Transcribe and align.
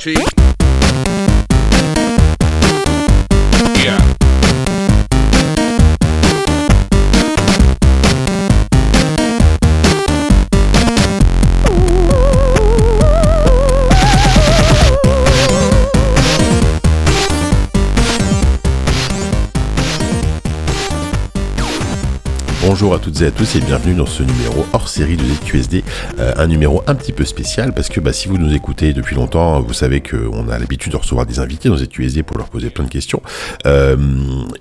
Cheek. 0.00 0.39
À 23.24 23.30
tous 23.30 23.56
et 23.56 23.60
bienvenue 23.60 23.94
dans 23.94 24.06
ce 24.06 24.22
numéro 24.22 24.64
hors 24.72 24.88
série 24.88 25.16
de 25.18 25.22
ZQSD, 25.22 25.84
euh, 26.20 26.32
un 26.36 26.46
numéro 26.46 26.82
un 26.86 26.94
petit 26.94 27.12
peu 27.12 27.26
spécial 27.26 27.74
parce 27.74 27.90
que 27.90 28.00
bah, 28.00 28.14
si 28.14 28.28
vous 28.28 28.38
nous 28.38 28.54
écoutez 28.54 28.94
depuis 28.94 29.14
longtemps, 29.14 29.60
vous 29.60 29.74
savez 29.74 30.00
qu'on 30.00 30.48
a 30.48 30.58
l'habitude 30.58 30.92
de 30.92 30.96
recevoir 30.96 31.26
des 31.26 31.38
invités 31.38 31.68
dans 31.68 31.76
ZQSD 31.76 32.22
pour 32.22 32.38
leur 32.38 32.48
poser 32.48 32.70
plein 32.70 32.84
de 32.84 32.88
questions 32.88 33.20
euh, 33.66 33.96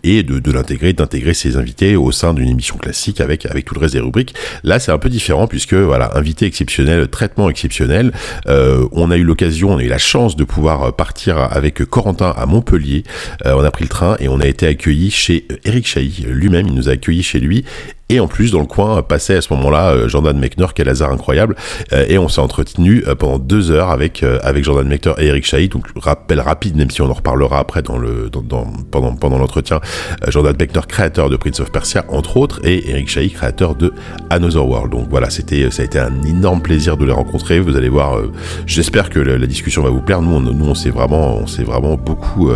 et 0.04 0.24
de, 0.24 0.52
l'intégrer, 0.52 0.92
d'intégrer 0.92 1.34
ces 1.34 1.56
invités 1.56 1.96
au 1.96 2.12
sein 2.12 2.34
d'une 2.34 2.50
émission 2.50 2.76
classique 2.76 3.22
avec 3.22 3.46
avec 3.46 3.64
tout 3.64 3.76
le 3.76 3.80
reste 3.80 3.94
des 3.94 4.02
rubriques. 4.02 4.36
Là, 4.64 4.80
c'est 4.80 4.92
un 4.92 4.98
peu 4.98 5.10
différent 5.10 5.48
puisque 5.48 5.76
voilà, 5.76 6.18
invité 6.18 6.46
exceptionnel, 6.46 7.08
traitement 7.08 7.50
exceptionnel. 7.50 8.12
Euh, 8.48 8.86
on 8.92 9.10
a 9.10 9.16
eu 9.16 9.24
l'occasion, 9.24 9.70
on 9.70 9.78
a 9.78 9.84
eu 9.84 9.90
la 9.90 10.00
chance 10.00 10.36
de 10.36 10.44
pouvoir 10.44 10.94
partir 10.98 11.38
avec 11.38 11.86
Corentin 11.86 12.34
à 12.36 12.46
Montpellier. 12.46 13.04
On 13.46 13.64
a 13.64 13.72
pris 13.72 13.86
le 13.86 13.90
train 13.90 14.18
et 14.20 14.28
on 14.28 14.42
a 14.42 14.48
été 14.48 14.68
accueilli 14.68 15.12
chez 15.12 15.48
Eric 15.64 15.88
Chahi 15.88 16.26
lui-même. 16.28 16.68
Il 16.68 16.74
nous 16.74 16.90
a 16.90 16.94
accueillis 16.94 17.24
chez 17.24 17.40
lui 17.40 17.64
et 18.12 18.20
en 18.20 18.28
plus, 18.28 18.50
dans 18.52 18.60
le 18.60 18.66
coin, 18.66 19.04
passait 19.04 19.36
à 19.36 19.42
ce 19.42 19.54
moment-là 19.54 19.92
euh, 19.92 20.08
Jordan 20.08 20.36
Mechner, 20.36 20.66
quel 20.74 20.90
hasard 20.90 21.12
incroyable. 21.12 21.56
Euh, 21.94 22.06
et 22.10 22.18
on 22.18 22.28
s'est 22.28 22.42
entretenu 22.42 23.04
euh, 23.06 23.14
pendant 23.14 23.38
deux 23.38 23.70
heures 23.70 23.92
avec, 23.92 24.24
avec 24.42 24.64
Jordan 24.64 24.88
Mechner 24.88 25.14
et 25.20 25.28
Eric 25.28 25.46
Chahi. 25.46 25.70
Donc, 25.70 25.86
rappel 25.96 26.40
rapide, 26.40 26.76
même 26.76 26.90
si 26.90 27.04
on 27.04 27.12
en 27.12 27.14
reparlera 27.14 27.60
après 27.60 27.84
dans 27.84 28.00
le, 28.00 28.32
dans, 28.32 28.66
pendant, 28.90 29.16
pendant 29.16 29.38
l'entretien. 29.38 29.80
Jordan 30.28 30.56
Mechner, 30.60 30.82
créateur 30.88 31.30
de 31.30 31.38
Prince 31.38 31.60
of 31.60 31.72
Persia, 31.72 32.04
entre 32.08 32.38
autres, 32.38 32.62
et 32.64 32.90
Eric 32.90 33.10
Chahi, 33.10 33.30
créateur 33.30 33.76
de 33.76 33.94
Another 34.32 34.68
World. 34.68 34.92
Donc 34.92 35.08
voilà, 35.12 35.30
c'était, 35.30 35.70
ça 35.70 35.84
a 35.84 35.86
été 35.86 36.00
un 36.00 36.24
énorme 36.24 36.64
plaisir 36.64 36.98
de 36.98 37.06
les 37.06 37.12
rencontrer. 37.12 37.60
Vous 37.60 37.78
allez 37.78 37.90
voir, 37.90 38.20
j'espère 38.66 39.12
que 39.12 39.20
la, 39.20 39.46
discussion 39.46 39.84
va 39.84 39.92
vous 39.92 40.02
plaire. 40.02 40.24
Nous, 40.24 40.36
on, 40.36 40.40
nous, 40.40 40.74
s'est 40.74 40.90
vraiment, 40.90 41.38
on 41.38 41.64
vraiment 41.64 41.96
beaucoup, 41.96 42.50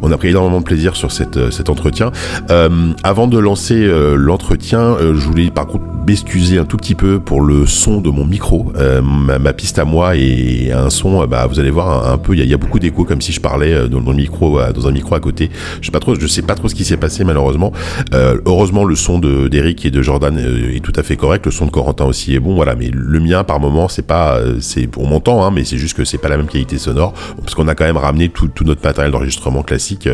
on 0.00 0.10
a 0.10 0.16
pris 0.16 0.28
énormément 0.28 0.60
de 0.60 0.64
plaisir 0.64 0.96
sur 0.96 1.12
cette, 1.12 1.50
cet 1.50 1.68
entretien. 1.68 2.12
avant 2.48 3.26
de 3.26 3.38
lancer 3.38 3.86
l'entretien, 4.16 4.69
euh, 4.78 5.14
je 5.14 5.26
voulais 5.26 5.50
par 5.50 5.66
contre 5.66 5.84
m'excuser 6.06 6.58
un 6.58 6.64
tout 6.64 6.76
petit 6.76 6.94
peu 6.94 7.20
pour 7.20 7.40
le 7.40 7.66
son 7.66 8.00
de 8.00 8.10
mon 8.10 8.24
micro. 8.24 8.72
Euh, 8.76 9.02
ma, 9.02 9.52
piste 9.52 9.78
à 9.78 9.84
moi 9.84 10.16
et 10.16 10.72
un 10.72 10.90
son, 10.90 11.22
euh, 11.22 11.26
bah, 11.26 11.46
vous 11.46 11.58
allez 11.60 11.70
voir 11.70 12.10
un, 12.10 12.18
peu, 12.18 12.34
il 12.34 12.44
y, 12.44 12.54
a 12.54 12.56
beaucoup 12.56 12.78
d'écho 12.78 13.04
comme 13.04 13.20
si 13.20 13.32
je 13.32 13.40
parlais 13.40 13.88
dans, 13.88 14.00
le 14.00 14.12
micro, 14.12 14.60
dans 14.72 14.88
un 14.88 14.92
micro 14.92 15.14
à 15.14 15.20
côté. 15.20 15.50
Je 15.80 15.86
sais 15.86 15.92
pas 15.92 16.00
trop, 16.00 16.14
je 16.14 16.26
sais 16.26 16.42
pas 16.42 16.54
trop 16.54 16.68
ce 16.68 16.74
qui 16.74 16.84
s'est 16.84 16.96
passé 16.96 17.24
malheureusement. 17.24 17.72
heureusement, 18.12 18.84
le 18.84 18.94
son 18.94 19.18
de 19.18 19.48
d'Eric 19.48 19.84
et 19.86 19.90
de 19.90 20.02
Jordan 20.02 20.38
est 20.38 20.80
tout 20.80 20.92
à 20.96 21.02
fait 21.02 21.16
correct. 21.16 21.46
Le 21.46 21.52
son 21.52 21.66
de 21.66 21.70
Corentin 21.70 22.04
aussi 22.04 22.34
est 22.34 22.40
bon, 22.40 22.54
voilà. 22.54 22.74
Mais 22.74 22.90
le 22.92 23.20
mien, 23.20 23.44
par 23.44 23.60
moment, 23.60 23.88
c'est 23.88 24.06
pas, 24.06 24.40
c'est, 24.60 24.88
on 24.96 25.06
m'entend, 25.06 25.44
hein, 25.44 25.50
mais 25.52 25.64
c'est 25.64 25.78
juste 25.78 25.96
que 25.96 26.04
c'est 26.04 26.18
pas 26.18 26.28
la 26.28 26.36
même 26.36 26.46
qualité 26.46 26.78
sonore 26.78 27.12
parce 27.40 27.54
qu'on 27.54 27.68
a 27.68 27.74
quand 27.74 27.84
même 27.84 27.96
ramené 27.96 28.28
tout, 28.28 28.48
tout 28.48 28.64
notre 28.64 28.82
matériel 28.82 29.12
d'enregistrement 29.12 29.62
classique 29.62 30.08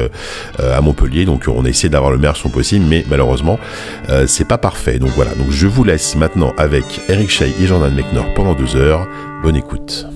à 0.58 0.80
Montpellier, 0.80 1.24
donc 1.24 1.44
on 1.48 1.64
a 1.64 1.68
essayé 1.68 1.88
d'avoir 1.88 2.10
le 2.10 2.18
meilleur 2.18 2.36
son 2.36 2.48
possible, 2.48 2.84
mais 2.88 3.04
malheureusement, 3.08 3.58
c'est 4.26 4.45
pas 4.46 4.58
parfait. 4.58 4.98
Donc 4.98 5.10
voilà, 5.10 5.34
donc 5.34 5.50
je 5.50 5.66
vous 5.66 5.84
laisse 5.84 6.16
maintenant 6.16 6.52
avec 6.56 6.84
Eric 7.08 7.30
Chahi 7.30 7.54
et 7.60 7.66
Jordan 7.66 7.92
Mechner 7.94 8.22
pendant 8.34 8.54
deux 8.54 8.76
heures. 8.76 9.06
Bonne 9.42 9.56
écoute. 9.56 10.06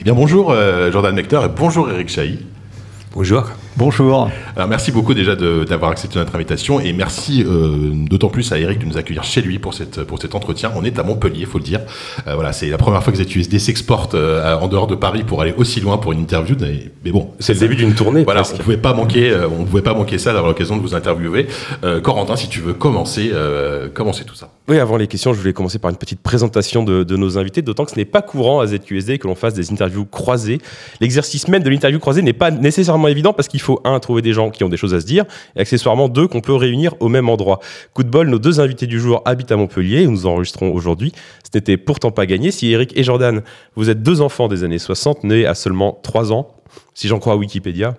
Eh 0.00 0.04
bien 0.04 0.14
bonjour 0.14 0.50
euh, 0.50 0.92
Jordan 0.92 1.14
Mechner 1.14 1.40
et 1.44 1.48
bonjour 1.48 1.90
Eric 1.90 2.08
Chahi. 2.08 2.38
Bonjour. 3.12 3.50
Bonjour. 3.76 4.30
Alors 4.54 4.68
merci 4.68 4.92
beaucoup 4.92 5.14
déjà 5.14 5.34
d'avoir 5.34 5.90
accepté 5.90 6.16
notre 6.20 6.32
invitation 6.36 6.78
et 6.78 6.92
merci 6.92 7.42
euh, 7.44 7.90
d'autant 7.92 8.28
plus 8.28 8.52
à 8.52 8.58
Eric 8.60 8.78
de 8.78 8.84
nous 8.84 8.96
accueillir 8.96 9.24
chez 9.24 9.42
lui 9.42 9.58
pour, 9.58 9.74
cette, 9.74 10.04
pour 10.04 10.22
cet 10.22 10.36
entretien. 10.36 10.70
On 10.76 10.84
est 10.84 10.96
à 10.96 11.02
Montpellier, 11.02 11.40
il 11.40 11.46
faut 11.46 11.58
le 11.58 11.64
dire. 11.64 11.80
Euh, 12.28 12.36
voilà, 12.36 12.52
c'est 12.52 12.68
la 12.68 12.78
première 12.78 13.02
fois 13.02 13.12
que 13.12 13.18
ZUSD 13.20 13.58
s'exporte 13.58 14.14
euh, 14.14 14.56
en 14.56 14.68
dehors 14.68 14.86
de 14.86 14.94
Paris 14.94 15.24
pour 15.24 15.42
aller 15.42 15.52
aussi 15.56 15.80
loin 15.80 15.98
pour 15.98 16.12
une 16.12 16.20
interview. 16.20 16.54
Mais 17.04 17.10
bon, 17.10 17.30
c'est 17.40 17.54
le 17.54 17.58
début 17.58 17.74
d'une 17.74 17.94
tournée. 17.94 18.22
Voilà, 18.22 18.42
presque. 18.42 18.60
on 18.60 18.62
pouvait 18.62 18.76
pas 18.76 18.94
manquer, 18.94 19.30
euh, 19.30 19.48
on 19.48 19.64
pouvait 19.64 19.82
pas 19.82 19.94
manquer 19.94 20.18
ça 20.18 20.32
d'avoir 20.32 20.52
l'occasion 20.52 20.76
de 20.76 20.80
vous 20.80 20.94
interviewer. 20.94 21.48
Euh, 21.82 22.00
Corentin, 22.00 22.36
si 22.36 22.48
tu 22.48 22.60
veux 22.60 22.74
commencer, 22.74 23.32
commencer 23.92 24.22
tout 24.24 24.36
ça. 24.36 24.50
Oui, 24.68 24.78
avant 24.78 24.96
les 24.96 25.08
questions, 25.08 25.34
je 25.34 25.40
voulais 25.40 25.52
commencer 25.52 25.80
par 25.80 25.90
une 25.90 25.96
petite 25.96 26.20
présentation 26.20 26.84
de, 26.84 27.02
de 27.02 27.16
nos 27.16 27.38
invités, 27.38 27.60
d'autant 27.60 27.84
que 27.84 27.90
ce 27.90 27.96
n'est 27.96 28.04
pas 28.04 28.22
courant 28.22 28.60
à 28.60 28.66
ZQSD 28.68 29.18
que 29.18 29.26
l'on 29.26 29.34
fasse 29.34 29.54
des 29.54 29.72
interviews 29.72 30.04
croisées. 30.04 30.58
L'exercice 31.00 31.48
même 31.48 31.62
de 31.64 31.70
l'interview 31.70 31.98
croisée 31.98 32.22
n'est 32.22 32.32
pas 32.32 32.52
nécessairement 32.52 33.08
évident 33.08 33.32
parce 33.32 33.48
qu'il 33.48 33.60
faut 33.64 33.80
un 33.84 33.98
trouver 33.98 34.22
des 34.22 34.32
gens 34.32 34.50
qui 34.50 34.62
ont 34.64 34.68
des 34.68 34.76
choses 34.76 34.94
à 34.94 35.00
se 35.00 35.06
dire, 35.06 35.24
et 35.56 35.60
accessoirement 35.60 36.08
deux 36.08 36.28
qu'on 36.28 36.40
peut 36.40 36.54
réunir 36.54 36.94
au 37.00 37.08
même 37.08 37.28
endroit. 37.28 37.60
Coup 37.92 38.02
de 38.02 38.10
bol, 38.10 38.28
nos 38.28 38.38
deux 38.38 38.60
invités 38.60 38.86
du 38.86 39.00
jour 39.00 39.22
habitent 39.24 39.52
à 39.52 39.56
Montpellier, 39.56 40.06
où 40.06 40.10
nous 40.10 40.26
enregistrons 40.26 40.72
aujourd'hui. 40.72 41.12
Ce 41.42 41.56
n'était 41.58 41.76
pourtant 41.76 42.10
pas 42.10 42.26
gagné. 42.26 42.50
Si 42.50 42.70
Eric 42.70 42.96
et 42.96 43.02
Jordan, 43.02 43.42
vous 43.76 43.90
êtes 43.90 44.02
deux 44.02 44.20
enfants 44.20 44.48
des 44.48 44.64
années 44.64 44.78
60, 44.78 45.24
nés 45.24 45.46
à 45.46 45.54
seulement 45.54 45.98
3 46.02 46.32
ans, 46.32 46.54
si 46.94 47.08
j'en 47.08 47.18
crois 47.18 47.34
à 47.34 47.36
Wikipédia, 47.36 47.96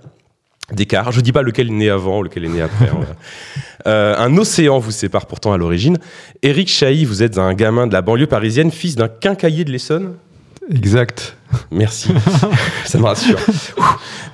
d'écart. 0.71 1.11
Je 1.11 1.21
dis 1.21 1.31
pas 1.31 1.41
lequel 1.41 1.67
est 1.67 1.73
né 1.73 1.89
avant, 1.89 2.21
lequel 2.21 2.45
est 2.45 2.49
né 2.49 2.61
après. 2.61 2.89
euh, 3.87 4.15
un 4.17 4.37
océan 4.37 4.79
vous 4.79 4.91
sépare 4.91 5.25
pourtant 5.25 5.53
à 5.53 5.57
l'origine. 5.57 5.97
Eric 6.41 6.67
Chahi, 6.67 7.05
vous 7.05 7.23
êtes 7.23 7.37
un 7.37 7.53
gamin 7.53 7.87
de 7.87 7.93
la 7.93 8.01
banlieue 8.01 8.27
parisienne, 8.27 8.71
fils 8.71 8.95
d'un 8.95 9.07
quincaillier 9.07 9.63
de 9.63 9.71
l'Essonne? 9.71 10.15
Exact. 10.71 11.37
Merci, 11.71 12.09
ça 12.85 12.97
me 12.97 13.03
rassure. 13.05 13.39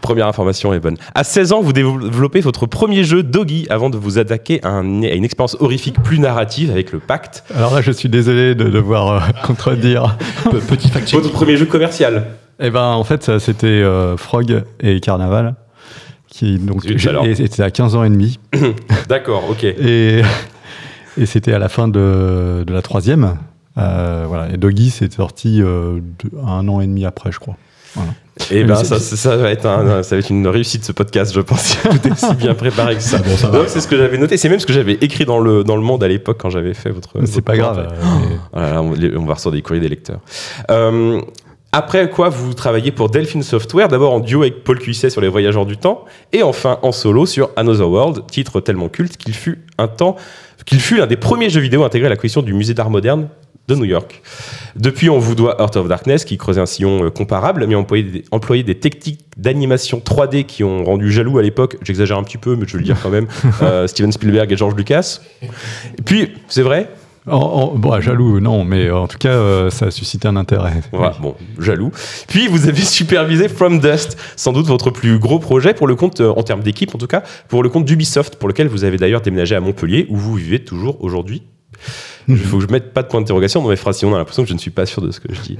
Première 0.01 0.27
information 0.27 0.73
est 0.73 0.79
bonne. 0.79 0.97
À 1.13 1.23
16 1.23 1.53
ans, 1.53 1.61
vous 1.61 1.73
développez 1.73 2.39
votre 2.41 2.65
premier 2.65 3.03
jeu 3.03 3.21
Doggy 3.21 3.67
avant 3.69 3.89
de 3.89 3.97
vous 3.97 4.17
attaquer 4.17 4.59
à, 4.63 4.69
un, 4.69 5.03
à 5.03 5.13
une 5.13 5.23
expérience 5.23 5.57
horrifique 5.59 6.01
plus 6.01 6.19
narrative 6.19 6.71
avec 6.71 6.91
le 6.91 6.99
Pacte. 6.99 7.43
Alors 7.55 7.73
là, 7.73 7.81
je 7.81 7.91
suis 7.91 8.09
désolé 8.09 8.55
de 8.55 8.69
devoir 8.69 9.09
euh, 9.11 9.19
contredire. 9.45 10.17
Petit 10.67 10.89
fact 10.89 11.11
Votre 11.11 11.31
premier 11.31 11.57
jeu 11.57 11.65
commercial 11.65 12.27
Eh 12.59 12.69
ben, 12.69 12.87
en 12.87 13.03
fait, 13.03 13.37
c'était 13.39 13.67
euh, 13.67 14.17
Frog 14.17 14.63
et 14.79 14.99
Carnaval. 14.99 15.55
Qui, 16.27 16.57
donc, 16.59 16.83
c'était 16.83 17.61
à 17.61 17.71
15 17.71 17.95
ans 17.95 18.03
et 18.05 18.09
demi. 18.09 18.39
D'accord, 19.09 19.49
ok. 19.49 19.65
Et, 19.65 20.21
et 21.17 21.25
c'était 21.25 21.53
à 21.53 21.59
la 21.59 21.67
fin 21.67 21.89
de, 21.89 22.63
de 22.65 22.73
la 22.73 22.81
troisième. 22.81 23.35
Euh, 23.77 24.25
voilà. 24.27 24.53
Et 24.53 24.57
Doggy, 24.57 24.89
c'est 24.89 25.11
sorti 25.13 25.61
euh, 25.61 25.99
un 26.45 26.67
an 26.67 26.81
et 26.81 26.87
demi 26.87 27.05
après, 27.05 27.31
je 27.31 27.39
crois. 27.39 27.55
Voilà. 27.95 28.11
Et 28.49 28.63
ben 28.63 28.75
ça, 28.75 28.99
ça, 28.99 29.35
va 29.35 29.51
être 29.51 29.65
un, 29.65 30.01
ça 30.01 30.15
va 30.15 30.19
être 30.19 30.29
une 30.29 30.47
réussite 30.47 30.85
ce 30.85 30.93
podcast, 30.93 31.33
je 31.33 31.41
pense. 31.41 31.77
Tout 31.83 32.07
est 32.07 32.15
si 32.15 32.33
bien 32.35 32.53
préparé 32.53 32.95
que 32.95 33.01
ça. 33.01 33.17
Bon, 33.17 33.35
ça 33.35 33.49
Donc 33.49 33.65
c'est 33.67 33.81
ce 33.81 33.87
que 33.87 33.97
j'avais 33.97 34.17
noté. 34.17 34.37
C'est 34.37 34.49
même 34.49 34.59
ce 34.59 34.65
que 34.65 34.73
j'avais 34.73 34.93
écrit 34.93 35.25
dans 35.25 35.39
le 35.39 35.63
dans 35.63 35.75
le 35.75 35.81
Monde 35.81 36.03
à 36.03 36.07
l'époque 36.07 36.37
quand 36.39 36.49
j'avais 36.49 36.73
fait 36.73 36.89
votre. 36.89 37.13
C'est 37.25 37.41
pas 37.41 37.57
grave. 37.57 37.87
Mais... 38.01 38.37
oh 38.53 38.59
là, 38.59 38.81
on, 38.81 38.93
on, 38.93 39.25
va 39.25 39.33
recevoir 39.33 39.53
des 39.53 39.61
courriers 39.61 39.81
des 39.81 39.89
lecteurs. 39.89 40.21
Euh, 40.71 41.21
après 41.73 42.09
quoi, 42.09 42.29
vous 42.29 42.53
travaillez 42.53 42.91
pour 42.91 43.09
Delphine 43.09 43.43
Software, 43.43 43.87
d'abord 43.87 44.13
en 44.13 44.19
duo 44.19 44.41
avec 44.41 44.63
Paul 44.63 44.77
Cuisset 44.77 45.09
sur 45.09 45.21
Les 45.21 45.29
Voyageurs 45.29 45.65
du 45.65 45.77
Temps, 45.77 46.03
et 46.33 46.43
enfin 46.43 46.79
en 46.81 46.91
solo 46.91 47.25
sur 47.25 47.49
Another 47.55 47.89
World, 47.89 48.25
titre 48.27 48.59
tellement 48.59 48.89
culte 48.89 49.15
qu'il 49.15 49.33
fut 49.33 49.59
un 49.77 49.87
temps, 49.87 50.17
qu'il 50.65 50.81
fut 50.81 50.97
l'un 50.97 51.07
des 51.07 51.15
premiers 51.15 51.49
jeux 51.49 51.61
vidéo 51.61 51.83
intégrés 51.83 52.07
à 52.07 52.09
la 52.09 52.17
collection 52.17 52.41
du 52.41 52.53
Musée 52.53 52.73
d'Art 52.73 52.89
Moderne 52.89 53.29
de 53.75 53.81
New 53.81 53.85
York. 53.85 54.21
Depuis, 54.75 55.09
on 55.09 55.19
vous 55.19 55.35
doit 55.35 55.57
Heart 55.59 55.77
of 55.77 55.87
Darkness, 55.87 56.25
qui 56.25 56.37
creusait 56.37 56.61
un 56.61 56.65
sillon 56.65 57.09
comparable, 57.11 57.65
mais 57.67 57.75
employé 57.75 58.03
des, 58.03 58.63
des 58.63 58.79
techniques 58.79 59.25
d'animation 59.37 59.99
3D 59.99 60.45
qui 60.45 60.63
ont 60.63 60.83
rendu 60.83 61.11
jaloux 61.11 61.37
à 61.37 61.41
l'époque, 61.41 61.77
j'exagère 61.81 62.17
un 62.17 62.23
petit 62.23 62.37
peu, 62.37 62.55
mais 62.55 62.65
je 62.67 62.73
vais 62.73 62.79
le 62.79 62.85
dire 62.85 62.97
quand 63.01 63.09
même, 63.09 63.27
euh, 63.61 63.87
Steven 63.87 64.11
Spielberg 64.11 64.51
et 64.51 64.57
George 64.57 64.75
Lucas. 64.75 65.19
Et 65.41 66.01
puis, 66.03 66.29
c'est 66.47 66.61
vrai, 66.61 66.89
Oh, 67.27 67.71
oh, 67.73 67.77
bon, 67.77 68.01
jaloux, 68.01 68.39
non, 68.39 68.65
mais 68.65 68.89
en 68.89 69.07
tout 69.07 69.19
cas, 69.19 69.29
euh, 69.29 69.69
ça 69.69 69.85
a 69.85 69.91
suscité 69.91 70.27
un 70.27 70.35
intérêt. 70.35 70.81
Voilà, 70.91 71.15
bon, 71.21 71.35
jaloux. 71.59 71.91
Puis 72.27 72.47
vous 72.47 72.67
avez 72.67 72.81
supervisé 72.81 73.47
From 73.47 73.79
Dust, 73.79 74.17
sans 74.35 74.53
doute 74.53 74.65
votre 74.65 74.89
plus 74.89 75.19
gros 75.19 75.37
projet 75.37 75.75
pour 75.75 75.85
le 75.85 75.93
compte, 75.93 76.19
euh, 76.19 76.33
en 76.35 76.41
termes 76.41 76.61
d'équipe 76.61 76.95
en 76.95 76.97
tout 76.97 77.05
cas, 77.05 77.21
pour 77.47 77.61
le 77.61 77.69
compte 77.69 77.85
d'Ubisoft, 77.85 78.37
pour 78.37 78.49
lequel 78.49 78.67
vous 78.67 78.85
avez 78.85 78.97
d'ailleurs 78.97 79.21
déménagé 79.21 79.55
à 79.55 79.59
Montpellier, 79.59 80.07
où 80.09 80.17
vous 80.17 80.33
vivez 80.33 80.63
toujours 80.63 81.03
aujourd'hui. 81.03 81.43
Il 82.27 82.37
faut 82.37 82.57
que 82.57 82.63
je 82.63 82.71
mette 82.71 82.93
pas 82.93 83.03
de 83.03 83.07
point 83.07 83.21
d'interrogation 83.21 83.61
dans 83.61 83.69
mes 83.69 83.75
phrases, 83.75 83.97
sinon 83.97 84.11
on 84.11 84.15
a 84.15 84.17
l'impression 84.17 84.43
que 84.43 84.49
je 84.49 84.53
ne 84.53 84.59
suis 84.59 84.71
pas 84.71 84.85
sûr 84.85 85.01
de 85.01 85.11
ce 85.11 85.19
que 85.19 85.33
je 85.33 85.41
dis. 85.41 85.57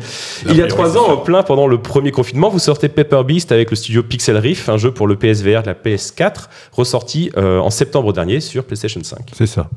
Il 0.50 0.56
y 0.56 0.62
a 0.62 0.68
trois 0.68 0.98
ans, 0.98 1.10
en 1.10 1.18
plein 1.18 1.44
pendant 1.44 1.68
le 1.68 1.81
premier 1.81 2.12
confinement, 2.12 2.50
vous 2.50 2.60
sortez 2.60 2.90
Paper 2.90 3.24
Beast 3.25 3.52
avec 3.52 3.69
le 3.69 3.75
studio 3.75 4.04
Pixel 4.04 4.38
Riff, 4.38 4.69
un 4.69 4.78
jeu 4.78 4.92
pour 4.92 5.08
le 5.08 5.16
PSVR 5.16 5.62
de 5.62 5.68
la 5.68 5.74
PS4, 5.74 6.50
ressorti 6.72 7.31
euh, 7.38 7.60
en 7.60 7.69
septembre 7.69 8.13
dernier 8.13 8.40
sur 8.40 8.63
PlayStation 8.63 9.02
5. 9.04 9.31
C'est 9.34 9.48
ça. 9.48 9.69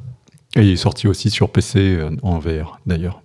Et 0.56 0.62
il 0.62 0.72
est 0.72 0.76
sorti 0.76 1.08
aussi 1.08 1.30
sur 1.30 1.50
PC 1.50 1.78
euh, 1.78 2.10
en 2.22 2.38
VR 2.38 2.78
d'ailleurs. 2.86 3.22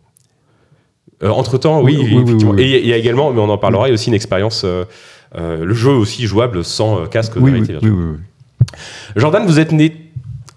Euh, 1.21 1.29
entre 1.29 1.57
temps, 1.57 1.81
oui, 1.81 1.97
oui, 1.99 2.23
oui, 2.25 2.33
oui 2.43 2.61
Et 2.61 2.79
il 2.79 2.87
y 2.87 2.93
a 2.93 2.97
également, 2.97 3.31
mais 3.31 3.41
on 3.41 3.49
en 3.49 3.57
parlera, 3.57 3.87
il 3.87 3.89
y 3.89 3.91
a 3.91 3.93
aussi 3.93 4.07
une 4.07 4.15
expérience, 4.15 4.63
euh, 4.63 4.85
le 5.33 5.73
jeu 5.73 5.91
aussi 5.91 6.25
jouable 6.25 6.63
sans 6.63 7.05
casque 7.07 7.35
de 7.35 7.43
réalité 7.43 7.73
virtuelle. 7.73 8.19
Jordan, 9.15 9.45
vous 9.45 9.59
êtes 9.59 9.71
né. 9.71 10.05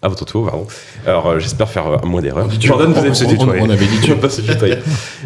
À 0.04 0.08
votre 0.08 0.25
tour, 0.25 0.49
pardon. 0.50 0.66
Alors, 1.06 1.28
euh, 1.28 1.38
j'espère 1.38 1.69
faire 1.69 1.87
euh, 1.87 1.96
moins 2.04 2.20
d'erreurs. 2.20 2.49
Jordan, 2.60 2.93
vous 2.93 3.06
êtes 3.06 3.38
on, 3.40 3.49
on 3.49 3.70
avait 3.70 3.87
dit 3.87 4.00
tu. 4.02 4.12
Peut 4.16 4.28
se 4.28 4.40
tutoyer. 4.40 4.78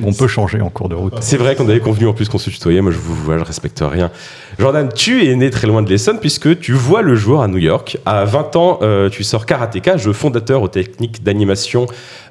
On 0.05 0.12
peut 0.12 0.26
changer 0.28 0.61
en 0.61 0.69
cours 0.69 0.90
de 0.90 0.94
route. 0.94 1.14
C'est 1.20 1.38
vrai 1.38 1.56
qu'on 1.56 1.67
avait 1.69 1.81
convenu 1.81 2.06
en 2.06 2.12
plus 2.12 2.28
qu'on 2.28 2.37
se 2.37 2.50
tutoyait. 2.50 2.82
Moi, 2.82 2.93
je 2.93 2.99
vous 2.99 3.14
vois, 3.14 3.38
je 3.38 3.44
respecte 3.44 3.82
rien. 3.82 4.11
Jordan, 4.58 4.90
tu 4.94 5.26
es 5.31 5.34
né 5.34 5.49
très 5.49 5.67
loin 5.67 5.81
de 5.82 5.88
l'Essonne 5.88 6.19
puisque 6.20 6.58
tu 6.61 6.73
vois 6.75 7.00
le 7.00 7.14
jour 7.14 7.43
à 7.43 7.49
New 7.49 7.56
York. 7.56 7.96
À 8.05 8.26
20 8.26 8.56
ans, 8.56 8.78
euh, 8.82 9.08
tu 9.08 9.25
sors 9.25 9.46
Karateka, 9.46 9.96
jeu 9.96 10.12
fondateur 10.12 10.61
aux 10.61 10.69
techniques 10.69 11.22
d'animation 11.25 11.87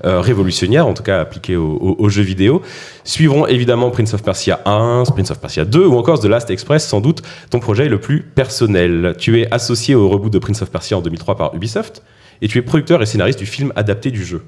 euh, 0.05 0.21
révolutionnaires, 0.21 0.85
en 0.85 0.93
tout 0.93 1.03
cas 1.03 1.21
appliquées 1.21 1.55
aux, 1.57 1.77
aux- 1.81 1.95
aux 1.97 2.09
jeux 2.09 2.21
vidéo. 2.23 2.61
Suivront 3.03 3.47
évidemment 3.47 3.89
Prince 3.89 4.13
of 4.13 4.21
Persia 4.21 4.61
1, 4.65 5.03
Prince 5.13 5.31
of 5.31 5.39
Persia 5.39 5.65
2 5.65 5.85
ou 5.87 5.97
encore 5.97 6.19
The 6.19 6.25
Last 6.25 6.51
Express, 6.51 6.87
sans 6.87 7.01
doute 7.01 7.23
ton 7.49 7.59
projet 7.59 7.89
le 7.89 7.99
plus 7.99 8.21
personnel. 8.21 9.15
Tu 9.17 9.41
es 9.41 9.51
associé 9.51 9.95
au 9.95 10.09
reboot 10.09 10.31
de 10.31 10.39
Prince 10.39 10.61
of 10.61 10.69
Persia 10.69 10.95
en 10.97 11.01
2003 11.01 11.37
par 11.37 11.55
Ubisoft 11.55 12.03
et 12.41 12.47
tu 12.47 12.57
es 12.57 12.61
producteur 12.61 13.01
et 13.01 13.05
scénariste 13.05 13.39
du 13.39 13.45
film 13.45 13.71
adapté 13.75 14.11
du 14.11 14.23
jeu. 14.25 14.43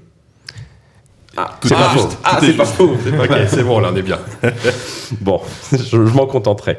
Ah, 1.40 1.52
c'est 1.62 1.72
est 1.72 1.76
pas 1.78 1.90
juste, 1.94 2.10
faux. 2.14 2.18
Ah, 2.24 2.38
c'est 2.42 2.54
pas 2.58 2.66
faux. 2.66 2.98
C'est 3.04 3.16
pas- 3.16 3.24
ok, 3.42 3.48
c'est 3.48 3.64
bon, 3.64 3.80
là, 3.80 3.90
on 3.94 3.96
est 3.96 4.02
bien. 4.02 4.18
Bon, 5.22 5.40
je, 5.72 5.78
je 5.86 5.96
m'en 6.14 6.26
contenterai. 6.26 6.78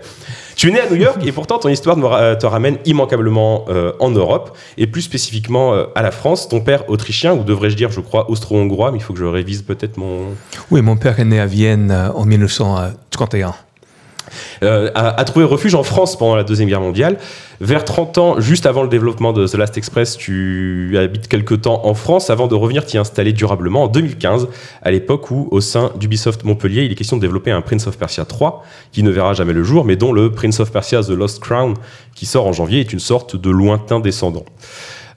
Tu 0.57 0.69
es 0.69 0.73
né 0.73 0.81
à 0.81 0.91
New 0.91 0.97
York 0.97 1.25
et 1.25 1.31
pourtant 1.31 1.59
ton 1.59 1.69
histoire 1.69 1.97
te 2.37 2.45
ramène 2.45 2.79
immanquablement 2.85 3.67
euh, 3.69 3.93
en 4.01 4.11
Europe 4.11 4.57
et 4.77 4.89
plus 4.89 5.03
spécifiquement 5.03 5.73
euh, 5.75 5.85
à 5.95 6.03
la 6.03 6.11
France. 6.11 6.49
Ton 6.49 6.61
père 6.61 6.91
autrichien, 6.91 7.33
ou 7.35 7.45
devrais-je 7.45 7.77
dire, 7.77 7.93
je 7.93 8.01
crois, 8.01 8.29
austro-hongrois, 8.29 8.91
mais 8.91 8.99
il 8.99 9.01
faut 9.01 9.13
que 9.13 9.21
je 9.21 9.25
révise 9.25 9.63
peut-être 9.63 9.97
mon. 9.97 10.35
Oui, 10.73 10.83
mon 10.83 10.97
père 10.97 11.21
est 11.21 11.25
né 11.25 11.39
à 11.39 11.47
Vienne 11.47 11.93
euh, 11.93 12.11
en 12.13 12.25
1931. 12.25 13.55
Euh, 14.63 14.91
a, 14.95 15.25
trouvé 15.25 15.45
refuge 15.45 15.75
en 15.75 15.83
France 15.83 16.17
pendant 16.17 16.37
la 16.37 16.45
Deuxième 16.45 16.69
Guerre 16.69 16.81
mondiale. 16.81 17.19
Vers 17.61 17.85
30 17.85 18.19
ans, 18.19 18.41
juste 18.41 18.67
avant 18.67 18.83
le 18.83 18.89
développement 18.89 19.33
de 19.33 19.47
The 19.47 19.55
Last 19.55 19.77
Express, 19.77 20.17
tu 20.17 20.97
habites 20.97 21.29
quelques 21.29 21.63
temps 21.63 21.85
en 21.85 21.95
France 21.95 22.31
avant 22.31 22.47
de 22.47 22.55
revenir 22.55 22.87
t'y 22.87 22.99
installer 22.99 23.33
durablement 23.33 23.85
en 23.85 23.89
2015, 23.89 24.49
à 24.83 24.91
l'époque 24.91 25.31
où, 25.31 25.49
au 25.51 25.61
sein 25.61 25.91
d'Ubisoft 25.99 26.45
Montpellier, 26.45 26.85
il 26.85 26.93
est 26.93 26.95
question 26.95 27.17
de 27.17 27.23
développer 27.23 27.51
un 27.51 27.61
Prince 27.61 27.87
of 27.87 27.99
Persia 27.99 28.25
3 28.25 28.65
qui 28.93 29.03
ne 29.03 29.11
verra 29.11 29.35
jamais 29.35 29.53
le 29.53 29.65
jour, 29.65 29.85
mais 29.85 29.97
dont 29.97 30.13
le 30.13 30.31
Prince 30.31 30.61
of 30.61 30.71
Persia 30.71 31.03
The 31.03 31.11
Lost 31.11 31.41
Crown, 31.41 31.75
qui 32.15 32.27
sort 32.27 32.47
en 32.47 32.53
janvier, 32.53 32.81
est 32.81 32.93
une 32.93 33.01
sorte 33.01 33.37
de 33.37 33.51
lointain 33.51 34.01
descendant. 34.01 34.45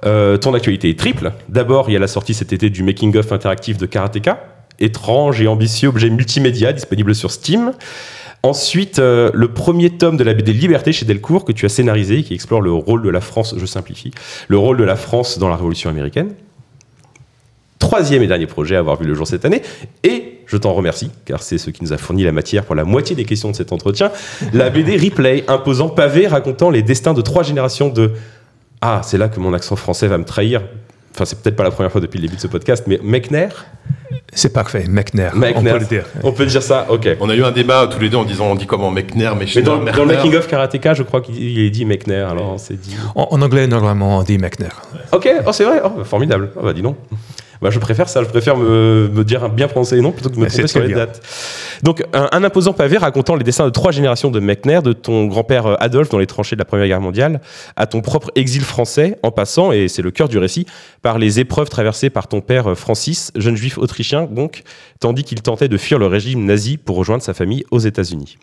Euh, 0.06 0.38
ton 0.38 0.54
actualité 0.54 0.90
est 0.90 0.98
triple. 0.98 1.32
D'abord, 1.50 1.90
il 1.90 1.94
y 1.94 1.96
a 1.96 2.00
la 2.00 2.08
sortie 2.08 2.34
cet 2.34 2.54
été 2.54 2.70
du 2.70 2.84
making-of 2.84 3.32
interactif 3.32 3.78
de 3.78 3.86
Karateka, 3.86 4.44
étrange 4.80 5.42
et 5.42 5.48
ambitieux 5.48 5.90
objet 5.90 6.10
multimédia 6.10 6.74
disponible 6.74 7.14
sur 7.14 7.32
Steam. 7.32 7.74
Ensuite, 8.44 8.98
euh, 8.98 9.30
le 9.34 9.54
premier 9.54 9.92
tome 9.92 10.18
de 10.18 10.24
la 10.24 10.34
BD 10.34 10.52
Liberté 10.54 10.92
chez 10.92 11.06
Delcourt 11.06 11.46
que 11.46 11.52
tu 11.52 11.66
as 11.66 11.70
scénarisé, 11.70 12.24
qui 12.24 12.34
explore 12.34 12.62
le 12.62 12.72
rôle 12.72 13.04
de 13.04 13.10
la 13.10 13.22
France, 13.22 13.54
je 13.56 13.66
simplifie, 13.68 14.12
le 14.48 14.58
rôle 14.58 14.78
de 14.78 14.84
la 14.84 14.96
France 14.96 15.38
dans 15.38 15.48
la 15.48 15.56
Révolution 15.56 15.92
américaine. 15.92 16.34
Troisième 17.78 18.24
et 18.24 18.28
dernier 18.28 18.48
projet 18.48 18.76
à 18.76 18.80
avoir 18.80 18.98
vu 19.00 19.06
le 19.06 19.14
jour 19.14 19.28
cette 19.28 19.46
année, 19.46 19.62
et 20.04 20.40
je 20.48 20.58
t'en 20.58 20.74
remercie, 20.74 21.12
car 21.26 21.44
c'est 21.44 21.60
ce 21.60 21.70
qui 21.70 21.84
nous 21.84 21.94
a 21.94 21.98
fourni 21.98 22.24
la 22.24 22.32
matière 22.32 22.66
pour 22.66 22.74
la 22.74 22.84
moitié 22.84 23.16
des 23.16 23.26
questions 23.26 23.52
de 23.52 23.56
cet 23.56 23.72
entretien, 23.72 24.12
la 24.54 24.72
BD 24.72 24.98
Replay, 25.04 25.44
imposant 25.48 25.90
pavé 25.90 26.26
racontant 26.26 26.72
les 26.72 26.82
destins 26.82 27.14
de 27.14 27.22
trois 27.22 27.44
générations 27.44 27.90
de... 27.90 28.12
Ah, 28.82 29.02
c'est 29.04 29.20
là 29.20 29.30
que 29.30 29.40
mon 29.40 29.54
accent 29.54 29.76
français 29.76 30.08
va 30.08 30.18
me 30.18 30.26
trahir. 30.26 30.64
Enfin, 31.14 31.26
c'est 31.26 31.42
peut-être 31.42 31.56
pas 31.56 31.64
la 31.64 31.72
première 31.72 31.92
fois 31.92 32.00
depuis 32.02 32.18
le 32.20 32.24
début 32.28 32.38
de 32.38 32.42
ce 32.42 32.48
podcast, 32.48 32.86
mais 32.88 33.00
Mechner 33.04 33.50
C'est 34.34 34.54
parfait, 34.54 34.86
Mechner. 34.88 35.30
Mechner. 35.36 35.54
On 35.58 35.64
peut 35.64 35.80
le 35.80 35.86
dire. 35.86 36.06
On 36.24 36.32
peut 36.32 36.46
dire 36.46 36.64
ça, 36.64 36.86
ok. 36.90 37.18
On 37.20 37.30
a 37.30 37.36
eu 37.36 37.44
un 37.44 37.52
débat 37.52 37.88
tous 37.92 38.00
les 38.00 38.10
deux 38.10 38.18
en 38.18 38.24
disant 38.24 38.46
on 38.46 38.56
dit 38.56 38.66
comment 38.66 38.92
Mechner, 38.92 39.30
Mais 39.34 39.42
Mechner, 39.42 39.62
dans, 39.62 39.78
dans 39.78 40.06
le 40.06 40.16
making 40.16 40.36
of 40.36 40.48
Karateka, 40.48 40.94
je 40.94 41.04
crois 41.04 41.22
qu'il 41.22 41.60
est 41.60 41.70
dit 41.70 41.84
Mechner, 41.86 42.26
alors 42.30 42.56
c'est 42.60 42.80
dit. 42.80 42.96
En, 43.16 43.28
en 43.32 43.42
anglais, 43.42 43.68
normalement, 43.68 44.20
on 44.20 44.24
dit 44.24 44.38
Mechner. 44.38 44.70
Ok, 45.12 45.30
oh, 45.46 45.52
c'est 45.52 45.66
vrai, 45.66 45.82
oh, 45.84 46.04
formidable. 46.06 46.52
Oh, 46.56 46.62
bah 46.64 46.74
dis 46.74 46.82
donc. 46.82 46.96
Bah, 47.62 47.70
je 47.70 47.78
préfère 47.78 48.10
ça, 48.10 48.24
je 48.24 48.28
préfère 48.28 48.58
me, 48.58 49.08
me 49.14 49.24
dire 49.24 49.48
bien 49.50 49.68
prononcer 49.68 49.96
les 49.96 50.02
noms 50.02 50.12
plutôt 50.12 50.30
que 50.30 50.36
de 50.36 50.40
me 50.40 50.48
tromper 50.48 50.68
sur 50.68 50.80
les 50.80 50.88
bien. 50.88 50.98
dates. 50.98 51.22
Donc, 51.84 52.04
un, 52.12 52.28
un 52.32 52.44
imposant 52.44 52.74
pavé 52.74 52.98
racontant 52.98 53.36
les 53.36 53.44
destins 53.44 53.66
de 53.66 53.70
trois 53.70 53.92
générations 53.92 54.32
de 54.32 54.40
Mechner, 54.40 54.80
de 54.84 54.94
ton 54.94 55.28
grand-père 55.28 55.68
euh, 55.68 55.76
Adolphe 55.80 56.10
dans 56.10 56.18
les 56.18 56.26
tranchées 56.26 56.56
de 56.56 56.62
la 56.62 56.66
Première 56.66 56.88
Guerre 56.88 57.02
mondiale, 57.02 57.40
à 57.76 57.86
ton 57.86 58.02
propre 58.02 58.32
exil 58.36 58.64
français, 58.64 59.20
en 59.22 59.32
passant, 59.32 59.72
et 59.72 59.88
c'est 59.90 60.02
le 60.02 60.10
cœur 60.10 60.28
du 60.28 60.40
récit, 60.40 60.66
par 61.04 61.20
les 61.20 61.40
épreuves 61.40 61.70
traversées 61.70 62.10
par 62.10 62.28
ton 62.28 62.42
père 62.42 62.72
euh, 62.72 62.76
Francis, 62.76 63.32
jeune 63.36 63.56
juif 63.56 63.78
autrichien, 63.78 64.24
donc, 64.24 64.64
tandis 65.00 65.24
qu'il 65.24 65.42
tentait 65.44 65.68
de 65.68 65.78
fuir 65.78 66.00
le 66.00 66.08
régime 66.08 66.46
nazi 66.46 66.78
pour 66.78 66.96
rejoindre 66.98 67.22
sa 67.22 67.36
famille 67.36 67.64
aux 67.70 67.80
États-Unis. 67.80 68.38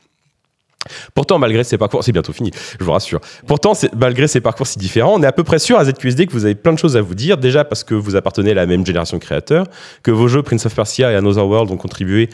Pourtant, 1.15 1.39
malgré 1.39 1.65
ces 1.65 1.77
parcours, 1.77 2.05
c'est 2.05 2.13
bientôt 2.13 2.33
fini, 2.33 2.51
je 2.79 2.85
vous 2.85 2.93
rassure. 2.93 3.21
Pourtant, 3.47 3.73
malgré 3.97 4.29
ces 4.29 4.41
parcours 4.41 4.67
si 4.67 4.79
différents, 4.79 5.15
on 5.19 5.23
est 5.23 5.27
à 5.27 5.33
peu 5.33 5.45
près 5.45 5.59
sûr 5.59 5.79
à 5.79 5.85
ZQSD 5.85 6.27
que 6.27 6.33
vous 6.33 6.45
avez 6.45 6.55
plein 6.55 6.73
de 6.73 6.79
choses 6.79 6.97
à 6.97 7.01
vous 7.01 7.15
dire. 7.15 7.37
Déjà 7.37 7.65
parce 7.65 7.85
que 7.85 7.95
vous 7.95 8.17
appartenez 8.17 8.53
à 8.53 8.55
la 8.55 8.67
même 8.67 8.87
génération 8.87 9.17
de 9.17 9.23
créateurs, 9.23 9.67
que 10.03 10.11
vos 10.11 10.29
jeux 10.29 10.43
Prince 10.43 10.67
of 10.67 10.75
Persia 10.75 11.11
et 11.13 11.17
Another 11.17 11.47
World 11.47 11.71
ont 11.71 11.77
contribué 11.77 12.31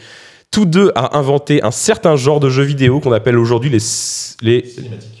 tous 0.51 0.65
deux 0.65 0.91
à 0.95 1.17
inventer 1.17 1.61
un 1.63 1.71
certain 1.71 2.15
genre 2.15 2.39
de 2.39 2.49
jeux 2.49 2.63
vidéo 2.63 3.01
qu'on 3.01 3.11
appelle 3.11 3.37
aujourd'hui 3.37 3.69
les, 3.69 3.79
les, 4.41 4.63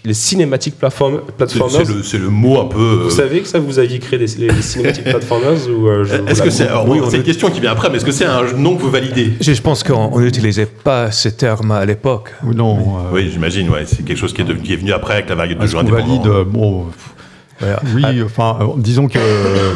les 0.05 0.13
cinématiques 0.13 0.77
platform, 0.77 1.19
C'est 1.25 1.35
platformers. 1.35 1.85
c'est 2.03 2.17
le, 2.17 2.29
mot 2.29 2.61
un 2.61 2.65
peu. 2.65 2.79
euh, 2.79 3.03
Vous 3.03 3.09
savez 3.09 3.41
que 3.41 3.47
ça, 3.47 3.59
vous 3.59 3.77
aviez 3.77 3.99
créé 3.99 4.17
des, 4.17 4.27
les, 4.37 4.47
les 4.47 4.61
cinématiques 4.61 5.03
platformers 5.09 5.67
ou 5.69 5.89
euh, 5.89 6.05
Est-ce 6.27 6.41
que 6.41 6.49
c'est 6.49 6.69
Oui, 6.87 7.01
on 7.03 7.09
est- 7.09 7.17
une 7.17 7.23
question 7.23 7.49
qui 7.49 7.59
vient 7.59 7.71
après, 7.73 7.89
mais 7.89 7.97
est-ce 7.97 8.05
que 8.05 8.11
c'est 8.13 8.23
un 8.25 8.43
nom 8.53 8.77
que 8.77 8.81
vous 8.81 8.89
validez 8.91 9.33
Je, 9.41 9.51
je 9.53 9.61
pense 9.61 9.83
qu'on 9.83 10.09
on 10.13 10.19
n'utilisait 10.21 10.67
pas 10.67 11.11
ce 11.11 11.27
terme 11.27 11.71
à 11.71 11.83
l'époque. 11.85 12.33
Non, 12.41 12.77
euh, 12.79 13.01
Oui, 13.11 13.29
j'imagine. 13.29 13.69
Ouais, 13.69 13.83
c'est 13.85 14.05
quelque 14.05 14.17
chose 14.17 14.31
qui 14.33 14.41
est, 14.41 14.45
devenu- 14.45 14.61
qui 14.63 14.71
est 14.73 14.77
venu 14.77 14.93
après 14.93 15.15
avec 15.15 15.27
la 15.27 15.35
vague 15.35 15.57
de 15.59 15.67
jeux 15.67 15.77
indépendants. 15.77 16.05
valide 16.07 16.27
euh, 16.27 16.43
Bon, 16.45 16.85
Voilà. 17.59 17.81
oui, 17.93 18.21
enfin, 18.23 18.57
euh, 18.61 18.65
disons 18.77 19.09
que 19.09 19.17
euh, 19.17 19.73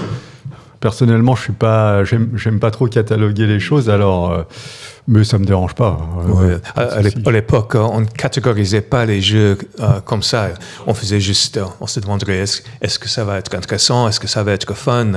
personnellement, 0.79 1.35
je 1.35 1.41
suis 1.43 1.53
pas, 1.53 2.03
j'aime 2.03 2.29
j'aime 2.35 2.59
pas 2.59 2.71
trop 2.71 2.87
cataloguer 2.87 3.45
les 3.47 3.59
choses, 3.59 3.89
alors, 3.89 4.31
euh, 4.31 4.43
mais 5.07 5.23
ça 5.23 5.37
me 5.39 5.45
dérange 5.45 5.73
pas. 5.75 5.99
euh, 6.27 6.31
Ouais. 6.31 6.57
pas 6.75 6.83
À, 6.83 7.31
l'époque, 7.31 7.75
on 7.75 8.01
ne 8.01 8.05
catégorisait 8.05 8.81
pas 8.81 9.05
les 9.05 9.21
jeux 9.21 9.57
euh, 9.79 9.99
comme 10.05 10.21
ça. 10.23 10.49
On 10.87 10.93
faisait 10.93 11.19
juste, 11.19 11.57
euh, 11.57 11.65
on 11.81 11.87
se 11.87 11.99
demandait 11.99 12.37
est-ce 12.37 12.61
est-ce 12.81 12.99
que 12.99 13.09
ça 13.09 13.23
va 13.23 13.37
être 13.37 13.53
intéressant, 13.55 14.07
est-ce 14.07 14.19
que 14.19 14.27
ça 14.27 14.43
va 14.43 14.51
être 14.53 14.73
fun, 14.75 15.11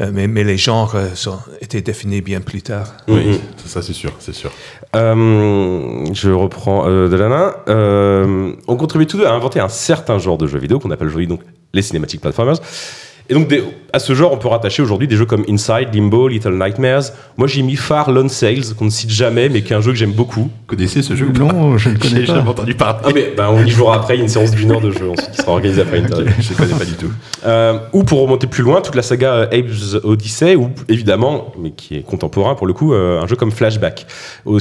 Euh, 0.00 0.10
mais, 0.12 0.26
mais 0.28 0.44
les 0.44 0.56
genres 0.56 0.94
sont, 1.14 1.38
étaient 1.60 1.82
définis 1.82 2.20
bien 2.22 2.40
plus 2.40 2.62
tard. 2.62 2.86
Oui, 3.08 3.40
ça 3.66 3.82
c'est 3.82 3.92
sûr, 3.92 4.12
c'est 4.18 4.34
sûr. 4.34 4.50
Euh, 4.94 6.04
je 6.12 6.30
reprends 6.30 6.84
euh, 6.86 7.08
de 7.08 7.16
Lana. 7.16 7.54
Euh, 7.68 8.52
on 8.68 8.76
contribue 8.76 9.06
tous 9.06 9.16
deux 9.18 9.26
à 9.26 9.32
inventer 9.32 9.58
un 9.60 9.68
certain 9.68 10.18
genre 10.18 10.38
de 10.38 10.46
jeux 10.46 10.58
vidéo 10.58 10.78
qu'on 10.78 10.90
appelle 10.90 11.08
aujourd'hui 11.08 11.26
donc 11.26 11.40
les 11.74 11.82
cinématiques 11.82 12.20
platformers. 12.20 12.56
Et 13.28 13.34
donc 13.34 13.48
des- 13.48 13.62
à 13.94 13.98
ce 13.98 14.14
genre, 14.14 14.32
on 14.32 14.38
peut 14.38 14.48
rattacher 14.48 14.82
aujourd'hui 14.82 15.06
des 15.06 15.16
jeux 15.16 15.26
comme 15.26 15.44
Inside, 15.50 15.88
Limbo, 15.92 16.26
Little 16.26 16.54
Nightmares. 16.58 17.12
Moi, 17.36 17.46
j'ai 17.46 17.60
mis 17.60 17.76
Far 17.76 18.10
Lone 18.10 18.30
Sales 18.30 18.74
qu'on 18.78 18.86
ne 18.86 18.90
cite 18.90 19.10
jamais, 19.10 19.50
mais 19.50 19.60
qui 19.60 19.74
est 19.74 19.76
un 19.76 19.82
jeu 19.82 19.92
que 19.92 19.98
j'aime 19.98 20.12
beaucoup. 20.12 20.44
Vous 20.44 20.50
connaissez 20.66 21.02
ce 21.02 21.14
jeu 21.14 21.26
ou 21.26 21.32
pas 21.32 21.40
Non, 21.52 21.76
je 21.76 21.90
ne 21.90 21.98
connais 21.98 22.20
pas. 22.20 22.34
jamais 22.36 22.48
entendu 22.48 22.74
parler. 22.74 23.00
Ah 23.04 23.10
mais 23.14 23.32
ben, 23.36 23.48
on 23.50 23.62
y 23.62 23.70
jouera 23.70 23.96
après, 23.96 24.14
il 24.14 24.18
y 24.18 24.20
a 24.20 24.22
une 24.24 24.30
séance 24.30 24.52
d'une 24.52 24.70
heure 24.72 24.80
de 24.80 24.90
jeu 24.92 25.10
ensuite 25.10 25.30
qui 25.32 25.36
sera 25.36 25.52
organisée 25.52 25.82
après 25.82 26.00
l'interview. 26.00 26.32
je 26.40 26.52
ne 26.52 26.56
connais 26.56 26.72
pas 26.78 26.84
du 26.86 26.94
tout. 26.94 27.10
Euh, 27.44 27.78
ou 27.92 28.02
pour 28.04 28.22
remonter 28.22 28.46
plus 28.46 28.62
loin, 28.62 28.80
toute 28.80 28.94
la 28.94 29.02
saga 29.02 29.32
euh, 29.34 29.46
Abe's 29.52 29.96
Odyssey, 30.02 30.56
ou 30.56 30.70
évidemment, 30.88 31.52
mais 31.60 31.72
qui 31.72 31.96
est 31.96 32.02
contemporain 32.02 32.54
pour 32.54 32.66
le 32.66 32.72
coup, 32.72 32.94
euh, 32.94 33.20
un 33.20 33.26
jeu 33.26 33.36
comme 33.36 33.50
Flashback, 33.52 34.06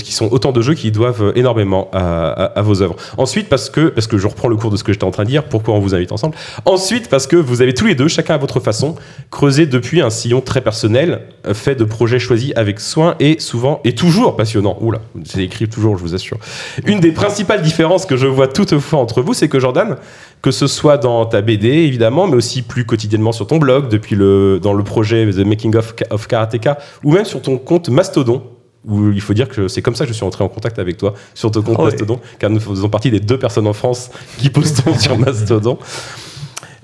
qui 0.03 0.11
sont 0.11 0.27
autant 0.31 0.51
de 0.51 0.61
jeux 0.61 0.73
qui 0.73 0.91
doivent 0.91 1.31
énormément 1.35 1.89
à, 1.93 2.31
à- 2.31 2.45
à 2.59 2.61
vos 2.61 2.81
œuvres. 2.81 2.97
Ensuite, 3.17 3.47
parce 3.47 3.69
que, 3.69 3.87
parce 3.87 4.07
que 4.07 4.17
je 4.17 4.27
reprends 4.27 4.49
le 4.49 4.57
cours 4.57 4.71
de 4.71 4.75
ce 4.75 4.83
que 4.83 4.91
j'étais 4.91 5.05
en 5.05 5.11
train 5.11 5.23
de 5.23 5.29
dire, 5.29 5.45
pourquoi 5.45 5.73
on 5.73 5.79
vous 5.79 5.95
invite 5.95 6.11
ensemble. 6.11 6.35
Ensuite, 6.65 7.07
parce 7.09 7.27
que 7.27 7.37
vous 7.37 7.61
avez 7.61 7.73
tous 7.73 7.85
les 7.85 7.95
deux, 7.95 8.09
chacun 8.09 8.33
à 8.33 8.37
votre 8.37 8.50
façon, 8.59 8.95
creusé 9.29 9.65
depuis 9.65 10.01
un 10.01 10.09
sillon 10.09 10.41
très 10.41 10.61
personnel, 10.61 11.21
euh, 11.45 11.53
fait 11.53 11.75
de 11.75 11.83
projets 11.83 12.19
choisis 12.19 12.51
avec 12.55 12.79
soin 12.79 13.15
et 13.19 13.39
souvent, 13.39 13.79
et 13.83 13.93
toujours 13.93 14.35
passionnant. 14.35 14.77
Oula, 14.81 15.01
c'est 15.23 15.43
écrit 15.43 15.67
toujours, 15.67 15.97
je 15.97 16.01
vous 16.03 16.15
assure. 16.15 16.37
Une 16.85 16.99
des 16.99 17.11
principales 17.11 17.61
différences 17.61 18.05
que 18.05 18.17
je 18.17 18.27
vois 18.27 18.47
toutefois 18.47 18.99
entre 18.99 19.21
vous, 19.21 19.33
c'est 19.33 19.47
que 19.47 19.59
Jordan, 19.59 19.97
que 20.41 20.51
ce 20.51 20.67
soit 20.67 20.97
dans 20.97 21.25
ta 21.25 21.41
BD 21.41 21.69
évidemment, 21.69 22.27
mais 22.27 22.35
aussi 22.35 22.61
plus 22.61 22.85
quotidiennement 22.85 23.31
sur 23.31 23.47
ton 23.47 23.57
blog, 23.57 23.89
depuis 23.89 24.15
le, 24.15 24.59
dans 24.61 24.73
le 24.73 24.83
projet 24.83 25.29
The 25.29 25.45
Making 25.45 25.75
of, 25.75 25.93
of 26.09 26.27
Karateka, 26.27 26.77
ou 27.03 27.13
même 27.13 27.25
sur 27.25 27.41
ton 27.41 27.57
compte 27.57 27.89
Mastodon, 27.89 28.43
où 28.85 29.11
il 29.11 29.21
faut 29.21 29.33
dire 29.33 29.47
que 29.47 29.67
c'est 29.67 29.81
comme 29.81 29.95
ça 29.95 30.05
que 30.05 30.11
je 30.11 30.15
suis 30.15 30.25
entré 30.25 30.43
en 30.43 30.49
contact 30.49 30.79
avec 30.79 30.97
toi, 30.97 31.13
sur 31.33 31.51
ton 31.51 31.61
compte 31.61 31.75
Oh 31.77 31.83
oui. 31.83 31.91
Mastodon, 31.91 32.19
car 32.39 32.49
nous 32.49 32.59
faisons 32.59 32.89
partie 32.89 33.11
des 33.11 33.19
deux 33.19 33.37
personnes 33.37 33.67
en 33.67 33.73
France 33.73 34.09
qui 34.37 34.49
postons 34.49 34.95
sur 34.99 35.17
Mastodon. 35.17 35.77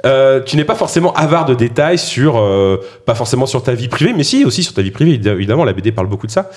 Euh, 0.07 0.41
tu 0.43 0.55
n'es 0.57 0.63
pas 0.63 0.75
forcément 0.75 1.13
avare 1.13 1.45
de 1.45 1.53
détails 1.53 1.97
sur, 1.97 2.37
euh, 2.37 2.77
pas 3.05 3.13
forcément 3.15 3.45
sur 3.45 3.61
ta 3.61 3.73
vie 3.73 3.87
privée, 3.87 4.13
mais 4.15 4.23
si 4.23 4.45
aussi 4.45 4.63
sur 4.63 4.73
ta 4.73 4.81
vie 4.81 4.91
privée. 4.91 5.19
Évidemment, 5.29 5.65
la 5.65 5.73
BD 5.73 5.91
parle 5.91 6.07
beaucoup 6.07 6.25
de 6.27 6.31
ça. 6.31 6.49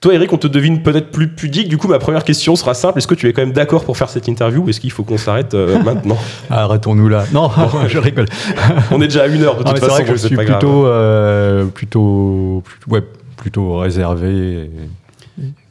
Toi, 0.00 0.14
Eric, 0.14 0.32
on 0.32 0.36
te 0.36 0.48
devine 0.48 0.82
peut-être 0.82 1.10
plus 1.12 1.28
pudique. 1.28 1.68
Du 1.68 1.78
coup, 1.78 1.86
ma 1.86 1.98
première 2.00 2.24
question 2.24 2.56
sera 2.56 2.74
simple. 2.74 2.98
Est-ce 2.98 3.06
que 3.06 3.14
tu 3.14 3.28
es 3.28 3.32
quand 3.32 3.42
même 3.42 3.52
d'accord 3.52 3.84
pour 3.84 3.96
faire 3.96 4.08
cette 4.08 4.26
interview 4.26 4.62
ou 4.64 4.68
est-ce 4.68 4.80
qu'il 4.80 4.90
faut 4.90 5.04
qu'on 5.04 5.16
s'arrête 5.18 5.54
euh, 5.54 5.80
maintenant? 5.84 6.18
Arrêtons-nous 6.50 7.08
là. 7.08 7.24
Non, 7.32 7.50
je 7.88 7.98
rigole. 7.98 8.26
On 8.90 9.00
est 9.00 9.06
déjà 9.06 9.22
à 9.24 9.26
une 9.28 9.42
heure 9.42 9.56
de 9.56 9.62
Non, 9.62 9.70
toute 9.72 9.74
mais 9.74 9.80
c'est 9.80 9.86
façon, 9.86 10.02
vrai 10.02 10.04
que 10.04 10.12
je 10.18 10.26
suis 10.26 10.36
plutôt, 10.36 10.86
plutôt, 11.74 12.62
plutôt, 12.64 12.90
ouais, 12.94 13.02
plutôt 13.36 13.78
réservé. 13.78 14.28
et- 14.32 14.70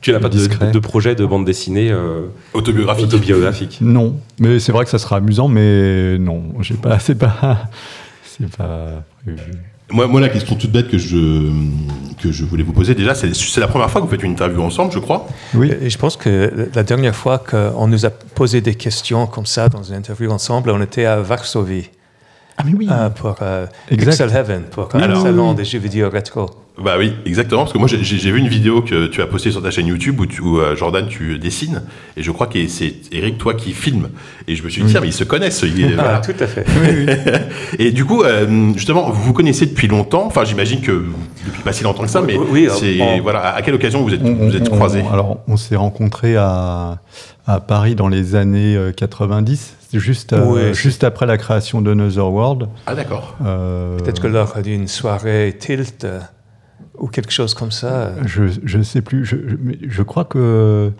Tu 0.01 0.11
n'as 0.11 0.19
pas 0.19 0.29
de, 0.29 0.71
de 0.71 0.79
projet 0.79 1.13
de 1.15 1.25
bande 1.25 1.45
dessinée 1.45 1.91
euh, 1.91 2.23
Autobiographique. 2.53 3.05
autobiographique. 3.05 3.77
Non, 3.81 4.15
mais 4.39 4.59
c'est 4.59 4.71
vrai 4.71 4.83
que 4.83 4.89
ça 4.89 4.97
sera 4.97 5.17
amusant, 5.17 5.47
mais 5.47 6.17
non, 6.17 6.43
j'ai 6.61 6.73
pas, 6.73 6.97
c'est 6.99 7.15
pas, 7.15 7.69
c'est 8.23 8.43
c'est 8.47 8.57
pas 8.57 9.03
prévu. 9.23 9.51
Moi, 9.91 10.07
moi, 10.07 10.21
la 10.21 10.29
question 10.29 10.55
toute 10.55 10.71
bête 10.71 10.87
que 10.87 10.97
je, 10.97 11.51
que 12.23 12.31
je 12.31 12.45
voulais 12.45 12.63
vous 12.63 12.71
poser 12.71 12.95
déjà, 12.95 13.13
c'est 13.13 13.35
c'est 13.35 13.59
la 13.59 13.67
première 13.67 13.91
fois 13.91 13.99
que 14.01 14.05
vous 14.05 14.11
faites 14.11 14.23
une 14.23 14.31
interview 14.31 14.61
ensemble, 14.61 14.91
je 14.93 14.99
crois. 14.99 15.27
Oui, 15.53 15.71
Et 15.81 15.89
je 15.89 15.97
pense 15.97 16.15
que 16.15 16.69
la 16.73 16.83
dernière 16.83 17.15
fois 17.15 17.37
qu'on 17.39 17.87
nous 17.87 18.05
a 18.05 18.09
posé 18.09 18.61
des 18.61 18.75
questions 18.75 19.27
comme 19.27 19.45
ça 19.45 19.67
dans 19.69 19.83
une 19.83 19.95
interview 19.95 20.31
ensemble, 20.31 20.69
on 20.71 20.81
était 20.81 21.05
à 21.05 21.17
Varsovie 21.21 21.89
ah 22.57 22.63
mais 22.65 22.73
oui. 22.73 22.87
euh, 22.91 23.09
pour 23.09 23.35
euh. 23.41 23.65
Pixel 23.87 24.29
Heaven, 24.29 24.63
pour 24.71 24.89
un 24.95 25.13
oui, 25.13 25.21
salon 25.21 25.53
des 25.53 25.65
jeux 25.65 25.79
vidéo 25.79 26.09
rétro. 26.09 26.49
Bah 26.83 26.95
oui, 26.97 27.13
exactement. 27.25 27.61
Parce 27.61 27.73
que 27.73 27.77
moi, 27.77 27.87
j'ai 27.87 28.03
j'ai 28.03 28.31
vu 28.31 28.39
une 28.39 28.47
vidéo 28.47 28.81
que 28.81 29.07
tu 29.07 29.21
as 29.21 29.27
postée 29.27 29.51
sur 29.51 29.61
ta 29.61 29.71
chaîne 29.71 29.87
YouTube 29.87 30.19
où, 30.19 30.25
tu- 30.25 30.41
où, 30.41 30.59
euh, 30.59 30.75
Jordan, 30.75 31.07
tu 31.07 31.37
dessines. 31.37 31.83
Et 32.17 32.23
je 32.23 32.31
crois 32.31 32.47
que 32.47 32.67
c'est 32.67 32.93
Eric, 33.11 33.37
toi, 33.37 33.53
qui 33.53 33.71
filme. 33.73 34.09
Et 34.47 34.55
je 34.55 34.63
me 34.63 34.69
suis 34.69 34.81
dit, 34.83 34.91
tiens, 34.91 35.01
mais 35.01 35.07
ils 35.07 35.13
se 35.13 35.23
connaissent. 35.23 35.61
il 35.63 35.83
est- 35.83 35.93
voilà. 35.93 36.15
Ah, 36.15 36.19
tout 36.25 36.43
à 36.43 36.47
fait. 36.47 36.65
Et 37.79 37.91
du 37.91 38.05
coup, 38.05 38.23
euh, 38.23 38.71
justement, 38.75 39.09
vous 39.09 39.21
vous 39.23 39.33
connaissez 39.33 39.65
depuis 39.65 39.87
longtemps. 39.87 40.25
Enfin, 40.25 40.43
j'imagine 40.43 40.81
que 40.81 41.03
depuis 41.45 41.61
pas 41.63 41.73
si 41.73 41.83
longtemps 41.83 42.03
que 42.03 42.09
ça, 42.09 42.21
mais 42.21 42.35
Oui, 42.37 42.45
oui, 42.51 42.67
c'est 42.79 43.01
on- 43.01 43.21
voilà. 43.21 43.53
À 43.55 43.61
quelle 43.61 43.75
occasion 43.75 44.01
vous 44.03 44.13
êtes 44.13 44.21
On- 44.23 44.33
vous 44.49 44.55
êtes 44.55 44.69
on- 44.69 44.75
croisés 44.75 45.03
on- 45.07 45.13
Alors, 45.13 45.37
on 45.47 45.57
s'est 45.57 45.75
rencontrés 45.75 46.35
à, 46.35 46.99
à 47.47 47.59
Paris 47.59 47.95
dans 47.95 48.07
les 48.07 48.35
années 48.35 48.75
euh, 48.75 48.91
90, 48.91 49.75
c'est 49.89 49.99
juste, 49.99 50.33
euh, 50.33 50.45
Ouais, 50.45 50.61
c'est- 50.67 50.73
juste 50.81 51.03
après 51.03 51.25
la 51.25 51.37
création 51.37 51.81
de 51.81 51.91
World. 52.21 52.67
Ah 52.87 52.95
d'accord. 52.95 53.35
Euh, 53.45 53.97
Peut-être 53.97 54.21
que 54.21 54.27
lors 54.27 54.55
d'une 54.61 54.87
soirée 54.87 55.55
tilt 55.59 56.03
euh, 56.05 56.19
ou 57.01 57.07
quelque 57.07 57.31
chose 57.31 57.53
comme 57.53 57.71
ça. 57.71 58.13
Je 58.25 58.77
ne 58.77 58.83
sais 58.83 59.01
plus. 59.01 59.25
Je, 59.25 59.35
je, 59.87 60.03
crois 60.03 60.23
que 60.25 60.91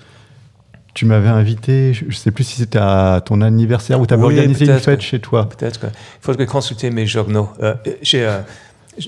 tu 0.94 1.06
m'avais 1.06 1.30
invité. 1.30 1.94
Je 1.94 2.06
ne 2.06 2.12
sais 2.12 2.32
plus 2.32 2.44
si 2.44 2.58
c'était 2.58 2.80
à 2.80 3.22
ton 3.26 3.42
anniversaire 3.42 4.00
ou 4.02 4.06
tu 4.06 4.14
avais 4.14 4.24
Oui, 4.24 4.34
organisé 4.40 4.66
une 4.66 4.80
fête 4.80 5.02
chez 5.02 5.20
toi. 5.20 5.48
Peut-être 5.48 5.80
qu'il 5.80 5.90
faudrait 6.22 6.46
consulter 6.48 6.90
mes 6.90 7.06
journaux. 7.06 7.50
Euh, 7.62 7.76
j'ai, 8.02 8.26
euh, 8.26 8.40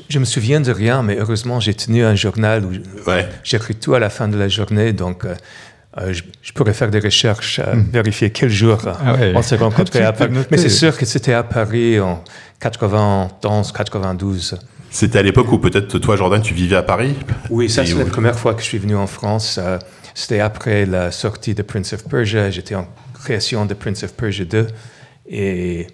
je- 0.09 0.19
me 0.19 0.25
souviens 0.25 0.61
de 0.61 0.71
rien, 0.71 1.01
mais 1.03 1.17
heureusement, 1.19 1.59
j'ai 1.59 1.73
tenu 1.73 2.03
un 2.05 2.15
journal 2.15 2.63
où 2.63 2.71
Ouais. 3.09 3.27
j'écris 3.43 3.75
tout 3.75 3.95
à 3.95 3.99
la 3.99 4.09
fin 4.09 4.27
de 4.27 4.37
la 4.37 4.47
journée, 4.47 4.93
donc 4.93 5.25
euh, 5.25 5.35
euh, 5.97 6.13
je, 6.13 6.23
je 6.41 6.51
pourrais 6.53 6.73
faire 6.73 6.89
des 6.89 6.99
recherches, 6.99 7.59
euh, 7.59 7.73
vérifier 7.91 8.29
quel 8.29 8.49
jour 8.49 8.77
Hmm. 8.85 8.91
Ah 9.05 9.13
ouais. 9.15 9.33
on 9.35 9.41
s'est 9.41 9.57
rencontrés 9.67 10.03
à 10.03 10.13
Paris. 10.13 10.31
Mais 10.51 10.57
c'est 10.57 10.69
sûr 10.69 10.95
que 10.97 11.05
c'était 11.05 11.33
à 11.33 11.43
Paris 11.43 11.99
en 11.99 12.23
91, 12.59 13.71
92. 13.71 14.57
C'était 14.93 15.17
à 15.17 15.23
l'époque 15.23 15.51
où 15.51 15.57
peut-être 15.57 15.97
toi, 15.97 16.15
Jordan, 16.15 16.39
tu 16.41 16.53
vivais 16.53 16.75
à 16.75 16.83
Paris. 16.83 17.15
Oui, 17.49 17.67
ça 17.69 17.83
c'est 17.83 17.93
où- 17.93 17.97
la 17.97 18.05
première 18.05 18.37
fois 18.37 18.53
que 18.53 18.61
je 18.61 18.67
suis 18.67 18.77
venu 18.77 18.95
en 18.95 19.07
France. 19.07 19.57
euh, 19.61 19.79
c'était 20.13 20.39
après 20.39 20.85
la 20.85 21.11
sortie 21.11 21.55
de 21.55 21.63
Prince 21.63 21.93
of 21.93 22.03
Persia. 22.07 22.51
J'étais 22.51 22.75
en 22.75 22.87
création 23.15 23.65
de 23.65 23.73
Prince 23.73 24.03
of 24.03 24.13
Persia 24.13 24.45
2. 24.45 24.67
Et, 25.27 25.87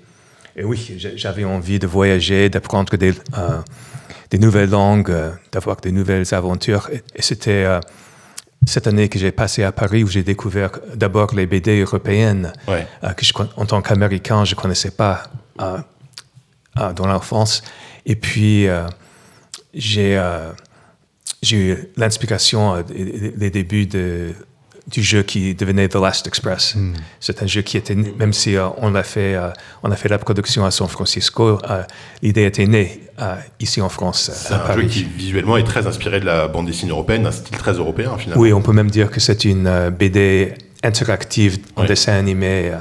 et 0.58 0.64
oui, 0.66 0.96
j'a- 0.98 1.16
j'avais 1.16 1.46
envie 1.46 1.80
de 1.80 1.88
voyager, 1.88 2.50
d'apprendre 2.50 2.98
des, 2.98 3.14
euh, 3.38 3.60
des 4.32 4.38
nouvelles 4.38 4.70
langues, 4.72 5.12
euh, 5.12 5.32
d'avoir 5.54 5.78
des 5.78 5.94
nouvelles 5.94 6.34
aventures. 6.34 6.90
Et, 6.92 7.02
et 7.16 7.22
c'était 7.22 7.66
cette 8.68 8.86
année 8.88 9.08
que 9.08 9.18
j'ai 9.18 9.32
passé 9.32 9.64
à 9.64 9.72
Paris 9.72 10.04
où 10.04 10.08
j'ai 10.08 10.24
découvert 10.24 10.72
d'abord 10.94 11.34
les 11.34 11.46
BD 11.46 11.80
européennes 11.80 12.52
Ouais. 12.68 12.86
euh, 13.06 13.12
que 13.14 13.24
je, 13.24 13.32
en 13.56 13.66
tant 13.66 13.82
qu'Américain, 13.82 14.44
je 14.44 14.56
ne 14.56 14.60
connaissais 14.60 14.92
pas 14.92 15.24
euh, 15.62 15.78
euh, 16.80 16.92
dans 16.92 17.08
l'enfance. 17.08 17.64
Et 18.10 18.16
puis, 18.18 18.68
euh, 18.68 18.86
j'ai 19.74 20.18
euh, 20.18 20.52
j'ai 21.42 21.58
eu 21.58 21.78
l'inspiration 21.96 22.76
euh, 22.76 22.84
des 22.84 23.50
débuts 23.50 23.86
de, 23.86 24.34
du 24.90 25.04
jeu 25.04 25.24
qui 25.24 25.56
devenait 25.56 25.88
The 25.88 25.96
Last 25.96 26.28
Express. 26.28 26.76
C'est 27.20 27.44
un 27.44 27.48
jeu 27.48 27.62
qui 27.62 27.78
était, 27.78 27.96
même 27.96 28.34
si 28.34 28.56
euh, 28.56 28.68
on, 28.78 28.96
a 28.96 29.04
fait, 29.04 29.36
euh, 29.36 29.50
on 29.84 29.92
a 29.92 29.96
fait 29.96 30.10
la 30.10 30.18
production 30.18 30.66
à 30.66 30.72
San 30.72 30.88
Francisco, 30.88 31.60
euh, 31.70 31.84
l'idée 32.22 32.46
était 32.46 32.68
née 32.68 33.02
ici 33.60 33.82
en 33.82 33.90
France, 33.90 34.32
C'est 34.34 34.54
un 34.54 34.76
jeu 34.76 34.84
qui 34.84 35.04
visuellement 35.04 35.58
est 35.58 35.66
très 35.66 35.86
inspiré 35.88 36.22
de 36.22 36.26
la 36.26 36.48
bande 36.48 36.68
dessinée 36.68 36.92
européenne, 36.92 37.28
un 37.28 37.32
style 37.32 37.58
très 37.58 37.74
européen 37.74 38.18
finalement. 38.18 38.42
Oui, 38.42 38.54
on 38.54 38.62
peut 38.62 38.72
même 38.72 38.90
dire 38.90 39.12
que 39.12 39.20
c'est 39.20 39.44
une 39.44 39.90
BD 39.90 40.54
interactive 40.84 41.58
en 41.76 41.84
dessin 41.84 42.14
animé. 42.14 42.72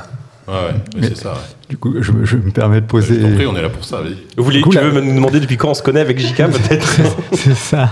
Ouais, 0.49 0.55
ouais, 0.55 0.75
c'est 1.03 1.17
ça. 1.19 1.33
ouais. 1.33 1.39
Du 1.69 1.77
coup, 1.77 1.95
je, 2.01 2.11
je 2.25 2.37
me 2.37 2.51
permets 2.51 2.81
de 2.81 2.87
Je 2.87 2.91
poser. 2.91 3.21
t'en 3.21 3.33
prie, 3.35 3.47
on 3.47 3.55
est 3.57 3.61
là 3.63 3.69
pour 3.69 3.85
ça. 3.85 4.01
Vas-y, 4.01 4.17
Vous 4.37 4.45
voulez, 4.45 4.63
tu 4.63 4.71
là. 4.77 4.83
veux 4.89 5.01
me 5.03 5.15
demander 5.15 5.41
depuis 5.41 5.57
quand 5.59 5.69
on 5.71 5.75
se 5.75 5.83
connaît 5.83 6.01
avec 6.01 6.19
JK 6.19 6.37
peut-être 6.47 6.89
c'est 7.35 7.55
ça. 7.55 7.91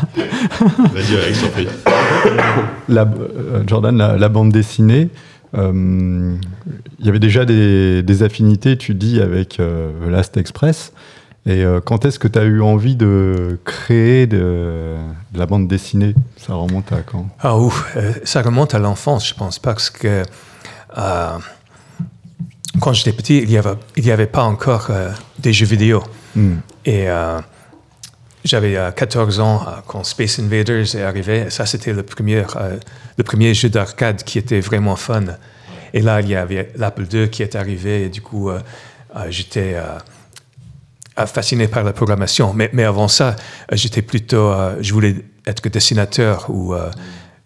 vas-y, 0.94 1.16
Alex, 1.22 1.40
t'en 1.42 1.48
prie. 1.48 1.68
La, 2.88 3.02
euh, 3.02 3.62
Jordan, 3.66 3.96
la, 3.96 4.16
la 4.16 4.28
bande 4.30 4.52
dessinée, 4.52 5.08
euh, 5.56 6.34
il 6.98 7.04
y 7.06 7.08
avait 7.08 7.18
déjà 7.18 7.44
des, 7.44 8.02
des 8.02 8.22
affinités, 8.22 8.76
tu 8.78 8.94
dis, 8.94 9.20
avec 9.20 9.60
euh, 9.60 9.90
Last 10.10 10.36
Express. 10.38 10.92
Et 11.44 11.62
euh, 11.64 11.80
quand 11.84 12.04
est-ce 12.06 12.18
que 12.18 12.26
tu 12.26 12.38
as 12.38 12.44
eu 12.44 12.60
envie 12.62 12.96
de 12.96 13.58
créer 13.64 14.26
de, 14.26 14.94
de 15.32 15.38
la 15.38 15.46
bande 15.46 15.68
dessinée? 15.68 16.14
Ça 16.38 16.54
remonte 16.54 16.90
à 16.92 17.02
quand? 17.04 17.26
Ah 17.40 17.56
ouf, 17.58 17.92
euh, 17.96 18.12
ça 18.24 18.42
remonte 18.42 18.74
à 18.74 18.78
l'enfance, 18.78 19.28
je 19.28 19.34
pense, 19.34 19.58
parce 19.60 19.90
que 19.90 20.22
euh, 20.98 21.30
quand 22.80 22.92
j'étais 22.92 23.12
petit, 23.12 23.38
il 23.38 23.48
n'y 23.48 23.58
avait, 23.58 23.74
il 23.96 24.06
y 24.06 24.10
avait 24.10 24.26
pas 24.26 24.44
encore 24.44 24.88
euh, 24.90 25.10
des 25.38 25.52
jeux 25.52 25.66
vidéo. 25.66 26.02
Hmm. 26.34 26.56
Et 26.84 27.08
euh, 27.08 27.40
j'avais 28.44 28.76
euh, 28.76 28.90
14 28.90 29.40
ans 29.40 29.62
euh, 29.66 29.70
quand 29.86 30.04
Space 30.04 30.38
Invaders 30.38 30.94
est 30.94 31.02
arrivé. 31.02 31.44
Et 31.46 31.50
ça, 31.50 31.66
c'était 31.66 31.92
le 31.92 32.02
premier, 32.02 32.44
le 33.16 33.24
premier 33.24 33.54
jeu 33.54 33.68
d'arcade 33.70 34.22
qui 34.22 34.38
était 34.38 34.60
vraiment 34.60 34.96
fun. 34.96 35.24
Et 35.94 36.00
là, 36.00 36.20
il 36.20 36.28
y 36.28 36.36
avait 36.36 36.70
l'Apple 36.76 37.06
II 37.10 37.30
qui 37.30 37.42
est 37.42 37.56
arrivé. 37.56 38.04
Et 38.04 38.08
du 38.08 38.20
coup, 38.20 38.50
j'étais 39.30 39.76
fasciné 41.26 41.68
par 41.68 41.84
la 41.84 41.94
programmation. 41.94 42.52
Mais, 42.52 42.68
mais 42.74 42.84
avant 42.84 43.08
ça, 43.08 43.36
j'étais 43.72 44.02
plutôt. 44.02 44.52
je 44.80 44.92
voulais 44.92 45.16
être 45.46 45.66
dessinateur 45.68 46.50
ou, 46.50 46.74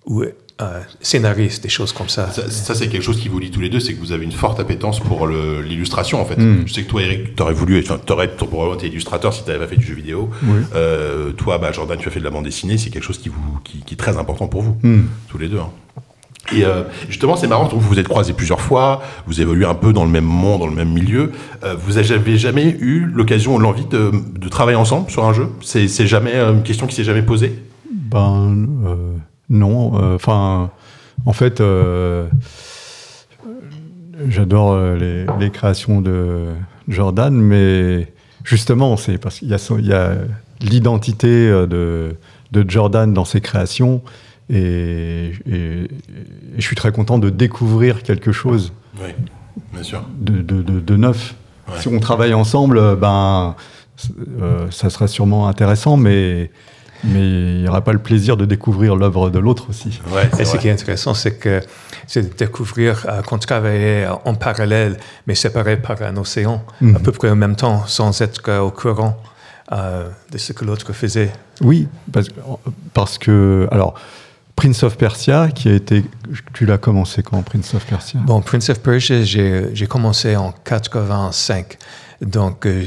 ou 0.07 0.25
euh, 0.61 0.81
scénariste, 1.01 1.63
des 1.63 1.69
choses 1.69 1.93
comme 1.93 2.09
ça. 2.09 2.31
Ça, 2.31 2.49
ça, 2.51 2.75
c'est 2.75 2.89
quelque 2.89 3.03
chose 3.03 3.19
qui 3.21 3.29
vous 3.29 3.39
lie 3.39 3.51
tous 3.51 3.61
les 3.61 3.69
deux, 3.71 3.81
c'est 3.81 3.95
que 3.95 4.01
vous 4.01 4.13
avez 4.13 4.25
une 4.25 4.33
forte 4.33 4.61
appétence 4.61 5.01
pour 5.01 5.27
l'illustration 5.27 6.21
en 6.21 6.25
fait. 6.25 6.37
Mm. 6.37 6.65
Je 6.67 6.73
sais 6.73 6.83
que 6.85 6.91
toi, 6.91 7.03
Eric, 7.03 7.35
t'aurais 7.37 7.55
voulu, 7.55 7.79
être- 7.79 7.91
enfin, 7.91 8.01
t'aurais 8.05 8.29
probablement 8.29 8.75
été 8.75 8.87
illustrateur 8.89 9.33
si 9.33 9.45
t'avais 9.45 9.59
pas 9.59 9.67
fait 9.67 9.77
du 9.77 9.87
jeu 9.87 9.95
vidéo. 9.95 10.31
Oui. 10.43 10.61
Euh, 10.75 11.33
toi, 11.33 11.59
bah, 11.59 11.73
Jordan, 11.73 11.99
tu 11.99 12.09
as 12.09 12.11
fait 12.11 12.21
de 12.21 12.25
la 12.25 12.31
bande 12.31 12.45
dessinée, 12.45 12.79
c'est 12.79 12.91
quelque 12.91 13.03
chose 13.05 13.19
qui, 13.19 13.29
vous, 13.29 13.59
qui, 13.65 13.81
qui 13.81 13.95
est 13.95 13.97
très 13.97 14.17
important 14.19 14.47
pour 14.49 14.63
vous, 14.63 14.77
Hmm. 14.83 15.03
tous 15.29 15.39
les 15.39 15.49
deux. 15.49 15.59
hein. 15.59 15.71
Et 16.53 16.65
euh, 16.65 16.83
justement, 17.09 17.37
c'est 17.37 17.47
marrant, 17.47 17.69
vous 17.69 17.79
vous 17.79 17.99
êtes 17.99 18.09
croisés 18.09 18.33
plusieurs 18.33 18.61
fois, 18.61 19.03
vous 19.27 19.41
évoluez 19.41 19.67
un 19.67 19.75
peu 19.75 19.93
dans 19.93 20.05
le 20.05 20.11
même 20.11 20.25
monde, 20.25 20.61
dans 20.61 20.67
le 20.67 20.75
même 20.75 20.89
milieu. 20.93 21.31
Euh, 21.63 21.77
vous 21.79 21.97
avez 21.99 22.39
jamais 22.39 22.77
eu 22.81 23.05
l'occasion 23.05 23.55
ou 23.55 23.59
l'envie 23.59 23.85
de, 23.85 24.11
de 24.37 24.49
travailler 24.49 24.77
ensemble 24.77 25.11
sur 25.11 25.25
un 25.27 25.33
jeu? 25.33 25.49
C'est 25.61 25.87
jamais 26.07 26.35
une 26.41 26.63
question 26.63 26.87
qui 26.89 26.95
s'est 26.97 27.05
jamais 27.05 27.23
posée? 27.23 27.57
Ben 27.93 28.67
euh, 28.87 28.95
non. 29.51 30.01
euh, 30.01 30.15
Enfin, 30.15 30.71
en 31.27 31.33
fait, 31.35 31.61
euh, 31.61 32.27
j'adore 34.29 34.73
euh, 34.73 34.97
les, 34.97 35.27
les 35.39 35.51
créations 35.51 36.01
de 36.01 36.47
Jordan, 36.89 37.35
mais 37.35 38.13
justement, 38.45 38.97
c'est 38.97 39.19
parce 39.19 39.39
qu'il 39.39 39.49
y 39.49 39.93
a, 39.93 40.15
l'identité 40.61 41.49
de, 41.49 42.17
de 42.53 42.65
Jordan 42.71 43.13
dans 43.15 43.25
ses 43.25 43.41
créations, 43.41 44.03
et, 44.51 45.33
et- 45.47 45.53
et 45.85 45.89
je 46.57 46.61
suis 46.63 46.77
très 46.77 46.93
content 46.93 47.19
de 47.19 47.31
découvrir 47.31 48.03
quelque 48.03 48.33
chose 48.33 48.73
Oui, 49.01 49.09
bien 49.73 49.83
sûr. 49.83 50.05
de, 50.19 50.43
de- 50.43 50.61
de- 50.63 50.81
de 50.81 50.97
neuf. 50.97 51.35
Ouais. 51.69 51.75
Si 51.81 51.89
on 51.89 51.99
travaille 52.01 52.35
ensemble, 52.35 52.97
ben, 52.97 53.55
euh, 54.41 54.67
ça 54.71 54.91
serait 54.91 55.09
sûrement 55.09 55.47
intéressant, 55.49 55.97
mais 55.97 56.51
mais 57.05 57.21
il 57.55 57.61
n'y 57.63 57.69
aura 57.69 57.83
pas 57.83 57.93
le 57.93 57.99
plaisir 57.99 58.37
de 58.37 58.45
découvrir 58.45 58.97
l'œuvre 58.97 59.31
de 59.31 59.39
l'autre 59.39 59.67
aussi. 59.71 60.01
Ouais, 60.13 60.29
Et 60.39 60.45
ce 60.45 60.57
qui 60.57 60.69
est 60.69 60.73
intéressant, 60.73 61.15
c'est 61.15 61.37
que 61.39 61.61
c'est 62.07 62.23
de 62.31 62.35
découvrir 62.37 63.07
euh, 63.09 63.23
qu'on 63.23 63.39
travaillait 63.39 64.07
en 64.25 64.35
parallèle, 64.35 64.99
mais 65.27 65.35
séparés 65.35 65.77
par 65.77 66.01
un 66.03 66.17
océan, 66.17 66.63
Mhm. 66.81 66.97
à 66.97 66.99
peu 66.99 67.13
près 67.13 67.31
en 67.31 67.37
même 67.37 67.57
temps, 67.57 67.87
sans 67.87 68.21
être 68.21 68.59
au 68.61 68.71
courant 68.71 69.17
euh, 69.73 70.09
de 70.33 70.37
ce 70.39 70.53
que 70.53 70.65
l'autre 70.65 70.93
faisait. 70.93 71.33
Oui, 71.61 71.87
parce, 72.13 72.29
que- 72.29 72.41
parce 72.93 73.19
que 73.19 73.69
alors 73.71 73.95
Prince 74.57 74.83
of 74.83 74.97
Persia, 74.99 75.49
qui 75.55 75.69
a 75.69 75.75
été, 75.75 76.05
tu 76.53 76.67
l'as 76.67 76.77
commencé 76.77 77.23
quand 77.23 77.41
Prince 77.43 77.73
of 77.75 77.87
Persia? 77.87 78.19
Bon, 78.27 78.41
Prince 78.43 78.69
of 78.69 78.81
Persia, 78.81 79.23
j'ai 79.23 79.87
commencé 79.89 80.35
en 80.37 80.53
85. 80.53 81.79
Donc, 82.21 82.67
euh, 82.67 82.85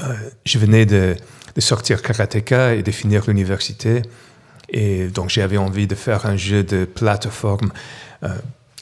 euh, 0.00 0.14
je 0.46 0.58
venais 0.58 0.86
de, 0.86 1.14
de 1.54 1.60
sortir 1.60 2.02
Karateka 2.02 2.74
et 2.74 2.82
de 2.82 2.90
finir 2.90 3.22
l'université. 3.26 4.02
Et 4.68 5.08
donc, 5.08 5.30
j'avais 5.30 5.56
envie 5.56 5.86
de 5.86 5.94
faire 5.94 6.26
un 6.26 6.36
jeu 6.36 6.62
de 6.62 6.84
plateforme 6.84 7.70
euh, 8.24 8.28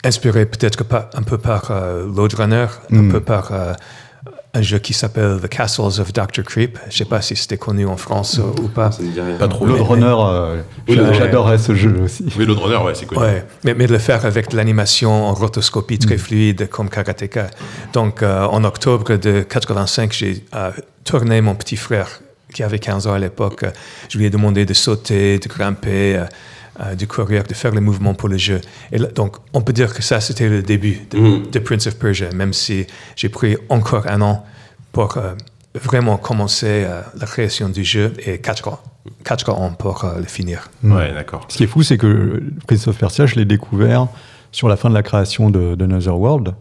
inspiré 0.05 0.45
peut-être 0.47 0.85
pas 0.85 1.11
un 1.15 1.23
peu 1.23 1.39
par 1.39 1.71
euh, 1.71 2.05
Load 2.07 2.35
Runner, 2.35 2.67
un 2.93 3.03
Mm. 3.03 3.13
peu 3.13 3.21
par 3.21 3.53
euh, 3.53 3.73
un 4.55 4.63
jeu 4.63 4.79
qui 4.79 4.93
s'appelle 4.93 5.39
The 5.43 5.49
Castles 5.49 6.01
of 6.01 6.13
Dr. 6.13 6.43
Creep. 6.45 6.79
Je 6.91 6.97
sais 6.99 7.05
pas 7.05 7.21
si 7.23 7.37
c'était 7.37 7.57
connu 7.59 7.87
en 7.87 7.97
France 7.97 8.39
euh, 8.39 8.63
ou 8.63 8.69
pas. 8.69 8.91
Pas 9.39 9.49
trop. 9.49 9.67
Load 9.67 9.81
Runner, 9.81 10.15
euh, 10.19 10.63
Oui, 10.89 10.99
ouais. 10.99 11.15
j'adorais 11.15 11.59
ce 11.59 11.75
jeu 11.75 12.01
aussi. 12.05 12.25
Oui, 12.37 12.45
Lone 12.47 12.59
Runner, 12.59 12.77
ouais, 12.85 12.95
c'est 12.95 13.07
connu. 13.07 13.21
Ouais, 13.23 13.45
mais, 13.65 13.75
mais 13.75 13.87
de 13.87 13.93
le 13.93 13.99
faire 13.99 14.25
avec 14.27 14.51
de 14.51 14.57
l'animation 14.57 15.11
en 15.29 15.33
rotoscopie 15.35 15.99
très 15.99 16.17
Mm. 16.17 16.19
fluide 16.19 16.69
comme 16.69 16.91
Karateka. 16.91 17.49
Donc 17.93 18.23
euh, 18.23 18.45
en 18.45 18.63
octobre 18.65 19.17
de 19.17 19.41
85, 19.43 20.13
j'ai 20.13 20.45
euh, 20.55 20.71
tourné 21.05 21.41
mon 21.41 21.55
petit 21.55 21.77
frère 21.77 22.21
qui 22.53 22.63
avait 22.63 22.79
15 22.79 23.07
ans 23.07 23.13
à 23.13 23.19
l'époque. 23.19 23.65
Je 24.09 24.19
lui 24.19 24.25
ai 24.27 24.31
demandé 24.31 24.65
de 24.65 24.75
sauter, 24.75 25.39
de 25.39 25.49
grimper, 25.49 26.17
euh, 26.17 26.25
euh, 26.81 26.95
de 26.95 27.05
courir, 27.07 27.45
de 27.45 27.55
faire 27.55 27.73
les 27.73 27.81
mouvements 27.81 28.15
pour 28.15 28.29
le 28.29 28.39
jeu. 28.39 28.61
Et 28.93 28.99
là, 28.99 29.09
donc 29.09 29.37
on 29.53 29.61
peut 29.63 29.73
dire 29.73 29.93
que 29.95 30.03
ça 30.03 30.21
c'était 30.21 30.49
le 30.49 30.63
début 30.63 31.01
de, 31.11 31.19
Mhm. 31.19 31.51
de 31.51 31.59
Prince 31.59 31.87
of 31.87 31.97
Persia, 31.99 32.31
même 32.33 32.53
si 32.53 32.87
j'ai 33.17 33.29
pris 33.29 33.57
encore 33.69 34.07
un 34.07 34.21
an 34.23 34.45
pour 34.93 35.17
euh, 35.17 35.35
vraiment 35.75 36.17
commencer 36.17 36.85
euh, 36.87 37.03
la 37.21 37.27
création 37.27 37.69
du 37.69 37.85
jeu 37.85 38.13
et 38.25 38.39
4 38.39 38.69
ans, 38.69 38.81
quatre 39.25 39.51
ans 39.51 39.73
pour 39.79 40.05
euh, 40.05 40.19
le 40.19 40.25
finir. 40.27 40.71
Ouais, 40.83 41.13
d'accord. 41.13 41.45
Ce 41.49 41.57
qui 41.57 41.65
est 41.65 41.69
fou, 41.69 41.83
c'est 41.83 41.99
que 41.99 42.43
Prince 42.67 42.87
of 42.89 42.97
Persia, 42.97 43.27
je 43.27 43.35
l'ai 43.37 43.45
découvert 43.45 44.07
sur 44.51 44.69
la 44.69 44.77
fin 44.77 44.89
de 44.89 44.95
la 44.95 45.03
création 45.03 45.51
de, 45.51 45.75
de 45.75 45.85
Another 45.85 46.17
World. 46.19 46.55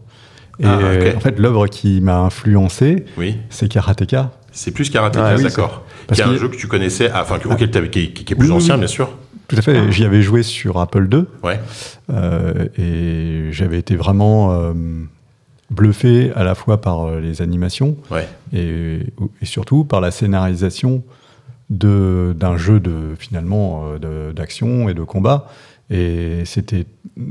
Et 0.60 0.64
Ah, 0.66 0.78
ok. 0.78 1.16
en 1.16 1.20
fait, 1.20 1.38
l'œuvre 1.38 1.66
qui 1.68 2.00
m'a 2.00 2.18
influencé, 2.18 3.04
Oui. 3.16 3.36
c'est 3.50 3.68
Karateka. 3.68 4.32
C'est 4.50 4.72
plus 4.72 4.90
Karateka, 4.90 5.24
Ah 5.24 5.34
oui, 5.36 5.42
d'accord. 5.44 5.84
Qui 6.12 6.20
est 6.20 6.24
un 6.24 6.36
jeu 6.36 6.48
que 6.48 6.56
tu 6.56 6.66
connaissais, 6.66 7.10
ah, 7.12 7.22
enfin, 7.22 7.38
que- 7.38 7.48
auquel 7.48 7.70
t'avais- 7.70 7.90
qui, 7.90 8.12
qui- 8.12 8.24
qui 8.24 8.32
est 8.32 8.36
plus 8.36 8.48
Oui, 8.50 8.56
ancien, 8.56 8.74
oui. 8.74 8.80
bien 8.80 8.88
sûr. 8.88 9.10
Tout 9.46 9.56
à 9.56 9.62
fait. 9.62 9.90
J'y 9.92 10.04
avais 10.04 10.20
joué 10.22 10.42
sur 10.42 10.78
Apple 10.80 11.06
II. 11.12 11.24
Ouais. 11.42 11.60
Euh, 12.10 12.66
et 12.76 13.52
j'avais 13.52 13.78
été 13.78 13.94
vraiment 13.96 14.52
euh, 14.52 14.72
bluffé 15.70 16.32
à 16.34 16.44
la 16.44 16.54
fois 16.54 16.80
par 16.80 17.06
euh, 17.06 17.20
les 17.20 17.40
animations 17.42 17.96
Ouais. 18.10 18.26
et, 18.52 18.98
et 19.40 19.44
surtout 19.46 19.84
par 19.84 20.00
la 20.00 20.10
scénarisation 20.10 21.02
de- 21.70 22.34
d'un 22.36 22.56
jeu 22.56 22.80
de 22.80 23.14
finalement 23.18 23.84
euh, 23.84 23.98
de- 23.98 24.32
d'action 24.32 24.88
et 24.88 24.94
de 24.94 25.02
combat. 25.02 25.50
Et 25.90 26.42
c'était 26.44 26.84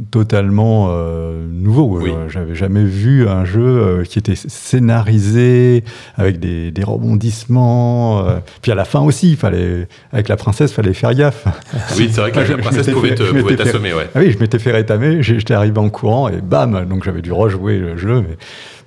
totalement 0.10 0.88
euh, 0.90 1.46
nouveau. 1.48 2.00
Oui. 2.00 2.10
Euh, 2.12 2.28
J'avais 2.28 2.56
jamais 2.56 2.84
vu 2.84 3.28
un 3.28 3.46
jeu 3.46 3.62
euh, 3.62 4.04
qui 4.04 4.18
était 4.18 4.36
scénarisé 4.36 5.84
avec 6.16 6.40
des, 6.40 6.72
des 6.72 6.84
rebondissements. 6.84 8.26
Puis 8.62 8.72
à 8.72 8.76
la 8.76 8.86
fin 8.86 9.02
aussi, 9.02 9.32
il 9.32 9.38
fallait 9.38 9.88
avec 10.12 10.28
la 10.28 10.38
princesse, 10.38 10.72
fallait 10.72 10.94
faire 10.94 11.14
gaffe. 11.14 11.46
Oui, 11.98 12.10
c'est 12.12 12.22
vrai 12.22 12.32
que 12.32 12.38
la 12.40 12.46
je 12.48 12.54
princesse 12.54 12.90
pouvait 12.90 13.16
t'assommer, 13.56 13.94
ouais. 13.94 14.10
Ah 14.16 14.20
oui, 14.20 14.32
je 14.32 14.40
m'étais 14.40 14.60
fait 14.60 14.72
rétamer, 14.72 15.22
j'étais 15.22 15.54
arrivé 15.54 15.78
en 15.78 15.90
courant 15.90 16.28
et 16.28 16.42
bam, 16.42 16.86
donc 16.86 17.04
j'avais 17.04 17.22
dû 17.22 17.32
rejouer 17.32 17.78
le 17.78 17.98
jeu. 17.98 18.22
Mais, 18.28 18.38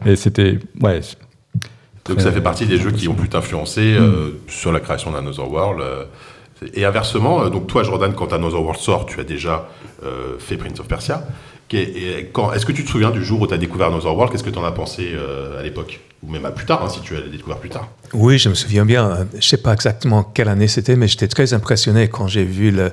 mais 0.04 0.16
c'était. 0.16 0.58
Ouais. 0.80 1.00
Donc 2.06 2.20
ça 2.20 2.32
fait 2.32 2.40
partie 2.40 2.66
des 2.66 2.78
jeux 2.78 2.90
qui 2.90 3.08
ont 3.08 3.14
pu 3.14 3.28
t'influencer 3.28 3.94
euh, 3.94 4.40
sur 4.48 4.72
la 4.72 4.80
création 4.80 5.12
d'Another 5.12 5.48
World. 5.50 5.80
euh, 5.80 6.04
et 6.74 6.84
inversement, 6.84 7.42
euh, 7.42 7.48
donc 7.50 7.66
toi, 7.66 7.82
Jordan, 7.82 8.12
quand 8.14 8.32
Another 8.32 8.60
World 8.62 8.80
sort, 8.80 9.06
tu 9.06 9.20
as 9.20 9.24
déjà 9.24 9.68
euh, 10.04 10.38
fait 10.38 10.56
Prince 10.56 10.80
of 10.80 10.86
Persia. 10.88 11.22
Qu'est- 11.68 11.82
et 11.84 12.30
quand- 12.32 12.52
Est-ce 12.52 12.66
que 12.66 12.72
tu 12.72 12.84
te 12.84 12.90
souviens 12.90 13.10
du 13.10 13.24
jour 13.24 13.40
où 13.40 13.46
tu 13.46 13.54
as 13.54 13.58
découvert 13.58 13.88
Another 13.88 14.14
World? 14.14 14.32
Qu'est-ce 14.32 14.42
que 14.42 14.50
tu 14.50 14.58
en 14.58 14.64
as 14.64 14.72
pensé 14.72 15.12
euh, 15.14 15.60
à 15.60 15.62
l'époque? 15.62 16.00
Ou 16.22 16.30
même 16.30 16.44
à 16.44 16.50
plus 16.50 16.66
tard, 16.66 16.82
hein, 16.84 16.88
si 16.88 17.00
tu 17.00 17.14
l'as 17.14 17.20
découvert 17.22 17.58
plus 17.58 17.68
tard. 17.70 17.88
Oui, 18.12 18.38
je 18.38 18.48
me 18.48 18.54
souviens 18.54 18.84
bien. 18.84 19.26
Je 19.38 19.46
sais 19.46 19.56
pas 19.56 19.72
exactement 19.72 20.22
quelle 20.22 20.48
année 20.48 20.68
c'était, 20.68 20.96
mais 20.96 21.06
j'étais 21.08 21.28
très 21.28 21.54
impressionné 21.54 22.08
quand 22.08 22.26
j'ai 22.26 22.44
vu 22.44 22.70
le, 22.72 22.90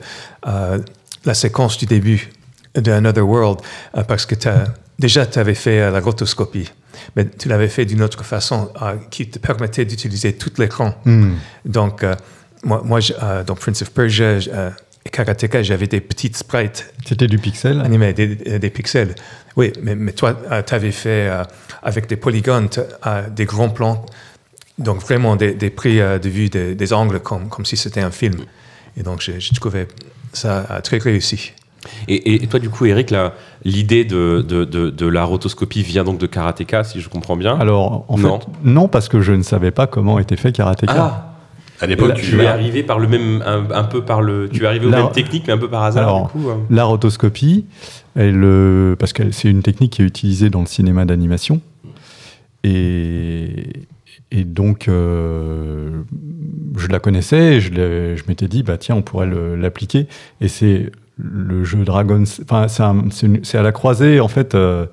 euh, 0.47 0.77
la 1.25 1.33
séquence 1.33 1.77
du 1.77 1.85
début 1.87 2.29
de 2.75 2.91
Another 2.91 3.27
World, 3.27 3.59
euh, 3.97 4.03
parce 4.03 4.25
que 4.25 4.35
t'as- 4.35 4.65
déjà 4.99 5.25
tu 5.25 5.39
avais 5.39 5.55
fait 5.55 5.81
euh, 5.81 5.91
la 5.91 5.99
rotoscopie, 5.99 6.69
mais 7.15 7.27
tu 7.27 7.49
l'avais 7.49 7.67
fait 7.69 7.85
d'une 7.85 8.01
autre 8.03 8.23
façon 8.23 8.69
euh, 8.81 8.93
qui 9.09 9.27
te 9.29 9.39
permettait 9.39 9.83
d'utiliser 9.85 10.33
tout 10.33 10.51
l'écran. 10.57 10.93
Hmm. 11.05 11.33
Donc, 11.65 12.03
euh, 12.03 12.15
moi, 12.63 12.81
moi 12.83 12.99
je- 12.99 13.13
euh, 13.21 13.43
dans 13.43 13.55
Prince 13.55 13.81
of 13.81 13.91
Persia 13.91 14.25
euh, 14.25 14.69
et 15.05 15.09
Karateka, 15.09 15.63
j'avais 15.63 15.87
des 15.87 16.01
petites 16.01 16.35
sprites 16.37 16.93
C'était 17.05 17.27
du 17.27 17.37
pixel? 17.37 17.81
animé, 17.81 18.13
des, 18.13 18.35
des- 18.35 18.59
des 18.59 18.69
pixels. 18.69 19.15
Oui, 19.55 19.73
mais, 19.81 19.95
mais 19.95 20.11
toi, 20.11 20.35
tu 20.65 20.73
avais 20.73 20.91
fait 20.91 21.27
euh, 21.29 21.43
avec 21.81 22.07
des 22.07 22.15
polygones, 22.17 22.69
euh, 23.05 23.27
des 23.29 23.45
grands 23.45 23.69
plans, 23.69 24.05
donc 24.77 24.99
vraiment 25.01 25.35
des, 25.35 25.53
des 25.53 25.73
euh, 25.85 26.19
de 26.19 26.29
vue, 26.29 26.49
des, 26.49 26.75
des 26.75 26.93
angles 26.93 27.19
comme, 27.19 27.49
comme 27.49 27.65
si 27.65 27.77
c'était 27.77 28.01
un 28.01 28.11
film. 28.11 28.35
Et 28.97 29.03
donc, 29.03 29.21
j'ai 29.21 29.39
trouvé 29.55 29.87
ça 30.33 30.65
euh, 30.69 30.81
très 30.81 30.97
réussi. 30.97 31.53
Et, 32.07 32.15
et- 32.15 32.43
et 32.43 32.47
toi, 32.47 32.59
du 32.59 32.69
coup, 32.69 32.85
Eric, 32.85 33.09
la- 33.11 33.33
l'idée 33.63 34.03
de, 34.03 34.43
de, 34.47 34.65
de- 34.65 34.89
de 34.89 35.05
la 35.07 35.23
rotoscopie 35.23 35.83
vient 35.83 36.03
donc 36.03 36.17
de 36.19 36.27
Karateka, 36.27 36.83
si 36.83 36.99
je 37.01 37.07
comprends 37.09 37.37
bien? 37.37 37.57
Alors, 37.57 38.05
en 38.09 38.17
Non. 38.17 38.39
fait, 38.39 38.45
non, 38.63 38.87
parce 38.89 39.07
que 39.07 39.21
je 39.21 39.31
ne 39.31 39.43
savais 39.43 39.71
pas 39.71 39.87
comment 39.87 40.19
était 40.19 40.35
fait 40.35 40.51
Karateka. 40.51 40.93
Ah, 40.95 41.26
À 41.79 41.85
l'époque, 41.85 42.15
tu 42.15 42.41
es 42.41 42.45
arrivé 42.47 42.81
par 42.83 42.97
le 42.99 43.07
même, 43.07 43.43
un, 43.45 43.69
un 43.71 43.83
peu 43.83 44.01
par 44.03 44.21
le, 44.21 44.49
tu 44.49 44.63
es 44.63 44.67
arrivé 44.67 44.85
aux 44.87 44.89
mêmes 44.89 45.11
techniques, 45.11 45.43
mais 45.47 45.53
un 45.53 45.57
peu 45.59 45.69
par 45.69 45.83
hasard, 45.83 46.03
Alors, 46.03 46.25
du 46.27 46.31
coup. 46.31 46.49
euh. 46.49 46.55
La 46.71 46.85
rotoscopie, 46.85 47.65
elle, 48.15 48.41
euh, 48.43 48.95
parce 48.95 49.13
que 49.13 49.29
c'est 49.31 49.49
une 49.49 49.61
technique 49.61 49.93
qui 49.93 50.01
est 50.01 50.05
utilisée 50.05 50.49
dans 50.49 50.61
le 50.61 50.65
cinéma 50.65 51.05
d'animation. 51.05 51.61
Et, 52.63 53.73
et 54.31 54.43
donc, 54.43 54.87
euh, 54.87 56.01
je 56.77 56.87
la 56.87 56.99
connaissais 56.99 57.55
et 57.55 57.61
je, 57.61 57.71
je 57.73 58.23
m'étais 58.27 58.47
dit, 58.47 58.63
bah, 58.63 58.77
tiens, 58.77 58.95
on 58.95 59.01
pourrait 59.01 59.29
l'appliquer. 59.57 60.07
Et 60.41 60.47
c'est 60.47 60.91
le 61.17 61.63
jeu 61.63 61.83
Dragon. 61.83 62.23
Enfin, 62.49 62.67
c'est 62.67 63.57
à 63.57 63.61
la 63.61 63.71
croisée, 63.71 64.19
en 64.19 64.27
fait, 64.27 64.55
euh, 64.55 64.85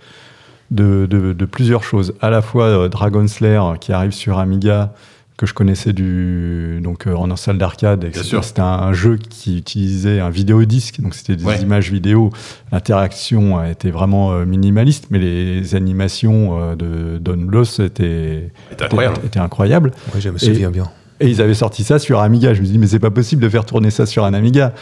de, 0.71 1.07
de- 1.09 1.33
de 1.33 1.45
plusieurs 1.45 1.83
choses. 1.83 2.15
À 2.21 2.31
la 2.31 2.43
fois 2.43 2.65
euh, 2.67 2.89
Dragon 2.89 3.27
Slayer 3.27 3.61
qui 3.81 3.93
arrive 3.93 4.13
sur 4.13 4.39
Amiga, 4.39 4.95
que 5.37 5.47
je 5.47 5.55
connaissais 5.55 5.93
du, 5.93 6.79
donc, 6.83 7.07
euh, 7.09 7.15
en 7.15 7.35
salle 7.37 7.59
d'arcade. 7.59 8.05
et 8.05 8.07
c'était- 8.13 8.23
sûr. 8.23 8.45
C'était 8.45 8.61
un 8.61 8.93
jeu 8.93 9.17
qui 9.17 9.59
utilisait 9.59 10.21
un 10.21 10.31
vidéodisque, 10.31 11.01
donc 11.01 11.15
c'était 11.15 11.35
des 11.35 11.45
Ouais. 11.45 11.61
images 11.61 11.91
vidéo. 11.91 12.31
L'interaction 12.71 13.63
était 13.65 13.91
vraiment 13.91 14.33
euh, 14.33 14.45
minimaliste, 14.45 15.07
mais 15.11 15.19
les 15.19 15.75
animations 15.75 16.59
euh, 16.61 16.77
de 16.77 17.19
Don 17.19 17.37
Bluth 17.39 17.81
étaient, 17.81 18.51
C'était 18.71 18.85
incroyable. 18.85 19.17
étaient- 19.19 19.27
étaient 19.27 19.41
incroyables. 19.41 19.91
Oui, 20.15 20.21
je 20.21 20.29
me 20.31 20.39
souviens 20.39 20.71
bien. 20.71 20.89
Et 21.21 21.29
ils 21.29 21.41
avaient 21.41 21.55
sorti 21.55 21.85
ça 21.85 21.99
sur 21.99 22.21
Amiga. 22.21 22.55
Je 22.55 22.61
me 22.61 22.65
suis 22.67 22.73
dit, 22.73 22.79
mais 22.79 22.87
c'est 22.89 22.99
pas 22.99 23.11
possible 23.11 23.43
de 23.43 23.49
faire 23.49 23.65
tourner 23.65 23.91
ça 23.91 24.05
sur 24.07 24.25
un 24.25 24.35
Amiga. 24.35 24.73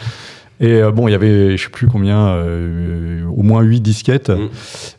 Et 0.59 0.81
euh, 0.81 0.91
bon, 0.91 1.07
il 1.07 1.11
y 1.11 1.15
avait, 1.15 1.57
je 1.57 1.63
sais 1.63 1.69
plus 1.69 1.87
combien, 1.87 2.27
euh, 2.27 3.25
au 3.25 3.41
moins 3.41 3.61
8 3.61 3.81
disquettes. 3.81 4.29
Mm. 4.29 4.49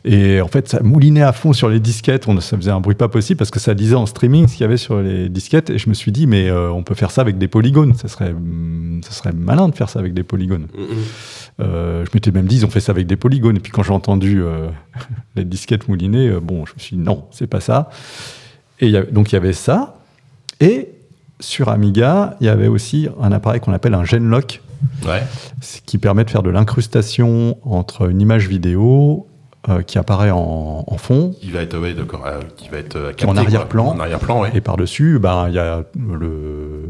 Et 0.03 0.41
en 0.41 0.47
fait, 0.47 0.67
ça 0.67 0.81
moulinait 0.83 1.21
à 1.21 1.31
fond 1.31 1.53
sur 1.53 1.69
les 1.69 1.79
disquettes. 1.79 2.27
On, 2.27 2.39
ça 2.39 2.57
faisait 2.57 2.71
un 2.71 2.81
bruit 2.81 2.95
pas 2.95 3.07
possible 3.07 3.37
parce 3.37 3.51
que 3.51 3.59
ça 3.59 3.73
disait 3.73 3.95
en 3.95 4.05
streaming 4.05 4.47
ce 4.47 4.53
qu'il 4.53 4.61
y 4.61 4.65
avait 4.65 4.77
sur 4.77 5.01
les 5.01 5.29
disquettes. 5.29 5.69
Et 5.69 5.77
je 5.77 5.89
me 5.89 5.93
suis 5.93 6.11
dit, 6.11 6.27
mais 6.27 6.49
euh, 6.49 6.69
on 6.71 6.83
peut 6.83 6.95
faire 6.95 7.11
ça 7.11 7.21
avec 7.21 7.37
des 7.37 7.47
polygones. 7.47 7.93
Ça 7.93 8.07
serait, 8.07 8.31
hum, 8.31 9.01
ça 9.03 9.11
serait 9.11 9.31
malin 9.33 9.69
de 9.69 9.75
faire 9.75 9.89
ça 9.89 9.99
avec 9.99 10.13
des 10.13 10.23
polygones. 10.23 10.67
Mm, 10.77 10.81
mm. 10.81 12.03
Je 12.03 12.09
m'étais 12.13 12.31
même 12.31 12.47
dit, 12.47 12.57
ils 12.57 12.65
ont 12.65 12.69
fait 12.69 12.81
ça 12.81 12.91
avec 12.91 13.07
des 13.07 13.15
polygones. 13.15 13.57
Et 13.57 13.61
puis 13.61 13.71
quand 13.71 13.83
j'ai 13.83 13.93
entendu 13.93 14.41
les 15.35 15.45
disquettes 15.45 15.87
mouliner, 15.87 16.37
bon, 16.41 16.65
je 16.65 16.73
me 16.73 16.79
suis 16.79 16.97
dit, 16.97 17.01
non, 17.01 17.25
c'est 17.31 17.47
pas 17.47 17.61
ça. 17.61 17.89
Et 18.81 18.89
y 18.89 19.03
donc 19.11 19.31
il 19.31 19.35
y 19.35 19.37
avait 19.37 19.53
ça. 19.53 19.97
Et 20.59 20.89
sur 21.39 21.69
Amiga, 21.69 22.35
il 22.39 22.47
y 22.47 22.49
avait 22.49 22.67
aussi 22.67 23.07
un 23.21 23.31
appareil 23.31 23.61
qu'on 23.61 23.73
appelle 23.73 23.93
un 23.93 24.03
Genlock, 24.03 24.61
Ouais. 25.05 25.23
ce 25.61 25.79
qui 25.81 25.97
permet 25.97 26.23
de 26.23 26.29
faire 26.29 26.43
de 26.43 26.49
l'incrustation 26.49 27.57
entre 27.63 28.09
une 28.09 28.21
image 28.21 28.47
vidéo 28.47 29.27
euh, 29.69 29.81
qui 29.81 29.97
apparaît 29.97 30.31
en, 30.31 30.83
en 30.85 30.97
fond 30.97 31.33
Qui 31.41 31.51
va 31.51 31.61
être, 31.61 31.77
ouais, 31.77 31.93
d'accord, 31.93 32.23
euh, 32.27 32.41
qui 32.55 32.69
va 32.69 32.77
être 32.77 32.95
euh, 32.95 33.11
est 33.17 33.25
en 33.25 33.35
arrière-plan. 33.35 33.97
Ouais. 33.97 34.51
et 34.53 34.61
par-dessus, 34.61 35.17
bah, 35.19 35.45
il 35.49 35.55
y 35.55 35.59
a 35.59 35.83
le. 35.97 36.89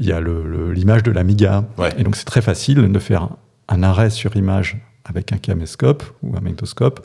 Il 0.00 0.06
y 0.06 0.12
a 0.12 0.20
l'image 0.20 1.02
de 1.02 1.10
l'Amiga. 1.10 1.64
Ouais. 1.76 1.92
Et 1.98 2.04
donc, 2.04 2.14
c'est 2.14 2.24
très 2.24 2.40
facile 2.40 2.92
de 2.92 2.98
faire 3.00 3.30
un 3.68 3.82
arrêt 3.82 4.10
sur 4.10 4.36
image 4.36 4.76
avec 5.04 5.32
un 5.32 5.38
caméscope 5.38 6.04
ou 6.22 6.36
un 6.36 6.40
magnétoscope 6.40 7.04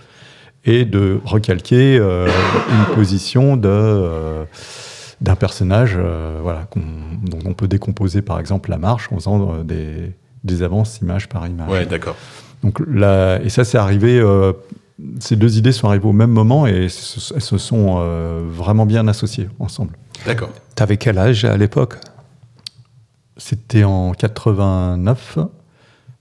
et 0.64 0.86
de 0.86 1.20
recalquer 1.26 1.98
euh, 2.00 2.28
une 2.70 2.96
position 2.96 3.58
de, 3.58 4.46
d'un 5.22 5.36
personnage 5.36 5.96
euh, 5.98 6.40
voilà, 6.42 6.68
dont 6.76 7.40
on 7.46 7.54
peut 7.54 7.68
décomposer 7.68 8.22
par 8.22 8.40
exemple 8.40 8.70
la 8.70 8.78
marche 8.78 9.12
en 9.12 9.16
faisant 9.16 9.54
euh, 9.54 9.64
des, 9.64 10.12
des 10.44 10.64
avances 10.64 11.00
image 11.00 11.30
par 11.30 11.48
image. 11.48 11.70
Ouais, 11.70 11.86
d'accord. 11.86 12.16
Donc 12.64 12.82
là, 12.88 13.40
et 13.42 13.50
ça 13.50 13.66
c'est 13.66 13.78
arrivé, 13.78 14.20
euh, 14.20 14.54
ces 15.20 15.36
deux 15.36 15.58
idées 15.58 15.72
sont 15.72 15.88
arrivées 15.88 16.08
au 16.08 16.14
même 16.14 16.32
moment 16.32 16.66
et 16.66 16.84
elles 16.84 16.90
se 16.90 17.58
sont 17.58 17.98
euh, 17.98 18.42
vraiment 18.48 18.86
bien 18.86 19.08
associées 19.08 19.50
ensemble. 19.60 19.98
D'accord. 20.26 20.50
Tu 20.76 20.84
avais 20.84 20.98
quel 20.98 21.18
âge 21.18 21.44
à 21.46 21.58
l'époque? 21.58 21.98
C'était 23.36 23.84
en 23.84 24.14
89, 24.14 25.40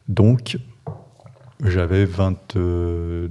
donc 0.08 0.56
j'avais 1.64 2.04
22, 2.04 3.30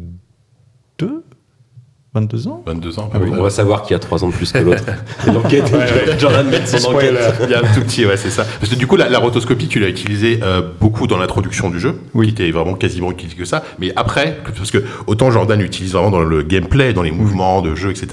22 2.14 2.48
ans 2.50 2.62
22 2.66 3.00
ans. 3.00 3.10
Ah 3.14 3.20
oui. 3.22 3.30
On 3.38 3.42
va 3.42 3.50
savoir 3.50 3.84
qui 3.84 3.94
a 3.94 4.00
3 4.00 4.26
ans 4.26 4.28
de 4.28 4.34
plus 4.34 4.52
que 4.52 4.58
l'autre. 4.58 4.84
L'enquête, 5.28 5.72
Jordan 6.20 6.46
met 6.50 6.66
son 6.66 6.90
enquête. 6.94 7.16
Il 7.46 7.50
y 7.50 7.54
a 7.54 7.60
un 7.60 7.74
tout 7.74 7.80
petit, 7.82 8.06
ouais, 8.06 8.18
c'est 8.18 8.30
ça. 8.30 8.44
Parce 8.60 8.70
que 8.70 8.78
du 8.78 8.86
coup, 8.86 8.98
la, 8.98 9.08
la 9.08 9.18
rotoscopie, 9.20 9.70
tu 9.70 9.80
l'as 9.80 9.88
utilisée 9.88 10.42
euh, 10.44 10.62
beaucoup 10.82 11.08
dans 11.08 11.18
l'introduction 11.18 11.70
du 11.70 11.80
jeu, 11.80 11.98
Oui. 12.14 12.28
qui 12.28 12.32
était 12.34 12.52
vraiment 12.52 12.74
quasiment 12.74 13.12
utilisé 13.12 13.38
que 13.38 13.46
ça. 13.46 13.64
Mais 13.80 13.94
après, 13.96 14.38
parce 14.58 14.72
que 14.72 14.84
autant 15.08 15.32
Jordan 15.32 15.62
utilise 15.62 15.94
vraiment 15.94 16.12
dans 16.12 16.20
le 16.22 16.42
gameplay, 16.44 16.92
dans 16.92 17.02
les 17.04 17.12
mouvements 17.12 17.62
de 17.62 17.76
jeu, 17.76 17.92
etc. 17.92 18.08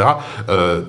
euh, 0.49 0.83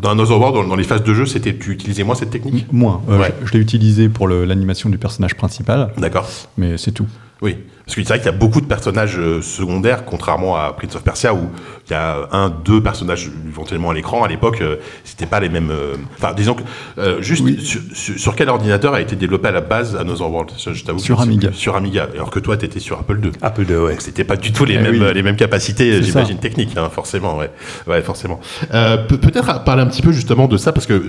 dans 0.00 0.10
Another 0.10 0.36
World, 0.40 0.56
dans, 0.56 0.64
dans 0.64 0.76
les 0.76 0.82
phases 0.84 1.04
de 1.04 1.14
jeu, 1.14 1.26
c'était 1.26 1.54
tu 1.56 1.70
utilisais 1.70 2.02
moins 2.02 2.16
cette 2.16 2.30
technique? 2.30 2.66
Moins. 2.72 3.02
Euh, 3.08 3.18
Ouais. 3.20 3.32
Je, 3.42 3.46
je 3.48 3.52
l'ai 3.52 3.60
utilisé 3.60 4.08
pour 4.08 4.26
l'animation 4.26 4.90
du 4.90 4.98
personnage 4.98 5.36
principal, 5.36 5.92
D'accord. 5.96 6.28
mais 6.56 6.76
c'est 6.76 6.90
tout. 6.92 7.06
Oui, 7.40 7.56
parce 7.88 7.96
que 7.96 8.02
c'est 8.02 8.08
vrai 8.08 8.18
qu'il 8.18 8.26
y 8.26 8.34
a 8.34 8.38
beaucoup 8.38 8.60
de 8.60 8.66
personnages 8.66 9.16
euh, 9.18 9.40
secondaires, 9.40 10.04
contrairement 10.04 10.56
à 10.56 10.74
Prince 10.74 10.94
of 10.94 11.02
Persia 11.02 11.32
où 11.32 11.48
il 11.88 11.92
y 11.92 11.94
a 11.94 12.28
un, 12.32 12.50
deux 12.50 12.82
personnages 12.82 13.30
éventuellement 13.48 13.88
à 13.90 13.94
l'écran. 13.94 14.22
À 14.22 14.28
l'époque, 14.28 14.60
euh, 14.60 14.76
c'était 15.04 15.24
pas 15.24 15.40
les 15.40 15.48
mêmes. 15.48 15.70
euh, 15.70 15.94
Enfin, 16.18 16.34
disons 16.34 16.52
que 16.54 16.62
euh, 16.98 17.22
juste 17.22 17.60
sur, 17.60 17.80
sur- 17.94 18.18
sur 18.18 18.36
quel 18.36 18.50
ordinateur 18.50 18.92
a 18.92 19.00
été 19.00 19.16
développé 19.16 19.48
à 19.48 19.52
la 19.52 19.62
base 19.62 19.96
Another 19.96 20.30
World? 20.30 20.50
Je 20.58 20.84
t'avoue. 20.84 20.98
Sur 20.98 21.20
Amiga. 21.22 21.48
Sur 21.54 21.76
Amiga, 21.76 22.08
alors 22.12 22.30
que 22.30 22.40
toi, 22.40 22.58
t'étais 22.58 22.78
sur 22.78 22.98
Apple 22.98 23.20
II. 23.24 23.32
Apple 23.40 23.62
II, 23.68 23.76
ouais. 23.76 23.92
Donc 23.92 24.02
c'était 24.02 24.24
pas 24.24 24.36
du 24.36 24.52
tout 24.52 24.66
les 24.66 24.74
Eh 24.74 24.78
mêmes 24.78 25.02
oui. 25.02 25.14
les 25.14 25.22
mêmes 25.22 25.36
capacités, 25.36 26.02
j'imagine 26.02 26.36
techniques, 26.38 26.76
hein, 26.76 26.90
forcément, 26.92 27.38
ouais, 27.38 27.50
ouais, 27.86 28.02
forcément. 28.02 28.38
Euh, 28.74 28.98
pe- 28.98 29.16
Peut-être 29.16 29.64
parler 29.64 29.82
un 29.82 29.86
petit 29.86 30.02
peu 30.02 30.12
justement 30.12 30.46
de 30.46 30.56
ça 30.58 30.72
parce 30.72 30.86
que 30.86 31.02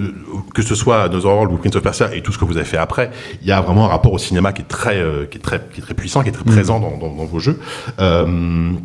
que 0.53 0.61
ce 0.61 0.75
soit 0.75 1.03
Another 1.03 1.25
World 1.31 1.51
ou 1.53 1.57
Prince 1.57 1.75
of 1.75 1.83
Persia 1.83 2.15
et 2.15 2.21
tout 2.21 2.31
ce 2.31 2.37
que 2.37 2.45
vous 2.45 2.55
avez 2.57 2.65
fait 2.65 2.77
après, 2.77 3.11
il 3.41 3.47
y 3.47 3.51
a 3.51 3.59
vraiment 3.59 3.85
un 3.85 3.89
rapport 3.89 4.13
au 4.13 4.17
cinéma 4.17 4.53
qui 4.53 4.61
est 4.61 4.65
très 4.65 4.97
euh, 4.97 5.25
qui 5.29 5.37
est 5.37 5.41
très 5.41 5.59
qui 5.73 5.81
est 5.81 5.83
très 5.83 5.93
puissant, 5.93 6.21
qui 6.23 6.29
est 6.29 6.31
très 6.31 6.43
présent 6.45 6.68
dans, 6.77 7.25
vos 7.25 7.39
jeux. 7.39 7.59
Euh, 7.99 8.75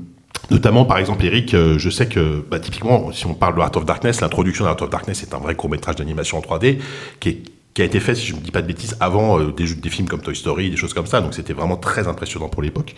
Notamment, 0.50 0.84
par 0.84 0.98
exemple, 0.98 1.24
Eric, 1.24 1.54
euh, 1.54 1.78
je 1.78 1.88
sais 1.88 2.06
que, 2.06 2.44
bah, 2.50 2.58
typiquement, 2.60 3.10
si 3.12 3.26
on 3.26 3.34
parle 3.34 3.54
de 3.54 3.60
Heart 3.60 3.76
of 3.78 3.86
Darkness, 3.86 4.20
l'introduction 4.20 4.64
de 4.64 4.70
Heart 4.70 4.82
of 4.82 4.90
Darkness 4.90 5.22
est 5.22 5.34
un 5.34 5.38
vrai 5.38 5.54
court-métrage 5.54 5.96
d'animation 5.96 6.38
en 6.38 6.42
3D 6.42 6.78
qui, 7.18 7.42
a 7.78 7.84
été 7.84 7.98
fait, 7.98 8.14
si 8.14 8.26
je 8.26 8.34
ne 8.34 8.40
dis 8.40 8.50
pas 8.50 8.60
de 8.60 8.66
bêtises, 8.66 8.96
avant 9.00 9.40
euh, 9.40 9.52
des, 9.52 9.66
films 9.88 10.06
comme 10.06 10.20
Toy 10.20 10.36
Story, 10.36 10.70
des 10.70 10.76
choses 10.76 10.92
comme 10.92 11.06
ça. 11.06 11.22
Donc, 11.22 11.32
c'était 11.32 11.54
vraiment 11.54 11.76
très 11.76 12.08
impressionnant 12.08 12.48
pour 12.48 12.62
l'époque. 12.62 12.94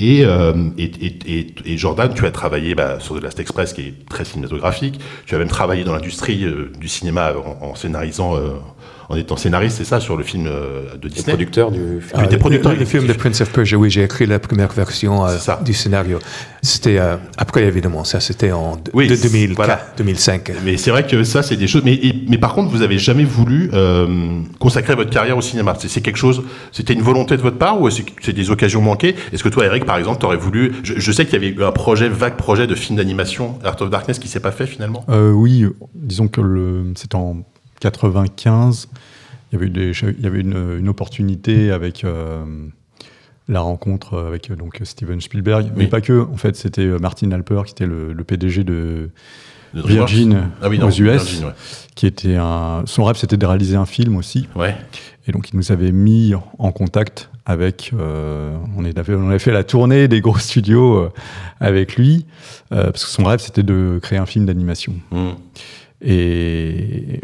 Et, 0.00 0.24
Jordan, 1.76 2.12
tu 2.14 2.26
as 2.26 2.30
travaillé 2.32 2.74
bah, 2.74 2.98
sur 2.98 3.18
The 3.18 3.22
Last 3.22 3.38
Express, 3.38 3.72
qui 3.72 3.82
est 3.82 4.08
très 4.08 4.24
cinématographique. 4.24 4.98
Tu 5.26 5.36
as 5.36 5.38
même 5.38 5.48
travaillé 5.48 5.84
dans 5.84 5.92
l'industrie 5.92 6.44
du 6.78 6.88
cinéma 6.88 7.32
en, 7.60 7.74
scénarisant, 7.76 8.34
en 9.10 9.16
étant 9.16 9.36
scénariste, 9.36 9.78
c'est 9.78 9.84
ça, 9.84 10.00
sur 10.00 10.16
le 10.18 10.22
film 10.24 10.46
euh, 10.46 10.94
de 11.00 11.08
Disney. 11.08 11.32
producteurs 11.32 11.70
du 11.70 12.00
Ah, 12.12 12.26
t'es 12.26 12.32
le- 12.34 12.38
producteur 12.38 12.72
le, 12.72 12.78
le 12.78 12.84
film 12.84 13.06
de 13.06 13.12
Prince 13.14 13.40
of 13.40 13.50
Persia, 13.50 13.78
oui, 13.78 13.88
j'ai 13.90 14.02
écrit 14.04 14.26
la 14.26 14.38
première 14.38 14.70
version 14.72 15.24
euh, 15.24 15.30
C'est 15.32 15.44
ça. 15.44 15.60
du 15.64 15.72
scénario. 15.72 16.18
C'était 16.60 16.98
euh, 16.98 17.16
après, 17.38 17.62
évidemment, 17.64 18.04
ça 18.04 18.20
c'était 18.20 18.52
en 18.52 18.76
de- 18.76 18.90
Oui, 18.92 19.06
de 19.08 19.14
c'est- 19.14 19.28
2004, 19.28 19.56
voilà. 19.56 19.80
2005. 19.96 20.52
Mais 20.64 20.76
c'est 20.76 20.90
vrai 20.90 21.06
que 21.06 21.24
ça, 21.24 21.42
c'est 21.42 21.56
des 21.56 21.66
choses. 21.66 21.82
Mais, 21.84 21.94
et- 21.94 22.24
mais 22.28 22.36
par 22.36 22.52
contre, 22.54 22.70
vous 22.70 22.82
avez 22.82 22.98
jamais 22.98 23.24
voulu 23.24 23.70
euh, 23.72 24.40
consacrer 24.58 24.94
votre 24.94 25.10
carrière 25.10 25.38
au 25.38 25.42
cinéma. 25.42 25.74
C'est 25.78 25.88
c'est 25.88 26.02
quelque 26.02 26.18
chose. 26.18 26.42
C'était 26.70 26.92
une 26.92 27.00
volonté 27.02 27.36
de 27.38 27.42
votre 27.42 27.56
part 27.58 27.80
ou 27.80 27.88
c'est 27.90 28.32
des 28.32 28.50
occasions 28.50 28.82
manquées? 28.82 29.14
Est-ce 29.32 29.42
que 29.42 29.48
toi, 29.48 29.64
Eric, 29.64 29.86
par 29.86 29.96
exemple, 29.96 30.20
t'aurais 30.20 30.36
voulu 30.36 30.72
Je, 30.82 30.94
je 30.98 31.12
sais 31.12 31.24
qu'il 31.24 31.32
y 31.34 31.36
avait 31.44 31.48
eu 31.48 31.64
un 31.64 31.72
projet, 31.72 32.08
vague 32.10 32.36
projet 32.36 32.66
de 32.66 32.74
film 32.74 32.98
d'animation, 32.98 33.58
Art 33.64 33.80
of 33.80 33.88
Darkness, 33.88 34.18
qui 34.18 34.28
s'est 34.28 34.40
pas 34.40 34.52
fait 34.52 34.66
finalement? 34.66 35.04
Euh, 35.08 35.30
oui, 35.32 35.64
disons 35.94 36.28
que 36.28 36.42
le- 36.42 36.92
c'est 36.94 37.14
en 37.14 37.38
95. 37.80 38.88
Il 39.50 39.54
y 39.54 39.56
avait, 39.56 39.70
des- 39.70 39.92
il 40.18 40.22
y 40.22 40.26
avait 40.26 40.40
une, 40.40 40.76
une 40.78 40.88
opportunité 40.88 41.70
avec 41.70 42.04
euh, 42.04 42.44
la 43.48 43.60
rencontre 43.60 44.18
avec 44.18 44.50
euh, 44.50 44.56
donc 44.56 44.78
Steven 44.84 45.20
Spielberg, 45.20 45.72
mais 45.74 45.84
Oui. 45.84 45.86
pas 45.90 46.00
que. 46.02 46.20
En 46.30 46.36
fait, 46.36 46.54
c'était 46.56 46.82
euh, 46.82 46.98
Martin 46.98 47.30
Alper 47.32 47.62
qui 47.64 47.72
était 47.72 47.86
le, 47.86 48.12
le 48.12 48.24
PDG 48.24 48.64
de 48.64 49.10
Virgin 49.74 50.48
Ah 50.62 50.68
oui, 50.68 50.78
non, 50.78 50.86
aux 50.86 50.90
US, 50.90 50.98
Virgin, 51.00 51.44
ouais. 51.46 51.52
qui 51.94 52.06
était 52.06 52.36
un. 52.36 52.82
Son 52.86 53.04
rêve, 53.04 53.16
c'était 53.16 53.36
de 53.38 53.46
réaliser 53.46 53.76
un 53.76 53.86
film 53.86 54.16
aussi. 54.16 54.48
Ouais. 54.54 54.74
Et 55.26 55.32
donc, 55.32 55.50
il 55.50 55.56
nous 55.56 55.72
avait 55.72 55.92
mis 55.92 56.34
en 56.58 56.72
contact 56.72 57.30
avec. 57.46 57.92
euh, 57.98 58.56
on, 58.76 58.84
avait 58.84 59.38
fait 59.38 59.52
la 59.52 59.64
tournée 59.64 60.08
des 60.08 60.20
gros 60.20 60.36
studios 60.38 60.96
euh, 60.98 61.12
avec 61.60 61.96
lui, 61.96 62.26
euh, 62.72 62.84
parce 62.90 63.04
que 63.04 63.10
son 63.10 63.24
rêve, 63.24 63.40
c'était 63.40 63.62
de 63.62 63.98
créer 64.02 64.18
un 64.18 64.26
film 64.26 64.44
d'animation. 64.46 64.94
Hmm. 65.10 65.30
Et... 66.02 67.20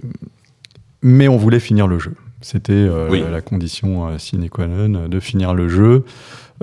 Mais 1.06 1.28
on 1.28 1.36
voulait 1.36 1.60
finir 1.60 1.86
le 1.86 1.98
jeu. 1.98 2.14
C'était 2.40 2.72
euh, 2.72 3.08
Oui. 3.10 3.22
la 3.30 3.42
condition 3.42 4.08
euh, 4.08 4.18
sine 4.18 4.48
qua 4.48 4.66
non 4.66 4.94
euh, 5.02 5.08
de 5.08 5.20
finir 5.20 5.52
le 5.54 5.68
jeu. 5.68 6.04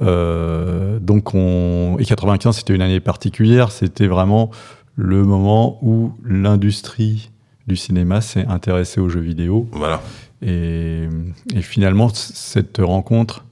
Euh, 0.01 0.99
donc 0.99 1.34
on... 1.36 1.95
Et 1.99 2.06
95, 2.06 2.58
c'était 2.58 2.73
une 2.73 2.82
année 2.82 2.99
particulière. 2.99 3.71
C'était 3.71 4.08
vraiment 4.08 4.49
le 4.95 5.23
moment 5.23 5.77
où 5.84 6.13
l'industrie 6.25 7.30
du 7.67 7.75
cinéma 7.75 8.19
s'est 8.21 8.45
intéressée 8.47 8.99
aux 8.99 9.10
jeux 9.10 9.21
vidéo. 9.21 9.69
Voilà. 9.73 10.01
Et, 10.41 11.08
et 11.54 11.62
finalement, 11.62 12.10
cette 12.10 12.80
rencontre, 12.80 13.45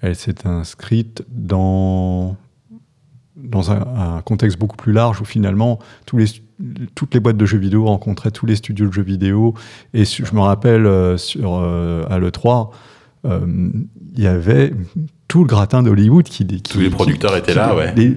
elle 0.00 0.16
s'est 0.16 0.46
inscrite 0.46 1.22
dans, 1.30 2.36
dans 3.36 3.72
un, 3.72 4.16
un 4.16 4.22
contexte 4.22 4.58
beaucoup 4.58 4.76
plus 4.76 4.94
large 4.94 5.20
où 5.20 5.26
finalement 5.26 5.78
tous 6.06 6.16
les, 6.16 6.26
toutes 6.94 7.14
les 7.14 7.20
boîtes 7.20 7.36
de 7.36 7.46
jeux 7.46 7.58
vidéo 7.58 7.84
rencontraient 7.86 8.30
tous 8.30 8.46
les 8.46 8.56
studios 8.56 8.86
de 8.86 8.92
jeux 8.92 9.02
vidéo. 9.02 9.54
Et 9.94 10.04
su- 10.04 10.24
je 10.26 10.34
me 10.34 10.40
rappelle 10.40 10.86
euh, 10.86 11.16
sur, 11.16 11.58
euh, 11.62 12.02
à 12.10 12.18
l'E3, 12.18 12.70
euh, 13.26 13.38
il 14.16 14.22
y 14.22 14.26
avait 14.26 14.72
tout 15.28 15.40
le 15.40 15.46
gratin 15.46 15.82
d'Hollywood 15.82 16.24
qui, 16.24 16.46
qui. 16.46 16.62
Tous 16.62 16.80
les 16.80 16.90
producteurs 16.90 17.32
qui- 17.32 17.38
étaient 17.38 17.52
qui- 17.52 17.58
là, 17.58 17.74
ouais. 17.74 17.92
des- 17.92 18.16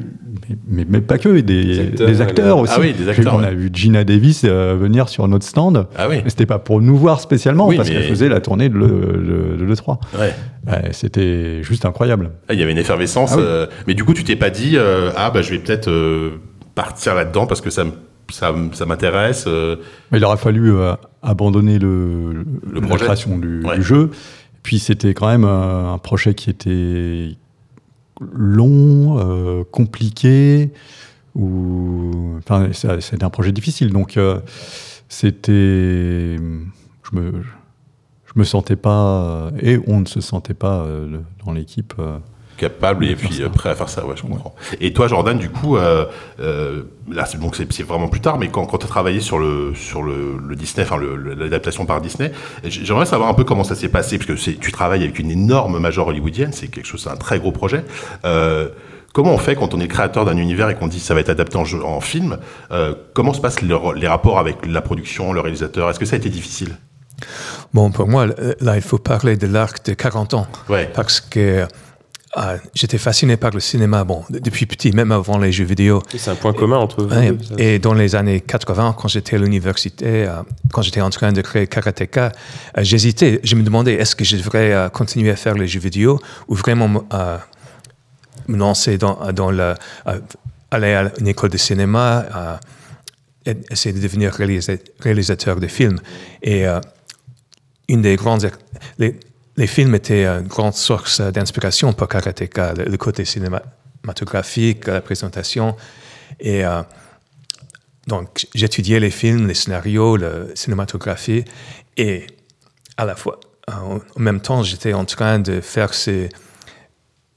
mais, 0.67 0.85
mais, 0.89 0.99
pas 0.99 1.17
que, 1.19 1.29
des, 1.29 1.41
Des 1.41 1.79
acteurs, 1.79 2.07
des 2.07 2.21
acteurs 2.21 2.57
aussi. 2.57 2.73
Ah 2.75 2.79
oui, 2.81 2.93
des 2.93 3.07
acteurs, 3.07 3.35
On 3.35 3.39
ouais. 3.39 3.45
a 3.47 3.53
vu 3.53 3.69
Gina 3.71 4.03
Davis 4.03 4.43
venir 4.43 5.07
sur 5.07 5.27
notre 5.27 5.45
stand. 5.45 5.87
Ah 5.95 6.07
oui. 6.09 6.17
Mais 6.23 6.29
c'était 6.29 6.45
pas 6.47 6.57
pour 6.59 6.81
nous 6.81 6.97
voir 6.97 7.19
spécialement, 7.21 7.67
Oui, 7.67 7.77
parce 7.77 7.87
mais- 7.89 7.95
qu'elle 7.95 8.09
faisait 8.09 8.29
la 8.29 8.41
tournée 8.41 8.67
de 8.67 8.75
l'E- 8.75 9.57
de 9.57 9.63
l'E3. 9.63 9.99
Ouais. 10.17 10.33
Ouais, 10.67 10.89
c'était 10.91 11.61
juste 11.63 11.85
incroyable. 11.85 12.31
Ah, 12.49 12.53
Il 12.55 12.59
y 12.59 12.63
avait 12.63 12.71
une 12.71 12.77
effervescence. 12.79 13.33
Ah 13.33 13.37
oui. 13.37 13.43
mais 13.87 13.93
du 13.93 14.03
coup, 14.03 14.13
tu 14.13 14.23
t'es 14.23 14.35
pas 14.35 14.49
dit 14.49 14.75
ah 15.15 15.29
bah 15.31 15.41
je 15.43 15.51
vais 15.51 15.59
peut-être 15.59 15.89
partir 16.75 17.13
là-dedans 17.13 17.45
parce 17.45 17.61
que 17.61 17.69
ça 17.69 17.83
me- 17.83 17.91
ça, 18.29 18.53
m'intéresse. 18.85 19.45
euh, 19.47 19.77
Mais 20.11 20.17
il 20.17 20.25
aura 20.25 20.37
fallu 20.37 20.71
euh, 20.71 20.93
abandonner 21.21 21.79
le, 21.79 22.33
Le 22.33 22.45
la 22.73 22.81
projet. 22.81 23.05
création 23.05 23.37
du, 23.37 23.63
Ouais. 23.63 23.75
du 23.77 23.83
jeu. 23.83 24.09
Puis 24.63 24.79
c'était 24.79 25.13
quand 25.13 25.27
même 25.27 25.43
euh, 25.45 25.93
un 25.93 25.97
projet 25.97 26.33
qui 26.33 26.49
était 26.49 27.35
long, 28.31 29.17
euh, 29.19 29.63
compliqué, 29.71 30.71
ou 31.35 32.35
enfin 32.37 32.69
c'était 32.73 33.23
un 33.25 33.29
projet 33.29 33.51
difficile. 33.51 33.91
Donc 33.91 34.17
euh, 34.17 34.39
c'était, 35.09 36.37
je 36.37 37.15
me, 37.15 37.31
je 37.43 38.31
me 38.35 38.43
sentais 38.43 38.75
pas 38.75 39.51
et 39.61 39.79
on 39.87 39.99
ne 39.99 40.05
se 40.05 40.21
sentait 40.21 40.53
pas 40.53 40.81
euh, 40.85 41.19
dans 41.45 41.51
l'équipe. 41.51 41.93
Capable 42.57 43.05
et 43.05 43.15
puis 43.15 43.41
prêt 43.53 43.69
à 43.69 43.75
faire 43.75 43.89
ça, 43.89 44.05
ouais, 44.05 44.15
je 44.15 44.21
comprends. 44.23 44.55
Et 44.81 44.93
toi, 44.93 45.07
Jordan, 45.07 45.37
du 45.37 45.49
coup, 45.49 45.77
euh, 45.77 46.05
euh, 46.39 46.83
là, 47.11 47.25
c'est 47.25 47.39
donc 47.39 47.55
c'est 47.55 47.83
vraiment 47.83 48.07
plus 48.07 48.21
tard, 48.21 48.37
mais 48.37 48.49
quand, 48.49 48.65
quand 48.65 48.77
tu 48.77 48.85
as 48.85 48.89
travaillé 48.89 49.19
sur 49.19 49.39
le 49.39 49.73
sur 49.75 50.03
le, 50.03 50.37
le 50.45 50.55
Disney, 50.55 50.85
enfin 50.89 50.97
l'adaptation 51.37 51.85
par 51.85 52.01
Disney, 52.01 52.31
j'aimerais 52.63 53.05
savoir 53.05 53.29
un 53.29 53.33
peu 53.33 53.43
comment 53.43 53.63
ça 53.63 53.75
s'est 53.75 53.89
passé, 53.89 54.17
parce 54.17 54.27
que 54.27 54.35
c'est- 54.35 54.59
tu 54.59 54.71
travailles 54.71 55.03
avec 55.03 55.19
une 55.19 55.31
énorme 55.31 55.79
major 55.79 56.07
hollywoodienne, 56.07 56.53
c'est 56.53 56.67
quelque 56.67 56.85
chose, 56.87 57.01
c'est 57.03 57.09
un 57.09 57.15
très 57.17 57.39
gros 57.39 57.51
projet. 57.51 57.83
Euh, 58.25 58.69
Comment 59.15 59.33
on 59.35 59.37
fait 59.37 59.53
quand 59.55 59.75
on 59.75 59.79
est 59.79 59.87
créateur 59.87 60.25
d'un 60.25 60.37
univers 60.37 60.69
et 60.71 60.75
qu'on 60.75 60.87
dit 60.87 60.99
ça 60.99 61.13
va 61.13 61.19
être 61.19 61.29
adapté 61.29 61.55
en, 61.57 61.65
jeu, 61.65 61.85
en 61.85 62.01
film 62.01 62.39
euh, 62.71 62.95
Comment 63.13 63.31
se 63.33 63.41
passent 63.41 63.61
le- 63.61 63.77
les 63.95 64.07
rapports 64.07 64.39
avec 64.39 64.65
la 64.65 64.81
production, 64.81 65.33
le 65.33 65.39
réalisateur? 65.39 65.87
Est-ce 65.87 65.99
que 65.99 66.05
ça 66.05 66.15
a 66.15 66.17
été 66.17 66.29
difficile? 66.29 66.69
Bon, 67.75 67.91
pour 67.91 68.07
moi, 68.07 68.25
là, 68.59 68.75
il 68.75 68.81
faut 68.81 68.97
parler 68.97 69.37
de 69.37 69.45
l'arc 69.45 69.85
de 69.85 69.93
40 69.93 70.33
ans. 70.33 70.47
Ouais. 70.67 70.89
Parce 70.95 71.21
que 71.21 71.67
euh, 72.37 72.57
j'étais 72.73 72.97
fasciné 72.97 73.37
par 73.37 73.51
le 73.51 73.59
cinéma, 73.59 74.03
bon, 74.03 74.23
depuis 74.29 74.65
petit, 74.65 74.91
même 74.91 75.11
avant 75.11 75.37
les 75.37 75.51
jeux 75.51 75.65
vidéo. 75.65 76.01
C'est 76.17 76.31
un 76.31 76.35
point 76.35 76.53
commun 76.53 76.77
entre 76.77 77.03
vous 77.03 77.13
Ouais, 77.15 77.31
et 77.57 77.77
dans 77.79 77.93
les 77.93 78.15
années 78.15 78.41
80, 78.41 78.95
quand 78.97 79.07
j'étais 79.07 79.35
à 79.35 79.39
l'université, 79.39 80.05
euh, 80.27 80.41
quand 80.71 80.81
j'étais 80.81 81.01
en 81.01 81.09
train 81.11 81.31
de 81.31 81.41
créer 81.41 81.67
Karateka, 81.67 82.31
euh, 82.77 82.83
j'hésitais. 82.83 83.39
Je 83.43 83.55
me 83.55 83.61
demandais 83.63 83.93
est-ce 83.93 84.15
que 84.15 84.23
je 84.25 84.37
devrais 84.37 84.73
euh, 84.73 84.89
continuer 84.89 85.29
à 85.29 85.35
faire 85.35 85.53
les 85.53 85.67
jeux 85.67 85.79
vidéo 85.79 86.19
ou 86.47 86.55
vraiment 86.55 87.03
euh, 87.13 87.37
me 88.47 88.57
lancer 88.57 88.97
dans, 88.97 89.31
dans 89.31 89.51
le. 89.51 89.75
aller 90.71 90.93
à 90.93 91.11
une 91.19 91.27
école 91.27 91.51
de 91.51 91.57
cinéma, 91.57 92.59
et 93.45 93.55
essayer 93.69 93.93
de 93.93 94.01
devenir 94.01 94.31
réalisa- 94.31 94.79
réalisateur 95.01 95.59
de 95.59 95.67
films. 95.67 95.99
Et 96.41 96.65
une 97.89 98.01
des 98.01 98.15
grandes. 98.15 98.49
Les, 98.97 99.19
les 99.57 99.67
films 99.67 99.95
étaient 99.95 100.25
une 100.25 100.47
grande 100.47 100.73
source 100.73 101.21
d'inspiration 101.21 101.93
pour 101.93 102.07
Karateka, 102.07 102.73
le, 102.73 102.97
côté 102.97 103.25
cinématographique, 103.25 104.87
la 104.87 105.01
présentation. 105.01 105.75
Et 106.39 106.65
euh, 106.65 106.81
donc, 108.07 108.47
j'étudiais 108.55 108.99
les 108.99 109.11
films, 109.11 109.47
les 109.47 109.53
scénarios, 109.53 110.17
la 110.17 110.55
cinématographie, 110.55 111.45
et 111.97 112.25
à 112.97 113.05
la 113.05 113.15
fois, 113.15 113.39
en 113.67 113.99
même 114.17 114.41
temps, 114.41 114.63
j'étais 114.63 114.93
en 114.93 115.05
train 115.05 115.39
de 115.39 115.61
faire 115.61 115.93
ces, 115.93 116.29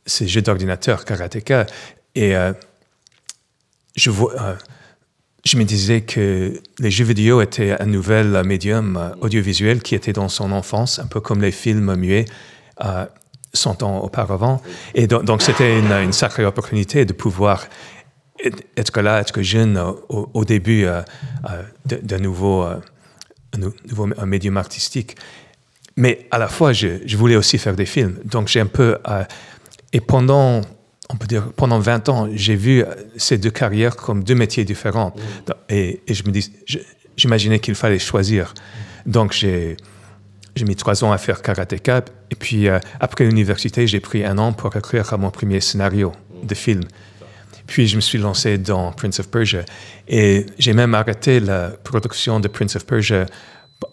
ces 0.07 0.27
jeux 0.27 0.43
d'ordinateur 0.43 1.05
Karateka, 1.05 1.67
et 2.15 2.35
euh, 2.35 2.53
je, 3.95 4.11
vois, 4.11 4.33
euh, 4.41 4.57
je 5.47 5.57
me 5.57 5.65
disais 5.65 6.01
que 6.01 6.61
les 6.81 6.91
jeux 6.91 7.05
vidéo 7.05 7.41
étaient 7.41 7.81
un 7.81 7.87
nouvel 7.87 8.43
médium 8.45 8.97
euh, 8.97 9.15
audiovisuel 9.21 9.81
qui 9.81 9.95
était 9.95 10.13
dans 10.13 10.29
son 10.29 10.51
enfance, 10.51 10.99
un 10.99 11.07
peu 11.07 11.21
comme 11.21 11.41
les 11.41 11.53
films 11.53 11.95
muets. 11.95 12.27
Euh, 12.85 13.07
100 13.57 13.83
ans 13.83 14.01
auparavant. 14.01 14.61
Et 14.95 15.07
donc, 15.07 15.43
c'était 15.43 15.79
une, 15.79 16.13
sacrée 16.13 16.45
opportunité 16.45 17.07
de 17.07 17.13
pouvoir 17.13 17.67
être 18.77 19.01
là, 19.01 19.21
être 19.21 19.41
jeune 19.41 19.83
au, 20.09 20.45
début 20.45 20.85
euh, 20.85 21.01
euh, 21.49 21.63
d'un 22.03 22.19
nouveau 22.19 22.67
médium 24.27 24.59
artistique. 24.59 25.17
Mais 25.97 26.29
à 26.31 26.39
la 26.39 26.49
fois, 26.49 26.75
je, 26.75 27.01
je 27.07 27.17
voulais 27.17 27.37
aussi 27.37 27.57
faire 27.57 27.75
des 27.75 27.87
films. 27.87 28.19
Donc 28.27 28.49
j'ai 28.49 28.61
un 28.61 28.67
peu... 28.67 28.99
et 29.95 30.01
pendant, 30.01 30.61
on 31.11 31.17
peut 31.17 31.27
dire, 31.27 31.53
pendant 31.53 31.79
20 31.79 32.09
ans, 32.09 32.29
j'ai 32.33 32.57
vu 32.57 32.83
euh, 32.83 32.87
ces 33.17 33.39
deux 33.39 33.51
carrières 33.51 33.97
comme 33.97 34.25
deux 34.25 34.35
métiers 34.35 34.65
différents. 34.65 35.15
Et, 35.69 36.01
et 36.07 36.15
je 36.15 36.25
me 36.25 36.31
dis, 36.31 36.53
j'imaginais 37.17 37.61
qu'il 37.61 37.75
fallait 37.75 37.99
choisir. 37.99 38.55
Donc 39.07 39.33
j'ai... 39.33 39.77
J'ai 40.57 40.65
mis 40.65 40.75
trois 40.75 41.05
ans 41.05 41.13
à 41.13 41.19
faire 41.19 41.43
karatéka. 41.43 42.03
Et 42.31 42.35
puis, 42.35 42.67
euh, 42.67 42.79
après 42.99 43.25
l'université, 43.25 43.87
j'ai 43.87 44.01
pris 44.01 44.25
un 44.25 44.39
an 44.39 44.55
pour 44.55 44.75
écrire 44.75 45.19
mon 45.19 45.31
premier 45.31 45.61
scénario 45.61 46.13
de 46.43 46.55
film. 46.55 46.81
Puis, 47.67 47.87
je 47.87 47.97
me 47.97 48.01
suis 48.01 48.17
lancé 48.17 48.57
dans 48.57 48.91
Prince 48.93 49.21
of 49.21 49.29
Persia. 49.29 49.67
Et 50.09 50.47
j'ai 50.59 50.73
même 50.73 50.95
arrêté 50.95 51.41
la 51.41 51.69
production 51.69 52.41
de 52.41 52.49
Prince 52.49 52.75
of 52.77 52.87
Persia 52.87 53.27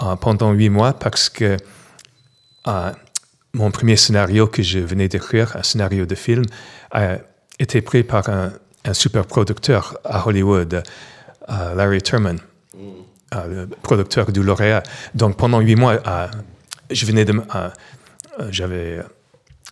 euh, 0.01 0.15
pendant 0.15 0.53
huit 0.53 0.69
mois 0.69 0.93
parce 0.93 1.27
que 1.27 1.57
euh, 2.67 2.91
mon 3.53 3.71
premier 3.71 3.95
scénario 3.95 4.47
que 4.47 4.63
je 4.63 4.79
venais 4.79 5.07
d'écrire, 5.07 5.55
un 5.55 5.63
scénario 5.63 6.05
de 6.05 6.15
film, 6.15 6.43
a 6.91 7.17
été 7.59 7.81
pris 7.81 8.03
par 8.03 8.29
un, 8.29 8.51
super 8.93 9.25
producteur 9.25 9.97
à 10.03 10.27
Hollywood, 10.27 10.83
euh, 11.49 11.75
Larry 11.75 12.01
Turman 12.01 12.39
euh, 13.33 13.65
le 13.65 13.67
producteur 13.67 14.31
du 14.31 14.43
lauréat. 14.43 14.83
Donc 15.15 15.37
pendant 15.37 15.59
huit 15.59 15.75
mois, 15.75 15.99
euh, 16.05 16.27
je 16.91 17.05
venais 17.05 17.25
de, 17.25 17.33
euh, 17.33 17.69
euh, 18.39 18.47
j'avais 18.51 18.99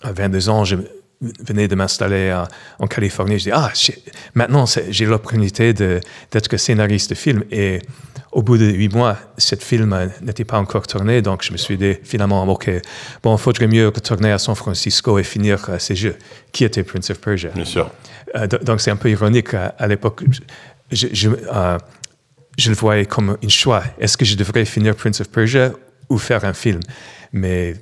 euh, 0.05 0.11
22 0.11 0.49
ans, 0.49 0.65
je 0.65 0.77
venais 1.21 1.67
de 1.67 1.75
m'installer 1.75 2.29
euh, 2.29 2.43
en 2.79 2.87
Californie. 2.87 3.39
Je 3.39 3.43
dis 3.45 3.51
ah, 3.51 3.71
maintenant 4.33 4.65
j'ai 4.89 5.05
l'opportunité 5.05 5.73
d'être 5.73 6.57
scénariste 6.57 7.11
de 7.11 7.15
film. 7.15 7.43
Et 7.51 7.81
au 8.31 8.41
bout 8.43 8.57
de 8.57 8.65
huit 8.65 8.93
mois, 8.93 9.17
cette 9.37 9.61
film 9.63 9.93
n'était 10.21 10.45
pas 10.45 10.57
encore 10.57 10.87
tourné, 10.87 11.21
donc 11.21 11.43
je 11.43 11.51
me 11.51 11.57
suis 11.57 11.77
dit 11.77 11.95
finalement 12.03 12.43
ok, 12.47 12.69
bon, 13.23 13.35
il 13.35 13.39
faudrait 13.39 13.67
mieux 13.67 13.87
retourner 13.87 14.31
à 14.31 14.37
San 14.39 14.55
Francisco 14.55 15.19
et 15.19 15.23
finir 15.23 15.65
euh, 15.69 15.77
ces 15.79 15.95
jeux, 15.95 16.15
qui 16.53 16.63
était 16.63 16.83
Prince 16.83 17.09
of 17.09 17.19
Persia. 17.19 17.49
Bien 17.49 17.65
sûr. 17.65 17.91
Euh, 18.35 18.47
do- 18.47 18.57
donc 18.59 18.79
c'est 18.79 18.91
un 18.91 18.95
peu 18.95 19.09
ironique 19.09 19.53
à, 19.53 19.75
à 19.77 19.87
l'époque. 19.87 20.23
Je, 20.91 21.07
je, 21.11 21.29
euh, 21.29 21.77
je 22.57 22.69
le 22.69 22.75
voyais 22.75 23.05
comme 23.05 23.37
un 23.43 23.47
choix. 23.49 23.83
Est-ce 23.99 24.15
que 24.17 24.23
je 24.25 24.35
devrais 24.35 24.63
finir 24.65 24.95
Prince 24.95 25.19
of 25.21 25.29
Persia 25.29 25.71
ou 26.09 26.17
faire 26.17 26.45
un 26.45 26.53
film? 26.53 26.79
Mais 27.33 27.75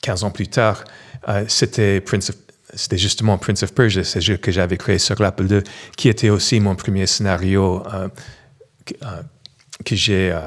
15 0.00 0.24
ans 0.24 0.30
plus 0.30 0.48
tard, 0.48 0.84
euh, 1.28 1.44
c'était 1.48 2.00
Prince 2.00 2.30
of- 2.30 2.36
c'était 2.74 2.96
justement 2.96 3.36
Prince 3.36 3.62
of 3.62 3.74
Persia, 3.74 4.02
ce 4.04 4.18
jeu 4.20 4.38
que 4.38 4.50
j'avais 4.50 4.78
créé 4.78 4.98
sur 4.98 5.20
l'Apple 5.20 5.44
II, 5.52 5.60
qui 5.98 6.08
était 6.08 6.30
aussi 6.30 6.58
mon 6.60 6.74
premier 6.74 7.06
scénario 7.06 7.82
que, 9.84 9.94
euh, 9.94 9.98
j'ai 9.98 10.30
euh, 10.32 10.40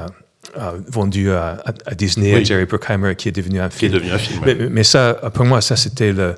euh, 0.57 0.79
vendu 0.87 1.31
à, 1.31 1.57
Disney, 1.97 2.35
à. 2.35 2.43
Jerry 2.43 2.65
Bruckheimer, 2.65 3.15
qui 3.15 3.29
est 3.29 3.31
devenu 3.31 3.59
un 3.59 3.69
Qui 3.69 3.85
est 3.85 3.89
film. 3.89 3.93
devenu 3.93 4.11
un 4.11 4.17
film. 4.17 4.43
ouais. 4.43 4.67
Mais, 4.69 4.83
ça, 4.83 5.13
pour 5.33 5.45
moi, 5.45 5.61
ça, 5.61 5.75
c'était 5.75 6.13
le, 6.13 6.35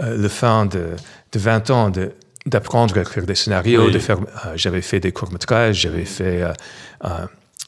euh, 0.00 0.16
le 0.16 0.28
fin 0.28 0.66
de, 0.66 0.90
de 1.32 1.38
20 1.38 1.70
ans 1.70 1.90
de- 1.90 2.12
d'apprendre 2.46 2.96
à 2.96 3.02
écrire 3.02 3.26
des 3.26 3.34
scénarios, 3.34 3.86
Oui. 3.86 3.92
de 3.92 3.98
faire. 3.98 4.18
euh, 4.20 4.52
j'avais 4.56 4.80
fait 4.82 4.98
des 5.00 5.12
courts-métrages, 5.12 5.76
j'avais 5.80 6.06
fait 6.06 6.42
euh, 6.42 6.52
euh, 7.04 7.08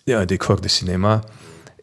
euh, 0.08 0.24
des 0.24 0.38
cours 0.38 0.60
de 0.60 0.68
cinéma. 0.68 1.20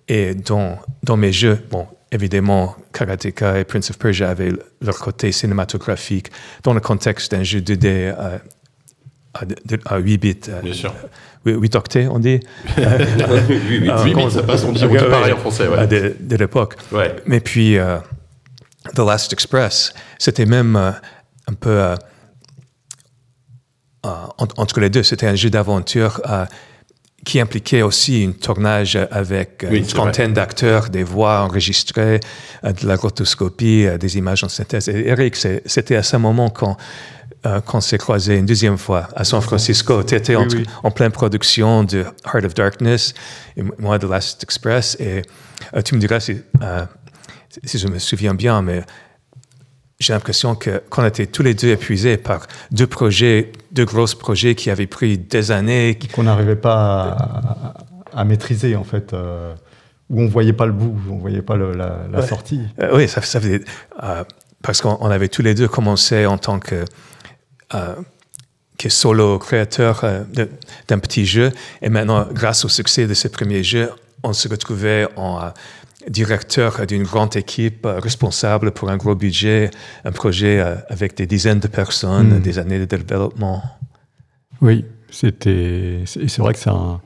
Et 0.07 0.33
dans, 0.33 0.79
dans 1.03 1.15
mes 1.17 1.31
jeux, 1.31 1.59
bon, 1.69 1.85
évidemment, 2.11 2.75
Karateka 2.93 3.59
et 3.59 3.63
Prince 3.63 3.91
of 3.91 3.99
Persia 3.99 4.29
avaient 4.29 4.53
leur 4.81 4.97
côté 4.97 5.31
cinématographique 5.31 6.31
dans 6.63 6.73
le 6.73 6.79
contexte 6.79 7.31
d'un 7.31 7.43
jeu 7.43 7.59
2D 7.59 7.85
euh, 7.85 8.39
à, 9.39 9.93
à 9.95 9.97
8 9.97 10.17
bits. 10.17 10.37
euh, 10.49 10.61
Bien 10.61 10.73
sûr. 10.73 10.93
8 11.45 11.75
octets, 11.75 12.07
on 12.07 12.19
dit 12.19 12.39
oui, 12.77 12.83
oui. 13.81 13.89
Ah, 13.91 14.01
Oui, 14.03 14.11
comment 14.13 14.25
mais 14.25 14.31
ça 14.31 14.43
passe, 14.43 14.63
on 14.65 14.71
dit, 14.73 14.83
on 14.83 14.89
dit 14.89 14.97
pareil 14.97 15.33
en 15.33 15.37
français. 15.37 15.63
euh, 15.63 15.77
Ouais. 15.81 15.87
de, 15.87 16.15
de 16.19 16.35
l'époque. 16.35 16.75
Ouais. 16.91 17.15
Mais 17.25 17.39
puis, 17.39 17.77
euh, 17.77 17.97
The 18.95 18.99
Last 18.99 19.31
Express, 19.33 19.93
c'était 20.17 20.45
même 20.45 20.75
euh, 20.75 20.91
un 21.47 21.53
peu 21.53 21.69
euh, 21.69 21.95
euh, 24.05 24.09
en- 24.37 24.47
entre 24.57 24.79
les 24.79 24.89
deux. 24.89 25.03
C'était 25.03 25.27
un 25.27 25.35
jeu 25.35 25.49
d'aventure 25.49 26.21
euh, 26.29 26.45
qui 27.25 27.39
impliquait 27.39 27.81
aussi 27.81 28.25
un 28.29 28.31
tournage 28.31 28.97
avec 29.11 29.63
euh, 29.63 29.69
Oui, 29.71 29.79
une 29.79 29.85
trentaine 29.87 30.33
d'acteurs, 30.33 30.89
des 30.89 31.03
voix 31.03 31.41
enregistrées, 31.41 32.19
euh, 32.63 32.71
de 32.71 32.87
la 32.87 32.95
rotoscopie, 32.95 33.85
euh, 33.85 33.97
des 33.97 34.17
images 34.17 34.43
en 34.43 34.49
synthèse. 34.49 34.87
Et 34.89 35.07
Eric, 35.07 35.35
c'était 35.65 35.95
à 35.97 36.03
ce 36.03 36.17
moment 36.17 36.49
quand 36.49 36.77
euh, 37.45 37.61
qu'on 37.61 37.81
s'est 37.81 37.97
croisé 37.97 38.37
une 38.37 38.45
deuxième 38.45 38.77
fois 38.77 39.07
à 39.15 39.23
San 39.23 39.41
Francisco. 39.41 40.03
Tu 40.03 40.15
étais 40.15 40.35
en, 40.35 40.47
Oui, 40.47 40.65
en 40.83 40.91
pleine 40.91 41.11
production 41.11 41.83
de 41.83 42.05
Heart 42.25 42.45
of 42.45 42.53
Darkness 42.53 43.13
et 43.57 43.63
moi 43.77 43.97
de 43.97 44.07
Last 44.07 44.43
Express. 44.43 44.97
Et 44.99 45.21
euh, 45.75 45.81
tu 45.81 45.95
me 45.95 45.99
diras 45.99 46.19
si, 46.19 46.41
euh, 46.61 46.85
si 47.63 47.77
je 47.79 47.87
me 47.87 47.97
souviens 47.99 48.33
bien, 48.33 48.61
mais 48.61 48.83
j'ai 49.99 50.13
l'impression 50.13 50.55
que 50.55 50.81
qu'on 50.89 51.05
était 51.05 51.25
tous 51.27 51.43
les 51.43 51.53
deux 51.53 51.69
épuisés 51.69 52.17
par 52.17 52.47
deux 52.71 52.87
projets, 52.87 53.51
deux 53.71 53.85
gros 53.85 54.05
projets 54.17 54.55
qui 54.55 54.69
avaient 54.69 54.87
pris 54.87 55.17
des 55.17 55.51
années. 55.51 55.97
qu'on 56.13 56.23
n'arrivait 56.23 56.55
pas 56.55 57.73
à, 58.13 58.19
à 58.21 58.23
maîtriser 58.25 58.75
en 58.75 58.83
fait, 58.85 59.13
euh, 59.13 59.53
où 60.09 60.21
on 60.21 60.27
voyait 60.27 60.53
pas 60.53 60.65
le 60.65 60.71
bout, 60.71 60.95
on 61.11 61.17
voyait 61.17 61.41
pas 61.41 61.55
le- 61.57 61.73
la, 61.73 61.97
la 62.11 62.19
Ouais. 62.21 62.27
sortie. 62.27 62.61
Euh, 62.81 62.91
oui, 62.95 63.07
ça, 63.09 63.21
ça 63.21 63.39
faisait, 63.41 63.61
euh, 64.03 64.23
parce 64.63 64.81
qu'on 64.81 64.97
on 65.01 65.09
avait 65.11 65.27
tous 65.27 65.41
les 65.41 65.53
deux 65.53 65.67
commencé 65.67 66.25
en 66.25 66.37
tant 66.37 66.59
que, 66.59 66.85
euh, 67.73 67.95
que 68.77 68.89
solo 68.89 69.37
créateur 69.39 70.01
euh, 70.03 70.23
d'un 70.87 70.99
petit 70.99 71.25
jeu. 71.25 71.51
Et 71.81 71.89
maintenant, 71.89 72.27
grâce 72.31 72.63
au 72.65 72.69
succès 72.69 73.07
de 73.07 73.13
ce 73.13 73.27
premier 73.27 73.63
jeu, 73.63 73.89
on 74.23 74.33
se 74.33 74.47
retrouvait 74.47 75.07
en 75.17 75.41
euh, 75.41 75.49
directeur 76.07 76.85
d'une 76.87 77.03
grande 77.03 77.35
équipe 77.35 77.85
euh, 77.85 77.99
responsable 77.99 78.71
pour 78.71 78.89
un 78.89 78.97
gros 78.97 79.15
budget, 79.15 79.69
un 80.05 80.11
projet 80.11 80.59
euh, 80.59 80.75
avec 80.89 81.15
des 81.17 81.27
dizaines 81.27 81.59
de 81.59 81.67
personnes, 81.67 82.37
Mm. 82.37 82.41
des 82.41 82.57
années 82.59 82.79
de 82.79 82.85
développement. 82.85 83.61
Oui, 84.61 84.85
c'était. 85.11 86.01
c'est- 86.05 86.27
C'est 86.27 86.41
vrai 86.41 86.53
que 86.53 86.59
c'est 86.59 86.69
un, 86.69 87.01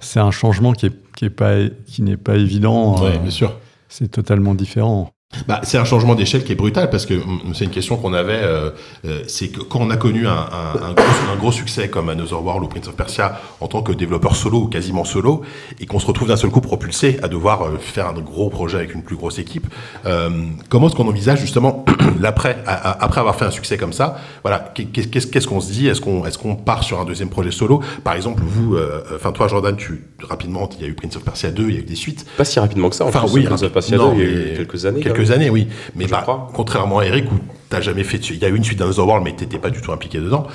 c'est 0.00 0.20
un 0.20 0.30
changement 0.30 0.72
qui 0.72 0.86
est, 0.86 1.14
qui 1.16 1.24
est 1.26 1.30
pas, 1.30 1.54
qui 1.86 2.02
n'est 2.02 2.16
pas 2.16 2.36
évident. 2.36 3.04
Euh, 3.04 3.16
bien 3.18 3.30
sûr. 3.30 3.56
c'est 3.88 4.08
totalement 4.10 4.54
différent. 4.54 5.12
Bah, 5.46 5.60
c'est 5.62 5.78
un 5.78 5.84
changement 5.84 6.16
d'échelle 6.16 6.42
qui 6.42 6.50
est 6.50 6.56
brutal 6.56 6.90
parce 6.90 7.06
que 7.06 7.14
mm, 7.14 7.54
c'est 7.54 7.64
une 7.64 7.70
question 7.70 7.96
qu'on 7.96 8.14
avait. 8.14 8.40
euh, 8.42 8.70
euh, 9.04 9.22
c'est 9.28 9.46
que 9.48 9.60
quand 9.60 9.78
on 9.80 9.88
a 9.90 9.96
connu 9.96 10.26
un, 10.26 10.32
un, 10.32 10.88
un, 10.88 10.92
gros, 10.92 11.04
un 11.32 11.36
gros 11.36 11.52
succès 11.52 11.88
comme 11.88 12.08
Another 12.08 12.42
World 12.44 12.64
ou 12.64 12.66
Prince 12.66 12.88
of 12.88 12.96
Persia 12.96 13.40
en 13.60 13.68
tant 13.68 13.80
que 13.82 13.92
développeur 13.92 14.34
solo 14.34 14.62
ou 14.62 14.66
quasiment 14.66 15.04
solo, 15.04 15.42
et 15.78 15.86
qu'on 15.86 16.00
se 16.00 16.06
retrouve 16.06 16.26
d'un 16.26 16.36
seul 16.36 16.50
coup 16.50 16.60
propulsé 16.60 17.20
à 17.22 17.28
devoir 17.28 17.62
euh, 17.62 17.78
faire 17.78 18.08
un 18.08 18.12
gros 18.20 18.50
projet 18.50 18.78
avec 18.78 18.92
une 18.92 19.04
plus 19.04 19.14
grosse 19.14 19.38
équipe, 19.38 19.68
euh, 20.04 20.30
comment 20.68 20.88
est-ce 20.88 20.96
qu'on 20.96 21.06
envisage 21.06 21.38
justement 21.40 21.84
l'après, 22.20 22.56
après 22.66 23.20
avoir 23.20 23.36
fait 23.36 23.44
un 23.44 23.52
succès 23.52 23.76
comme 23.76 23.92
ça 23.92 24.18
Voilà, 24.42 24.72
qu'est- 24.74 24.86
qu'est-ce 24.90 25.46
qu'on 25.46 25.60
se 25.60 25.70
dit? 25.70 25.86
Est-ce 25.86 26.00
qu'on 26.00 26.26
est-ce 26.26 26.38
qu'on 26.38 26.56
part 26.56 26.82
sur 26.82 26.98
un 27.00 27.04
deuxième 27.04 27.28
projet 27.30 27.52
solo? 27.52 27.80
Par 28.02 28.14
exemple, 28.14 28.42
vous, 28.44 28.74
euh, 28.74 29.02
enfin 29.14 29.30
toi 29.30 29.46
Jordan, 29.46 29.76
tu 29.76 30.02
rapidement, 30.28 30.68
il 30.76 30.82
y 30.84 30.88
a 30.88 30.88
eu 30.90 30.94
Prince 30.94 31.14
of 31.14 31.22
Persia 31.22 31.52
2, 31.52 31.68
il 31.68 31.74
y 31.74 31.76
a 31.76 31.80
eu 31.80 31.84
des 31.84 31.94
suites. 31.94 32.26
Pas 32.36 32.44
si 32.44 32.58
rapidement 32.58 32.88
que 32.90 32.96
ça. 32.96 33.04
En 33.04 33.08
Enfin, 33.10 33.20
plus, 33.20 33.32
oui, 33.34 33.42
Prince 33.44 33.62
of 33.62 33.70
Persia 33.72 33.96
non, 33.96 34.12
2, 34.12 34.20
il 34.20 34.28
y 34.28 34.32
a 34.32 34.52
eu 34.54 34.56
quelques 34.56 34.86
années. 34.86 35.00
quand 35.00 35.19
Quelques 35.20 35.30
années, 35.32 35.50
oui. 35.50 35.68
Mais 35.96 36.06
bah, 36.06 36.24
contrairement 36.52 36.98
à 37.00 37.06
Eric, 37.06 37.30
où 37.30 37.36
t'as 37.68 37.80
jamais 37.80 38.04
fait. 38.04 38.18
Il 38.30 38.38
y 38.38 38.44
a 38.44 38.48
eu 38.48 38.56
une 38.56 38.64
suite 38.64 38.78
d'Another 38.78 39.06
World, 39.06 39.24
mais 39.24 39.32
t'étais 39.34 39.58
pas 39.58 39.70
du 39.70 39.80
tout 39.80 39.92
impliqué 39.92 40.18
dedans. 40.18 40.46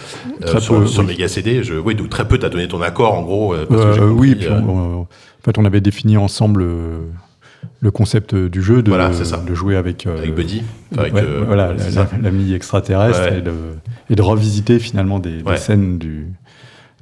Euh, 0.43 0.60
sur 0.60 0.75
oui. 0.80 1.06
Mega 1.08 1.28
CD, 1.28 1.63
je, 1.63 1.75
oui, 1.75 1.95
donc 1.95 2.10
très 2.10 2.28
peu 2.28 2.38
t'as 2.38 2.49
donné 2.49 2.67
ton 2.67 2.82
accord, 2.82 3.13
en 3.13 3.21
gros. 3.23 3.54
euh, 3.54 3.65
parce 3.67 3.82
que 3.82 3.88
Euh, 3.88 4.10
compris, 4.10 4.30
oui, 4.30 4.36
puis 4.36 4.47
on- 4.49 5.01
en 5.01 5.08
fait, 5.43 5.58
on 5.58 5.65
avait 5.65 5.82
défini 5.82 6.17
ensemble 6.17 6.65
le 7.82 7.91
concept 7.91 8.34
du 8.36 8.62
jeu, 8.63 8.82
de, 8.82 8.89
Voilà, 8.89 9.13
c'est 9.13 9.25
ça. 9.25 9.38
de 9.38 9.54
jouer 9.54 9.75
avec, 9.75 10.08
euh, 10.08 10.17
avec 10.17 10.34
Buddy. 10.34 10.63
enfin, 10.91 11.01
avec, 11.01 11.13
ouais, 11.13 11.21
euh, 11.23 11.43
voilà, 11.45 11.73
l'ami 12.21 12.54
extraterrestre 12.54 13.21
Ouais. 13.21 13.38
et, 13.39 13.41
de, 13.41 13.51
et 14.10 14.15
de 14.15 14.21
revisiter 14.21 14.80
finalement 14.80 15.19
des, 15.19 15.43
scènes 15.58 15.97
du, 15.99 16.28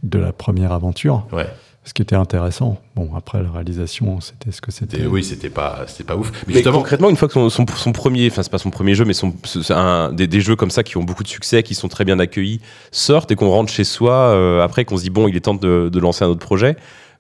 de 0.04 0.20
la 0.20 0.34
première 0.34 0.72
aventure, 0.74 1.26
Ouais. 1.32 1.48
Ce 1.86 1.94
qui 1.94 2.02
était 2.02 2.16
intéressant. 2.16 2.80
Bon, 2.96 3.10
après 3.16 3.44
la 3.44 3.52
réalisation, 3.52 4.22
c'était 4.22 4.52
ce 4.52 4.62
que 4.62 4.72
c'était. 4.72 5.06
Oui, 5.06 5.24
c'était 5.24 5.50
pas, 5.50 5.84
c'était 5.88 6.04
pas 6.06 6.16
ouf. 6.16 6.32
Mais, 6.32 6.40
Mais 6.48 6.54
justement, 6.56 6.78
concrètement, 6.78 7.10
une 7.10 7.18
fois 7.18 7.28
que 7.28 7.34
son, 7.34 7.50
son, 7.50 7.66
son 7.76 7.92
premier, 7.92 8.28
enfin 8.28 8.42
c'est 8.42 8.52
pas 8.52 8.58
son 8.58 8.70
premier 8.70 8.96
jeu, 8.96 9.04
mais 9.06 9.14
son, 9.14 9.34
c'est 9.44 9.72
un, 9.72 10.14
des, 10.14 10.28
des 10.28 10.40
jeux 10.42 10.56
comme 10.56 10.72
ça 10.72 10.84
qui 10.84 10.98
ont 10.98 11.04
beaucoup 11.04 11.24
de 11.24 11.28
succès, 11.28 11.62
qui 11.62 11.76
sont 11.76 11.90
très 11.90 12.06
bien 12.06 12.20
accueillis, 12.20 12.62
sortent 12.92 13.32
et 13.32 13.36
qu'on 13.36 13.50
rentre 13.50 13.72
chez 13.72 13.84
soi 13.84 14.14
euh, 14.14 14.64
après, 14.64 14.86
qu'on 14.86 14.98
se 14.98 15.04
dit 15.04 15.10
bon, 15.10 15.28
il 15.28 15.36
est 15.36 15.42
temps 15.42 15.56
de, 15.56 15.90
de 15.92 16.00
lancer 16.00 16.24
un 16.24 16.30
autre 16.30 16.46
projet. 16.46 16.78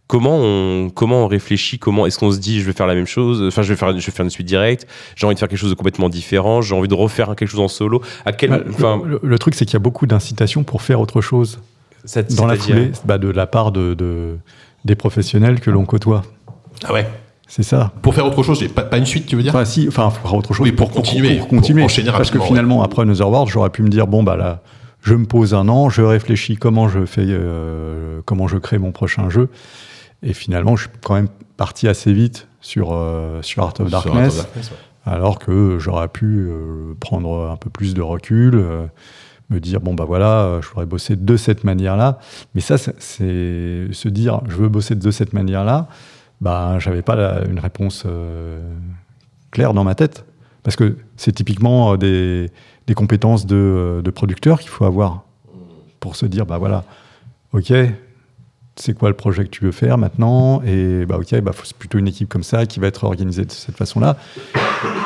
Comment 0.07 0.37
on, 0.37 0.89
comment 0.89 1.23
on 1.23 1.27
réfléchit? 1.27 1.79
Comment 1.79 2.05
est-ce 2.05 2.19
qu'on 2.19 2.31
se 2.31 2.37
dit 2.37 2.59
je 2.59 2.65
vais 2.65 2.73
faire 2.73 2.87
la 2.87 2.93
même 2.93 3.07
chose? 3.07 3.41
Enfin, 3.47 3.61
je 3.61 3.69
vais 3.69 3.77
faire, 3.77 3.97
je 3.97 4.05
vais 4.05 4.11
faire 4.11 4.25
une 4.25 4.29
suite 4.29 4.45
directe. 4.45 4.85
J'ai 5.15 5.25
envie 5.25 5.33
de 5.33 5.39
faire 5.39 5.47
quelque 5.47 5.57
chose 5.57 5.69
de 5.69 5.75
complètement 5.75 6.09
différent. 6.09 6.61
J'ai 6.61 6.75
envie 6.75 6.89
de 6.89 6.93
refaire 6.93 7.35
quelque 7.35 7.47
chose 7.47 7.61
en 7.61 7.69
solo. 7.69 8.01
À 8.25 8.33
quel, 8.33 8.65
Bah, 8.79 8.99
le 9.21 9.39
truc, 9.39 9.55
c'est 9.55 9.65
qu'il 9.65 9.73
y 9.73 9.77
a 9.77 9.79
beaucoup 9.79 10.05
d'incitations 10.05 10.63
pour 10.63 10.81
faire 10.81 10.99
autre 10.99 11.21
chose 11.21 11.59
dans 12.37 12.45
la 12.45 12.55
foulée, 12.55 12.91
bah, 13.05 13.17
de 13.17 13.29
la 13.29 13.47
part 13.47 13.71
de, 13.71 13.93
de- 13.93 14.37
des 14.85 14.95
professionnels 14.95 15.59
que 15.59 15.71
l'on 15.71 15.85
côtoie. 15.85 16.23
ah 16.85 16.93
ouais. 16.93 17.07
C'est 17.47 17.63
ça. 17.63 17.91
Pour 18.01 18.15
faire 18.15 18.25
autre 18.25 18.41
chose, 18.41 18.59
j'ai 18.59 18.67
pas, 18.69 18.81
pas 18.81 18.97
une 18.97 19.05
suite, 19.05 19.27
tu 19.27 19.35
veux 19.35 19.43
dire? 19.43 19.53
Enfin, 19.53 19.65
si, 19.65 19.87
enfin, 19.87 20.09
faudra 20.09 20.37
autre 20.37 20.53
chose 20.53 20.63
Oui, 20.65 20.71
pour 20.71 20.89
continuer, 20.89 21.37
Pour, 21.37 21.49
continuer. 21.49 21.81
pour 21.81 21.85
enchaîner 21.85 22.09
Parce 22.11 22.31
que 22.31 22.39
finalement, 22.39 22.81
après 22.81 23.03
Another 23.03 23.29
World, 23.29 23.49
j'aurais 23.51 23.69
pu 23.69 23.83
me 23.83 23.89
dire 23.89 24.07
bon, 24.07 24.23
bah 24.23 24.35
là, 24.37 24.61
je 25.01 25.13
me 25.13 25.25
pose 25.25 25.53
un 25.53 25.67
an, 25.69 25.89
je 25.89 26.01
réfléchis 26.01 26.55
comment 26.57 26.87
je 26.89 27.05
fais, 27.05 27.25
euh, 27.27 28.21
comment 28.25 28.47
je 28.47 28.57
crée 28.57 28.79
mon 28.79 28.91
prochain 28.91 29.29
jeu. 29.29 29.49
Et 30.23 30.33
finalement, 30.33 30.75
je 30.75 30.83
suis 30.83 30.91
quand 31.03 31.13
même 31.15 31.27
parti 31.57 31.87
assez 31.87 32.11
vite 32.11 32.47
sur, 32.59 32.89
euh, 32.93 33.41
sur 33.43 33.61
Art 33.63 33.73
of 33.79 33.89
Sur 33.89 33.97
Art 33.97 34.05
of 34.07 34.11
Darkness, 34.13 34.47
ouais. 34.55 34.61
alors 35.05 35.37
que 35.37 35.77
j'aurais 35.79 36.07
pu 36.07 36.47
euh, 36.49 36.95
prendre 36.99 37.49
un 37.51 37.57
peu 37.57 37.69
plus 37.69 37.93
de 37.93 38.01
recul, 38.01 38.55
euh, 38.55 38.85
me 39.53 39.59
dire, 39.59 39.79
bon, 39.79 39.93
bah 39.93 40.05
voilà, 40.05 40.41
euh, 40.43 40.61
je 40.61 40.67
voudrais 40.69 40.85
bosser 40.85 41.15
de 41.15 41.37
cette 41.37 41.63
manière-là. 41.63 42.19
Mais 42.55 42.61
ça, 42.61 42.77
c'est- 42.77 42.91
se 43.93 44.09
dire, 44.09 44.41
je 44.49 44.55
veux 44.55 44.69
bosser 44.69 44.95
de 44.95 45.11
cette 45.11 45.33
manière-là, 45.33 45.87
bah, 46.41 46.77
j'avais 46.79 47.01
pas 47.01 47.41
une 47.49 47.59
réponse 47.59 48.03
euh, 48.05 48.59
claire 49.51 49.73
dans 49.73 49.83
ma 49.83 49.95
tête. 49.95 50.25
Parce 50.63 50.75
que 50.75 50.95
c'est 51.17 51.31
typiquement 51.33 51.93
euh, 51.93 51.97
des, 51.97 52.49
des 52.87 52.93
compétences 52.93 53.45
de, 53.45 54.01
de 54.03 54.11
producteur 54.11 54.59
qu'il 54.59 54.69
faut 54.69 54.85
avoir 54.85 55.23
pour 55.99 56.15
se 56.15 56.25
dire, 56.25 56.45
bah 56.45 56.57
voilà, 56.57 56.83
ok, 57.53 57.71
c'est 58.75 58.93
quoi 58.97 59.09
le 59.09 59.15
projet 59.15 59.43
que 59.43 59.49
tu 59.49 59.63
veux 59.63 59.71
faire 59.71 59.97
maintenant? 59.97 60.61
Et 60.63 61.05
bah 61.05 61.17
ok, 61.17 61.39
bah 61.41 61.51
faut- 61.53 61.63
plutôt 61.77 61.97
une 61.99 62.07
équipe 62.07 62.27
comme 62.29 62.43
ça 62.43 62.65
qui 62.65 62.79
va 62.79 62.87
être 62.87 63.03
organisée 63.03 63.45
de 63.45 63.51
cette 63.51 63.77
façon-là. 63.77 64.17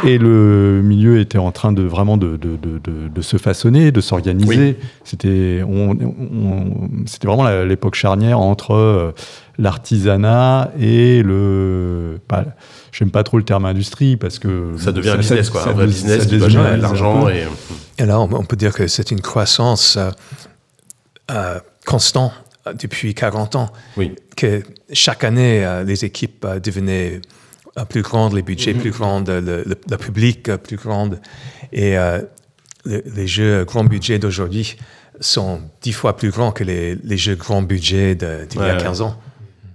Et 0.05 0.17
le 0.17 0.81
milieu 0.83 1.19
était 1.19 1.37
en 1.37 1.51
train 1.51 1.71
de 1.71 1.81
vraiment 1.83 2.17
de, 2.17 2.37
de- 2.37 2.55
de- 2.55 2.77
de- 2.79 3.07
de 3.07 3.21
se 3.21 3.37
façonner, 3.37 3.91
de 3.91 4.01
s'organiser. 4.01 4.77
C'était 5.03 5.61
on, 5.67 5.91
on- 5.91 6.89
c'était 7.05 7.27
vraiment 7.27 7.47
l'époque 7.63 7.95
charnière 7.95 8.39
entre 8.39 8.73
euh, 8.75 9.11
l'artisanat 9.57 10.71
et 10.79 11.23
le. 11.23 12.19
Pas, 12.27 12.45
J'aime 12.91 13.11
pas 13.11 13.23
trop 13.23 13.37
le 13.37 13.43
terme 13.43 13.65
industrie 13.65 14.17
parce 14.17 14.39
que 14.39 14.73
Ça 14.77 14.91
devient 14.91 15.09
un 15.09 15.17
business, 15.17 15.49
quoi. 15.51 15.61
ça 15.63 15.69
un 15.69 15.73
vrai 15.73 15.85
business 15.85 16.19
ça 16.23 16.25
qui 16.29 16.37
doit 16.37 16.47
déshumanise 16.47 16.53
générer 16.53 16.77
de 16.77 16.81
l'argent. 16.81 17.29
Et... 17.29 17.43
Et 17.99 18.05
là, 18.05 18.19
on, 18.19 18.27
peut 18.43 18.55
dire 18.55 18.73
que 18.73 18.87
c'est 18.87 19.11
une 19.11 19.21
croissance 19.21 19.97
euh, 19.97 20.09
euh, 21.31 21.59
constante 21.85 22.31
euh, 22.65 22.73
depuis 22.73 23.13
40 23.13 23.55
ans. 23.55 23.69
Oui. 23.97 24.15
Que 24.35 24.63
chaque 24.93 25.23
année, 25.23 25.63
euh, 25.65 25.83
les 25.83 26.05
équipes 26.05 26.45
euh, 26.45 26.59
devenaient 26.59 27.13
euh, 27.17 27.21
plus 27.85 28.01
grandes, 28.01 28.33
les 28.33 28.41
budgets 28.41 28.73
plus 28.73 28.91
grands, 28.91 29.21
le, 29.21 29.39
le- 29.41 29.63
le 29.65 29.97
public 29.97 30.49
euh, 30.49 30.57
plus 30.57 30.77
grand. 30.77 31.09
Et 31.71 31.97
euh, 31.97 32.21
le- 32.85 33.03
les 33.15 33.27
jeux 33.27 33.63
grand 33.65 33.83
budget 33.83 34.19
d'aujourd'hui 34.19 34.75
sont 35.19 35.61
dix 35.81 35.93
fois 35.93 36.15
plus 36.15 36.29
grands 36.31 36.51
que 36.51 36.63
les, 36.63 36.95
les 36.95 37.17
jeux 37.17 37.35
grand 37.35 37.61
budget 37.61 38.15
d'il 38.15 38.59
y 38.59 38.63
a 38.63 38.75
Ouais. 38.75 38.81
15 38.81 39.01
ans. 39.01 39.19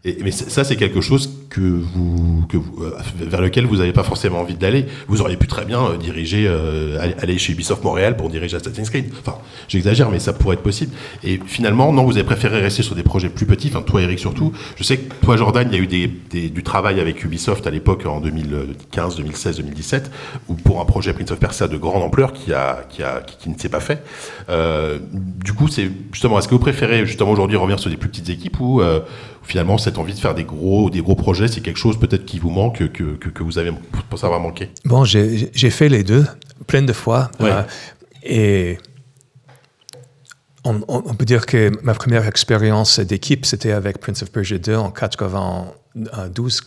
Et, 0.05 0.19
mais 0.25 0.33
ça, 0.33 0.65
c'est 0.65 0.75
quelque 0.75 1.01
chose 1.01 1.31
que 1.49 1.61
vous, 1.61 2.45
que 2.49 2.57
vous, 2.57 2.83
euh, 2.83 2.91
vers 3.21 3.41
lequel 3.41 3.67
vous 3.67 3.77
n'avez 3.77 3.93
pas 3.93 4.03
forcément 4.03 4.41
envie 4.41 4.55
d'aller. 4.55 4.87
Vous 5.07 5.21
auriez 5.21 5.37
pu 5.37 5.47
très 5.47 5.65
bien 5.65 5.81
euh, 5.85 5.97
diriger, 5.97 6.47
euh, 6.49 6.99
aller, 7.21 7.39
chez 7.39 7.53
Ubisoft 7.53 7.85
Montréal 7.85 8.17
pour 8.17 8.29
diriger 8.29 8.57
Assassin's 8.57 8.91
Creed. 8.91 9.13
Enfin, 9.21 9.39
j'exagère, 9.69 10.11
mais 10.11 10.19
ça 10.19 10.33
pourrait 10.33 10.55
être 10.55 10.63
possible. 10.63 10.93
Et 11.23 11.39
finalement, 11.47 11.93
non, 11.93 12.05
vous 12.05 12.17
avez 12.17 12.25
préféré 12.25 12.61
rester 12.61 12.83
sur 12.83 12.97
des 12.97 13.05
projets 13.05 13.29
plus 13.29 13.47
petits. 13.47 13.69
Enfin, 13.69 13.83
toi, 13.83 14.03
Eric, 14.03 14.19
surtout. 14.19 14.53
Je 14.77 14.83
sais 14.83 14.97
que 14.97 15.15
toi, 15.25 15.37
Jordan, 15.37 15.69
il 15.71 15.77
y 15.77 15.81
a 15.81 15.83
eu 15.83 15.87
des, 15.87 16.09
des- 16.31 16.49
du 16.51 16.65
travail 16.65 16.99
avec 16.99 17.23
Ubisoft 17.23 17.65
à 17.69 17.71
l'époque, 17.71 18.05
en 18.07 18.21
2015, 18.21 19.17
2016, 19.17 19.59
2017, 19.59 20.11
ou 20.49 20.55
pour 20.55 20.81
un 20.81 20.85
projet 20.85 21.13
Prince 21.13 21.31
of 21.31 21.39
Persia 21.39 21.69
de 21.69 21.77
grande 21.77 22.03
ampleur 22.03 22.33
qui, 22.33 22.53
a, 22.53 22.85
qui, 22.89 23.05
a, 23.05 23.21
qui 23.21 23.51
ne 23.51 23.57
s'est 23.57 23.69
pas 23.69 23.81
fait. 23.81 24.03
Euh, 24.49 24.99
du 25.13 25.53
coup, 25.53 25.69
c'est 25.69 25.89
justement, 26.13 26.39
est-ce 26.41 26.49
que 26.49 26.55
vous 26.55 26.61
préférez 26.61 27.07
justement 27.07 27.31
aujourd'hui 27.31 27.57
revenir 27.57 27.79
sur 27.79 27.89
des 27.91 27.97
plus 27.97 28.09
petites 28.09 28.31
équipes 28.31 28.59
ou 28.59 28.81
euh, 28.81 29.01
finalement 29.43 29.79
cette 29.79 29.99
envie 29.99 30.15
de 30.15 30.19
faire 30.19 30.35
des 30.35 30.45
gros, 30.45 30.89
des 30.91 31.01
gros 31.01 31.15
projets, 31.17 31.49
c'est 31.49 31.61
quelque 31.61 31.79
chose 31.79 31.99
peut-être 31.99 32.25
qui 32.25 32.39
vous 32.39 32.51
manque, 32.51 32.79
que, 32.93 33.03
que, 33.17 33.29
que 33.29 33.43
vous 33.43 33.59
avez 33.59 33.73
pour 34.11 34.25
avoir 34.25 34.41
manqué 34.41 34.71
Bon, 34.85 35.05
j'ai 35.05 35.51
j'ai 35.55 35.71
fait 35.71 35.89
les 35.89 36.05
deux 36.05 36.25
plein 36.67 36.83
de 36.83 36.93
fois. 36.93 37.31
Ouais. 37.41 37.51
euh, 37.51 37.63
et 38.23 38.79
on, 40.65 40.77
on- 40.89 41.03
on 41.07 41.15
peut 41.15 41.25
dire 41.25 41.45
que 41.47 41.71
ma 41.83 41.93
première 41.95 42.27
expérience 42.27 43.01
d'équipe, 43.01 43.45
c'était 43.47 43.73
avec 43.73 43.99
Prince 43.99 44.23
of 44.23 44.31
Persia 44.31 44.59
2 44.59 44.77
en 44.77 44.91
92. 44.93 46.61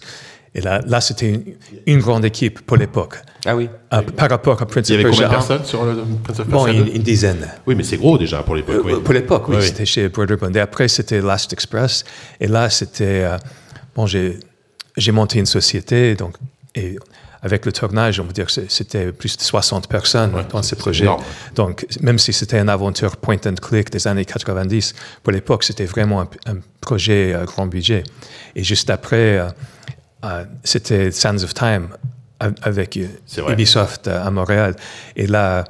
Et 0.55 0.61
là, 0.61 0.81
là 0.87 1.01
c'était 1.01 1.29
une, 1.29 1.43
une 1.85 1.99
grande 1.99 2.23
équipe 2.25 2.61
pour 2.61 2.77
l'époque. 2.77 3.15
Ah 3.45 3.55
oui. 3.55 3.69
Euh, 3.93 4.01
par 4.01 4.29
rapport 4.29 4.59
à 4.61 4.65
Prince 4.65 4.87
Il 4.89 4.95
y 4.95 4.97
of 4.97 5.03
avait 5.05 5.11
combien 5.13 5.27
Persia 5.29 5.47
de 5.49 5.53
1, 5.53 5.57
personnes 5.57 5.65
sur 5.65 5.85
le 5.85 5.97
Prince 6.23 6.39
of 6.39 6.47
bon, 6.47 6.63
Persia 6.65 6.79
une, 6.81 6.85
2? 6.87 6.95
une 6.95 7.03
dizaine. 7.03 7.47
Oui, 7.67 7.75
mais 7.75 7.83
c'est 7.83 7.97
gros 7.97 8.17
déjà 8.17 8.41
pour 8.41 8.55
l'époque. 8.55 8.81
oui. 8.85 8.93
Euh, 8.93 8.99
Pour 9.01 9.13
l'époque, 9.13 9.47
oui, 9.49 9.55
Oui, 9.57 9.61
oui. 9.61 9.67
c'était 9.67 9.85
chez 9.85 10.07
Broderbund. 10.09 10.55
Et 10.55 10.59
après, 10.61 10.87
c'était 10.87 11.21
Last 11.21 11.51
Express. 11.53 12.03
Et 12.39 12.47
là, 12.47 12.69
c'était. 12.69 13.23
euh, 13.25 13.37
bon, 13.95 14.05
j'ai 14.07 14.39
j'ai 14.97 15.11
monté 15.11 15.39
une 15.39 15.45
société, 15.45 16.15
donc. 16.15 16.35
Et 16.73 16.95
avec 17.41 17.65
le 17.67 17.71
tournage, 17.71 18.19
on 18.19 18.25
peut 18.25 18.33
dire 18.33 18.47
que 18.47 18.51
c'était 18.69 19.11
plus 19.11 19.37
de 19.37 19.41
60 19.43 19.87
personnes 19.87 20.31
dans 20.51 20.63
ce 20.63 20.73
projet. 20.73 21.03
énorme. 21.03 21.21
Donc, 21.53 21.85
même 22.01 22.17
si 22.17 22.33
c'était 22.33 22.57
une 22.59 22.69
aventure 22.69 23.17
point 23.17 23.37
and 23.45 23.55
click 23.61 23.91
des 23.91 24.07
années 24.07 24.25
90, 24.25 24.95
pour 25.21 25.31
l'époque, 25.31 25.63
c'était 25.63 25.85
vraiment 25.85 26.21
un, 26.21 26.27
un 26.47 26.55
projet 26.81 27.33
euh, 27.35 27.45
grand 27.45 27.67
budget. 27.67 28.03
Et 28.55 28.63
juste 28.63 28.89
après, 28.89 29.37
euh, 29.37 29.47
c'était 30.63 31.11
Sands 31.11 31.43
of 31.43 31.53
Time 31.53 31.89
avec 32.61 32.97
euh. 32.97 33.07
Ubisoft 33.51 34.07
euh, 34.07 34.25
à 34.25 34.29
Montréal. 34.31 34.75
Et 35.15 35.25
là, 35.27 35.63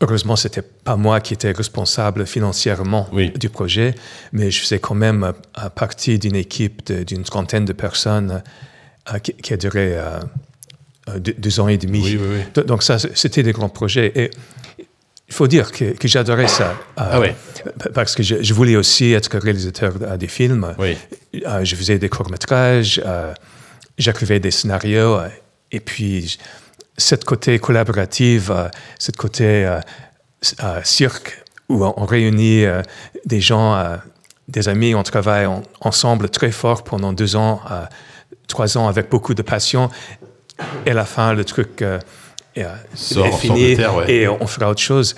heureusement, 0.00 0.36
c'était 0.36 0.62
pas 0.62 0.96
moi 0.96 1.20
qui 1.20 1.34
étais 1.34 1.52
responsable 1.52 2.26
financièrement 2.26 3.08
Oui. 3.12 3.30
du 3.30 3.48
projet, 3.48 3.94
mais 4.32 4.50
je 4.50 4.60
faisais 4.60 4.78
quand 4.78 4.94
même 4.94 5.24
euh, 5.24 5.32
euh, 5.64 5.68
partie 5.70 6.18
d'une 6.18 6.36
équipe 6.36 6.92
d'une 6.92 7.22
trentaine 7.24 7.64
de 7.64 7.72
personnes 7.72 8.42
euh, 9.12 9.18
qui, 9.18 9.32
qui 9.34 9.54
a 9.54 9.56
duré 9.56 9.96
euh, 9.96 10.20
euh, 11.08 11.18
deux, 11.18 11.60
ans 11.60 11.68
et 11.68 11.78
demi. 11.78 12.00
Oui, 12.02 12.18
oui, 12.20 12.28
oui. 12.38 12.42
Do- 12.54 12.62
Donc 12.62 12.82
ça, 12.82 12.98
c'était 12.98 13.42
des 13.42 13.52
grands 13.52 13.70
projets. 13.70 14.12
Et 14.14 14.30
il 15.28 15.34
faut 15.34 15.48
dire 15.48 15.72
que, 15.72 15.92
que 15.96 16.06
j'adorais 16.08 16.46
ça. 16.48 16.70
euh, 16.72 16.74
Ah 16.96 17.20
ouais. 17.20 17.34
p- 17.64 17.90
Parce 17.94 18.14
que 18.14 18.22
je, 18.22 18.42
je 18.42 18.54
voulais 18.54 18.76
aussi 18.76 19.12
être 19.12 19.36
réalisateur 19.38 19.98
de- 19.98 20.16
des 20.16 20.28
films. 20.28 20.74
Oui. 20.78 20.96
Euh, 21.46 21.64
je 21.64 21.74
faisais 21.74 21.98
des 21.98 22.10
courts-métrages, 22.10 23.00
euh, 23.04 23.32
j'écrivais 23.98 24.40
des 24.40 24.50
scénarios. 24.50 25.18
euh, 25.18 25.28
et 25.70 25.80
puis, 25.80 26.38
cette 26.98 27.24
côté 27.24 27.58
collaborative, 27.58 28.50
euh, 28.54 28.68
cette 28.98 29.16
côté 29.16 29.64
euh, 29.64 29.80
euh, 30.62 30.80
cirque, 30.84 31.42
où 31.68 31.84
on, 31.84 31.94
on 31.96 32.04
réunit 32.04 32.64
des 33.24 33.40
gens, 33.40 33.82
des 34.48 34.68
amis, 34.68 34.94
on 34.94 35.02
travaille 35.02 35.46
en- 35.46 35.62
ensemble 35.80 36.28
très 36.28 36.50
fort 36.52 36.84
pendant 36.84 37.14
deux 37.14 37.34
ans, 37.36 37.62
trois 38.48 38.76
ans 38.76 38.88
avec 38.88 39.08
beaucoup 39.08 39.32
de 39.32 39.40
passion. 39.40 39.88
Et 40.84 40.90
à 40.90 40.94
la 40.94 41.06
fin, 41.06 41.32
le 41.32 41.44
truc 41.46 41.80
est, 41.80 41.98
Sort- 42.94 43.24
est 43.26 43.30
sort 43.30 43.40
fini 43.40 43.70
de 43.70 43.76
terre, 43.76 43.94
ouais. 43.94 44.12
et 44.12 44.28
on 44.28 44.46
fera 44.46 44.68
autre 44.68 44.82
chose. 44.82 45.14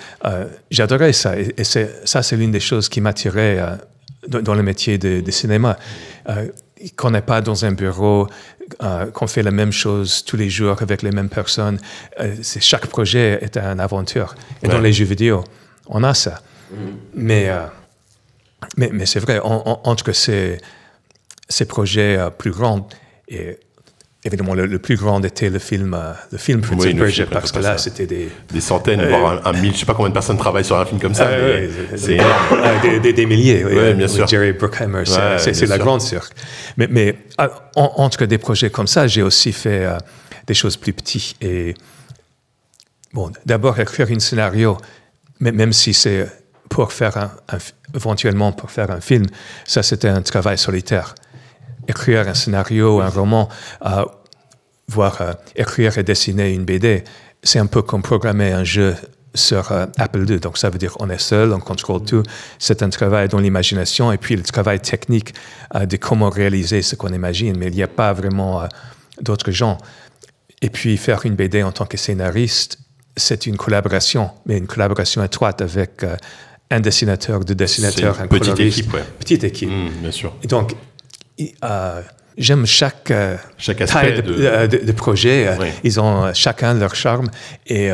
J'adorais 0.71 1.11
ça. 1.11 1.33
Et, 1.37 1.63
ça, 1.65 2.23
c'est 2.23 2.37
l'une 2.37 2.51
des 2.51 2.61
choses 2.61 2.87
qui 2.87 3.01
m'attirait 3.01 3.59
dans, 4.29 4.41
dans 4.41 4.53
le 4.55 4.63
métier 4.63 4.97
de, 4.97 5.19
de 5.19 5.31
cinéma. 5.31 5.77
Qu'on 6.97 7.11
n'est 7.11 7.21
pas 7.21 7.41
dans 7.41 7.63
un 7.63 7.71
bureau, 7.71 8.27
euh, 8.83 9.09
qu'on 9.11 9.27
fait 9.27 9.43
la 9.43 9.51
même 9.51 9.71
chose 9.71 10.23
tous 10.25 10.35
les 10.35 10.49
jours 10.49 10.81
avec 10.81 11.01
les 11.03 11.11
mêmes 11.11 11.29
personnes. 11.29 11.79
Euh, 12.19 12.35
c'est- 12.41 12.59
chaque 12.61 12.87
projet 12.87 13.39
est 13.41 13.57
une 13.57 13.79
aventure. 13.79 14.35
Et 14.61 14.67
dans 14.67 14.79
les 14.79 14.91
jeux 14.91 15.05
vidéo, 15.05 15.43
on 15.87 16.03
a 16.03 16.13
ça. 16.13 16.41
Mais, 17.13 17.47
euh, 17.49 17.65
mais, 18.77 18.89
mais 18.91 19.05
c'est 19.05 19.19
vrai, 19.19 19.39
en- 19.39 19.63
en- 19.65 19.81
entre 19.85 20.11
ces, 20.11 20.57
ces 21.47 21.65
projets 21.65 22.17
euh, 22.17 22.29
plus 22.29 22.51
grands, 22.51 22.87
et 23.29 23.57
évidemment, 24.25 24.55
le, 24.55 24.65
le 24.65 24.79
plus 24.79 24.97
grand 24.97 25.23
était 25.23 25.49
le 25.49 25.59
film, 25.59 25.93
euh, 25.93 26.11
le 26.31 26.37
film 26.37 26.61
Prince 26.61 26.83
Oui, 26.83 26.91
of 26.93 26.97
Persia, 26.97 27.25
parce 27.27 27.51
que 27.51 27.59
là, 27.59 27.77
c'était 27.77 28.07
des, 28.07 28.29
Des 28.51 28.59
centaines, 28.61 28.99
Euh, 28.99 29.09
voire 29.09 29.41
un, 29.45 29.49
un 29.51 29.53
mille, 29.61 29.73
je 29.73 29.79
sais 29.79 29.85
pas 29.85 29.93
combien 29.93 30.09
de 30.09 30.13
personnes 30.13 30.37
travaillent 30.37 30.65
sur 30.65 30.77
un 30.77 30.85
film 30.85 30.99
comme 30.99 31.13
ça, 31.13 31.29
mais 31.29 31.41
ouais, 31.43 31.69
c'est 31.95 32.07
des- 32.07 32.19
ah, 32.19 32.79
des, 32.81 33.13
des- 33.13 33.25
milliers, 33.25 33.63
oui, 33.63 33.73
Ouais, 33.73 33.79
euh, 33.79 33.93
bien 33.93 34.07
sûr. 34.07 34.27
Jerry 34.27 34.51
Bruckheimer, 34.53 35.03
c'est 35.05 35.61
Ouais, 35.61 35.67
la 35.67 35.77
grande 35.77 36.01
cirque. 36.01 36.33
Mais, 36.77 36.87
mais 36.89 37.15
ah, 37.37 37.49
en- 37.75 37.93
entre 37.97 38.25
des 38.25 38.37
projets 38.39 38.69
comme 38.71 38.87
ça, 38.87 39.05
j'ai 39.07 39.21
aussi 39.21 39.51
fait 39.53 39.85
euh, 39.85 39.97
des 40.47 40.53
choses 40.55 40.75
plus 40.75 40.93
petites. 40.93 41.35
Et 41.41 41.75
bon, 43.13 43.31
d'abord 43.45 43.79
écrire 43.79 44.07
un 44.11 44.19
scénario, 44.19 44.77
même 45.39 45.71
si 45.73 45.93
c'est 45.93 46.27
pour 46.69 46.91
faire 46.91 47.15
un, 47.17 47.31
éventuellement 47.93 48.51
pour 48.51 48.71
faire 48.71 48.89
un 48.91 49.01
film, 49.01 49.25
ça 49.65 49.83
c'était 49.83 50.07
un 50.09 50.21
travail 50.21 50.57
solitaire. 50.57 51.13
Écrire 51.87 52.27
un 52.27 52.33
scénario, 52.33 53.01
un 53.01 53.09
roman, 53.09 53.49
euh, 53.85 54.05
voire 54.87 55.21
euh, 55.21 55.33
écrire 55.55 55.97
et 55.97 56.03
dessiner 56.03 56.53
une 56.53 56.65
BD, 56.65 57.03
c'est 57.43 57.59
un 57.59 57.65
peu 57.65 57.81
comme 57.81 58.01
programmer 58.01 58.51
un 58.51 58.63
jeu 58.63 58.95
sur 59.33 59.71
euh, 59.71 59.85
Apple 59.97 60.29
II. 60.29 60.39
Donc 60.39 60.57
ça 60.57 60.69
veut 60.69 60.77
dire 60.77 60.95
on 60.99 61.09
est 61.09 61.19
seul, 61.19 61.53
on 61.53 61.59
contrôle 61.59 62.03
tout. 62.03 62.23
C'est 62.59 62.83
un 62.83 62.89
travail 62.89 63.27
dans 63.27 63.39
l'imagination 63.39 64.11
et 64.11 64.17
puis 64.17 64.35
le 64.35 64.43
travail 64.43 64.79
technique 64.79 65.33
de 65.73 65.97
comment 65.97 66.29
réaliser 66.29 66.81
ce 66.81 66.95
qu'on 66.95 67.13
imagine. 67.13 67.57
Mais 67.57 67.67
il 67.67 67.75
n'y 67.75 67.83
a 67.83 67.87
pas 67.87 68.13
vraiment 68.13 68.67
d'autres 69.21 69.51
gens. 69.51 69.77
Et 70.61 70.69
puis 70.69 70.97
faire 70.97 71.25
une 71.25 71.35
BD 71.35 71.63
en 71.63 71.71
tant 71.71 71.85
que 71.85 71.97
scénariste, 71.97 72.79
c'est 73.17 73.45
une 73.45 73.57
collaboration, 73.57 74.31
mais 74.45 74.57
une 74.57 74.67
collaboration 74.67 75.23
étroite 75.23 75.61
avec 75.61 76.03
un 76.71 76.79
dessinateur, 76.79 77.41
deux 77.41 77.55
dessinateurs, 77.55 78.17
une 78.17 78.23
un 78.23 78.27
petite 78.27 78.53
coloriste. 78.53 78.79
équipe, 78.79 78.93
ouais. 78.93 79.03
Petite 79.19 79.43
équipe. 79.43 79.69
Hum, 79.69 79.89
bien 80.01 80.11
sûr. 80.11 80.33
Et 80.43 80.47
donc, 80.47 80.75
euh, 81.63 82.01
j'aime 82.37 82.65
chaque, 82.65 83.11
euh, 83.11 83.37
Chaque 83.57 83.81
aspect 83.81 83.99
taille 83.99 84.15
de, 84.21 84.21
de- 84.21 84.45
euh, 84.45 84.67
de- 84.67 84.77
de 84.85 84.91
projet. 84.91 85.47
euh, 85.47 85.55
Oui. 85.59 85.67
Ils 85.83 85.99
ont 85.99 86.33
chacun 86.33 86.73
leur 86.73 86.95
charme. 86.95 87.29
Et, 87.67 87.91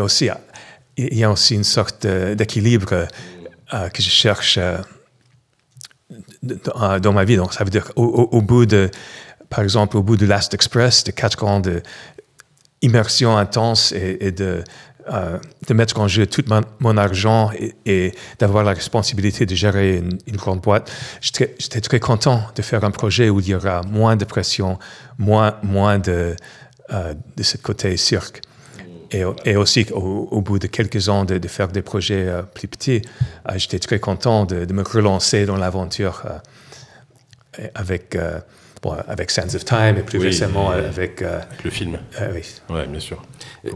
aussi, 0.00 0.28
il 0.96 1.18
y 1.18 1.24
a 1.24 1.30
aussi 1.30 1.54
une 1.54 1.64
sorte 1.64 2.06
d'équilibre 2.06 3.06
que 3.70 4.02
je 4.02 4.08
cherche 4.08 4.58
dans, 7.00 7.12
ma 7.12 7.24
vie. 7.24 7.36
Donc, 7.36 7.52
ça 7.52 7.64
veut 7.64 7.70
dire 7.70 7.90
au, 7.96 8.04
au- 8.04 8.36
au 8.38 8.42
bout 8.42 8.66
de, 8.66 8.90
par 9.50 9.60
exemple, 9.60 9.96
au 9.96 10.02
bout 10.02 10.16
de 10.16 10.26
Last 10.26 10.54
Express, 10.54 11.04
de 11.04 11.10
quatre 11.10 11.42
ans 11.44 11.60
de 11.60 11.82
immersion 12.82 13.36
intense 13.36 13.92
et, 13.92 14.18
et 14.20 14.30
de, 14.32 14.62
euh, 15.12 15.38
de 15.68 15.74
mettre 15.74 16.00
en 16.00 16.08
jeu 16.08 16.26
tout 16.26 16.44
mon, 16.80 16.96
argent 16.96 17.50
et, 17.84 18.12
d'avoir 18.38 18.64
la 18.64 18.72
responsabilité 18.72 19.46
de 19.46 19.54
gérer 19.54 19.98
une, 19.98 20.36
grande 20.36 20.60
boîte, 20.60 20.90
j'étais 21.20 21.80
très 21.80 22.00
content 22.00 22.42
de 22.56 22.62
faire 22.62 22.82
un 22.82 22.90
projet 22.90 23.30
où 23.30 23.38
il 23.38 23.48
y 23.48 23.54
aura 23.54 23.82
moins 23.82 24.16
de 24.16 24.24
pression, 24.24 24.78
moins, 25.18 25.58
moins 25.62 26.00
de, 26.00 26.34
euh, 26.90 27.14
de 27.36 27.42
ce 27.42 27.56
côté 27.56 27.96
cirque. 27.96 28.40
Et, 29.12 29.54
aussi, 29.54 29.86
au, 29.92 30.40
bout 30.42 30.58
de 30.58 30.66
quelques 30.66 31.08
ans 31.08 31.24
de, 31.24 31.46
faire 31.46 31.68
des 31.68 31.82
projets 31.82 32.26
euh, 32.26 32.42
plus 32.42 32.66
petits, 32.66 33.02
j'étais 33.54 33.78
très 33.78 34.00
content 34.00 34.44
de, 34.44 34.70
me 34.72 34.82
relancer 34.82 35.46
dans 35.46 35.56
l'aventure 35.56 36.24
avec, 37.76 38.18
bon, 38.82 38.94
avec 39.08 39.30
Sands 39.30 39.54
of 39.54 39.64
Time 39.64 39.96
et 39.98 40.02
plus 40.02 40.18
Oui, 40.18 40.26
récemment 40.26 40.72
et- 40.72 40.76
avec... 40.84 41.22
euh, 41.22 41.40
Avec 41.42 41.64
le 41.64 41.70
film. 41.70 41.98
euh, 42.20 42.32
oui. 42.34 42.42
Ouais, 42.74 42.86
bien 42.86 43.00
sûr. 43.00 43.22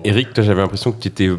Eric, 0.05 0.33
toi, 0.35 0.43
j'avais 0.45 0.61
l'impression 0.61 0.93
que 0.93 1.01
tu 1.01 1.09
étais. 1.09 1.27
euh, 1.27 1.39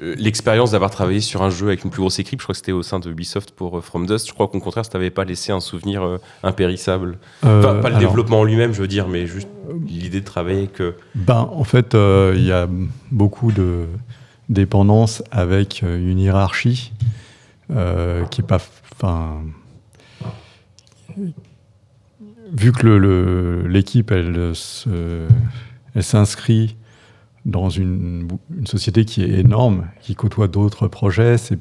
L'expérience 0.00 0.70
d'avoir 0.70 0.90
travaillé 0.90 1.20
sur 1.20 1.42
un 1.42 1.50
jeu 1.50 1.66
avec 1.66 1.84
une 1.84 1.90
plus 1.90 2.00
grosse 2.00 2.18
équipe, 2.18 2.40
je 2.40 2.44
crois 2.46 2.54
que 2.54 2.58
c'était 2.58 2.72
au 2.72 2.82
sein 2.82 3.00
de 3.00 3.10
Ubisoft 3.10 3.50
pour 3.50 3.84
From 3.84 4.06
Dust. 4.06 4.26
Je 4.28 4.32
crois 4.32 4.48
qu'au 4.48 4.58
contraire, 4.58 4.84
ça 4.84 4.90
t'avait 4.92 5.10
pas 5.10 5.24
laissé 5.24 5.52
un 5.52 5.60
souvenir 5.60 6.18
impérissable. 6.42 7.18
Euh, 7.44 7.58
Enfin, 7.60 7.80
pas 7.82 7.90
le 7.90 7.96
alors, 7.96 8.08
développement 8.10 8.40
en 8.40 8.44
lui-même, 8.44 8.72
je 8.72 8.80
veux 8.80 8.88
dire, 8.88 9.08
mais 9.08 9.26
juste 9.26 9.48
l'idée 9.86 10.20
de 10.20 10.24
travailler 10.24 10.60
avec. 10.60 10.80
euh, 10.80 10.96
Ben, 11.14 11.48
en 11.52 11.64
fait, 11.64 11.94
euh, 11.94 12.32
il 12.34 12.44
y 12.46 12.52
a 12.52 12.66
beaucoup 13.10 13.52
de 13.52 13.84
dépendance 14.48 15.22
avec 15.30 15.82
une 15.82 16.18
hiérarchie 16.18 16.92
euh, 17.70 18.24
qui 18.26 18.40
est 18.40 18.44
pas. 18.46 18.60
Enfin, 18.96 19.42
vu 22.54 22.72
que 22.72 22.86
le- 22.86 22.98
le- 22.98 23.66
l'équipe, 23.68 24.10
elle, 24.10 24.54
se- 24.54 25.26
elle 25.94 26.02
s'inscrit 26.02 26.76
dans 27.44 27.68
une, 27.68 28.28
une 28.56 28.66
société 28.66 29.04
qui 29.04 29.22
est 29.22 29.40
énorme, 29.40 29.86
qui 30.00 30.14
côtoie 30.14 30.48
d'autres 30.48 30.88
projets, 30.88 31.36
c'est, 31.36 31.58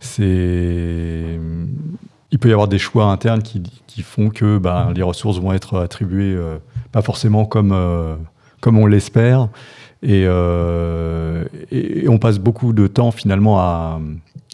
c'est, 0.00 1.38
il 2.30 2.38
peut 2.38 2.48
y 2.48 2.52
avoir 2.52 2.68
des 2.68 2.78
choix 2.78 3.06
internes 3.06 3.42
qui, 3.42 3.62
qui 3.86 4.02
font 4.02 4.28
que 4.30 4.58
ben, 4.58 4.92
les 4.94 5.02
ressources 5.02 5.38
vont 5.38 5.52
être 5.52 5.78
attribuées 5.78 6.34
euh, 6.34 6.58
pas 6.92 7.02
forcément 7.02 7.44
comme, 7.44 7.72
euh, 7.72 8.16
comme 8.60 8.78
on 8.78 8.86
l'espère. 8.86 9.48
Et, 10.02 10.24
euh, 10.26 11.44
et- 11.70 12.04
et 12.04 12.08
on 12.08 12.18
passe 12.18 12.38
beaucoup 12.38 12.72
de 12.72 12.86
temps 12.86 13.10
finalement 13.10 13.58
à, 13.60 14.00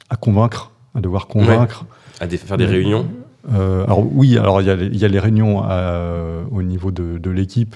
à 0.09 0.17
convaincre, 0.17 0.71
à 0.95 1.01
devoir 1.01 1.27
convaincre. 1.27 1.85
à 2.21 2.27
des- 2.27 2.37
faire 2.37 2.57
des 2.59 2.67
réunions. 2.67 3.09
Euh, 3.53 3.85
alors 3.85 4.05
oui, 4.13 4.37
alors 4.37 4.61
il 4.61 4.67
y, 4.67 4.71
a 4.71 4.77
les- 4.77 4.87
il 4.87 4.97
y 4.99 5.05
a 5.05 5.09
les 5.09 5.19
réunions 5.19 5.63
euh, 5.69 6.45
au 6.51 6.63
niveau 6.63 6.91
de, 6.91 7.19
de 7.19 7.31
l'équipe 7.31 7.75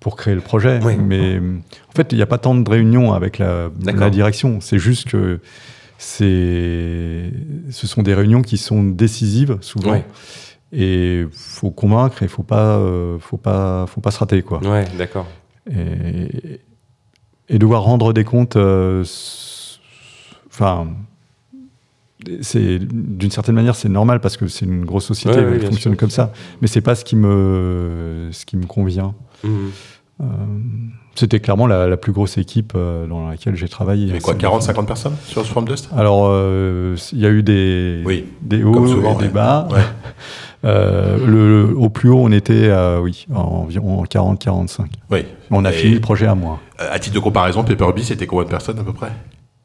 pour 0.00 0.16
créer 0.16 0.34
le 0.34 0.40
projet, 0.40 0.80
Oui. 0.84 0.96
mais 0.96 1.38
en 1.38 1.92
fait 1.94 2.12
il 2.12 2.16
n'y 2.16 2.22
a 2.22 2.26
pas 2.26 2.38
tant 2.38 2.54
de 2.54 2.68
réunions 2.70 3.12
avec 3.12 3.38
la, 3.38 3.70
direction. 4.10 4.60
C'est 4.60 4.78
juste 4.78 5.08
que 5.08 5.40
c'est, 5.98 7.30
ce 7.70 7.86
sont 7.86 8.02
des 8.02 8.14
réunions 8.14 8.42
qui 8.42 8.56
sont 8.58 8.82
décisives 8.84 9.58
souvent. 9.60 9.92
Ouais. 9.92 10.04
Et 10.72 11.24
faut 11.32 11.70
convaincre 11.70 12.22
et 12.22 12.28
faut 12.28 12.42
pas, 12.42 12.76
euh, 12.78 13.18
faut 13.18 13.36
pas, 13.38 13.86
faut 13.86 14.00
pas 14.00 14.10
se 14.10 14.18
rater 14.18 14.42
quoi. 14.42 14.60
Ouais, 14.66 14.84
d'accord. 14.98 15.26
Et, 15.70 16.60
et 17.48 17.58
devoir 17.58 17.82
rendre 17.82 18.12
des 18.12 18.24
comptes, 18.24 18.56
euh, 18.56 19.04
enfin, 20.48 20.88
c'est 22.40 22.78
d'une 22.78 23.30
certaine 23.30 23.54
manière 23.54 23.74
c'est 23.76 23.88
normal 23.88 24.20
parce 24.20 24.36
que 24.36 24.46
c'est 24.48 24.64
une 24.66 24.84
grosse 24.84 25.04
société, 25.06 25.38
Ouais, 25.38 25.44
elle 25.54 25.60
fonctionne 25.66 25.92
sûr. 25.94 25.96
comme 25.96 26.10
ça. 26.10 26.32
Mais 26.60 26.68
c'est 26.68 26.80
pas 26.80 26.94
ce 26.94 27.04
qui 27.04 27.16
me, 27.16 28.28
ce 28.32 28.44
qui 28.46 28.56
me 28.56 28.66
convient. 28.66 29.14
Mhm. 29.44 29.70
Euh, 30.22 30.24
C'était 31.14 31.40
clairement 31.40 31.66
la, 31.66 31.86
la 31.88 31.96
plus 31.98 32.12
grosse 32.12 32.38
équipe 32.38 32.72
euh, 32.74 33.06
dans 33.06 33.28
laquelle 33.28 33.54
j'ai 33.54 33.68
travaillé. 33.68 34.08
Avait 34.10 34.20
quoi, 34.20 34.32
C'est- 34.32 34.38
40, 34.40 34.62
50 34.62 34.86
personnes 34.86 35.14
sur 35.26 35.44
Swarm 35.44 35.66
Dust 35.68 35.90
Alors, 35.94 36.26
euh, 36.30 36.96
il 37.12 37.18
y 37.20 37.26
a 37.26 37.30
eu 37.30 37.42
des, 37.42 38.02
Oui, 38.06 38.24
des 38.40 38.60
comme 38.62 38.76
hauts 38.76 38.86
souvent, 38.86 39.18
et 39.18 39.22
des 39.24 39.28
bas. 39.28 39.68
Ouais. 39.70 39.80
Euh, 40.64 41.18
le, 41.24 41.76
au 41.76 41.90
plus 41.90 42.08
haut, 42.08 42.18
on 42.18 42.32
était 42.32 42.72
oui, 43.00 43.26
environ 43.32 44.02
40-45. 44.02 44.86
Oui. 45.12 45.20
On 45.52 45.64
a 45.64 45.70
Et, 45.70 45.74
fini 45.74 45.94
le 45.94 46.00
projet 46.00 46.26
à 46.26 46.34
moi. 46.34 46.58
À 46.78 46.98
titre 46.98 47.14
de 47.14 47.20
comparaison, 47.20 47.62
Paper 47.62 47.86
c'était 48.02 48.26
combien 48.26 48.46
de 48.46 48.50
personnes 48.50 48.78
à 48.78 48.82
peu 48.82 48.92
près? 48.92 49.12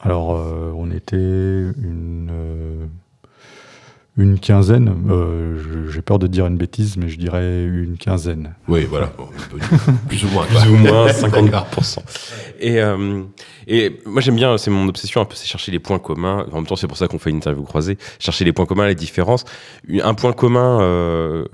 Alors, 0.03 0.35
euh, 0.35 0.71
on 0.75 0.89
était 0.91 1.15
une, 1.15 2.29
euh, 2.31 2.85
une 4.17 4.39
quinzaine. 4.39 4.93
Euh, 5.09 5.89
J'ai 5.91 6.01
peur 6.01 6.17
de 6.19 6.25
dire 6.27 6.47
une 6.47 6.57
bêtise, 6.57 6.97
mais 6.97 7.07
je 7.07 7.17
dirais 7.19 7.65
une 7.65 7.97
quinzaine. 7.97 8.55
Oui, 8.67 8.85
voilà. 8.89 9.11
Bon, 9.17 9.27
plus 10.07 10.23
ou 10.25 10.29
moins. 10.29 10.45
Plus 10.45 10.69
ou 10.69 10.75
moins 10.75 11.05
D'accord. 11.21 11.67
50%. 11.77 11.99
Et, 12.59 12.81
euh, 12.81 13.21
et 13.67 13.99
moi 14.05 14.21
j'aime 14.21 14.35
bien, 14.35 14.57
c'est 14.57 14.71
mon 14.71 14.87
obsession 14.87 15.21
un 15.21 15.25
peu, 15.25 15.35
c'est 15.35 15.47
chercher 15.47 15.71
les 15.71 15.79
points 15.79 15.99
communs. 15.99 16.45
En 16.51 16.55
même 16.57 16.65
temps, 16.67 16.75
c'est 16.75 16.87
pour 16.87 16.97
ça 16.97 17.07
qu'on 17.07 17.19
fait 17.19 17.29
une 17.29 17.37
interview 17.37 17.63
croisée, 17.63 17.97
chercher 18.19 18.43
les 18.45 18.53
points 18.53 18.65
communs, 18.65 18.87
les 18.87 18.95
différences. 18.95 19.45
Un 20.01 20.13
point 20.15 20.33
commun 20.33 20.81
euh, 20.81 21.45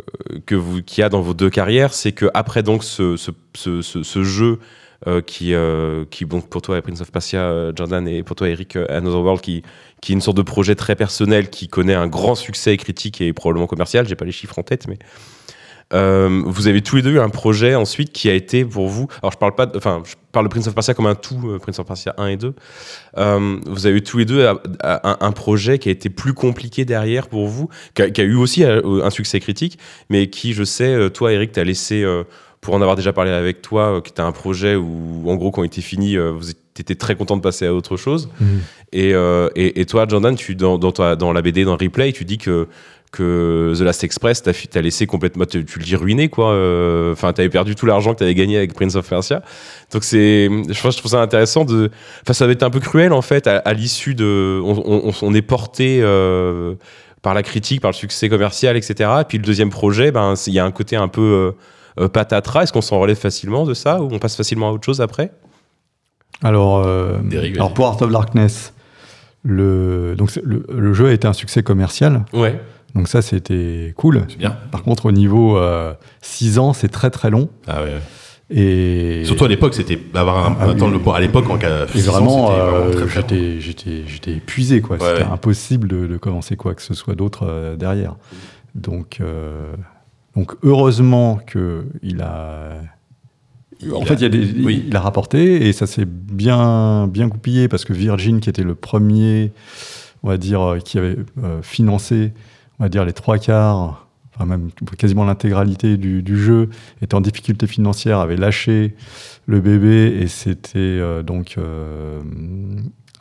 que 0.45 0.55
vous, 0.55 0.81
qu'il 0.81 1.01
y 1.01 1.03
a 1.03 1.09
dans 1.09 1.21
vos 1.21 1.33
deux 1.33 1.49
carrières, 1.49 1.93
c'est 1.93 2.11
que 2.13 2.27
après 2.33 2.63
donc 2.63 2.83
ce, 2.85 3.17
ce, 3.17 3.31
ce, 3.55 3.81
ce- 3.81 4.03
ce 4.03 4.23
jeu 4.23 4.59
euh, 5.05 5.21
qui, 5.21 5.53
euh, 5.53 6.05
pour 6.49 6.61
toi 6.63 6.81
Prince 6.81 7.01
of 7.01 7.11
Persia, 7.11 7.41
euh, 7.41 7.71
Jordan, 7.75 8.07
et 8.07 8.23
pour 8.23 8.35
toi 8.35 8.49
Eric, 8.49 8.75
euh, 8.75 8.87
Another 8.89 9.21
World, 9.21 9.41
qui, 9.41 9.61
qui 10.01 10.11
est 10.11 10.15
une 10.15 10.21
sorte 10.21 10.37
de 10.37 10.41
projet 10.41 10.73
très 10.73 10.95
personnel, 10.95 11.51
qui 11.51 11.67
connaît 11.67 11.93
un 11.93 12.07
grand 12.07 12.33
succès 12.33 12.75
critique 12.77 13.21
et 13.21 13.31
probablement 13.31 13.67
commercial. 13.67 14.07
J'ai 14.07 14.15
pas 14.15 14.25
les 14.25 14.31
chiffres 14.31 14.57
en 14.57 14.63
tête, 14.63 14.87
mais 14.87 14.97
vous 15.91 16.67
avez 16.67 16.81
tous 16.81 16.95
les 16.97 17.01
deux 17.03 17.11
eu 17.11 17.19
un 17.19 17.29
projet 17.29 17.75
ensuite 17.75 18.11
qui 18.11 18.27
a 18.27 18.33
été 18.33 18.65
pour 18.65 18.87
vous. 18.87 19.07
Alors 19.21 19.31
je 19.31 19.37
parle 19.37 19.55
pas, 19.55 19.67
de- 19.67 19.77
enfin 19.77 20.01
je 20.03 20.15
parle 20.31 20.49
Prince 20.49 20.67
of 20.67 20.73
Persia 20.73 20.93
comme 20.93 21.05
un 21.05 21.15
tout, 21.15 21.57
Prince 21.61 21.79
of 21.79 21.85
Persia 21.85 22.13
1 22.17 22.27
et 22.27 22.37
2. 22.37 22.53
Euh, 23.17 23.59
vous 23.67 23.85
avez 23.85 23.97
eu 23.97 24.01
tous 24.01 24.17
les 24.17 24.25
deux 24.25 24.41
euh, 24.41 24.55
un, 24.83 25.31
projet 25.31 25.79
qui 25.79 25.87
a 25.89 25.91
été 25.91 26.09
plus 26.09 26.33
compliqué 26.33 26.83
derrière 26.83 27.29
pour 27.29 27.47
vous, 27.47 27.69
qui 27.93 28.01
a, 28.01 28.09
qui 28.09 28.19
a 28.19 28.23
eu 28.25 28.35
aussi 28.35 28.65
un 28.65 29.09
succès 29.11 29.39
critique, 29.39 29.77
mais 30.09 30.29
qui, 30.29 30.53
je 30.53 30.63
sais, 30.63 31.09
toi 31.11 31.31
Eric, 31.31 31.53
t'as 31.53 31.63
laissé, 31.63 32.03
pour 32.67 32.75
en 32.75 32.81
avoir 32.81 32.97
déjà 32.97 33.13
parlé 33.13 33.31
avec 33.31 33.61
toi, 33.61 33.83
euh, 33.95 34.01
qui 34.01 34.11
était 34.11 34.21
un 34.21 34.33
projet 34.33 34.75
où, 34.75 35.23
en 35.25 35.35
gros, 35.35 35.51
quand 35.51 35.63
il 35.63 35.67
était 35.67 35.79
fini, 35.79 36.17
euh, 36.17 36.31
vous 36.31 36.49
étiez 36.77 36.97
très 36.97 37.15
content 37.15 37.37
de 37.37 37.41
passer 37.41 37.65
à 37.65 37.73
autre 37.73 37.95
chose. 37.95 38.27
Et, 38.91 39.13
euh, 39.13 39.47
et, 39.55 39.79
et 39.79 39.85
toi, 39.85 40.05
Jordan, 40.05 40.35
tu, 40.35 40.53
dans, 40.53 40.77
dans, 40.77 40.91
ta- 40.91 41.15
dans 41.15 41.31
la 41.31 41.41
BD, 41.41 41.63
dans 41.63 41.77
Replay, 41.77 42.11
tu 42.11 42.25
dis 42.25 42.37
que, 42.37 42.67
que 43.13 43.73
The 43.77 43.81
Last 43.83 44.03
Express, 44.03 44.43
t'as 44.43 44.51
t'as 44.69 44.81
laissé 44.81 45.07
complètement, 45.07 45.45
tu, 45.45 45.63
tu 45.63 45.79
le 45.79 45.85
dis 45.85 45.95
ruiné, 45.95 46.27
quoi. 46.27 46.51
euh, 46.51 47.13
Enfin, 47.13 47.31
t'avais 47.31 47.47
perdu 47.47 47.73
tout 47.73 47.85
l'argent 47.85 48.13
que 48.13 48.19
t'avais 48.19 48.35
gagné 48.35 48.57
avec 48.57 48.73
Prince 48.73 48.95
of 48.95 49.07
Persia. 49.07 49.41
Donc, 49.93 50.03
c'est, 50.03 50.49
je, 50.69 50.81
pense- 50.81 50.93
je 50.95 50.97
trouve 50.99 51.11
ça 51.11 51.21
intéressant 51.21 51.63
de. 51.63 51.89
Enfin, 52.23 52.33
ça 52.33 52.43
avait 52.43 52.53
été 52.55 52.65
un 52.65 52.69
peu 52.69 52.81
cruel, 52.81 53.13
en 53.13 53.21
fait, 53.21 53.47
à, 53.47 53.59
à 53.59 53.71
l'issue 53.73 54.13
de. 54.13 54.59
On, 54.61 55.07
on- 55.07 55.13
on 55.21 55.33
est 55.33 55.41
porté. 55.41 55.99
euh, 56.01 56.75
par 57.23 57.33
la 57.33 57.43
critique, 57.43 57.81
par 57.81 57.91
le 57.91 57.95
succès 57.95 58.29
commercial, 58.29 58.77
etc. 58.77 59.09
Et 59.21 59.23
puis 59.27 59.37
le 59.39 59.43
deuxième 59.43 59.69
projet, 59.71 60.11
ben, 60.11 60.35
il 60.45 60.53
y 60.53 60.59
a 60.59 60.65
un 60.65 60.71
côté 60.71 60.95
un 60.95 61.07
peu 61.09 61.21
euh, 61.21 61.51
euh, 61.51 61.51
patatras. 62.13 62.63
Est-ce 62.63 62.73
qu'on 62.73 62.81
s'en 62.81 62.99
relève 62.99 63.17
facilement 63.17 63.65
de 63.65 63.73
ça 63.73 64.01
ou 64.01 64.09
on 64.11 64.19
passe 64.19 64.35
facilement 64.35 64.69
à 64.69 64.71
autre 64.71 64.85
chose 64.85 65.01
après? 65.01 65.31
Alors, 66.43 66.83
euh, 66.85 67.17
alors 67.55 67.73
pour 67.73 67.87
Art 67.87 68.01
of 68.01 68.11
Darkness, 68.11 68.73
le, 69.43 70.15
donc 70.15 70.35
le, 70.43 70.65
le 70.69 70.93
jeu 70.93 71.07
a 71.07 71.11
été 71.13 71.27
un 71.27 71.33
succès 71.33 71.63
commercial. 71.63 72.25
Ouais. 72.33 72.59
Donc 72.93 73.07
ça, 73.07 73.21
c'était 73.21 73.93
cool. 73.97 74.25
Bien. 74.37 74.55
Par 74.71 74.83
contre, 74.83 75.07
au 75.07 75.11
niveau 75.11 75.59
6 76.21 76.59
ans, 76.59 76.73
c'est 76.73 76.89
très 76.89 77.09
très 77.09 77.29
long. 77.29 77.49
Ah 77.67 77.81
ouais. 77.83 77.93
Et, 78.49 79.23
Surtout 79.25 79.43
à 79.45 79.47
l'époque, 79.49 79.73
c'était 79.73 79.99
avoir 80.13 80.45
un, 80.45 80.57
Ah 80.59 80.65
oui. 80.67 80.71
attendre 80.71 80.97
le 80.97 81.11
à 81.11 81.19
l'époque 81.19 81.49
en 81.49 81.57
cas 81.57 81.85
et 81.93 81.99
vraiment, 81.99 82.51
euh, 82.53 83.07
j'étais, 83.07 83.59
j'étais, 83.59 84.03
j'étais 84.07 84.31
épuisé. 84.31 84.79
Quoi. 84.79 84.97
Ouais, 84.97 85.03
C'était 85.05 85.23
ouais. 85.27 85.33
impossible 85.33 85.87
de, 85.89 86.07
de 86.07 86.17
commencer 86.17 86.55
quoi 86.55 86.73
que 86.73 86.81
ce 86.81 86.93
soit 86.93 87.15
d'autre 87.15 87.45
euh, 87.45 87.75
derrière. 87.75 88.15
Donc, 88.73 89.17
euh, 89.19 89.73
donc 90.37 90.55
heureusement 90.63 91.37
qu'il 91.37 92.21
a... 92.21 92.69
En 93.91 93.99
Il 94.01 94.05
fait, 94.07 94.13
a- 94.13 94.17
il, 94.17 94.21
y 94.21 94.25
a 94.25 94.29
des, 94.29 94.63
oui. 94.63 94.85
il 94.87 94.95
a 94.95 94.99
rapporté 95.01 95.67
et 95.67 95.73
ça 95.73 95.85
s'est 95.85 96.05
bien, 96.07 97.07
bien 97.07 97.27
goupillé 97.27 97.67
parce 97.67 97.85
que 97.85 97.93
Virgin, 97.93 98.39
qui 98.39 98.49
était 98.49 98.63
le 98.63 98.73
premier, 98.75 99.51
on 100.23 100.29
va 100.29 100.37
dire, 100.37 100.61
euh, 100.61 100.79
qui 100.79 100.97
avait 100.97 101.17
euh, 101.43 101.61
financé, 101.61 102.33
on 102.79 102.83
va 102.85 102.89
dire, 102.89 103.05
les 103.05 103.13
trois 103.13 103.37
quarts, 103.37 104.07
enfin 104.35 104.45
même 104.45 104.69
quasiment 104.97 105.25
l'intégralité 105.25 105.97
du, 105.97 106.23
du 106.23 106.39
jeu, 106.39 106.69
était 107.03 107.13
en 107.13 107.21
difficulté 107.21 107.67
financière, 107.67 108.19
avait 108.19 108.35
lâché 108.37 108.95
le 109.45 109.61
bébé 109.61 110.17
et 110.21 110.27
c'était 110.27 110.77
euh, 110.79 111.21
donc 111.21 111.55
euh, 111.59 112.19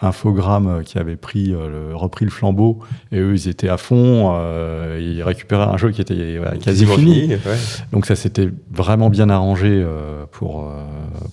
Infogrames 0.00 0.82
qui 0.84 0.98
avait 0.98 1.16
pris, 1.16 1.52
euh, 1.54 1.88
le- 1.90 1.96
repris 1.96 2.24
le 2.26 2.30
flambeau 2.30 2.80
et 3.12 3.18
eux, 3.18 3.32
ils 3.34 3.48
étaient 3.48 3.68
à 3.70 3.78
fond, 3.78 4.32
euh, 4.34 4.98
ils 5.00 5.22
récupéraient 5.22 5.64
un 5.64 5.76
jeu 5.78 5.90
qui 5.90 6.02
était 6.02 6.36
voilà, 6.36 6.52
quasi 6.58 6.84
Quasiment 6.84 6.96
fini. 6.96 7.28
ouais. 7.34 7.38
Donc 7.92 8.04
ça 8.04 8.14
s'était 8.14 8.50
vraiment 8.70 9.08
bien 9.08 9.30
arrangé 9.30 9.68
euh, 9.70 10.26
pour, 10.30 10.64
euh, 10.64 10.84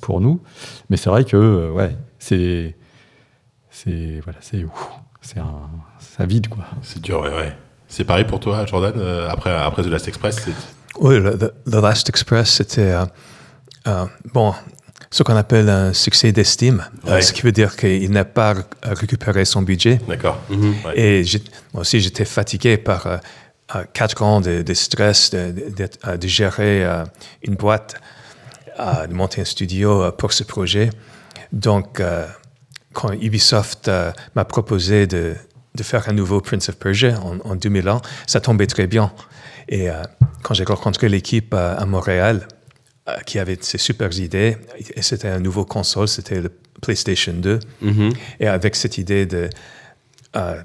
pour 0.01 0.21
nous. 0.21 0.41
Mais 0.89 0.95
c'est 0.97 1.09
vrai 1.09 1.25
que 1.25 1.35
euh, 1.35 1.71
ouais, 1.71 1.95
c'est 2.19 2.75
c'est 3.69 4.21
voilà, 4.23 4.39
c'est 4.41 4.65
c'est 5.21 5.39
un 5.39 5.69
ça 5.99 6.25
vide 6.25 6.47
quoi. 6.47 6.63
C'est 6.83 7.01
dur, 7.01 7.21
ouais, 7.21 7.29
ouais. 7.35 7.53
C'est 7.87 8.05
pareil 8.05 8.23
pour 8.25 8.39
toi, 8.39 8.65
Jordan, 8.65 8.93
euh, 8.97 9.27
après, 9.29 9.51
après 9.51 9.83
The 9.83 9.87
Last 9.87 10.07
Express 10.07 10.47
Oui, 10.99 11.15
The 11.21 11.53
Last 11.75 12.07
Express, 12.09 12.49
c'était 12.49 12.91
euh, 12.93 13.05
euh, 13.87 14.05
bon, 14.33 14.53
ce 15.13 15.21
qu'on 15.23 15.35
appelle 15.35 15.69
un 15.69 15.93
succès 15.93 16.31
d'estime, 16.31 16.83
euh, 17.07 17.13
Ouais. 17.15 17.21
ce 17.21 17.31
qui 17.33 17.43
veut 17.43 17.51
dire 17.51 17.75
qu'il 17.75 18.09
n'a 18.11 18.25
pas 18.25 18.53
ré- 18.53 18.61
récupéré 18.83 19.45
son 19.45 19.61
budget. 19.61 19.99
D'accord. 20.07 20.41
Ouais. 20.49 20.99
Et 20.99 21.23
moi 21.73 21.81
aussi, 21.81 21.99
j'étais 22.01 22.25
fatigué 22.25 22.77
par 22.77 23.05
euh, 23.07 23.17
euh, 23.75 23.83
quatre 23.93 24.23
ans 24.23 24.41
de, 24.41 24.61
de 24.63 24.73
stress, 24.73 25.29
de, 25.31 25.53
de- 26.17 26.27
gérer 26.27 26.83
euh, 26.83 27.03
une 27.43 27.55
boîte, 27.55 27.95
euh, 28.79 29.05
de 29.07 29.13
monter 29.13 29.41
un 29.41 29.45
studio 29.45 30.01
euh, 30.03 30.11
pour 30.11 30.33
ce 30.33 30.43
projet. 30.43 30.89
Donc, 31.51 31.99
euh, 31.99 32.25
quand 32.93 33.11
Ubisoft 33.13 33.87
euh, 33.87 34.11
m'a 34.35 34.45
proposé 34.45 35.05
de, 35.05 35.35
de 35.75 35.83
faire 35.83 36.09
un 36.09 36.13
nouveau 36.13 36.41
Prince 36.41 36.69
of 36.69 36.77
Persia 36.77 37.19
en, 37.21 37.37
en 37.51 37.55
2001, 37.55 38.01
ça 38.25 38.39
tombait 38.41 38.67
très 38.67 38.87
bien. 38.87 39.11
Et 39.69 39.89
euh, 39.91 39.93
quand 40.41 40.53
j'ai 40.55 40.63
rencontré 40.63 41.07
l'équipe 41.07 41.53
euh, 41.53 41.75
à 41.77 41.85
Montréal, 41.85 42.47
euh, 42.47 42.62
qui 43.25 43.37
avait 43.39 43.57
ces 43.61 43.77
super 43.77 44.17
idées, 44.17 44.57
et 44.95 45.01
c'était 45.01 45.27
un 45.27 45.39
nouveau 45.39 45.65
console, 45.65 46.07
c'était 46.07 46.39
le 46.41 46.49
PlayStation 46.81 47.33
2, 47.33 47.59
et 48.39 48.47
avec 48.47 48.75
cette 48.75 48.97
idée 48.97 49.25
de, 49.25 49.49
euh, 50.35 50.61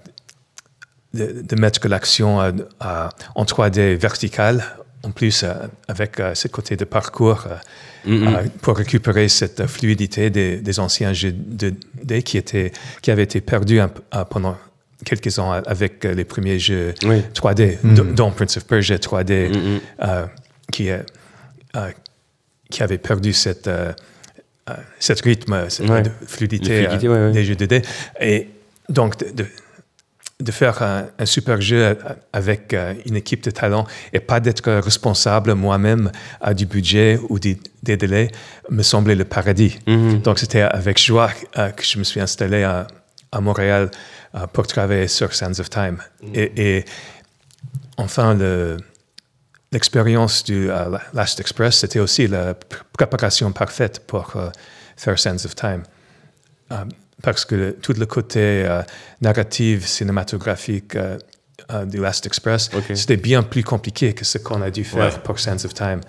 de, 1.14 1.42
de 1.42 1.56
mettre 1.60 1.86
l'action 1.88 2.40
euh, 2.40 2.52
euh, 2.84 3.08
en 3.34 3.44
3D 3.44 3.96
verticale, 3.96 4.64
en 5.02 5.10
plus 5.10 5.42
euh, 5.42 5.52
avec 5.88 6.20
euh, 6.20 6.34
ce 6.34 6.48
côté 6.48 6.76
de 6.76 6.84
parcours 6.84 7.46
euh, 7.46 7.56
euh, 8.08 8.42
pour 8.62 8.76
récupérer 8.76 9.28
cette 9.28 9.60
euh, 9.60 9.66
fluidité 9.68 10.28
des, 10.30 10.56
des 10.58 10.80
anciens 10.80 11.12
jeux 11.12 11.32
de, 11.32 11.72
de- 12.04 12.18
qui, 12.20 12.36
étaient, 12.36 12.72
qui 13.02 13.10
avaient 13.10 13.22
été 13.22 13.40
perdus 13.40 13.80
euh, 13.80 13.86
pendant 14.28 14.56
quelques 15.04 15.38
ans 15.38 15.52
euh, 15.54 15.60
avec 15.66 16.04
euh, 16.04 16.14
les 16.14 16.24
premiers 16.24 16.58
jeux 16.58 16.94
Oui. 17.04 17.22
3D, 17.34 17.78
d- 17.82 18.02
dont 18.14 18.30
Prince 18.32 18.56
of 18.56 18.64
Persia 18.66 18.96
3D, 18.96 19.80
euh, 20.02 20.26
qui, 20.72 20.88
est, 20.88 21.04
euh, 21.76 21.90
qui 22.70 22.82
avait 22.82 22.98
perdu 22.98 23.32
cette, 23.32 23.66
euh, 23.68 23.92
euh, 24.70 24.74
cette 24.98 25.20
rythme, 25.22 25.68
cette 25.70 25.88
Ouais. 25.88 26.02
de 26.02 26.10
fluidité, 26.26 26.86
ouais, 27.08 27.32
des 27.32 27.44
jeux 27.44 27.54
2D. 27.54 27.82
Et 28.20 28.48
donc, 28.88 29.18
de, 29.18 29.30
de- 29.42 29.46
de 30.40 30.52
faire 30.52 30.80
un, 30.82 31.06
un 31.18 31.26
super 31.26 31.60
jeu 31.60 31.98
avec 32.32 32.72
euh, 32.72 32.94
une 33.06 33.16
équipe 33.16 33.42
de 33.42 33.50
talent 33.50 33.84
et 34.12 34.20
pas 34.20 34.38
d'être 34.38 34.70
responsable 34.72 35.54
moi-même 35.54 36.12
du 36.54 36.64
budget 36.64 37.18
ou 37.28 37.40
des, 37.40 37.58
des 37.82 37.96
délais 37.96 38.28
me 38.70 38.84
semblait 38.84 39.16
le 39.16 39.24
paradis. 39.24 39.80
Donc, 40.22 40.38
c'était 40.38 40.60
avec 40.62 41.02
joie 41.02 41.32
que 41.76 41.82
je 41.82 41.98
me 41.98 42.04
suis 42.04 42.20
installé 42.20 42.62
à, 42.62 42.86
à 43.32 43.40
Montréal 43.40 43.90
pour 44.52 44.68
travailler 44.68 45.08
sur 45.08 45.34
Sands 45.34 45.58
of 45.58 45.70
Time. 45.70 45.98
Et, 46.32 46.76
et 46.76 46.84
enfin, 47.96 48.34
le, 48.34 48.76
l'expérience 49.72 50.44
du 50.44 50.70
euh, 50.70 50.96
Last 51.14 51.40
Express, 51.40 51.78
c'était 51.78 52.00
aussi 52.00 52.26
la 52.26 52.52
pr- 52.54 52.82
préparation 52.96 53.52
parfaite 53.52 54.00
pour 54.06 54.32
euh, 54.36 54.48
faire 54.96 55.18
Sands 55.18 55.44
of 55.44 55.54
Time. 55.54 55.82
Euh, 56.72 56.76
parce 57.22 57.44
que 57.44 57.54
le- 57.54 57.72
tout 57.74 57.92
le 57.94 58.06
côté 58.06 58.66
narratif, 59.20 59.86
cinématographique 59.86 60.96
du 61.86 61.98
Last 62.00 62.24
Express, 62.26 62.70
c'était 62.94 63.16
bien 63.16 63.42
plus 63.42 63.64
compliqué 63.64 64.14
que 64.14 64.24
ce 64.24 64.38
qu'on 64.38 64.62
a 64.62 64.70
dû 64.70 64.84
faire 64.84 65.12
Ouais. 65.14 65.20
pour 65.24 65.38
Sands 65.40 65.64
of 65.64 65.74
Time. 65.74 66.00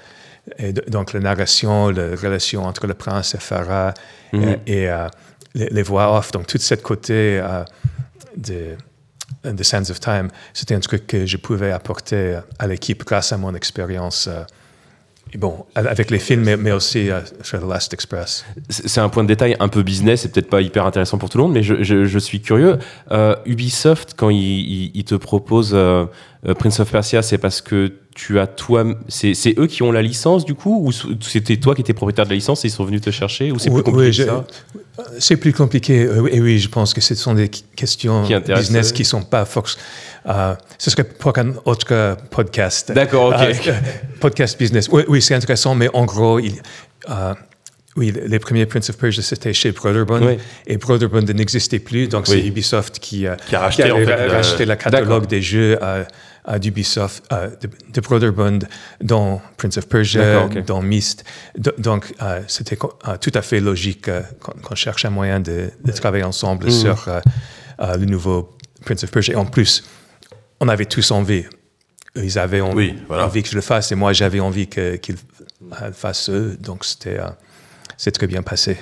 Et 0.57 0.72
donc, 0.72 1.14
la 1.14 1.20
narration, 1.20 1.89
la 1.89 2.16
relation 2.16 2.64
entre 2.66 2.86
le 2.88 2.93
prince 2.93 3.34
et 3.36 3.39
Farah, 3.39 3.93
euh, 4.36 4.55
et 4.68 4.88
les, 5.55 5.70
les 5.70 5.82
voix 5.84 6.16
off, 6.18 6.32
donc 6.32 6.45
tout 6.47 6.60
ce 6.60 6.76
côté 6.76 7.41
de, 8.38 8.76
de 9.43 9.63
Sands 9.63 9.89
of 9.89 9.99
Time, 9.99 10.29
c'était 10.53 10.75
un 10.75 10.79
truc 10.79 11.07
que 11.07 11.25
je 11.25 11.37
pouvais 11.37 11.71
apporter 11.71 12.39
à 12.57 12.67
l'équipe 12.67 13.03
grâce 13.05 13.31
à 13.31 13.37
mon 13.37 13.55
expérience. 13.55 14.27
euh, 14.27 14.43
et 15.31 15.37
bon, 15.37 15.65
avec 15.75 16.09
les 16.09 16.17
films, 16.17 16.55
mais, 16.55 16.71
aussi 16.71 17.11
euh, 17.11 17.21
sur 17.43 17.59
The 17.59 17.69
Last 17.69 17.93
Express. 17.93 18.45
C'est 18.69 18.99
un 18.99 19.09
point 19.09 19.21
de 19.21 19.27
détail 19.27 19.55
un 19.59 19.67
peu 19.67 19.83
business, 19.83 20.21
c'est 20.21 20.31
peut-être 20.31 20.49
pas 20.49 20.59
hyper 20.59 20.87
intéressant 20.87 21.19
pour 21.19 21.29
tout 21.29 21.37
le 21.37 21.43
monde, 21.43 21.53
mais 21.53 21.61
je, 21.61 22.19
suis 22.19 22.41
curieux. 22.41 22.79
Euh, 23.11 23.35
Ubisoft, 23.45 24.15
quand 24.17 24.29
il, 24.29 25.03
te 25.03 25.13
propose 25.13 25.77
Prince 26.57 26.79
of 26.79 26.91
Persia, 26.91 27.21
c'est 27.21 27.37
parce 27.37 27.61
que 27.61 27.93
tu 28.22 28.38
as 28.38 28.47
toi, 28.47 28.84
c'est 29.07 29.34
eux 29.57 29.65
qui 29.67 29.82
ont 29.82 29.93
la 29.93 30.01
licence 30.01 30.43
du 30.43 30.53
coup, 30.53 30.86
ou 30.86 30.91
c'était 31.22 31.55
toi 31.55 31.74
qui 31.74 31.80
étais 31.82 31.93
propriétaire 31.93 32.26
de 32.26 32.32
la 32.32 32.36
licence 32.36 32.65
et 32.65 32.67
ils 32.67 32.72
sont 32.72 32.84
venus 32.84 32.99
te 32.99 33.11
chercher, 33.11 33.49
ou 33.53 33.59
c'est 33.59 33.70
plus 33.70 33.82
compliqué 33.82 34.09
oui, 34.09 34.17
que 34.17 34.26
ça? 34.26 34.45
C'est 35.20 35.38
plus 35.38 35.53
compliqué. 35.53 36.03
euh, 36.03 36.28
Et 36.30 36.41
oui, 36.41 36.59
je 36.59 36.67
pense 36.67 36.93
que 36.93 36.99
ce 36.99 37.15
sont 37.15 37.34
des 37.34 37.47
questions 37.47 38.24
Qui 38.24 38.36
business 38.53 38.89
euh, 38.89 38.93
qui 38.93 39.05
sont 39.05 39.22
pas 39.22 39.45
force. 39.45 39.78
euh, 40.28 40.53
ce 40.78 40.89
serait 40.89 41.05
pour 41.05 41.38
un 41.38 41.53
autre 41.63 41.88
euh, 41.91 42.15
podcast. 42.30 42.91
D'accord, 42.91 43.28
ok. 43.30 43.67
Euh, 43.67 43.74
podcast 44.20 44.59
business. 44.59 44.89
Oui, 44.91 45.03
oui 45.07 45.22
c'est 45.22 45.36
intéressant, 45.36 45.74
mais 45.74 45.88
en 45.93 46.03
gros, 46.03 46.39
il, 46.39 46.55
euh, 47.09 47.34
oui, 47.95 48.13
les 48.28 48.39
premiers 48.39 48.65
Prince 48.65 48.89
of 48.89 48.97
Persia, 48.97 49.24
c'était 49.24 49.53
chez 49.53 49.72
Brotherbund. 49.72 50.24
Oui. 50.26 50.38
Et 50.67 50.76
Brotherbund 50.78 51.30
n'existait 51.34 51.80
plus, 51.80 52.07
donc 52.09 52.28
c'est. 52.28 52.45
Ubisoft 52.45 52.99
qui, 52.99 53.26
euh, 53.26 53.36
Qui 53.47 53.55
a 53.55 53.61
racheté, 53.61 53.84
avait 53.84 53.91
en 53.93 54.05
fait, 54.05 54.13
ra- 54.15 54.26
le- 54.26 54.32
racheté 54.32 54.63
le 54.65 54.67
D'accord. 54.70 54.91
catalogue 54.91 55.28
des 55.28 55.41
jeux 55.41 55.78
euh, 55.82 55.86
euh, 55.86 56.03
d'Ubisoft, 56.59 57.23
de, 57.61 57.69
de 57.93 58.01
Brotherbund, 58.01 58.67
dont 59.01 59.39
Prince 59.57 59.77
of 59.77 59.87
Persia, 59.87 60.47
dont 60.65 60.81
Myst. 60.81 61.23
Do- 61.57 61.71
Donc, 61.77 62.13
euh, 62.21 62.41
c'était 62.47 62.77
euh, 63.07 63.17
tout 63.21 63.31
à 63.33 63.41
fait 63.41 63.59
logique 63.59 64.07
euh, 64.07 64.21
qu'on 64.63 64.75
cherche 64.75 65.05
un 65.05 65.09
moyen 65.09 65.39
de, 65.39 65.69
de 65.83 65.91
travailler 65.91 66.23
ensemble 66.23 66.65
Mhm. 66.65 66.71
sur 66.71 67.09
le 67.79 68.05
nouveau 68.05 68.57
Prince 68.85 69.03
of 69.03 69.11
Persia. 69.11 69.33
Et 69.33 69.37
en 69.37 69.45
plus, 69.45 69.83
on 70.59 70.67
avait 70.67 70.85
tous 70.85 71.11
envie. 71.11 71.45
Ils 72.15 72.39
avaient 72.39 72.61
en- 72.61 72.73
Oui, 72.73 72.95
voilà. 73.07 73.25
envie 73.25 73.43
que 73.43 73.49
je 73.49 73.55
le 73.55 73.61
fasse 73.61 73.91
et 73.91 73.95
moi, 73.95 74.13
j'avais 74.13 74.39
envie 74.39 74.67
qu'ils 74.67 75.15
le 75.61 75.91
fassent 75.93 76.29
eux. 76.29 76.57
Donc, 76.59 76.83
c'était 76.85 77.19
c'est 77.97 78.11
très 78.11 78.27
bien 78.27 78.41
passé. 78.41 78.77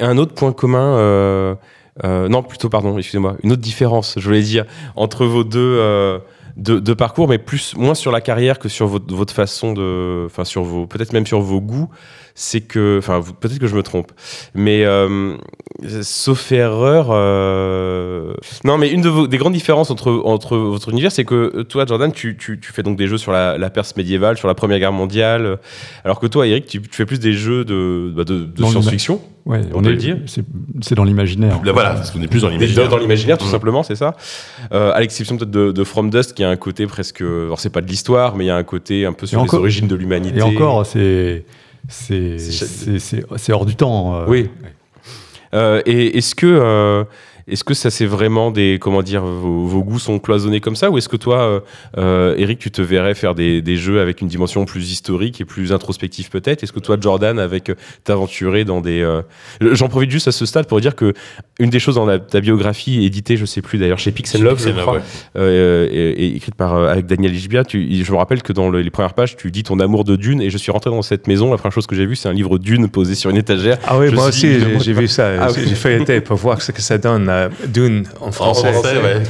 A 0.00 0.06
un 0.06 0.18
autre 0.18 0.34
point 0.34 0.52
commun, 0.52 0.98
euh, 0.98 1.54
euh, 2.04 2.28
non, 2.28 2.42
plutôt, 2.42 2.68
pardon, 2.68 2.98
excusez-moi, 2.98 3.36
une 3.44 3.52
autre 3.52 3.62
différence, 3.62 4.14
je 4.18 4.24
voulais 4.24 4.42
dire, 4.42 4.66
entre 4.96 5.24
vos 5.26 5.44
deux, 5.44 5.58
euh, 5.78 6.18
deux 6.58 6.94
parcours, 6.94 7.28
mais 7.28 7.38
plus, 7.38 7.76
moins 7.76 7.94
sur 7.94 8.10
la 8.10 8.20
carrière 8.20 8.58
que 8.58 8.68
sur 8.68 8.86
votre, 8.86 9.14
votre 9.14 9.32
façon 9.32 9.72
de. 9.72 10.24
Enfin, 10.26 10.44
sur 10.44 10.62
vos. 10.62 10.86
Peut-être 10.86 11.12
même 11.12 11.26
sur 11.26 11.40
vos 11.40 11.60
goûts, 11.60 11.88
c'est 12.40 12.60
que. 12.60 12.98
Enfin, 12.98 13.20
peut-être 13.40 13.58
que 13.58 13.66
je 13.66 13.74
me 13.74 13.82
trompe, 13.82 14.12
mais 14.54 14.84
euh, 14.84 15.34
sauf 16.02 16.52
erreur. 16.52 17.08
euh, 17.10 18.32
Non, 18.64 18.78
mais 18.78 18.90
une 18.90 19.00
de 19.00 19.08
vos, 19.08 19.26
des 19.26 19.38
grandes 19.38 19.52
différences 19.54 19.90
entre, 19.90 20.12
entre 20.24 20.56
votre 20.56 20.88
univers, 20.90 21.10
c'est 21.10 21.24
que 21.24 21.34
euh, 21.54 21.64
toi, 21.64 21.84
Jordan, 21.86 22.12
tu, 22.12 22.36
tu, 22.36 22.60
tu 22.60 22.72
fais 22.72 22.82
donc 22.84 22.96
des 22.96 23.08
jeux 23.08 23.18
sur 23.18 23.32
la, 23.32 23.58
la 23.58 23.70
Perse 23.70 23.96
médiévale, 23.96 24.36
sur 24.38 24.46
la 24.46 24.54
Première 24.54 24.78
Guerre 24.78 24.92
mondiale, 24.92 25.58
alors 26.04 26.20
que 26.20 26.26
toi, 26.28 26.46
Eric, 26.46 26.66
tu, 26.66 26.80
tu 26.80 26.88
fais 26.92 27.06
plus 27.06 27.18
des 27.18 27.32
jeux 27.32 27.64
de, 27.64 28.12
bah, 28.14 28.22
de, 28.24 28.44
de 28.44 28.64
science-fiction. 28.64 29.20
Ouais, 29.44 29.60
On 29.72 29.78
on 29.78 29.82
peut 29.82 29.88
est- 29.88 29.92
le 29.92 29.96
dire. 29.96 30.16
C'est 30.82 30.94
dans 30.94 31.04
l'imaginaire. 31.04 31.58
Là, 31.64 31.72
voilà, 31.72 31.90
parce 31.94 32.10
qu'on 32.10 32.20
est 32.22 32.28
plus 32.28 32.42
dans 32.42 32.50
l'imaginaire. 32.50 32.88
dans 32.88 32.98
l'imaginaire, 32.98 33.38
tout 33.38 33.46
simplement, 33.46 33.82
c'est 33.82 33.96
ça. 33.96 34.14
Euh, 34.72 34.92
à 34.92 35.00
l'exception 35.00 35.36
peut-être 35.38 35.50
de, 35.50 35.72
de 35.72 35.84
From 35.84 36.10
Dust, 36.10 36.34
qui 36.34 36.44
a 36.44 36.50
un 36.50 36.56
côté 36.56 36.86
presque. 36.86 37.22
Alors, 37.22 37.58
c'est 37.58 37.70
pas 37.70 37.80
de 37.80 37.86
l'histoire, 37.88 38.36
mais 38.36 38.44
il 38.44 38.48
y 38.48 38.50
a 38.50 38.56
un 38.56 38.62
côté 38.62 39.06
un 39.06 39.12
peu 39.14 39.26
sur 39.26 39.38
Et 39.38 39.42
les 39.42 39.48
encore- 39.48 39.60
origines 39.60 39.88
de 39.88 39.94
l'humanité. 39.96 40.38
Et 40.38 40.42
encore, 40.42 40.84
c'est 40.84 41.44
c'est 41.88 43.52
hors 43.52 43.66
du 43.66 43.76
temps. 43.76 44.20
euh. 44.20 44.24
Oui. 44.28 44.50
Euh, 45.54 45.82
et 45.86 46.18
est-ce 46.18 46.34
que. 46.34 47.04
Est-ce 47.50 47.64
que 47.64 47.74
ça 47.74 47.90
c'est 47.90 48.06
vraiment 48.06 48.50
des 48.50 48.78
comment 48.80 49.02
dire 49.02 49.22
vos, 49.24 49.66
vos 49.66 49.82
goûts 49.82 49.98
sont 49.98 50.18
cloisonnés 50.18 50.60
comme 50.60 50.76
ça 50.76 50.90
ou 50.90 50.98
est-ce 50.98 51.08
que 51.08 51.16
toi 51.16 51.40
euh, 51.42 51.60
euh, 51.98 52.34
Eric 52.36 52.58
tu 52.58 52.70
te 52.70 52.82
verrais 52.82 53.14
faire 53.14 53.34
des, 53.34 53.62
des 53.62 53.76
jeux 53.76 54.00
avec 54.00 54.20
une 54.20 54.28
dimension 54.28 54.64
plus 54.64 54.90
historique 54.90 55.40
et 55.40 55.44
plus 55.44 55.72
introspective 55.72 56.28
peut-être? 56.30 56.62
Est-ce 56.62 56.72
que 56.72 56.80
toi 56.80 56.96
Jordan 57.00 57.38
avec 57.38 57.70
euh, 57.70 57.74
t'aventurer 58.04 58.64
dans 58.64 58.80
des 58.80 59.00
euh, 59.00 59.22
j'en 59.60 59.88
profite 59.88 60.10
juste 60.10 60.28
à 60.28 60.32
ce 60.32 60.46
stade 60.46 60.66
pour 60.66 60.80
dire 60.80 60.94
que 60.96 61.12
une 61.58 61.70
des 61.70 61.78
choses 61.78 61.94
dans 61.96 62.06
la- 62.06 62.18
ta 62.18 62.40
biographie 62.40 63.04
éditée 63.04 63.36
je 63.36 63.44
sais 63.44 63.62
plus 63.62 63.78
d'ailleurs 63.78 63.98
chez 63.98 64.10
Pixel 64.12 64.42
Love 64.42 64.62
je 64.62 64.70
crois 64.70 64.94
ouais. 64.94 65.00
euh, 65.36 65.88
et, 65.90 66.24
et 66.26 66.36
écrite 66.36 66.54
par 66.54 66.74
avec 66.76 67.06
Daniel 67.06 67.32
tu, 67.66 68.04
je 68.04 68.12
me 68.12 68.16
rappelle 68.16 68.42
que 68.42 68.52
dans 68.52 68.68
le- 68.68 68.80
les 68.82 68.90
premières 68.90 69.14
pages, 69.14 69.36
tu 69.36 69.50
dis 69.50 69.62
ton 69.62 69.80
amour 69.80 70.04
de 70.04 70.16
Dune, 70.16 70.40
et 70.40 70.50
je 70.50 70.58
suis 70.58 70.70
rentré 70.72 70.90
dans 70.90 71.02
cette 71.02 71.26
maison. 71.26 71.50
La 71.50 71.56
première 71.56 71.72
chose 71.72 71.86
que 71.86 71.94
j'ai 71.94 72.06
vue, 72.06 72.16
c'est 72.16 72.28
un 72.28 72.32
livre 72.32 72.58
Dune 72.58 72.88
posé 72.88 73.14
sur 73.14 73.30
une 73.30 73.36
étagère. 73.36 73.78
Ah 73.86 73.98
oui, 73.98 74.08
Je 74.10 74.14
moi 74.14 74.26
aussi, 74.28 74.48
j'ai- 74.80 74.92
vu 74.98 75.08
ça. 75.08 75.30
Ah. 75.40 75.48
J'ai 75.54 75.74
feuilleté 75.74 76.20
pour 76.20 76.36
voir 76.36 76.60
ce 76.62 76.72
que 76.72 76.80
ça 76.82 76.98
donne. 76.98 77.28
Euh, 77.46 77.48
Dune 77.66 78.04
en 78.20 78.28
En 78.28 78.32
français. 78.32 78.72
ouais. 78.72 79.22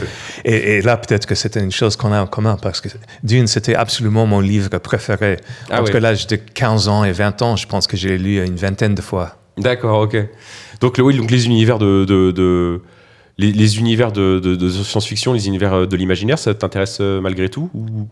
Et, 0.44 0.76
et 0.78 0.82
là, 0.82 0.96
peut-être 0.96 1.26
que 1.26 1.34
c'était 1.34 1.60
une 1.60 1.72
chose 1.72 1.96
qu'on 1.96 2.12
a 2.12 2.20
en 2.20 2.26
commun 2.26 2.56
parce 2.60 2.80
que 2.80 2.88
Dune, 3.22 3.46
c'était 3.46 3.74
absolument 3.74 4.26
mon 4.26 4.40
livre 4.40 4.76
préféré. 4.78 5.38
Ah 5.70 5.80
Entre 5.82 5.94
oui. 5.94 6.00
l'âge 6.00 6.26
de 6.26 6.36
15 6.36 6.88
ans 6.88 7.04
et 7.04 7.12
20 7.12 7.42
ans, 7.42 7.56
je 7.56 7.66
pense 7.66 7.86
que 7.86 7.96
j'ai 7.96 8.18
lu 8.18 8.44
une 8.44 8.56
vingtaine 8.56 8.94
de 8.94 9.02
fois. 9.02 9.36
D'accord, 9.56 10.00
ok. 10.02 10.16
Donc, 10.80 10.98
le- 10.98 11.04
oui, 11.04 11.16
donc 11.16 11.30
les 11.30 11.46
univers 11.46 11.78
de, 11.78 12.04
de, 12.04 12.30
de- 12.30 12.80
les, 13.38 13.52
les 13.52 13.78
univers 13.78 14.12
de, 14.12 14.38
de- 14.38 14.54
de 14.56 14.68
science-fiction, 14.68 15.32
les 15.32 15.46
univers 15.48 15.72
euh, 15.74 15.86
de 15.86 15.96
l'imaginaire, 15.96 16.38
ça 16.38 16.54
t'intéresse 16.54 16.98
euh, 17.00 17.20
malgré 17.20 17.48
tout 17.48 17.70
ou? 17.74 18.08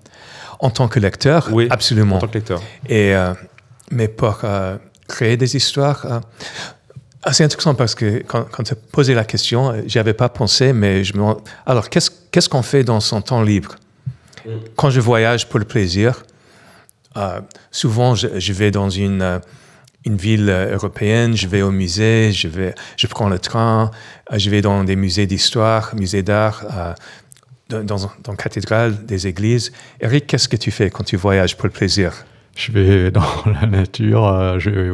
En 0.59 0.71
tant 0.71 0.89
que 0.89 0.99
lecteur, 0.99 1.49
Oui, 1.53 1.67
absolument. 1.71 2.17
en 2.17 2.19
tant 2.21 2.29
que 2.29 2.35
lecteur 2.35 2.63
Et, 2.89 3.15
euh, 3.15 3.35
mais 3.91 4.09
pour 4.09 4.39
euh, 4.45 4.77
créer 5.07 5.37
des 5.37 5.55
histoires, 5.55 6.07
euh, 6.07 6.19
ah, 7.27 7.33
c'est 7.33 7.45
intéressant 7.45 7.75
parce 7.75 7.95
que 7.95 8.23
quand, 8.27 8.45
quand 8.51 8.63
tu 8.63 8.73
as 8.73 8.77
posé 8.77 9.15
la 9.15 9.25
question, 9.25 9.71
euh, 9.71 9.83
j'y 9.87 9.99
avais 9.99 10.15
pas 10.15 10.29
pensé, 10.29 10.73
mais 10.73 11.05
je 11.05 11.13
me 11.13 11.19
demande, 11.19 11.41
alors 11.67 11.91
qu'est-ce 11.91 12.11
qu'est-ce 12.31 12.49
qu'on 12.49 12.63
fait 12.63 12.85
dans 12.85 13.01
son 13.01 13.21
temps 13.21 13.43
libre? 13.43 13.75
Quand 14.77 14.91
je 14.91 15.01
voyage 15.01 15.49
pour 15.49 15.59
le 15.59 15.65
plaisir, 15.65 16.23
euh, 17.17 17.41
souvent 17.73 18.15
je, 18.15 18.39
je 18.39 18.53
vais 18.53 18.71
dans 18.71 18.91
une, 18.91 19.23
euh, 19.23 19.39
une 20.05 20.17
ville 20.17 20.49
européenne, 20.49 21.37
je 21.37 21.49
vais 21.49 21.63
au 21.63 21.73
musée, 21.73 22.31
je, 22.33 22.47
vais, 22.47 22.75
je 22.97 23.09
prends 23.09 23.29
le 23.29 23.41
train, 23.41 23.91
je 24.33 24.49
vais 24.49 24.63
dans 24.63 24.85
des 24.85 24.95
musées 24.95 25.27
d'histoire, 25.27 25.95
musées 25.97 26.23
d'art, 26.23 26.65
euh, 26.73 26.95
dans, 27.69 27.83
dans, 27.83 28.11
dans 28.23 28.37
cathédrales, 28.37 29.05
des 29.05 29.27
églises. 29.27 29.73
Eric, 30.01 30.29
qu'est-ce 30.29 30.49
que 30.49 30.57
tu 30.57 30.71
fais 30.71 30.91
quand 30.91 31.03
tu 31.03 31.17
voyages 31.17 31.57
pour 31.57 31.67
le 31.67 31.73
plaisir? 31.73 32.13
Je 32.55 32.71
vais 32.71 33.11
dans 33.11 33.27
la 33.61 33.67
nature, 33.67 34.27
euh, 34.27 34.59
je 34.61 34.71
vais 34.71 34.91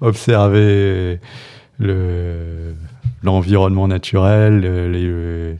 observer 0.00 1.20
le- 1.78 2.74
l'environnement 3.22 3.88
naturel, 3.88 4.60
le- 4.60 4.88
les, 4.90 5.56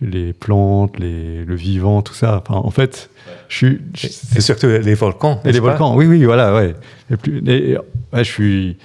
les 0.00 0.32
plantes, 0.32 0.98
les, 0.98 1.44
le 1.44 1.54
vivant, 1.54 2.02
tout 2.02 2.14
ça. 2.14 2.42
Enfin, 2.46 2.58
en 2.60 2.70
fait, 2.70 3.08
je 3.48 3.56
suis. 3.56 3.80
je- 3.96 4.08
C'est 4.08 4.40
surtout 4.40 4.66
les 4.66 4.94
volcans. 4.94 5.40
Et 5.44 5.52
les 5.52 5.60
volcans, 5.60 5.94
oui, 5.96 6.06
oui, 6.06 6.24
voilà, 6.24 6.54
ouais. 6.54 6.74
Et 7.10 7.16
plus, 7.16 7.42
et- 7.48 7.76
ouais, 8.12 8.24
je 8.24 8.30
suis. 8.30 8.76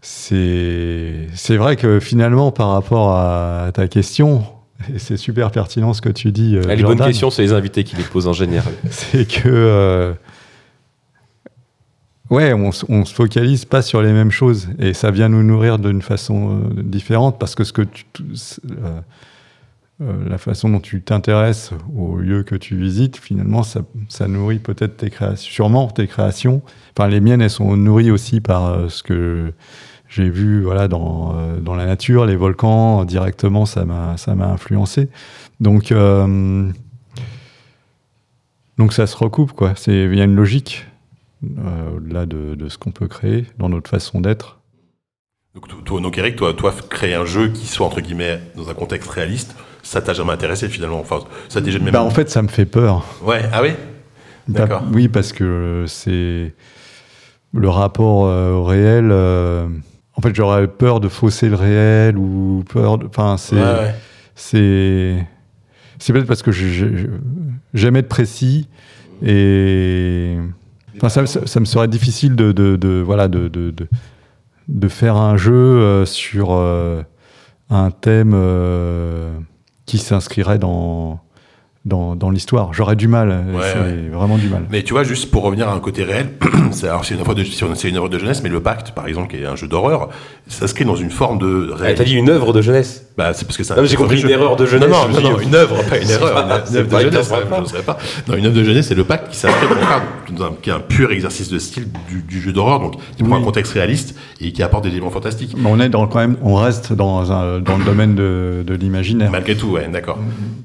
C'est, 0.00 1.26
c'est 1.34 1.56
vrai 1.56 1.76
que 1.76 2.00
finalement, 2.00 2.50
par 2.52 2.70
rapport 2.70 3.12
à 3.14 3.70
ta 3.74 3.88
question, 3.88 4.44
c'est 4.96 5.16
super 5.16 5.50
pertinent 5.50 5.92
ce 5.92 6.00
que 6.00 6.08
tu 6.08 6.30
dis. 6.32 6.56
euh, 6.56 6.62
Ah, 6.68 6.74
les 6.74 6.82
bonnes 6.82 6.98
questions, 7.00 7.30
c'est 7.30 7.42
les 7.42 7.52
invités 7.52 7.84
qui 7.84 7.96
les 7.96 8.04
posent 8.04 8.28
en 8.28 8.32
général. 8.32 8.72
C'est 8.90 9.26
que. 9.26 9.48
euh, 9.48 10.12
ouais, 12.30 12.52
on, 12.52 12.70
on 12.88 13.04
se 13.04 13.14
focalise 13.14 13.64
pas 13.64 13.82
sur 13.82 14.02
les 14.02 14.12
mêmes 14.12 14.30
choses. 14.30 14.68
Et 14.78 14.94
ça 14.94 15.10
vient 15.10 15.28
nous 15.28 15.42
nourrir 15.42 15.78
d'une 15.78 16.02
façon 16.02 16.60
euh, 16.60 16.82
différente 16.82 17.38
parce 17.38 17.54
que 17.54 17.64
ce 17.64 17.72
que 17.72 17.82
euh, 17.82 19.00
euh, 20.00 20.28
la 20.28 20.38
façon 20.38 20.68
dont 20.68 20.80
tu 20.80 21.02
t'intéresses 21.02 21.72
au 21.96 22.16
lieu 22.16 22.42
que 22.44 22.54
tu 22.54 22.76
visites, 22.76 23.16
finalement, 23.16 23.62
ça, 23.62 23.82
nourrit 24.28 24.60
peut-être 24.60 24.96
tes 24.96 25.10
créations, 25.10 25.50
sûrement 25.50 25.88
tes 25.88 26.06
créations. 26.06 26.62
Enfin, 26.96 27.08
les 27.08 27.20
miennes, 27.20 27.42
elles 27.42 27.50
sont 27.50 27.76
nourries 27.76 28.10
aussi 28.10 28.40
par 28.40 28.90
ce 28.90 29.02
que 29.02 29.52
j'ai 30.08 30.30
vu 30.30 30.62
voilà, 30.62 30.86
dans, 30.88 31.34
la 31.76 31.84
nature, 31.84 32.26
les 32.26 32.36
volcans, 32.36 33.04
directement, 33.04 33.66
ça 33.66 33.84
m'a 33.84 34.14
influencé. 34.46 35.08
Donc, 35.60 35.92
donc 38.78 38.92
ça 38.92 39.08
se 39.08 39.16
recoupe, 39.16 39.52
quoi. 39.52 39.72
C'est- 39.76 40.04
Il 40.04 40.14
y 40.14 40.20
a 40.20 40.24
une 40.24 40.36
logique 40.36 40.86
euh, 41.44 41.96
au-delà 41.96 42.26
de, 42.26 42.54
de 42.54 42.68
ce 42.68 42.78
qu'on 42.78 42.90
peut 42.90 43.08
créer 43.08 43.46
dans 43.58 43.68
notre 43.68 43.88
façon 43.90 44.20
d'être. 44.20 44.60
Donc, 45.54 45.68
to- 45.68 45.80
toi, 45.84 46.00
donc 46.00 46.18
Eric, 46.18 46.36
toi, 46.36 46.52
toi, 46.54 46.72
créer 46.90 47.14
un 47.14 47.24
jeu 47.24 47.48
qui 47.48 47.66
soit 47.66 47.86
entre 47.86 48.00
guillemets 48.00 48.40
dans 48.56 48.68
un 48.70 48.74
contexte 48.74 49.10
réaliste, 49.10 49.56
ça 49.82 50.00
t'a 50.02 50.12
jamais 50.12 50.32
intéressé 50.32 50.68
finalement? 50.68 51.00
Enfin, 51.00 51.20
ça 51.48 51.60
t'est 51.62 51.70
jamais. 51.70 51.90
Bah, 51.90 52.02
en 52.02 52.10
fait, 52.10 52.28
ça 52.28 52.42
me 52.42 52.48
fait 52.48 52.66
peur. 52.66 53.04
Ouais. 53.22 53.42
Ah 53.52 53.62
oui? 53.62 53.70
D'accord. 54.46 54.82
Bah, 54.82 54.88
oui, 54.94 55.08
parce 55.08 55.32
que 55.32 55.84
c'est 55.88 56.54
le 57.52 57.68
rapport 57.68 58.26
euh, 58.26 58.52
au 58.52 58.64
réel. 58.64 59.08
euh, 59.10 59.66
en 60.14 60.20
fait, 60.20 60.34
j'aurais 60.34 60.66
peur 60.68 61.00
de 61.00 61.08
fausser 61.08 61.48
le 61.48 61.54
réel 61.56 62.18
ou 62.18 62.64
peur. 62.68 62.98
de- 62.98 63.06
Enfin, 63.06 63.36
c'est 63.36 63.56
Ouais, 63.56 63.62
ouais. 63.62 63.94
c'est 64.34 65.26
c'est 65.98 66.12
peut-être 66.12 66.26
parce 66.28 66.42
que 66.42 66.52
j'aime 66.52 67.96
être 67.96 68.08
précis 68.08 68.68
et 69.24 70.36
ça, 71.08 71.22
me 71.60 71.64
serait 71.64 71.88
difficile 71.88 72.36
de 74.68 74.88
faire 74.88 75.16
un 75.16 75.36
jeu 75.36 75.52
euh, 75.52 76.04
sur 76.04 76.52
euh, 76.52 77.02
un 77.70 77.90
thème 77.90 78.32
euh, 78.34 79.38
qui 79.86 79.98
s'inscrirait 79.98 80.58
dans 80.58 81.20
dans, 81.88 82.14
dans 82.14 82.30
l'histoire. 82.30 82.72
J'aurais 82.72 82.94
du 82.96 83.08
mal, 83.08 83.28
Ouais, 83.52 83.62
c'est 83.72 83.78
ouais. 83.78 84.08
vraiment 84.12 84.36
du 84.38 84.48
mal. 84.48 84.62
Mais 84.70 84.82
tu 84.82 84.92
vois, 84.92 85.02
juste 85.04 85.30
pour 85.30 85.42
revenir 85.42 85.68
à 85.68 85.72
un 85.72 85.80
côté 85.80 86.04
réel, 86.04 86.28
c'est 86.70 86.86
alors, 86.86 87.04
c'est 87.04 87.14
une 87.14 87.20
œuvre 87.20 87.34
de 87.34 87.42
c'est 87.44 87.88
une 87.88 87.96
œuvre 87.96 88.08
de 88.08 88.18
jeunesse, 88.18 88.42
mais 88.42 88.48
le 88.48 88.60
Pacte, 88.60 88.92
par 88.92 89.06
exemple, 89.08 89.28
qui 89.34 89.42
est 89.42 89.46
un 89.46 89.56
jeu 89.56 89.66
d'horreur, 89.66 90.10
s'inscrit 90.46 90.84
dans 90.84 90.96
une 90.96 91.10
forme 91.10 91.38
de 91.38 91.70
Ah, 91.74 91.82
réel. 91.82 91.96
T'as 91.96 92.04
dit 92.04 92.14
une 92.14 92.28
œuvre 92.30 92.52
de 92.52 92.62
jeunesse 92.62 93.06
Bah, 93.16 93.32
c'est 93.34 93.44
parce 93.46 93.56
que 93.56 93.64
c'est 93.64 93.72
un 93.72 93.76
Non, 93.76 93.82
mais 93.82 93.88
j'ai 93.88 93.96
compris 93.96 94.20
une 94.20 94.30
erreur 94.30 94.54
de 94.56 94.66
jeunesse, 94.66 94.88
Non, 94.88 95.08
non, 95.08 95.20
non, 95.30 95.36
dit, 95.38 95.44
une 95.46 95.54
œuvre, 95.54 95.82
pas 95.88 95.98
une 95.98 96.10
erreur. 96.10 96.34
pas- 96.34 96.64
une- 96.70 96.76
œuvre 96.76 96.88
de 96.88 97.00
jeunesse, 97.00 97.30
je 97.72 97.76
ne 97.76 97.82
pas. 97.82 97.98
Non, 98.28 98.34
une 98.36 98.46
œuvre 98.46 98.56
de 98.56 98.64
jeunesse, 98.64 98.86
c'est 98.88 98.94
le 98.94 99.04
Pacte 99.04 99.30
qui 99.30 99.36
s'inscrit 99.36 99.66
dans 100.32 100.50
d'un- 100.50 100.54
qui 100.62 100.70
est 100.70 100.72
un 100.72 100.80
pur 100.80 101.10
exercice 101.10 101.48
de 101.50 101.58
style 101.58 101.88
du, 102.08 102.22
du 102.22 102.40
jeu 102.40 102.52
d'horreur, 102.52 102.80
donc 102.80 102.94
qui 103.16 103.22
prend 103.22 103.36
Oui. 103.36 103.42
un 103.42 103.44
contexte 103.44 103.72
réaliste 103.72 104.14
et 104.40 104.52
qui 104.52 104.62
apporte 104.62 104.84
des 104.84 104.90
éléments 104.90 105.10
fantastiques. 105.10 105.54
Mais 105.56 105.68
on 105.70 105.80
est 105.80 105.88
dans, 105.88 106.06
quand 106.06 106.18
même, 106.18 106.36
on 106.42 106.54
reste 106.54 106.92
dans, 106.92 107.32
un- 107.32 107.60
dans 107.60 107.76
le 107.78 107.84
domaine 107.84 108.14
de, 108.14 108.62
de 108.66 108.74
l'imaginaire. 108.74 109.30
Malgré 109.30 109.56
tout, 109.56 109.68
ouais, 109.68 109.88
d'accord. 109.92 110.18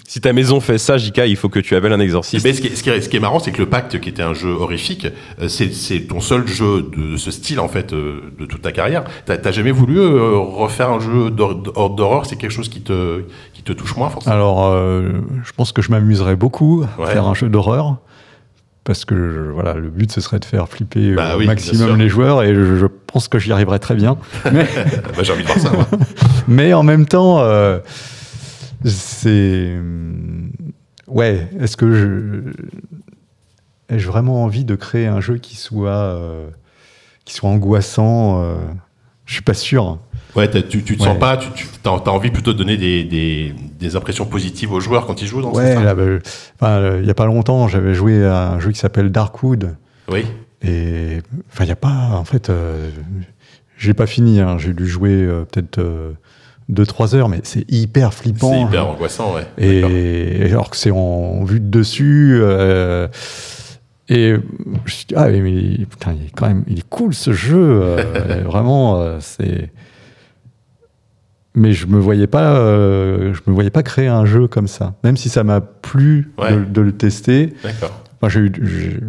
Si 0.08 0.20
ta 0.22 0.34
maison 0.34 0.60
fait 0.60 0.78
ça, 0.78 0.98
JK, 1.14 1.24
il 1.28 1.36
faut 1.36 1.49
que 1.49 1.59
tu 1.59 1.76
appelles 1.76 1.93
un 1.93 1.99
exorciste. 1.99 2.45
Mais 2.45 2.53
ce 2.53 2.61
qui, 2.61 2.68
est, 2.68 2.76
ce 2.76 2.84
qui 2.84 2.89
est- 2.89 3.01
ce 3.01 3.09
qui 3.09 3.18
est 3.18 3.20
marrant, 3.20 3.39
c'est 3.39 3.51
que 3.51 3.59
le 3.61 3.68
Pacte, 3.70 3.99
qui 3.99 4.09
était 4.09 4.24
un 4.24 4.34
jeu 4.34 4.49
horrifique, 4.49 5.07
euh, 5.41 5.47
c'est 5.47 5.74
c'est 5.74 6.01
ton 6.01 6.20
seul 6.22 6.47
jeu 6.47 6.82
de 6.95 7.18
ce 7.18 7.32
style, 7.32 7.59
en 7.59 7.68
fait, 7.68 7.93
euh, 7.93 8.22
de 8.39 8.45
toute 8.45 8.61
ta 8.61 8.72
carrière. 8.72 9.03
T'as 9.26 9.38
t'as 9.38 9.51
jamais 9.51 9.72
voulu 9.72 9.99
euh, 9.99 10.38
refaire 10.38 10.89
un 10.91 10.99
jeu 10.99 11.30
d'hor- 11.30 11.89
d'horreur? 11.95 12.26
C'est 12.26 12.36
quelque 12.36 12.51
chose 12.51 12.70
qui 12.70 12.82
te, 12.82 13.22
qui 13.53 13.61
te 13.64 13.72
touche 13.74 13.95
moins, 13.95 14.09
forcément 14.09 14.36
Alors, 14.36 14.66
euh, 14.68 15.11
je 15.43 15.51
pense 15.53 15.72
que 15.72 15.82
je 15.82 15.91
m'amuserais 15.91 16.36
beaucoup 16.36 16.84
à 16.97 17.01
Ouais. 17.01 17.11
faire 17.11 17.28
un 17.28 17.34
jeu 17.34 17.49
d'horreur. 17.49 17.97
Parce 18.86 19.05
que 19.05 19.16
je- 19.16 19.49
voilà, 19.51 19.76
le 19.76 19.89
but 19.89 20.11
ce 20.11 20.20
serait 20.20 20.39
de 20.39 20.45
faire 20.45 20.68
flipper 20.68 21.14
Bah 21.14 21.36
au 21.36 21.39
oui, 21.39 21.45
bien 21.45 21.53
maximum 21.53 21.97
les 21.97 22.09
joueurs 22.09 22.43
et 22.43 22.53
je, 22.53 22.76
je 22.76 22.86
pense 23.07 23.30
que 23.30 23.39
j'y 23.39 23.53
arriverai 23.53 23.80
très 23.80 23.95
bien. 23.95 24.18
Mais, 24.51 24.68
Bah, 25.16 25.24
J'ai 25.24 25.32
envie 25.32 25.43
de 25.43 25.47
voir 25.47 25.57
ça, 25.59 25.72
moi. 25.72 25.88
mais 26.49 26.74
en 26.74 26.84
même 26.84 27.05
temps, 27.05 27.39
euh, 27.39 27.80
c'est. 28.84 29.78
Ouais, 31.14 31.47
est-ce 31.59 31.78
que 31.78 31.93
je. 31.93 32.51
Ai-je 33.89 34.07
vraiment 34.07 34.43
envie 34.43 34.66
de 34.66 34.76
créer 34.76 35.07
un 35.07 35.22
jeu 35.22 35.38
qui 35.38 35.55
soit, 35.55 35.89
euh, 35.91 36.49
qui 37.26 37.34
soit 37.34 37.49
angoissant 37.49 38.41
euh, 38.43 38.55
Je 39.26 39.34
suis 39.34 39.43
pas 39.43 39.53
sûr. 39.53 39.99
Ouais, 40.36 40.49
tu, 40.49 40.84
tu 40.84 40.97
te 40.97 41.03
Ouais. 41.03 41.09
sens 41.09 41.20
pas, 41.20 41.38
tu, 41.38 41.49
tu 41.53 41.68
as, 41.86 41.91
envie 42.09 42.32
plutôt 42.32 42.53
de 42.53 42.57
donner 42.57 42.76
des, 42.78 43.03
des, 43.03 43.53
des 43.80 43.95
impressions 43.95 44.26
positives 44.26 44.72
aux 44.72 44.80
joueurs 44.80 45.05
quand 45.05 45.22
ils 45.22 45.28
jouent 45.28 45.41
dans 45.41 45.53
Ouais, 45.53 45.76
enfin, 45.78 46.68
euh, 46.80 46.99
il 47.01 47.07
y 47.07 47.11
a 47.11 47.14
pas 47.14 47.28
longtemps, 47.28 47.68
j'avais 47.68 47.93
joué 47.93 48.26
à 48.26 48.49
un 48.53 48.59
jeu 48.59 48.72
qui 48.72 48.80
s'appelle 48.80 49.11
Darkwood. 49.11 49.76
Oui. 50.09 50.26
Et 50.64 51.20
enfin, 51.51 51.66
il 51.66 51.68
n'y 51.68 51.74
a 51.74 51.76
pas. 51.76 52.09
En 52.14 52.24
fait, 52.24 52.49
euh, 52.49 52.89
j'ai 53.78 53.93
pas 53.93 54.07
fini. 54.07 54.39
hein. 54.39 54.57
J'ai 54.57 54.74
dû 54.74 54.88
jouer 54.88 55.11
euh, 55.11 55.45
peut-être 56.68 56.89
2-3 56.95 57.16
heures, 57.16 57.30
mais 57.30 57.39
c'est 57.43 57.70
hyper 57.72 58.14
flippant. 58.14 58.51
C'est 58.51 58.61
hyper 58.61 58.88
angoissant, 58.88 59.34
ouais. 59.36 59.45
Et, 59.57 60.43
alors 60.51 60.70
que 60.70 60.78
c'est 60.78 60.91
en 60.91 61.43
vue 61.43 61.59
de 61.59 61.68
dessus. 61.70 62.38
euh, 62.41 63.07
et 64.09 64.32
je 64.34 64.70
me 64.70 64.88
suis 64.88 65.05
dit, 65.07 65.16
ah, 65.16 65.30
mais, 65.30 65.86
putain, 65.89 66.14
il 66.14 66.26
est 66.28 66.32
quand 66.36 66.47
même 66.47 66.64
il 66.68 66.80
est 66.80 66.89
cool 66.89 67.14
ce 67.14 67.34
jeu. 67.34 67.57
euh, 67.84 68.43
vraiment, 68.45 68.99
euh, 69.01 69.18
c'est. 69.20 69.72
Mais 71.55 71.72
je 71.74 71.86
me 71.86 71.99
voyais 71.99 72.26
pas, 72.28 72.55
je 72.55 73.39
me 73.45 73.53
voyais 73.53 73.70
pas 73.70 73.84
créer 73.84 74.07
un 74.07 74.26
jeu 74.26 74.47
comme 74.47 74.68
ça. 74.68 74.95
Même 75.03 75.18
si 75.18 75.30
ça 75.30 75.43
m'a 75.43 75.61
plu 75.61 76.32
Ouais. 76.39 76.51
de, 76.51 76.64
de 76.66 76.82
le 76.82 76.91
tester. 76.91 77.53
D'accord. 77.64 78.01
Enfin, 78.20 78.30
j'ai 78.30 78.39
eu- 78.39 78.99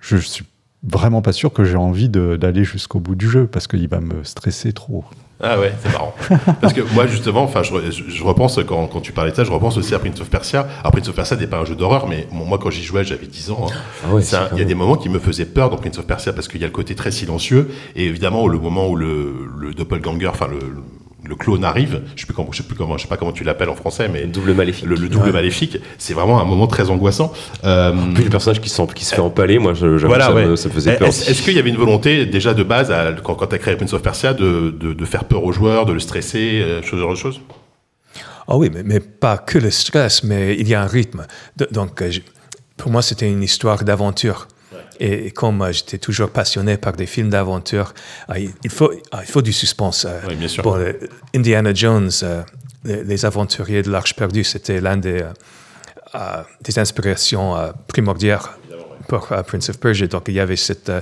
je, 0.00 0.16
suis 0.18 0.44
vraiment 0.84 1.20
pas 1.20 1.32
sûr 1.32 1.52
que 1.52 1.64
j'ai 1.64 1.76
envie 1.76 2.08
de- 2.08 2.36
d'aller 2.36 2.62
jusqu'au 2.62 3.00
bout 3.00 3.16
du 3.16 3.28
jeu 3.28 3.48
parce 3.48 3.66
qu'il 3.66 3.88
va 3.88 4.00
me 4.00 4.22
stresser 4.22 4.72
trop. 4.72 5.04
Ah 5.40 5.58
ouais, 5.60 5.72
c'est 5.82 5.92
marrant. 5.92 6.12
Parce 6.60 6.72
que 6.72 6.80
moi, 6.94 7.06
justement, 7.06 7.42
enfin, 7.44 7.62
je, 7.62 7.72
je- 7.92 8.10
je 8.10 8.24
repense, 8.24 8.58
quand, 8.66 8.88
quand 8.88 9.00
tu 9.00 9.12
parlais 9.12 9.30
de 9.30 9.36
ça, 9.36 9.44
je 9.44 9.52
repense 9.52 9.76
aussi 9.76 9.94
à 9.94 9.98
Prince 10.00 10.20
of 10.20 10.28
Persia. 10.30 10.66
Alors, 10.80 10.90
Prince 10.90 11.08
of 11.08 11.14
Persia 11.14 11.36
n'est 11.36 11.46
pas 11.46 11.58
un 11.58 11.64
jeu 11.64 11.76
d'horreur, 11.76 12.08
mais 12.08 12.26
bon, 12.32 12.44
moi, 12.44 12.58
quand 12.58 12.70
j'y 12.70 12.82
jouais, 12.82 13.04
j'avais 13.04 13.26
10 13.28 13.52
ans. 13.52 13.66
hein. 13.70 13.74
Ah 14.04 14.14
ouais, 14.14 14.34
un- 14.34 14.48
Il 14.52 14.58
y 14.58 14.62
a 14.62 14.64
des 14.64 14.74
moments 14.74 14.96
qui 14.96 15.08
me 15.08 15.18
faisaient 15.20 15.44
peur 15.46 15.70
dans 15.70 15.76
Prince 15.76 15.96
of 15.98 16.06
Persia 16.06 16.32
parce 16.32 16.48
qu'il 16.48 16.60
y 16.60 16.64
a 16.64 16.66
le 16.66 16.72
côté 16.72 16.94
très 16.96 17.12
silencieux. 17.12 17.70
Et 17.94 18.06
évidemment, 18.06 18.48
le 18.48 18.58
moment 18.58 18.88
où 18.88 18.96
le, 18.96 19.32
le 19.58 19.74
doppelganger, 19.74 20.26
enfin, 20.26 20.48
le, 20.48 20.58
le 21.28 21.34
clone 21.36 21.62
arrive, 21.64 22.00
je 22.16 22.20
sais 22.22 22.26
plus 22.26 22.34
comment, 22.34 22.50
je 22.52 22.56
sais 22.58 22.62
plus 22.62 22.74
comment, 22.76 22.96
je 22.96 23.02
sais 23.02 23.08
pas 23.08 23.16
comment 23.18 23.32
tu 23.32 23.44
l'appelles 23.44 23.68
en 23.68 23.74
français, 23.74 24.08
mais 24.08 24.24
Double 24.24 24.54
maléfique. 24.54 24.86
le, 24.86 24.96
le 24.96 25.08
double 25.08 25.32
maléfique, 25.32 25.76
c'est 25.98 26.14
vraiment 26.14 26.40
un 26.40 26.44
moment 26.44 26.66
très 26.66 26.88
angoissant. 26.90 27.32
Euh, 27.64 27.92
Puis 28.14 28.24
le 28.24 28.30
personnage 28.30 28.60
qui, 28.60 28.70
qui 28.94 29.04
se 29.04 29.14
fait 29.14 29.20
empaler, 29.20 29.58
moi, 29.58 29.74
je- 29.74 30.06
voilà, 30.06 30.26
ça, 30.26 30.34
ouais. 30.34 30.46
me, 30.46 30.56
ça 30.56 30.68
me 30.68 30.74
faisait 30.74 30.96
peur. 30.96 31.08
Est-ce 31.08 31.42
qu'il 31.42 31.54
y 31.54 31.58
avait 31.58 31.70
une 31.70 31.76
volonté 31.76 32.24
déjà 32.26 32.54
de 32.54 32.62
base, 32.62 32.90
à- 32.90 33.12
quand, 33.22 33.34
quand 33.34 33.46
tu 33.48 33.54
as 33.54 33.58
créé 33.58 33.76
Prince 33.76 33.92
of 33.92 34.02
Persia, 34.02 34.32
de, 34.34 34.70
de, 34.70 34.92
de 34.94 35.04
faire 35.04 35.24
peur 35.24 35.44
aux 35.44 35.52
joueurs, 35.52 35.84
de 35.86 35.92
le 35.92 36.00
stresser, 36.00 36.60
euh, 36.62 36.80
ce 36.82 36.96
genre 36.96 37.10
de 37.10 37.16
choses? 37.18 37.40
Ah 38.48 38.56
oui, 38.56 38.70
mais, 38.72 38.82
mais 38.82 39.00
pas 39.00 39.36
que 39.36 39.58
le 39.58 39.70
stress, 39.70 40.24
mais 40.24 40.56
il 40.58 40.66
y 40.68 40.74
a 40.74 40.82
un 40.82 40.86
rythme. 40.86 41.26
De- 41.58 41.68
donc, 41.70 42.00
euh, 42.00 42.10
pour 42.78 42.90
moi, 42.90 43.02
c'était 43.02 43.28
une 43.30 43.42
histoire 43.42 43.84
d'aventure. 43.84 44.48
Et, 45.00 45.30
comme 45.30 45.62
euh, 45.62 45.72
j'étais 45.72 45.98
toujours 45.98 46.30
passionné 46.30 46.76
par 46.76 46.92
des 46.92 47.06
films 47.06 47.30
d'aventure, 47.30 47.94
ah, 48.28 48.38
il, 48.38 48.52
faut, 48.70 48.92
ah, 49.12 49.20
il 49.22 49.30
faut 49.30 49.42
du 49.42 49.52
suspense. 49.52 50.04
euh. 50.04 50.20
Oui, 50.26 50.34
bien 50.34 50.48
sûr. 50.48 50.62
Bon, 50.62 50.76
Indiana 51.34 51.72
Jones, 51.72 52.10
euh, 52.22 52.42
les, 52.84 53.24
aventuriers 53.24 53.82
de 53.82 53.90
l'Arche 53.90 54.14
perdue, 54.14 54.44
c'était 54.44 54.80
l'un 54.80 54.96
des, 54.96 55.22
euh, 55.22 55.32
euh, 56.14 56.42
des 56.62 56.78
inspirations 56.78 57.56
euh, 57.56 57.70
primordiales 57.86 58.40
pour 59.08 59.30
euh, 59.32 59.42
Prince 59.42 59.68
of 59.70 59.78
Persia. 59.78 60.06
Donc, 60.06 60.24
il 60.28 60.34
y 60.34 60.40
avait 60.40 60.56
euh, 60.88 61.00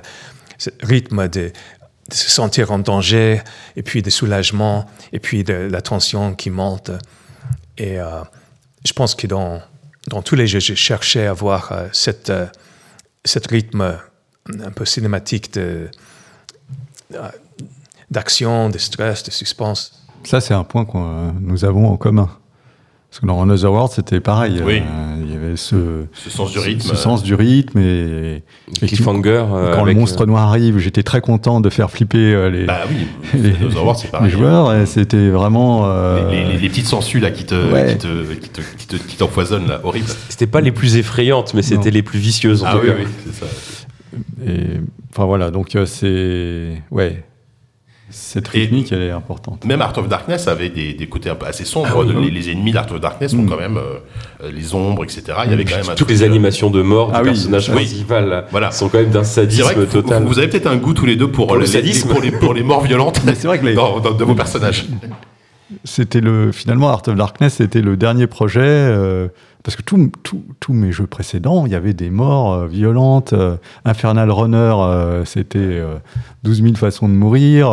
ce 0.59 0.71
rythme 0.83 1.29
de, 1.29 1.53
de 2.11 2.15
se 2.15 2.31
sentir 2.31 2.73
en 2.73 2.79
danger, 2.79 3.41
et 3.77 3.83
puis 3.83 4.03
de 4.03 4.11
soulagement, 4.11 4.87
et 5.13 5.21
puis 5.21 5.43
de 5.45 5.55
la 5.55 5.81
tension 5.81 6.35
qui 6.35 6.51
monte. 6.51 6.91
Et 7.79 7.99
euh, 7.99 8.23
je 8.85 8.93
pense 8.93 9.15
que 9.15 9.27
dans 9.27 9.61
dans 10.09 10.23
tous 10.23 10.37
les 10.37 10.47
jeux, 10.47 10.61
je 10.61 10.75
cherchais 10.75 11.27
à 11.27 11.31
avoir 11.31 11.73
euh, 11.73 11.89
cette, 11.93 12.31
euh, 12.31 12.47
cette 13.27 13.47
rythme 13.49 13.99
un 14.49 14.71
peu 14.71 14.85
cinématique 14.85 15.53
de, 15.55 15.91
euh, 17.15 17.29
d'action, 18.11 18.71
de 18.71 18.79
stress, 18.79 19.23
de 19.25 19.31
suspense. 19.31 20.05
Ça, 20.25 20.41
c'est 20.41 20.55
un 20.55 20.65
point 20.65 20.85
que 20.85 20.99
nous 21.41 21.65
avons 21.65 21.89
en 21.89 21.97
commun. 21.97 22.31
Parce 23.11 23.21
que 23.21 23.27
dans 23.27 23.41
Another 23.41 23.73
World, 23.73 23.93
c'était 23.93 24.21
pareil. 24.21 24.61
Oui. 24.65 24.83
Euh, 24.85 25.26
ce, 25.57 26.05
Ce 26.13 26.31
sens 26.31 26.53
du 26.53 26.59
rythme. 26.59 26.81
ce 26.81 26.95
sens 26.97 27.23
du 27.23 27.35
rythme 27.35 27.79
et, 27.79 28.43
et 28.83 28.87
Cliffhanger. 28.87 29.29
euh, 29.51 29.73
quand 29.73 29.83
avec, 29.83 29.95
le 29.95 30.01
monstre 30.01 30.27
noir 30.27 30.49
arrive, 30.49 30.79
j'étais 30.79 31.03
très 31.03 31.21
content 31.21 31.61
de 31.61 31.71
faire 31.71 31.91
flipper 31.91 32.35
euh, 32.35 32.51
les, 32.51 32.65
Bah 32.65 32.81
oui, 32.89 33.07
les, 33.41 34.31
joueurs. 34.31 34.75
et 34.75 34.87
C'était 34.87 35.29
vraiment. 35.29 35.83
euh, 35.87 36.31
Les, 36.31 36.45
les- 36.45 36.59
les 36.59 36.69
petites 36.69 36.87
sangsues 36.87 37.21
là 37.21 37.31
qui 37.31 37.45
te, 37.45 37.55
Ouais. 37.73 37.93
qui 37.93 37.99
te, 37.99 38.35
qui 38.35 38.49
te, 38.49 38.61
qui 38.79 38.87
te- 38.87 38.97
qui 38.97 39.17
t'empoisonnent 39.17 39.69
là, 39.69 39.81
horrible. 39.85 40.07
C'était 40.29 40.47
pas 40.47 40.61
les 40.61 40.73
plus 40.73 40.97
effrayantes, 40.97 41.55
mais 41.55 41.63
c'était 41.63 41.91
les 41.91 42.03
plus 42.03 42.19
vicieuses. 42.19 42.63
en 42.63 42.67
Ah 42.69 42.73
tout 42.73 42.79
oui, 42.83 42.89
cas. 42.89 42.95
oui, 42.99 43.07
c'est 43.27 43.45
ça. 43.45 43.47
et, 44.47 44.81
enfin 45.13 45.25
voilà, 45.25 45.51
donc 45.51 45.75
euh, 45.77 45.87
c'est. 45.87 46.83
Ouais. 46.91 47.23
Cette 48.19 48.49
Et- 48.55 48.61
rythmique, 48.61 48.91
elle 48.93 49.03
est 49.03 49.11
importante. 49.11 49.65
Même 49.67 49.83
Art 49.83 49.93
of 49.99 50.09
Darkness 50.09 50.49
avait 50.49 50.71
des, 50.71 50.95
des 50.95 51.07
côtés 51.07 51.29
un 51.29 51.35
peu 51.35 51.45
assez 51.45 51.67
sombres. 51.67 51.89
Ah 51.91 51.99
oui, 51.99 52.09
les, 52.09 52.15
oui. 52.17 52.31
les 52.31 52.51
ennemis 52.51 52.73
d'Art 52.73 52.91
of 52.91 52.99
Darkness 52.99 53.35
ont 53.35 53.43
Mm. 53.43 53.47
quand 53.51 53.59
même 53.59 53.77
euh, 53.77 53.99
euh, 54.43 54.51
les 54.51 54.75
ombres, 54.75 55.05
etc. 55.05 55.23
Il 55.45 55.51
y 55.51 55.55
avait 55.55 55.65
quand 55.67 55.77
même 55.77 55.91
un 55.91 55.95
Toutes 55.95 56.09
les 56.09 56.23
euh, 56.23 56.27
animations 56.27 56.71
de 56.71 56.81
mort 56.81 57.11
Ah 57.13 57.19
du 57.21 57.29
oui, 57.29 57.35
personnage 57.35 57.69
oui. 57.69 57.75
principal 57.75 58.29
là, 58.31 58.45
Voilà. 58.51 58.71
sont 58.71 58.89
quand 58.89 58.99
même 58.99 59.11
d'un 59.11 59.23
sadisme 59.23 59.75
vous, 59.81 59.85
total. 59.85 60.25
vous 60.25 60.39
avez 60.39 60.49
peut-être 60.49 60.67
un 60.67 60.77
goût 60.77 60.95
tous 60.95 61.05
les 61.05 61.17
deux 61.17 61.31
pour, 61.31 61.47
Pour 61.49 61.57
le 61.57 61.63
les, 61.63 61.67
sadisme. 61.67 62.09
pour, 62.09 62.23
les, 62.23 62.31
pour 62.31 62.55
les 62.55 62.63
morts 62.63 62.83
violentes 62.85 63.21
c'est 63.27 63.47
vrai 63.47 63.59
que 63.59 63.67
les- 63.67 63.75
dans, 63.75 64.01
dans- 64.01 64.13
de 64.13 64.25
vos 64.25 64.35
personnages. 64.35 64.87
C'était 65.85 66.21
le 66.21 66.53
finalement 66.53 66.89
Art 66.89 67.03
of 67.09 67.17
Darkness, 67.17 67.55
c'était 67.55 67.83
le 67.83 67.97
dernier 67.97 68.27
projet 68.27 68.61
euh, 68.63 69.29
parce 69.65 69.75
que 69.75 69.83
tous 69.83 70.73
mes 70.73 70.93
jeux 70.93 71.09
précédents, 71.09 71.67
il 71.67 71.73
y 71.73 71.75
avait 71.75 71.93
des 71.93 72.09
morts 72.09 72.53
euh, 72.53 72.67
violentes. 72.69 73.33
euh, 73.33 73.57
Infernal 73.85 74.31
Runner, 74.31 75.25
c'était 75.25 75.59
euh, 75.59 75.97
12 76.45 76.63
000 76.63 76.75
façons 76.77 77.09
de 77.09 77.15
mourir. 77.15 77.69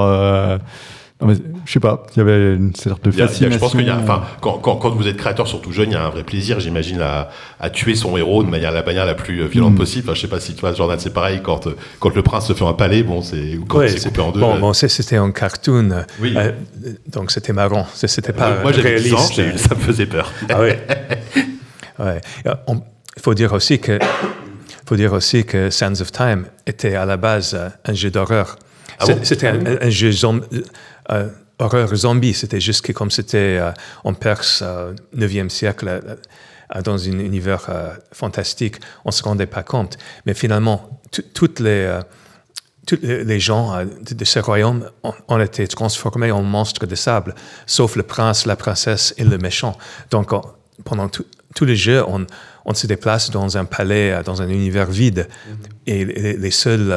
Euh, 1.24 1.28
mais, 1.28 1.36
je 1.65 1.71
sais 1.71 1.80
pas, 1.80 2.03
il 2.15 2.19
y 2.19 2.21
avait 2.21 2.55
une 2.55 2.76
sorte 2.76 3.03
de 3.03 3.09
a- 3.11 3.24
a- 3.24 3.28
fascination. 3.28 3.55
je 3.55 3.59
pense 3.59 3.71
qu'il 3.71 3.86
y 3.86 3.89
a, 3.89 3.97
enfin, 3.97 4.24
quand, 4.41 4.57
quand, 4.59 4.76
quand 4.76 4.89
vous 4.91 5.07
êtes 5.07 5.17
créateur, 5.17 5.47
surtout 5.47 5.71
jeune, 5.71 5.89
il 5.89 5.93
y 5.93 5.95
a 5.95 6.05
un 6.05 6.09
vrai 6.09 6.24
plaisir, 6.24 6.59
j'imagine, 6.59 7.01
à, 7.01 7.30
à 7.59 7.69
tuer 7.69 7.95
son 7.95 8.15
héros 8.17 8.43
de 8.43 8.49
manière 8.49 8.71
la 8.71 8.84
manière 8.84 9.05
la 9.05 9.15
plus 9.15 9.41
euh, 9.41 9.45
violente 9.47 9.74
Mm. 9.74 9.78
possible. 9.78 10.03
Enfin, 10.09 10.15
je 10.15 10.21
sais 10.21 10.28
pas 10.28 10.39
si 10.39 10.53
toi, 10.55 10.74
Jordan, 10.74 10.99
c'est 10.99 11.13
pareil 11.13 11.41
quand 11.43 11.67
euh, 11.67 11.76
quand 11.99 12.13
le 12.15 12.21
prince 12.21 12.47
se 12.47 12.53
fait 12.53 12.63
empaler, 12.63 13.03
bon, 13.03 13.21
c'est 13.21 13.57
ou 13.57 13.65
quand 13.65 13.80
Ouais, 13.80 13.88
c'est 13.89 14.07
coupé 14.09 14.21
en 14.21 14.32
deux. 14.32 14.39
Bon, 14.39 14.55
euh, 14.55 14.59
bon, 14.59 14.74
c'était 14.74 15.17
un 15.17 15.32
cartoon, 15.32 15.91
euh, 15.91 16.01
Oui. 16.21 16.34
euh, 16.36 16.51
donc 17.11 17.32
c'était 17.32 17.53
marrant. 17.53 17.88
C'était 17.93 18.34
pas 18.34 18.61
moi, 18.61 18.71
10 18.71 18.80
ans, 18.80 18.84
réaliste. 18.84 19.34
j'ai- 19.36 19.57
ça 19.57 19.76
me 19.76 19.80
faisait 19.80 20.05
peur. 20.05 20.32
Ah 20.49 20.59
ouais. 20.61 20.80
ouais. 21.99 22.21
Euh, 22.47 22.53
Il 23.15 23.21
faut 23.21 23.34
dire 23.36 23.53
aussi 23.53 23.80
que, 23.80 23.99
faut 24.88 24.95
dire 24.95 25.13
aussi 25.13 25.45
que 25.45 25.69
Sands 25.69 26.01
of 26.01 26.11
Time 26.11 26.45
était 26.65 26.95
à 26.95 27.05
la 27.05 27.15
base 27.17 27.53
euh, 27.53 27.69
un 27.86 27.93
jeu 27.93 28.09
d'horreur. 28.09 28.57
Ah 28.99 29.05
bon? 29.07 29.19
c'était 29.24 29.47
un, 29.47 29.59
un 29.82 29.89
jeu 29.89 30.09
zom- 30.11 30.41
euh, 31.12 31.30
horreur 31.60 31.93
zombie. 31.95 32.34
C'était 32.34 32.60
juste 32.62 32.82
que 32.86 32.91
comme 32.91 33.12
c'était 33.12 33.58
euh, 33.60 33.72
en 34.04 34.14
Perse, 34.14 34.62
euh, 34.66 34.93
9e 35.16 35.49
siècle, 35.49 35.88
euh, 35.88 36.01
euh, 36.76 36.82
dans 36.82 36.97
un 37.08 37.20
univers 37.20 37.70
fantastique, 38.12 38.78
on 39.06 39.10
ne 39.10 39.14
se 39.14 39.24
rendait 39.24 39.45
pas 39.47 39.64
compte. 39.64 39.97
Mais 40.26 40.34
finalement, 40.34 41.01
tout- 41.12 41.24
toutes 41.34 41.60
les 41.60 41.99
tous 42.86 42.99
les 43.01 43.24
les 43.24 43.39
gens 43.39 43.86
de, 43.86 44.26
ce 44.26 44.39
royaume 44.39 44.89
ont, 45.30 45.39
été 45.39 45.66
transformés 45.68 46.32
en 46.32 46.41
monstres 46.43 46.86
de 46.86 46.95
sable, 46.95 47.34
sauf 47.66 47.95
le 47.95 48.04
prince, 48.04 48.45
la 48.45 48.56
princesse 48.58 49.14
et 49.18 49.24
le 49.24 49.38
méchant. 49.38 49.78
Donc, 50.12 50.34
on- 50.34 50.41
pendant 50.84 51.08
tout, 51.08 51.26
tout 51.56 51.66
le 51.66 51.76
jeu, 51.76 52.04
on, 52.08 52.26
on 52.66 52.74
se 52.74 52.88
déplace 52.88 53.30
dans 53.30 53.58
un 53.58 53.66
palais, 53.66 54.22
dans 54.26 54.41
un 54.41 54.49
univers 54.49 54.88
vide. 54.89 55.28
Et 55.86 56.04
les, 56.04 56.36
les 56.36 56.51
seuls 56.51 56.91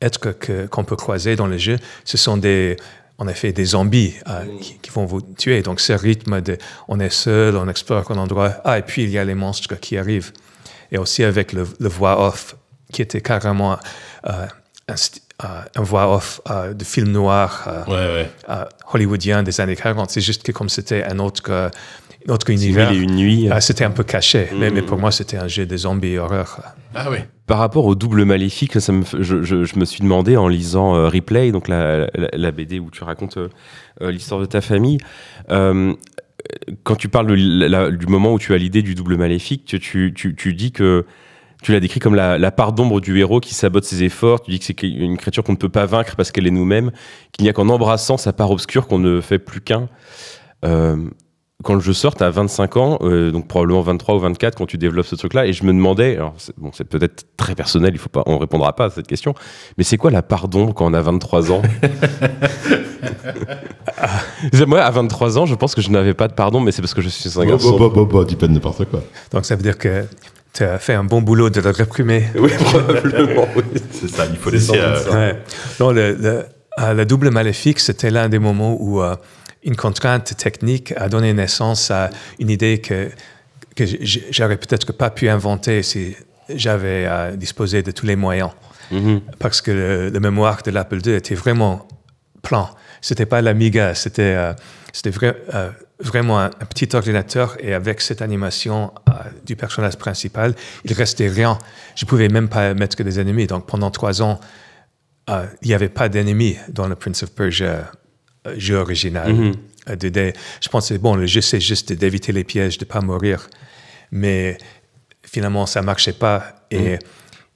êtres 0.00 0.32
que- 0.32 0.66
qu'on 0.66 0.84
peut 0.84 0.96
croiser 0.96 1.36
dans 1.36 1.46
le 1.46 1.58
jeu, 1.58 1.78
ce 2.04 2.16
sont 2.16 2.36
des, 2.36 2.76
en 3.18 3.28
effet 3.28 3.52
des 3.52 3.64
zombies 3.64 4.14
euh, 4.28 4.44
qui, 4.60 4.78
qui 4.78 4.90
vont 4.90 5.06
vous 5.06 5.22
tuer. 5.22 5.62
Donc, 5.62 5.80
ce 5.80 5.92
rythme 5.92 6.40
de 6.40 6.58
on 6.88 7.00
est 7.00 7.10
seul, 7.10 7.56
on 7.56 7.68
explore 7.68 8.10
un 8.10 8.18
endroit. 8.18 8.54
Ah, 8.64 8.78
et 8.78 8.82
puis 8.82 9.04
il 9.04 9.10
y 9.10 9.18
a 9.18 9.24
les 9.24 9.34
monstres 9.34 9.74
qui 9.80 9.96
arrivent. 9.96 10.32
Et 10.92 10.98
aussi 10.98 11.24
avec 11.24 11.52
le, 11.52 11.66
le 11.80 11.88
voix 11.88 12.20
off, 12.26 12.56
qui 12.92 13.02
était 13.02 13.20
carrément 13.20 13.72
euh, 14.28 14.46
un, 14.88 14.94
euh, 15.44 15.46
un 15.76 15.82
voix 15.82 16.14
off 16.14 16.40
de 16.74 16.84
film 16.84 17.08
noir 17.10 17.84
Ouais, 17.88 17.94
ouais. 17.94 18.30
hollywoodien 18.92 19.42
des 19.42 19.60
années 19.60 19.76
40. 19.76 20.10
C'est 20.10 20.20
juste 20.20 20.42
que 20.42 20.52
comme 20.52 20.68
c'était 20.68 21.02
un 21.04 21.18
autre, 21.18 21.50
un 21.50 22.32
autre 22.32 22.50
univers, 22.50 22.92
et 22.92 22.96
une 22.96 23.16
nuit. 23.16 23.50
euh, 23.50 23.60
c'était 23.60 23.84
un 23.84 23.90
peu 23.90 24.04
caché. 24.04 24.48
Mais, 24.54 24.70
Mm. 24.70 24.74
mais 24.74 24.82
pour 24.82 24.98
moi, 24.98 25.10
c'était 25.10 25.36
un 25.38 25.48
jeu 25.48 25.66
de 25.66 25.76
zombies 25.76 26.18
horreur. 26.18 26.60
Ah 26.94 27.10
oui. 27.10 27.18
Par 27.46 27.58
rapport 27.58 27.84
au 27.84 27.94
double 27.94 28.24
maléfique, 28.24 28.76
je, 28.76 29.78
me 29.78 29.84
suis 29.84 30.00
demandé 30.00 30.36
en 30.36 30.48
lisant 30.48 30.96
euh, 30.96 31.08
Replay, 31.08 31.52
donc 31.52 31.68
la, 31.68 32.08
BD 32.50 32.80
où 32.80 32.90
tu 32.90 33.04
racontes 33.04 33.36
euh, 33.36 33.48
euh, 34.02 34.10
l'histoire 34.10 34.40
de 34.40 34.46
ta 34.46 34.60
famille, 34.60 34.98
quand 35.48 36.96
tu 36.96 37.08
parles 37.08 37.36
du 37.36 38.06
moment 38.06 38.32
où 38.32 38.38
tu 38.38 38.52
as 38.52 38.58
l'idée 38.58 38.82
du 38.82 38.94
double 38.94 39.16
maléfique, 39.16 39.64
tu, 39.64 40.12
tu, 40.14 40.34
tu- 40.36 40.54
dis 40.54 40.72
que 40.72 41.04
tu 41.62 41.72
l'as 41.72 41.80
décrit 41.80 42.00
comme 42.00 42.14
la, 42.14 42.50
part 42.50 42.72
d'ombre 42.72 43.00
du 43.00 43.18
héros 43.18 43.40
qui 43.40 43.54
sabote 43.54 43.84
ses 43.84 44.02
efforts. 44.02 44.42
Tu 44.42 44.50
dis 44.50 44.58
que 44.58 44.64
c'est 44.64 44.80
une 44.82 45.16
créature 45.16 45.42
qu'on 45.42 45.52
ne 45.52 45.56
peut 45.56 45.68
pas 45.68 45.86
vaincre 45.86 46.14
parce 46.16 46.30
qu'elle 46.32 46.46
est 46.46 46.52
nous-mêmes, 46.52 46.90
qu'il 47.32 47.44
n'y 47.44 47.48
a 47.48 47.52
qu'en 47.52 47.68
embrassant 47.68 48.16
sa 48.16 48.32
part 48.32 48.50
obscure 48.50 48.86
qu'on 48.88 48.98
ne 48.98 49.20
fait 49.20 49.38
plus 49.38 49.60
qu'un. 49.60 49.88
Quand 51.64 51.74
le 51.74 51.80
jeu 51.80 51.94
sort, 51.94 52.14
tu 52.14 52.22
as 52.22 52.30
25 52.30 52.76
ans, 52.76 52.98
euh, 53.02 53.30
donc 53.32 53.48
probablement 53.48 53.80
23 53.80 54.16
ou 54.16 54.18
24 54.20 54.56
quand 54.56 54.66
tu 54.66 54.76
développes 54.78 55.06
ce 55.06 55.16
truc-là, 55.16 55.46
et 55.46 55.52
je 55.52 55.64
me 55.64 55.72
demandais, 55.72 56.16
alors 56.16 56.34
c'est 56.36 56.56
bon, 56.58 56.70
c'est 56.72 56.84
peut-être 56.84 57.24
très 57.36 57.54
personnel, 57.54 57.92
il 57.94 57.98
faut 57.98 58.08
pas, 58.10 58.22
on 58.26 58.38
répondra 58.38 58.74
pas 58.76 58.86
à 58.86 58.90
cette 58.90 59.06
question, 59.06 59.34
mais 59.78 59.84
c'est 59.84 59.96
quoi 59.96 60.10
la 60.10 60.22
part 60.22 60.48
d'ombre 60.48 60.74
quand 60.74 60.86
on 60.86 60.94
a 60.94 61.00
23 61.00 61.50
ans? 61.52 61.62
Moi, 64.66 64.80
à 64.80 64.90
23 64.90 65.38
ans, 65.38 65.46
je 65.46 65.54
pense 65.54 65.74
que 65.74 65.80
je 65.80 65.90
n'avais 65.90 66.14
pas 66.14 66.28
de 66.28 66.34
pardon, 66.34 66.60
mais 66.60 66.72
c'est 66.72 66.82
parce 66.82 66.94
que 66.94 67.02
je 67.02 67.08
suis 67.08 67.30
un 67.38 67.44
Bon, 67.44 67.50
garçon. 67.50 67.70
bon, 67.72 67.78
bon, 67.88 67.90
bon, 67.90 68.04
bon, 68.04 68.22
dis 68.24 68.36
pas 68.36 68.46
de 68.48 68.52
n'importe 68.52 68.84
quoi. 68.86 69.02
Donc 69.32 69.44
ça 69.44 69.56
veut 69.56 69.62
dire 69.62 69.78
que 69.78 70.04
tu 70.52 70.64
as 70.64 70.78
fait 70.78 70.94
un 70.94 71.04
bon 71.04 71.22
boulot 71.22 71.50
de 71.50 71.60
le 71.60 71.70
réprimer. 71.70 72.24
Oui, 72.38 72.50
probablement. 72.58 73.46
oui. 73.56 73.62
C'est 73.92 74.08
ça, 74.08 74.24
il 74.30 74.36
faut 74.36 74.50
laisser. 74.50 74.72
euh. 74.76 75.12
Ouais. 75.12 75.38
Non, 75.80 75.90
le, 75.92 76.14
le, 76.14 76.44
euh, 76.80 76.94
le 76.94 77.04
double 77.06 77.30
maléfique, 77.30 77.78
c'était 77.80 78.10
l'un 78.10 78.28
des 78.28 78.38
moments 78.38 78.76
où 78.78 79.00
euh, 79.02 79.14
une 79.66 79.76
contrainte 79.76 80.34
technique 80.36 80.94
a 80.96 81.08
donné 81.08 81.34
naissance 81.34 81.90
à 81.90 82.08
une 82.38 82.48
idée 82.48 82.80
que, 82.80 83.10
que 83.74 83.84
j'aurais 84.30 84.56
peut-être 84.56 84.92
pas 84.92 85.10
pu 85.10 85.28
inventer 85.28 85.82
si 85.82 86.16
j'avais 86.48 87.04
euh, 87.06 87.36
disposé 87.36 87.82
de 87.82 87.90
tous 87.90 88.06
les 88.06 88.16
moyens. 88.16 88.50
Mhm. 88.90 89.20
Parce 89.38 89.60
que 89.60 89.72
le, 89.72 90.08
le 90.10 90.20
mémoire 90.20 90.62
de 90.62 90.70
l'Apple 90.70 91.00
II 91.04 91.14
était 91.14 91.34
vraiment 91.34 91.86
plan. 92.42 92.70
C'était 93.00 93.26
pas 93.26 93.42
l'Amiga, 93.42 93.94
c'était 93.94 94.34
euh, 94.36 94.54
c'était 94.92 95.10
euh, 95.22 95.70
vraiment 96.00 96.40
un, 96.40 96.46
un 96.46 96.66
petit 96.66 96.94
ordinateur 96.94 97.56
et 97.60 97.74
avec 97.74 98.00
cette 98.00 98.22
animation 98.22 98.92
euh, 99.08 99.12
du 99.44 99.56
personnage 99.56 99.96
principal, 99.96 100.54
il 100.84 100.92
restait 100.92 101.28
rien. 101.28 101.58
Je 101.96 102.04
pouvais 102.04 102.28
même 102.28 102.48
pas 102.48 102.74
mettre 102.74 102.96
que 102.96 103.02
des 103.02 103.18
ennemis. 103.20 103.46
Donc 103.46 103.66
pendant 103.66 103.90
trois 103.90 104.22
ans, 104.22 104.40
euh, 105.28 105.46
il 105.62 105.68
n'y 105.68 105.74
avait 105.74 105.88
pas 105.88 106.08
d'ennemis 106.08 106.56
dans 106.68 106.86
le 106.86 106.94
Prince 106.94 107.22
of 107.24 107.32
Persia 107.32 107.66
euh, 107.66 107.82
jeu 108.58 108.76
original. 108.76 109.32
Mhm. 109.32 109.54
Euh, 109.88 109.96
de- 109.96 110.08
de- 110.08 110.32
je 110.60 110.68
pensais, 110.68 110.98
bon, 110.98 111.14
le 111.14 111.26
jeu, 111.26 111.40
c'est 111.40 111.60
juste 111.60 111.92
d'éviter 111.92 112.32
les 112.32 112.44
pièges, 112.44 112.78
de 112.78 112.84
ne 112.84 112.88
pas 112.88 113.00
mourir. 113.00 113.48
Mais 114.10 114.58
finalement, 115.24 115.66
ça 115.66 115.80
ne 115.80 115.86
marchait 115.86 116.12
pas. 116.12 116.66
Et 116.70 116.98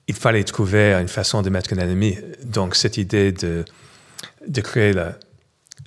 il 0.09 0.15
fallait 0.15 0.45
trouver 0.45 0.93
une 0.95 1.09
façon 1.09 1.43
de 1.43 1.51
mettre 1.51 1.73
un 1.75 1.79
ennemi. 1.79 2.17
Donc, 2.45 2.75
cette 2.75 2.97
idée 2.97 3.33
de, 3.33 3.65
de 4.47 4.61
créer 4.61 4.93
le 4.93 5.07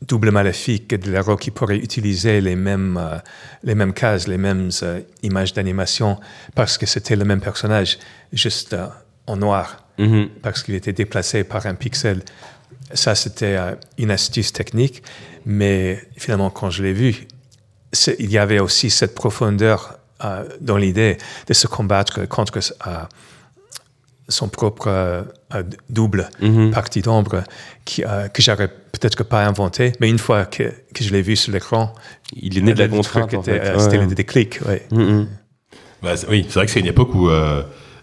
double 0.08 0.32
maléfique 0.32 0.90
de 0.90 1.12
l'héros 1.12 1.38
qui 1.38 1.52
pourrait 1.52 1.78
utiliser 1.78 2.42
les 2.42 2.56
mêmes, 2.56 2.98
euh, 3.02 3.18
les 3.64 3.76
mêmes 3.76 3.94
cases, 3.94 4.28
les 4.28 4.38
mêmes 4.38 4.70
euh, 4.84 5.00
images 5.22 5.54
d'animation, 5.54 6.20
parce 6.56 6.78
que 6.78 6.86
c'était 6.86 7.16
le 7.16 7.24
même 7.26 7.40
personnage, 7.42 8.00
juste 8.34 8.74
euh, 8.74 8.88
en 9.28 9.38
noir 9.38 9.80
Mhm. 10.00 10.28
parce 10.42 10.64
qu'il 10.64 10.74
était 10.74 10.92
déplacé 10.92 11.44
par 11.44 11.68
un 11.68 11.76
pixel. 11.76 12.24
Ça, 12.94 13.16
c'était 13.16 13.56
euh, 13.58 13.76
une 13.98 14.12
astuce 14.12 14.52
technique, 14.54 15.04
mais 15.46 16.02
finalement, 16.18 16.50
quand 16.50 16.70
je 16.70 16.84
l'ai 16.84 16.94
vu, 16.94 17.28
il 18.20 18.32
y 18.32 18.38
avait 18.38 18.60
aussi 18.60 18.90
cette 18.90 19.16
profondeur 19.16 19.98
euh, 20.24 20.44
dans 20.62 20.78
l'idée 20.78 21.18
de 21.48 21.54
se 21.54 21.68
combattre 21.68 22.26
contre 22.28 22.58
euh, 22.58 22.92
son 24.30 24.48
propre 24.48 24.88
euh, 24.88 25.24
double 25.90 26.30
Mhm. 26.42 26.72
partie 26.72 27.02
d'ombre 27.02 27.44
qui, 27.86 28.04
euh, 28.04 28.28
que 28.30 28.42
j'aurais 28.42 28.68
peut-être 28.68 29.24
pas 29.24 29.46
inventé, 29.46 29.92
mais 30.00 30.10
une 30.10 30.20
fois 30.20 30.46
que, 30.46 30.64
que 30.94 31.04
je 31.04 31.10
l'ai 31.12 31.22
vu 31.22 31.36
sur 31.36 31.52
l'écran, 31.52 31.94
Il 32.36 32.58
est 32.58 32.62
né 32.62 32.74
de 32.74 32.80
la 32.80 32.88
contrainte. 32.88 33.34
en 33.34 33.42
était, 33.42 33.60
fait. 33.60 33.66
euh, 33.68 33.74
Ouais, 33.78 33.80
c'était 33.84 33.98
le 33.98 34.08
déclic. 34.08 34.60
ouais. 34.68 34.86
Mhm. 34.92 35.28
bah, 36.02 36.16
c'est- 36.18 36.28
oui, 36.30 36.46
c'est 36.48 36.56
vrai 36.56 36.66
que 36.66 36.72
c'est 36.72 36.80
une 36.80 36.86
époque 36.88 37.14
où 37.16 37.30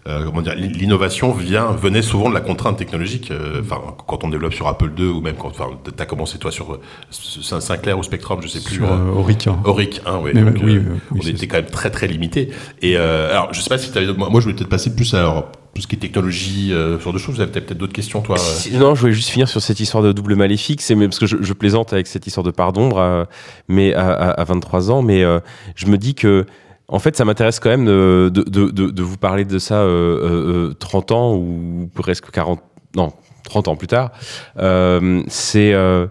euh, 0.07 0.25
comment 0.25 0.41
dire, 0.41 0.55
l'innovation 0.55 1.31
vient, 1.31 1.67
venait 1.71 2.01
souvent 2.01 2.29
de 2.29 2.33
la 2.33 2.41
contrainte 2.41 2.77
technologique. 2.77 3.29
euh, 3.31 3.61
Enfin, 3.61 3.79
quand 4.07 4.23
on 4.23 4.29
développe 4.29 4.53
sur 4.53 4.67
Apple 4.67 4.91
II 4.97 5.05
ou 5.07 5.21
même 5.21 5.35
quand, 5.35 5.49
enfin, 5.49 5.67
t'as 5.95 6.05
commencé 6.05 6.39
toi 6.39 6.51
sur 6.51 6.73
euh, 6.73 6.79
Sinclair 7.11 7.97
ou 7.99 8.03
Spectrum, 8.03 8.39
je 8.41 8.47
sais 8.47 8.61
plus. 8.63 8.75
Sur 8.75 8.91
euh, 8.91 9.11
Auric. 9.11 9.47
hein. 9.47 9.59
Auric 9.63 10.01
1, 10.05 10.17
oui. 10.23 10.31
Mais 10.33 10.41
Donc, 10.43 10.55
oui, 10.63 10.77
euh, 10.77 10.81
oui, 10.85 10.99
oui, 11.11 11.19
on 11.23 11.27
était 11.27 11.37
ça. 11.37 11.45
quand 11.47 11.57
même 11.57 11.65
très 11.71 11.89
très 11.91 12.07
limité. 12.07 12.49
Et 12.81 12.97
euh, 12.97 13.29
alors, 13.31 13.53
je 13.53 13.61
sais 13.61 13.69
pas 13.69 13.77
si 13.77 13.91
t'avais, 13.91 14.11
moi, 14.13 14.29
moi, 14.29 14.39
je 14.39 14.45
voulais 14.45 14.55
peut-être 14.55 14.69
passer 14.69 14.95
plus 14.95 15.13
à 15.13 15.19
alors, 15.19 15.51
tout 15.75 15.81
ce 15.81 15.87
qui 15.87 15.95
est 15.95 15.99
technologie, 15.99 16.73
euh, 16.73 16.97
ce 16.97 17.03
genre 17.03 17.13
de 17.13 17.17
choses. 17.19 17.35
Vous 17.35 17.41
avez 17.41 17.51
peut-être 17.51 17.73
d'autres 17.77 17.93
questions, 17.93 18.21
toi. 18.21 18.35
euh? 18.37 18.41
Si- 18.41 18.75
Non, 18.77 18.95
je 18.95 19.01
voulais 19.01 19.13
juste 19.13 19.29
finir 19.29 19.47
sur 19.47 19.61
cette 19.61 19.79
histoire 19.79 20.03
de 20.03 20.11
double 20.11 20.35
maléfique. 20.35 20.81
C'est 20.81 20.95
parce 20.95 21.19
que 21.19 21.25
je, 21.27 21.37
je 21.41 21.53
plaisante 21.53 21.93
avec 21.93 22.07
cette 22.07 22.25
histoire 22.27 22.43
de 22.43 22.51
part 22.51 22.73
d'ombre, 22.73 22.97
euh, 22.97 23.23
mais 23.67 23.93
à, 23.93 24.09
à- 24.11 24.31
à 24.31 24.43
23 24.43 24.89
ans. 24.91 25.01
Mais 25.03 25.23
euh, 25.23 25.39
je 25.75 25.85
me 25.85 25.97
dis 25.97 26.15
que, 26.15 26.45
en 26.91 26.99
fait, 26.99 27.15
ça 27.15 27.25
m'intéresse 27.25 27.59
quand 27.59 27.69
même 27.69 27.85
de, 27.85 28.29
de, 28.33 28.41
de- 28.69 28.91
de- 28.91 29.03
vous 29.03 29.17
parler 29.17 29.45
de 29.45 29.57
ça 29.59 29.81
euh, 29.81 29.87
euh, 29.87 30.69
euh, 30.69 30.73
30 30.73 31.11
ans 31.11 31.35
ou 31.35 31.89
presque 31.95 32.29
40, 32.29 32.61
non, 32.95 33.13
30 33.45 33.67
ans 33.69 33.75
plus 33.75 33.87
tard. 33.87 34.11
Euh, 34.59 35.23
c'est 35.27 35.73
euh, 35.73 36.05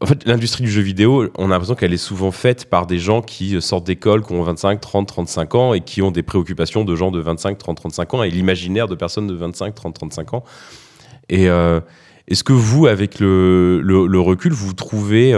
en 0.00 0.06
fait, 0.06 0.26
l'industrie 0.26 0.64
du 0.64 0.70
jeu 0.70 0.82
vidéo, 0.82 1.30
on 1.38 1.46
a 1.46 1.48
l'impression 1.54 1.74
qu'elle 1.74 1.94
est 1.94 1.96
souvent 1.96 2.30
faite 2.30 2.68
par 2.68 2.86
des 2.86 2.98
gens 2.98 3.22
qui 3.22 3.56
euh, 3.56 3.60
sortent 3.60 3.86
d'école, 3.86 4.22
qui 4.22 4.32
ont 4.34 4.42
25, 4.42 4.80
30, 4.80 5.08
35 5.08 5.54
ans 5.54 5.72
et 5.74 5.80
qui 5.80 6.02
ont 6.02 6.10
des 6.10 6.22
préoccupations 6.22 6.84
de 6.84 6.94
gens 6.94 7.10
de 7.10 7.20
25, 7.20 7.56
30, 7.56 7.76
35 7.78 8.14
ans 8.14 8.22
et 8.22 8.30
l'imaginaire 8.30 8.86
de 8.86 8.94
personnes 8.94 9.26
de 9.26 9.34
25, 9.34 9.74
30, 9.74 9.94
35 9.94 10.34
ans. 10.34 10.44
Et 11.30 11.48
euh, 11.48 11.80
est-ce 12.28 12.44
que 12.44 12.52
vous, 12.52 12.86
avec 12.86 13.18
le 13.18 14.18
recul, 14.20 14.52
vous 14.52 14.74
trouvez 14.74 15.32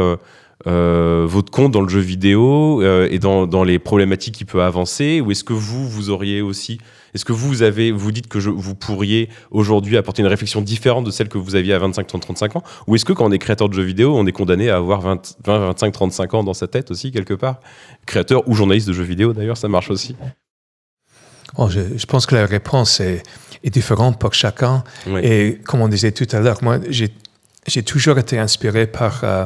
euh, 0.67 1.25
votre 1.29 1.51
compte 1.53 1.73
dans 1.73 1.83
le 1.83 1.89
jeu 1.89 2.01
vidéo 2.01 2.81
euh, 2.83 3.09
et 3.11 3.19
dans, 3.19 3.47
dans 3.47 3.63
les 3.63 3.79
problématiques 3.79 4.37
qu'il 4.37 4.47
peut 4.47 4.63
avancer 4.63 5.21
Ou 5.21 5.31
est-ce 5.31 5.45
que 5.45 5.53
vous, 5.53 5.89
vous 5.89 6.11
auriez 6.11 6.41
aussi. 6.43 6.79
Est-ce 7.15 7.25
que 7.25 7.33
vous 7.33 7.63
avez, 7.63 7.93
vous 7.93 8.11
dites 8.13 8.27
que 8.29 8.41
je- 8.41 8.51
vous 8.51 8.75
pourriez 8.75 9.29
aujourd'hui 9.51 9.97
apporter 9.97 10.23
une 10.23 10.29
réflexion 10.29 10.61
différente 10.61 11.05
de 11.05 11.11
celle 11.11 11.29
que 11.29 11.39
vous 11.39 11.55
aviez 11.55 11.73
à 11.75 11.79
25, 11.79 12.07
30, 12.07 12.23
35 12.23 12.57
ans 12.57 12.63
Ou 12.87 12.97
est-ce 12.97 13.05
que 13.05 13.13
quand 13.13 13.27
on 13.27 13.33
est 13.33 13.39
créateur 13.39 13.69
de 13.69 13.75
jeux 13.75 13.83
vidéo, 13.83 14.15
on 14.17 14.27
est 14.27 14.33
condamné 14.33 14.69
à 14.71 14.77
avoir 14.77 15.01
20, 15.03 15.37
20, 15.45 15.59
25, 15.69 15.93
35 15.93 16.35
ans 16.35 16.45
dans 16.45 16.55
sa 16.55 16.67
tête 16.69 16.91
aussi, 16.91 17.13
quelque 17.13 17.35
part? 17.35 17.61
Créateur 18.07 18.47
ou 18.49 18.55
journaliste 18.55 18.89
de 18.89 18.93
jeux 18.93 19.03
vidéo, 19.05 19.33
d'ailleurs, 19.33 19.57
ça 19.57 19.69
marche 19.69 19.91
aussi. 19.91 20.17
Bon, 21.57 21.69
je, 21.69 21.81
je 21.97 22.07
pense 22.07 22.27
que 22.27 22.35
la 22.35 22.45
réponse 22.45 23.01
est, 23.01 23.23
est 23.65 23.71
différente 23.71 24.19
pour 24.19 24.35
chacun. 24.35 24.85
Oui. 25.07 25.21
Et 25.23 25.59
comme 25.65 25.81
on 25.81 25.89
disait 25.89 26.13
tout 26.13 26.27
à 26.33 26.41
l'heure, 26.41 26.59
moi, 26.63 26.79
j'ai 26.89 27.09
j'ai 27.69 27.83
toujours 27.83 28.17
été 28.19 28.39
inspiré 28.39 28.87
par 28.87 29.21
euh, 29.25 29.45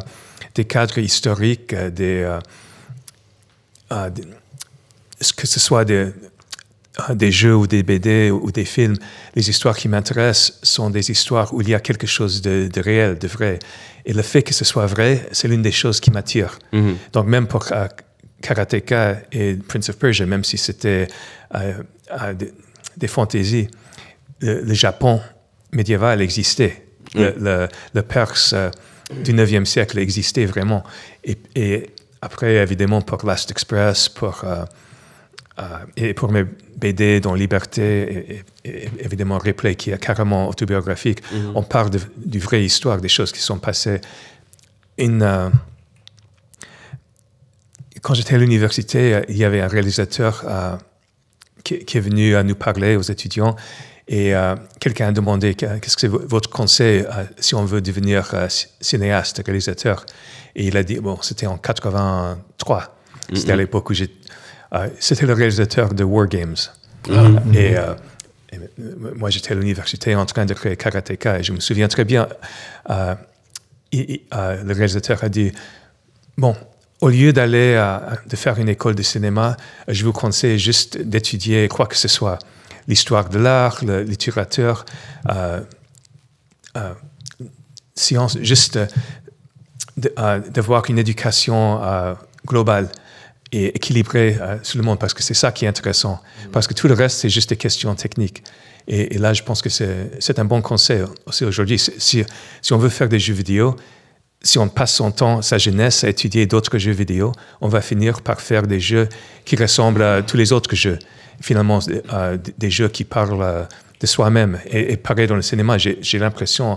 des 0.61 0.67
cadres 0.67 0.99
historiques, 0.99 1.73
euh, 1.73 1.89
des, 1.91 2.21
euh, 2.23 2.39
euh, 3.93 4.11
des- 4.11 4.25
que 5.41 5.47
ce 5.47 5.59
soit 5.61 5.85
des, 5.87 6.05
des 7.23 7.33
jeux 7.33 7.57
ou 7.57 7.67
des 7.67 7.83
BD 7.83 8.31
ou 8.31 8.51
des 8.53 8.65
films. 8.67 8.97
Les 9.35 9.49
histoires 9.49 9.77
qui 9.81 9.89
m'intéressent 9.89 10.59
sont 10.63 10.91
des 10.91 11.11
histoires 11.11 11.49
où 11.55 11.59
il 11.63 11.69
y 11.71 11.75
a 11.75 11.81
quelque 11.81 12.07
chose 12.07 12.43
de, 12.43 12.69
de 12.77 12.81
réel, 12.81 13.19
de 13.19 13.29
vrai. 13.29 13.59
Et 14.05 14.13
le 14.13 14.23
fait 14.23 14.43
que 14.43 14.53
ce 14.55 14.65
soit 14.65 14.87
vrai, 14.87 15.11
c'est 15.33 15.49
l'une 15.49 15.63
des 15.63 15.73
choses 15.83 15.99
qui 16.01 16.11
m'attire. 16.11 16.59
Mhm. 16.73 16.97
Donc 17.15 17.27
même 17.27 17.47
pour 17.47 17.63
Karateka 18.43 19.03
et 19.33 19.55
Prince 19.69 19.89
of 19.91 19.97
Persia, 19.99 20.27
même 20.27 20.45
si 20.45 20.57
c'était 20.59 21.09
des, 22.41 22.53
des 22.97 23.09
fantaisies, 23.09 23.69
le, 24.41 24.63
le 24.63 24.75
Japon 24.75 25.21
médiéval 25.73 26.21
existait. 26.21 26.75
Le, 27.15 27.35
le- 27.41 27.69
le 27.95 28.03
Perse 28.03 28.55
du 29.25 29.33
9e 29.33 29.65
siècle 29.65 29.99
existait 29.99 30.47
vraiment. 30.47 30.83
Et, 31.25 31.37
et 31.55 31.91
après, 32.23 32.57
évidemment, 32.57 33.01
pour 33.01 33.25
Last 33.27 33.51
Express, 33.51 34.09
pour, 34.09 34.43
euh, 34.45 34.65
euh, 35.59 35.63
et 35.97 36.15
pour 36.15 36.31
mes 36.31 36.45
BD 36.77 37.21
dont 37.21 37.35
Liberté 37.35 38.45
et, 38.65 38.89
évidemment 38.99 39.39
Replay 39.39 39.75
qui 39.75 39.91
est 39.91 39.99
carrément 39.99 40.49
autobiographique, 40.49 41.23
on 41.55 41.63
parle 41.63 41.91
de, 41.91 42.01
du 42.17 42.39
vraie 42.39 42.65
histoire, 42.65 43.01
des 43.01 43.09
choses 43.09 43.33
qui 43.33 43.41
sont 43.41 43.59
passées. 43.59 44.01
Une, 44.99 45.23
euh, 45.23 45.49
quand 48.03 48.15
j'étais 48.15 48.35
à 48.35 48.39
l'université, 48.39 49.23
il 49.29 49.37
y 49.37 49.45
avait 49.45 49.61
un 49.61 49.69
réalisateur 49.69 50.45
qui, 51.65 51.85
qui 51.85 51.99
est 51.99 52.01
venu 52.01 52.35
à 52.35 52.43
nous 52.43 52.55
parler 52.55 52.97
aux 52.97 53.03
étudiants 53.03 53.57
et 54.13 54.35
euh, 54.35 54.57
quelqu'un 54.81 55.09
a 55.09 55.13
demandé 55.13 55.55
que- 55.55 55.79
qu'est-ce 55.79 55.95
que 55.95 56.01
c'est 56.01 56.09
vo- 56.09 56.23
votre 56.27 56.51
conseil 56.51 57.03
euh, 57.07 57.25
si 57.39 57.55
on 57.55 57.65
veut 57.65 57.81
devenir 57.81 58.31
euh, 58.35 58.49
ci- 58.49 58.67
cinéaste, 58.81 59.41
réalisateur. 59.47 60.05
Et 60.57 60.67
il 60.67 60.77
a 60.77 60.83
dit, 60.83 60.99
bon, 60.99 61.17
c'était 61.23 61.47
en 61.47 61.57
83. 61.57 62.97
C'était 63.35 63.53
à 63.53 63.57
l'époque 63.57 63.89
où 63.91 63.95
j'ai... 63.95 64.11
c'était 64.99 65.27
le 65.27 65.33
réalisateur 65.35 65.95
de 65.95 66.03
War 66.05 66.27
Games. 66.27 66.57
Et, 67.55 67.77
euh, 67.79 67.95
et, 68.53 68.59
moi, 69.17 69.31
j'étais 69.31 69.53
à 69.53 69.55
l'université 69.55 70.17
en 70.17 70.27
train 70.27 70.45
de 70.45 70.55
créer 70.55 70.77
Karateka 70.77 71.39
et 71.39 71.43
je 71.45 71.53
me 71.53 71.61
souviens 71.61 71.87
très 71.87 72.05
bien, 72.05 72.27
le 72.89 74.73
réalisateur 74.73 75.23
a 75.25 75.29
dit, 75.29 75.53
Bon, 76.37 76.57
au 77.01 77.09
lieu 77.09 77.33
d'aller 77.33 77.75
de 78.27 78.37
faire 78.37 78.59
une 78.59 78.69
école 78.69 78.95
de 78.95 79.03
cinéma, 79.03 79.57
je 79.89 80.05
vous 80.05 80.13
conseille 80.13 80.59
juste 80.59 80.99
d'étudier 80.99 81.69
quoi 81.69 81.87
que 81.87 81.97
ce 81.97 82.09
soit. 82.09 82.39
L'histoire 82.91 83.29
de 83.29 83.39
l'art, 83.39 83.77
la 83.85 84.03
littérature, 84.03 84.85
euh, 85.31 85.61
euh, 86.77 86.93
science, 87.95 88.37
juste 88.53 88.77
euh, 88.77 88.87
euh, 90.19 90.41
d'avoir 90.55 90.83
une 90.91 90.99
éducation 90.99 91.61
globale 92.47 92.89
et 93.53 93.67
équilibrée 93.77 94.37
sur 94.63 94.79
le 94.79 94.85
monde, 94.85 94.99
parce 94.99 95.15
que 95.15 95.23
c'est 95.23 95.35
ça 95.43 95.53
qui 95.53 95.65
est 95.65 95.69
intéressant. 95.69 96.21
Parce 96.53 96.67
que 96.69 96.75
tout 96.75 96.89
le 96.89 96.95
reste, 96.95 97.17
c'est 97.21 97.29
juste 97.29 97.51
des 97.51 97.57
questions 97.57 97.95
techniques. 97.95 98.43
Et, 98.89 99.15
et 99.15 99.19
là, 99.19 99.33
je 99.35 99.43
pense 99.45 99.61
que 99.63 99.69
c'est 99.69 100.39
un 100.39 100.45
bon 100.45 100.61
conseil 100.63 101.03
aussi 101.27 101.45
aujourd'hui. 101.45 101.79
Si, 101.79 101.93
si- 101.99 102.25
si 102.63 102.73
on 102.73 102.79
veut 102.79 102.89
faire 102.99 103.09
des 103.09 103.19
jeux 103.21 103.35
vidéo, 103.35 103.77
si 104.43 104.59
on 104.59 104.69
passe 104.69 104.95
son 104.95 105.11
temps, 105.13 105.43
sa 105.43 105.59
jeunesse, 105.59 106.03
à 106.03 106.09
étudier 106.09 106.47
d'autres 106.47 106.79
jeux 106.79 106.97
vidéo, 107.05 107.31
on 107.61 107.69
va 107.69 107.81
finir 107.83 108.23
par 108.23 108.41
faire 108.41 108.65
des 108.67 108.81
jeux 108.81 109.09
qui 109.45 109.55
ressemblent 109.57 110.03
à 110.03 110.23
tous 110.23 110.37
les 110.37 110.51
autres 110.53 110.75
jeux. 110.75 110.99
Finalement, 111.41 111.79
euh, 112.13 112.37
des 112.59 112.71
jeux 112.71 112.89
qui 112.89 113.05
parlent 113.05 113.43
euh, 113.43 113.65
de 114.01 114.07
soi-même. 114.07 114.59
Et, 114.67 114.93
et 114.93 114.97
pareil 114.97 115.27
dans 115.27 115.37
le 115.37 115.43
cinéma, 115.43 115.77
j'ai 115.79 116.19
l'impression, 116.19 116.75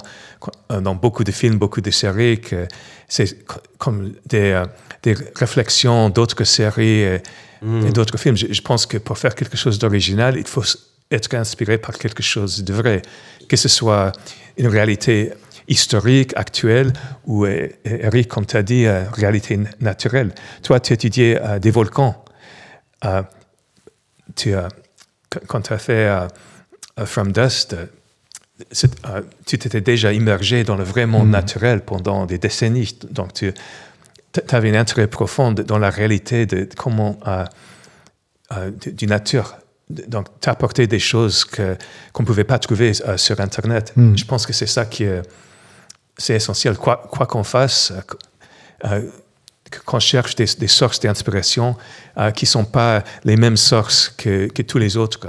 euh, 0.71 0.81
dans 0.81 0.95
beaucoup 0.95 1.23
de 1.23 1.31
films, 1.31 1.57
beaucoup 1.57 1.81
de 1.81 1.91
séries, 1.91 2.39
que 2.39 2.67
c'est 3.07 3.45
co- 3.45 3.59
comme 3.77 4.13
des, 4.25 4.63
des 5.03 5.15
réflexions 5.35 6.09
d'autres 6.09 6.43
séries 6.43 7.01
et, 7.01 7.21
et 7.87 7.91
d'autres 7.91 8.17
films. 8.17 8.35
Je, 8.37 8.47
je 8.51 8.61
pense 8.61 8.85
que 8.85 8.97
pour 8.97 9.17
faire 9.17 9.35
quelque 9.35 9.55
chose 9.57 9.79
d'original, 9.79 10.35
il 10.37 10.47
faut 10.47 10.63
être 11.11 11.33
inspiré 11.35 11.77
par 11.77 11.97
quelque 11.97 12.23
chose 12.23 12.63
de 12.63 12.73
vrai, 12.73 13.01
que 13.47 13.55
ce 13.55 13.69
soit 13.69 14.11
une 14.57 14.67
réalité 14.67 15.31
historique, 15.69 16.33
actuelle, 16.35 16.91
ou, 17.25 17.45
Eric, 17.85 18.27
comme 18.27 18.45
tu 18.45 18.57
as 18.57 18.63
dit, 18.63 18.85
réalité 19.13 19.59
naturelle. 19.79 20.33
Toi, 20.61 20.79
tu 20.81 20.91
étudiais 20.93 21.39
des 21.61 21.71
volcans. 21.71 22.25
Tu, 24.35 24.53
qu- 25.29 25.39
quand 25.47 25.61
tu 25.61 25.73
as 25.73 25.77
fait 25.77 26.07
euh, 26.07 26.27
euh, 26.99 27.05
From 27.05 27.31
Dust, 27.31 27.75
euh, 27.75 29.21
tu 29.45 29.57
t'étais 29.57 29.81
déjà 29.81 30.13
immergé 30.13 30.63
dans 30.63 30.75
le 30.75 30.83
vrai 30.83 31.05
monde 31.05 31.29
naturel 31.29 31.81
pendant 31.81 32.25
des 32.25 32.37
décennies. 32.37 32.97
Donc, 33.09 33.33
tu 33.33 33.51
avais 34.51 34.75
un 34.75 34.79
intérêt 34.79 35.07
profond 35.07 35.51
dans 35.51 35.77
la 35.79 35.89
réalité 35.89 36.45
de, 36.45 36.65
de 36.65 36.73
comment, 36.75 37.19
euh, 37.27 38.71
du, 38.85 39.07
nature. 39.07 39.55
Donc, 39.89 40.27
tu 40.39 40.49
apporté 40.49 40.87
des 40.87 40.99
choses 40.99 41.43
qu'on 41.45 42.23
ne 42.23 42.25
pouvait 42.25 42.43
pas 42.43 42.59
trouver 42.59 42.93
sur 43.17 43.39
Internet. 43.41 43.91
Mm. 43.95 44.15
Je 44.15 44.25
pense 44.25 44.45
que 44.45 44.53
c'est 44.53 44.67
ça 44.67 44.85
qui 44.85 45.03
est, 45.03 45.21
c'est 46.17 46.35
essentiel. 46.35 46.77
Quoi 46.77 46.97
qu'on 47.27 47.43
fasse, 47.43 47.91
qu- 48.07 48.87
qu'on 49.85 49.99
cherche 49.99 50.35
des, 50.35 50.45
des 50.59 50.67
sources 50.67 50.99
d'inspiration 50.99 51.75
euh, 52.17 52.31
qui 52.31 52.45
ne 52.45 52.49
sont 52.49 52.65
pas 52.65 53.03
les 53.23 53.35
mêmes 53.37 53.57
sources 53.57 54.09
que, 54.09 54.47
que 54.47 54.61
tous 54.61 54.77
les 54.77 54.97
autres. 54.97 55.19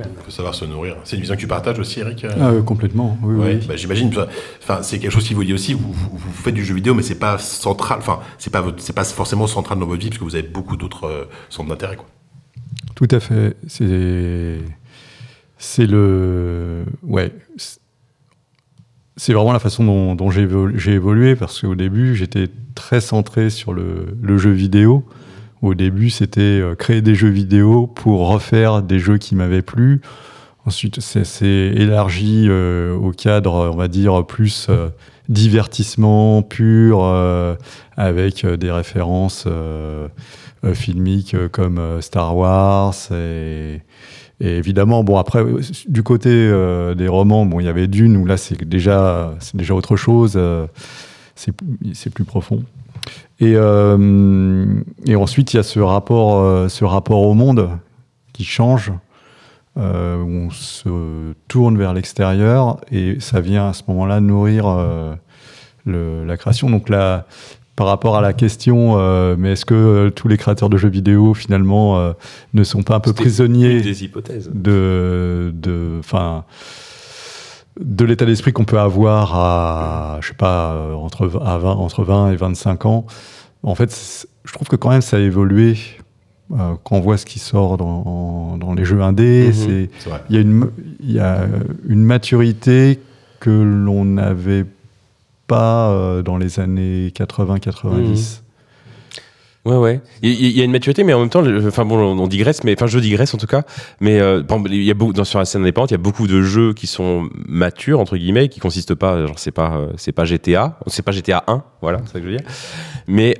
Il 0.00 0.04
faut 0.24 0.30
savoir 0.32 0.56
se 0.56 0.64
nourrir. 0.64 0.96
C'est 1.04 1.14
une 1.14 1.20
vision 1.20 1.36
que 1.36 1.40
tu 1.40 1.46
partages 1.46 1.78
aussi, 1.78 2.00
Eric 2.00 2.24
euh 2.24 2.30
Ah, 2.40 2.48
euh, 2.50 2.62
complètement, 2.62 3.16
oui, 3.22 3.34
Ouais, 3.36 3.58
oui. 3.60 3.66
bah, 3.68 3.76
j'imagine. 3.76 4.12
Enfin, 4.60 4.82
c'est 4.82 4.98
quelque 4.98 5.12
chose 5.12 5.22
qui 5.24 5.34
vous 5.34 5.44
dit 5.44 5.52
aussi. 5.54 5.72
Vous, 5.72 5.92
vous, 5.92 6.10
vous 6.18 6.32
faites 6.32 6.54
du 6.54 6.64
jeu 6.64 6.74
vidéo, 6.74 6.94
mais 6.94 7.04
c'est 7.04 7.14
pas 7.18 7.38
central. 7.38 7.98
Enfin, 8.00 8.18
c'est 8.38 8.50
pas 8.50 8.60
votre- 8.60 8.82
c'est 8.82 8.92
pas 8.92 9.04
forcément 9.04 9.46
central 9.46 9.78
dans 9.78 9.86
votre 9.86 10.00
vie 10.00 10.08
parce 10.08 10.18
que 10.18 10.24
vous 10.24 10.34
avez 10.34 10.48
beaucoup 10.48 10.76
d'autres 10.76 11.04
euh, 11.06 11.24
centres 11.48 11.68
d'intérêt, 11.68 11.94
quoi. 11.94 12.06
Tout 12.96 13.06
à 13.12 13.20
fait. 13.20 13.56
C'est 13.68 14.58
c'est 15.58 15.86
le 15.86 16.84
ouais. 17.04 17.32
C'est- 19.16 19.32
vraiment 19.32 19.52
la 19.52 19.58
façon 19.58 20.14
dont, 20.14 20.30
j'ai 20.30 20.42
évolu- 20.46 20.78
j'ai 20.78 20.92
évolué 20.92 21.36
parce 21.36 21.60
qu'au 21.60 21.74
début 21.74 22.14
j'étais 22.16 22.48
très 22.74 23.00
centré 23.00 23.50
sur 23.50 23.72
le, 23.72 24.16
jeu 24.38 24.50
vidéo. 24.50 25.04
Au 25.62 25.74
début 25.74 26.10
c'était 26.10 26.40
euh, 26.40 26.74
créer 26.74 27.00
des 27.00 27.14
jeux 27.14 27.28
vidéo 27.30 27.86
pour 27.86 28.28
refaire 28.28 28.82
des 28.82 28.98
jeux 28.98 29.18
qui 29.18 29.34
m'avaient 29.34 29.62
plu. 29.62 30.00
Ensuite 30.66 31.00
c'est 31.00 31.46
élargi 31.46 32.46
euh, 32.48 32.94
au 32.94 33.10
cadre 33.12 33.70
on 33.72 33.76
va 33.76 33.88
dire 33.88 34.26
plus 34.26 34.66
euh, 34.70 34.88
divertissement 35.28 36.42
pur 36.42 37.02
avec 37.96 38.46
des 38.46 38.70
références. 38.70 39.46
filmiques 40.72 41.36
comme 41.52 42.00
Star 42.00 42.34
Wars 42.36 42.94
et, 43.12 43.82
et 44.40 44.56
évidemment, 44.56 45.04
bon 45.04 45.16
après 45.16 45.44
du 45.86 46.02
côté 46.02 46.30
euh, 46.30 46.94
des 46.94 47.08
romans, 47.08 47.46
bon 47.46 47.60
il 47.60 47.66
y 47.66 47.68
avait 47.68 47.86
Dune 47.86 48.16
où 48.16 48.26
là 48.26 48.36
c'est 48.36 48.62
déjà 48.64 49.34
déjà 49.54 49.74
autre 49.74 49.96
chose, 49.96 50.34
euh, 50.36 50.66
c'est 51.36 52.10
plus 52.10 52.24
profond. 52.24 52.62
Et, 53.40 53.54
euh, 53.56 54.66
et 55.06 55.16
ensuite 55.16 55.52
il 55.52 55.56
y 55.58 55.60
a 55.60 55.62
ce 55.62 55.78
rapport 55.80 56.40
euh, 56.40 56.68
ce 56.68 56.84
rapport 56.84 57.22
au 57.22 57.34
monde 57.34 57.70
qui 58.32 58.44
change. 58.44 58.92
où 59.76 59.80
on 59.80 60.50
se 60.50 61.32
tourne 61.48 61.76
vers 61.76 61.94
l'extérieur 61.94 62.78
et 62.92 63.18
ça 63.20 63.40
vient 63.40 63.68
à 63.68 63.72
ce 63.72 63.82
moment-là 63.88 64.20
nourrir 64.20 64.66
la 65.86 66.36
création. 66.36 66.70
Donc 66.70 66.88
là, 66.88 67.26
par 67.76 67.86
rapport 67.88 68.16
à 68.16 68.20
la 68.20 68.32
question, 68.32 68.94
euh, 68.98 69.34
mais 69.38 69.52
est-ce 69.52 69.64
que 69.64 69.74
euh, 69.74 70.10
tous 70.10 70.28
les 70.28 70.36
créateurs 70.36 70.70
de 70.70 70.76
jeux 70.76 70.88
vidéo 70.88 71.34
finalement 71.34 71.98
euh, 71.98 72.12
ne 72.52 72.62
sont 72.62 72.82
pas 72.82 72.96
un 72.96 73.00
peu 73.00 73.12
prisonniers 73.12 73.78
Une 73.78 73.82
des 73.82 74.04
hypothèses. 74.04 74.48
de, 74.54 75.50
de, 75.54 75.96
enfin, 75.98 76.44
de 77.80 78.04
l'état 78.04 78.24
d'esprit 78.26 78.52
qu'on 78.52 78.64
peut 78.64 78.78
avoir 78.78 79.34
à, 79.34 80.18
je 80.20 80.28
sais 80.28 80.34
pas, 80.34 80.94
entre, 80.96 81.26
v- 81.26 81.38
à 81.44 81.58
20, 81.58 81.72
entre 81.72 82.04
20 82.04 82.30
et 82.30 82.36
25 82.36 82.86
ans? 82.86 83.06
En 83.64 83.74
fait, 83.74 84.26
je 84.44 84.52
trouve 84.52 84.68
que 84.68 84.76
quand 84.76 84.90
même 84.90 85.00
ça 85.02 85.16
a 85.16 85.20
évolué. 85.20 85.76
quand 86.50 86.78
on 86.92 87.00
voit 87.00 87.16
ce 87.16 87.26
qui 87.26 87.38
sort 87.40 87.76
dans, 87.78 88.56
dans 88.58 88.74
les 88.74 88.84
jeux 88.84 89.00
indés, 89.02 89.50
Mhm. 89.66 89.88
il 90.30 90.36
y 90.36 90.38
a 90.38 90.40
une, 90.42 90.70
il 91.00 91.12
y 91.12 91.18
a 91.18 91.46
une 91.88 92.04
maturité 92.04 93.00
que 93.40 93.50
l'on 93.50 94.04
n'avait 94.04 94.62
pas 94.64 94.70
euh, 95.52 96.22
dans 96.22 96.36
les 96.36 96.60
années 96.60 97.08
80-90. 97.14 98.40
Ouais, 99.64 99.76
ouais. 99.76 100.00
Il 100.20 100.30
y, 100.30 100.60
a 100.60 100.64
une 100.64 100.72
maturité, 100.72 101.04
mais 101.04 101.14
en 101.14 101.20
même 101.20 101.30
temps, 101.30 101.42
enfin 101.66 101.86
bon, 101.86 101.96
on 101.98 102.26
digresse, 102.26 102.64
mais 102.64 102.74
enfin, 102.76 102.86
je 102.86 102.98
digresse 102.98 103.32
en 103.32 103.38
tout 103.38 103.46
cas. 103.46 103.62
Mais 103.98 104.20
euh, 104.20 104.42
y 104.68 104.90
a 104.90 104.94
beaucoup, 104.94 105.24
sur 105.24 105.38
la 105.38 105.46
scène 105.46 105.62
indépendante, 105.62 105.90
il 105.90 105.94
y 105.94 105.96
a 105.96 105.98
beaucoup 105.98 106.26
de 106.26 106.42
jeux 106.42 106.74
qui 106.74 106.86
sont 106.86 107.30
matures 107.48 107.98
entre 107.98 108.18
guillemets, 108.18 108.48
qui 108.48 108.60
consistent 108.60 108.94
pas, 108.94 109.26
genre 109.26 109.38
c'est 109.38 109.52
pas, 109.52 109.74
euh, 109.76 109.92
c'est 109.96 110.12
pas 110.12 110.26
GTA, 110.26 110.78
c'est 110.86 111.02
pas 111.02 111.12
GTA 111.12 111.44
1, 111.46 111.64
voilà, 111.80 112.00
c'est 112.04 112.12
ça 112.12 112.20
que 112.20 112.26
je 112.26 112.30
veux 112.30 112.36
dire. 112.36 112.46
Mais 113.06 113.38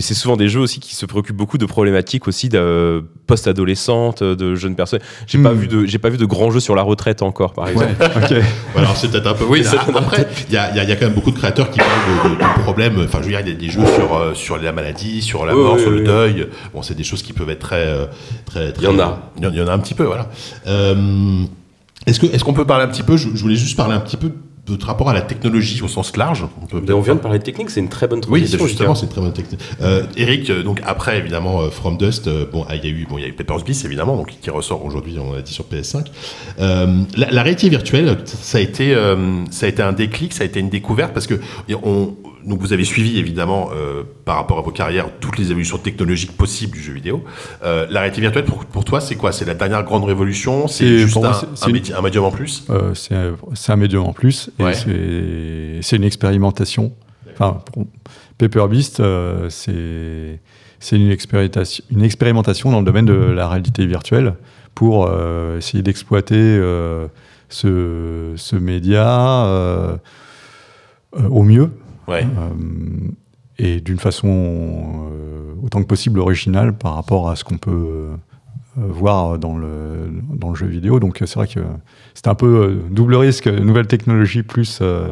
mais 0.00 0.02
c'est 0.02 0.14
souvent 0.14 0.38
des 0.38 0.48
jeux 0.48 0.60
aussi 0.60 0.80
qui 0.80 0.94
se 0.94 1.04
préoccupent 1.04 1.36
beaucoup 1.36 1.58
de 1.58 1.66
problématiques 1.66 2.26
aussi 2.26 2.48
de 2.48 3.04
post-adolescentes, 3.26 4.22
de 4.22 4.54
jeunes 4.54 4.74
personnes. 4.74 5.00
J'ai 5.26 5.36
pas 5.36 5.52
Hmm. 5.52 5.58
vu 5.58 5.68
de, 5.68 5.84
j'ai 5.84 5.98
pas 5.98 6.08
vu 6.08 6.16
de 6.16 6.24
grands 6.24 6.50
jeux 6.50 6.58
sur 6.60 6.74
la 6.74 6.80
retraite 6.80 7.20
encore, 7.20 7.52
par 7.52 7.68
exemple. 7.68 7.90
Ouais, 8.00 8.40
alors 8.76 8.96
c'est 8.96 9.10
peut-être 9.10 9.26
un 9.26 9.34
peu. 9.34 9.44
Oui, 9.44 9.62
Après, 9.94 10.26
il 10.48 10.54
y 10.54 10.56
a, 10.56 10.70
il 10.70 10.76
y 10.76 10.80
a- 10.80 10.84
y 10.84 10.92
a 10.92 10.96
quand 10.96 11.04
même 11.04 11.14
beaucoup 11.14 11.32
de 11.32 11.36
créateurs 11.36 11.70
qui 11.70 11.80
parlent 11.80 11.90
de, 12.24 12.30
de- 12.30 12.34
de 12.36 12.62
problèmes. 12.62 12.98
Enfin, 13.04 13.18
je 13.18 13.24
veux 13.24 13.30
dire, 13.30 13.40
il 13.40 13.48
y 13.48 13.52
a 13.52 13.54
des 13.54 13.68
jeux 13.68 13.84
sur, 13.94 14.16
euh, 14.16 14.32
sur 14.32 14.56
la 14.56 14.72
maladie, 14.72 15.20
sur 15.20 15.44
la 15.44 15.52
mort, 15.54 15.74
oui, 15.74 15.80
sur 15.82 15.90
oui, 15.90 15.96
le 15.96 16.00
oui. 16.00 16.06
deuil. 16.06 16.46
Bon, 16.72 16.80
c'est 16.80 16.94
des 16.94 17.04
choses 17.04 17.22
qui 17.22 17.34
peuvent 17.34 17.50
être 17.50 17.58
très. 17.60 17.84
euh, 17.86 18.06
très, 18.46 18.72
très 18.72 18.82
Il 18.82 18.84
y 18.86 18.88
en 18.88 18.98
a. 18.98 19.30
Il 19.36 19.44
y 19.44 19.46
en- 19.48 19.50
il 19.52 19.58
y 19.58 19.62
en 19.62 19.68
a 19.68 19.72
un 19.72 19.78
petit 19.80 19.92
peu, 19.94 20.04
voilà. 20.04 20.28
Euh, 20.66 21.42
est-ce 22.06 22.18
que 22.20 22.24
est-ce 22.26 22.42
qu'on 22.42 22.54
peut 22.54 22.64
parler 22.64 22.84
un 22.84 22.88
petit 22.88 23.02
peu 23.02 23.18
je, 23.18 23.28
je 23.34 23.42
voulais 23.42 23.54
juste 23.56 23.76
parler 23.76 23.94
un 23.94 24.00
petit 24.00 24.16
peu 24.16 24.30
votre 24.70 24.86
rapport 24.86 25.10
à 25.10 25.14
la 25.14 25.20
technologie 25.20 25.82
au 25.82 25.88
sens 25.88 26.16
large. 26.16 26.46
On, 26.62 26.66
peut 26.66 26.82
Mais 26.86 26.92
on 26.92 27.00
vient 27.00 27.14
de 27.14 27.20
parler 27.20 27.38
de 27.38 27.44
technique, 27.44 27.70
c'est 27.70 27.80
une 27.80 27.88
très 27.88 28.08
bonne 28.08 28.20
oui, 28.28 28.40
transition. 28.40 28.66
justement, 28.66 28.88
Lucas. 28.90 29.00
c'est 29.00 29.06
une 29.06 29.12
très 29.12 29.20
bonne 29.20 29.32
technique. 29.32 29.60
Euh, 29.82 30.02
Eric, 30.16 30.50
euh, 30.50 30.62
donc 30.62 30.80
après 30.84 31.18
évidemment 31.18 31.60
euh, 31.60 31.70
From 31.70 31.96
Dust, 31.96 32.26
euh, 32.26 32.46
bon, 32.50 32.64
ah, 32.68 32.76
il 32.76 32.84
y 32.84 32.88
a 32.88 32.90
eu, 32.90 33.06
bon, 33.08 33.18
il 33.18 33.22
y 33.22 33.24
a 33.24 33.28
eu 33.28 33.32
Papers, 33.32 33.64
Please 33.64 33.84
évidemment, 33.84 34.16
donc 34.16 34.34
qui 34.40 34.50
ressort 34.50 34.84
aujourd'hui, 34.84 35.16
on 35.18 35.32
l'a 35.32 35.42
dit 35.42 35.52
sur 35.52 35.64
PS5. 35.64 36.06
Euh, 36.60 36.86
la, 37.16 37.30
la 37.30 37.42
réalité 37.42 37.68
virtuelle, 37.68 38.18
ça 38.24 38.58
a 38.58 38.60
été, 38.60 38.94
ça 39.50 39.66
a 39.66 39.68
été 39.68 39.82
un 39.82 39.92
déclic, 39.92 40.32
ça 40.32 40.42
a 40.42 40.46
été 40.46 40.60
une 40.60 40.68
découverte 40.70 41.12
parce 41.12 41.26
que 41.26 41.40
on, 41.82 42.14
donc 42.44 42.60
vous 42.60 42.72
avez 42.72 42.84
suivi 42.84 43.18
évidemment 43.18 43.70
euh, 43.74 44.02
par 44.24 44.36
rapport 44.36 44.58
à 44.58 44.62
vos 44.62 44.70
carrières 44.70 45.08
toutes 45.20 45.38
les 45.38 45.50
évolutions 45.50 45.78
technologiques 45.78 46.36
possibles 46.36 46.72
du 46.72 46.82
jeu 46.82 46.92
vidéo. 46.92 47.22
Euh, 47.64 47.86
la 47.90 48.00
réalité 48.00 48.20
virtuelle 48.20 48.44
pour, 48.44 48.64
pour 48.64 48.84
toi, 48.84 49.00
c'est 49.00 49.16
quoi? 49.16 49.32
C'est 49.32 49.44
la 49.44 49.54
dernière 49.54 49.82
grande 49.84 50.04
révolution? 50.04 50.66
C'est 50.68 50.98
juste 50.98 51.16
moi, 51.16 51.40
un, 51.62 51.66
médi- 51.70 51.92
médium 52.02 52.24
en 52.24 52.30
plus? 52.30 52.64
Euh, 52.70 52.94
c'est 52.94 53.14
un- 53.72 53.76
médium 53.76 54.04
en 54.04 54.12
plus 54.12 54.50
et 54.58 54.62
Ouais. 54.64 54.74
c'est- 55.82 55.96
une 55.96 56.04
expérimentation. 56.04 56.92
Enfin, 57.32 57.58
pour 57.72 57.86
Paper 58.38 58.66
Beast, 58.68 59.02
c'est 59.48 60.38
une 60.92 61.10
expérimentation, 61.10 61.84
une 61.90 62.02
expérimentation 62.02 62.70
dans 62.72 62.80
le 62.80 62.84
domaine 62.86 63.06
de 63.06 63.14
la 63.14 63.48
réalité 63.48 63.86
virtuelle 63.86 64.34
pour 64.74 65.10
essayer 65.58 65.82
d'exploiter 65.82 66.58
ce, 67.48 68.32
ce 68.36 68.56
média 68.56 69.98
au 71.28 71.42
mieux 71.42 71.70
Ouais. 72.08 72.24
euh, 72.24 73.08
et 73.58 73.80
d'une 73.80 73.98
façon 73.98 74.28
euh, 75.12 75.52
autant 75.62 75.80
que 75.82 75.86
possible 75.86 76.18
originale 76.18 76.72
par 76.76 76.94
rapport 76.94 77.28
à 77.30 77.36
ce 77.36 77.44
qu'on 77.44 77.58
peut 77.58 77.70
euh, 77.70 78.16
voir 78.76 79.38
dans 79.38 79.56
le, 79.58 80.10
dans 80.34 80.48
le 80.50 80.54
jeu 80.54 80.66
vidéo. 80.66 80.98
Donc 81.00 81.18
c'est 81.20 81.34
vrai 81.34 81.46
que 81.46 81.60
c'est 82.14 82.28
un 82.28 82.34
peu 82.34 82.80
double 82.90 83.14
risque, 83.16 83.46
nouvelle 83.48 83.86
technologie 83.86 84.42
plus 84.42 84.78
euh, 84.80 85.08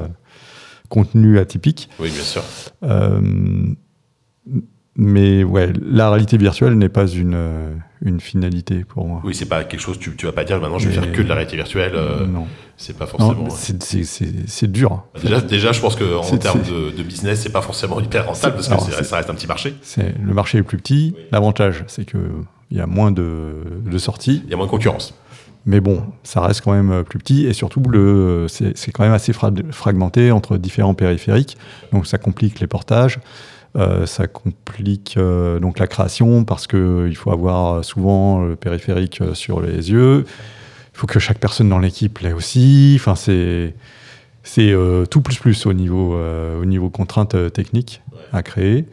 contenu 0.89 1.39
atypique. 1.39 1.91
Oui, 2.01 2.11
bien 2.11 2.23
sûr. 2.23 2.43
Euh, 2.85 3.21
mais 4.97 5.45
ouais, 5.45 5.73
la 5.81 6.11
réalité 6.11 6.37
virtuelle 6.39 6.75
n'est 6.75 6.89
pas 6.89 7.07
une, 7.07 7.79
une 8.03 8.21
finalité 8.21 8.85
pour 8.85 9.07
moi. 9.07 9.21
Oui, 9.25 9.35
c'est 9.35 9.47
pas 9.49 9.63
quelque 9.65 9.81
chose. 9.81 9.99
Tu, 9.99 10.17
tu 10.17 10.27
vas 10.27 10.33
pas 10.33 10.45
dire 10.45 10.61
maintenant 10.61 10.79
je 10.79 10.89
vais 10.89 10.97
Mais- 10.97 11.03
faire 11.07 11.13
que 11.13 11.23
de 11.23 11.29
la 11.29 11.35
réalité 11.35 11.57
virtuelle. 11.57 11.93
euh, 11.95 12.27
non, 12.27 12.47
c'est 12.79 12.97
pas 12.97 13.07
forcément. 13.07 13.51
c'est- 13.51 13.83
c'est 13.83 14.05
c'est- 14.05 14.33
c'est 14.49 14.71
dur. 14.73 15.03
Déjà, 15.23 15.41
déjà, 15.43 15.73
je 15.73 15.81
pense 15.81 15.97
qu'en 15.97 16.23
termes 16.39 16.63
de, 16.63 16.97
de 16.97 17.03
business, 17.03 17.41
c'est 17.43 17.53
pas 17.53 17.61
forcément 17.61 18.01
hyper 18.01 18.27
rentable 18.27 18.55
parce 18.55 18.69
que 18.69 18.73
Alors, 18.73 19.05
ça 19.05 19.17
reste 19.17 19.29
un 19.31 19.35
petit 19.35 19.47
marché. 19.47 19.75
Le 20.23 20.33
marché 20.33 20.59
est 20.59 20.63
plus 20.63 20.79
petit. 20.79 21.15
L'avantage, 21.33 21.85
c'est 21.89 22.05
que 22.07 22.19
il 22.71 22.77
y 22.77 22.81
a 22.81 22.87
moins 22.87 23.11
de, 23.11 23.53
de 23.85 23.99
sorties. 23.99 24.43
Il 24.47 24.51
y 24.51 24.55
a 24.55 24.57
moins 24.57 24.67
de 24.67 24.71
concurrence. 24.71 25.15
Mais 25.67 25.81
bon, 25.81 26.03
ça 26.23 26.41
reste 26.41 26.63
quand 26.63 26.73
même 26.73 26.91
euh, 26.93 27.03
plus 27.03 27.19
petit 27.19 27.45
et 27.47 27.53
surtout 27.53 27.81
le, 27.81 28.47
c'est 28.49 28.93
quand 28.93 29.03
même 29.03 29.13
assez 29.13 29.33
fra- 29.35 29.51
fragmenté 29.71 30.31
entre 30.31 30.57
différents 30.57 30.95
périphériques. 30.95 31.59
Donc 31.93 32.07
ça 32.07 32.17
complique 32.17 32.61
les 32.61 32.67
portages, 32.67 33.19
euh, 33.77 34.07
ça 34.07 34.29
complique 34.29 35.17
euh, 35.19 35.59
donc 35.59 35.79
la 35.79 35.87
création 35.87 36.45
parce 36.45 36.67
que 36.67 37.07
il 37.11 37.17
faut 37.17 37.33
avoir 37.33 37.85
souvent 37.85 38.41
le 38.45 38.57
périphérique 38.57 39.21
euh, 39.21 39.35
sur 39.35 39.61
les 39.61 39.91
yeux. 39.91 40.25
Il 40.99 41.01
faut 41.03 41.07
que 41.07 41.21
chaque 41.21 41.39
personne 41.39 41.69
dans 41.69 41.79
l'équipe 41.79 42.19
l'ait 42.19 42.33
aussi. 42.33 42.97
Enfin 42.99 43.15
c'est 43.15 43.73
c'est 44.43 44.73
euh, 44.73 45.07
tout 45.07 45.21
plus 45.21 45.39
plus 45.39 45.65
au 45.67 45.73
niveau 45.73 46.17
euh, 46.17 46.61
au 46.61 46.65
niveau 46.65 46.91
contraintes 46.91 47.37
euh, 47.37 47.51
techniques 47.51 48.03
à 48.33 48.43
créer. 48.43 48.85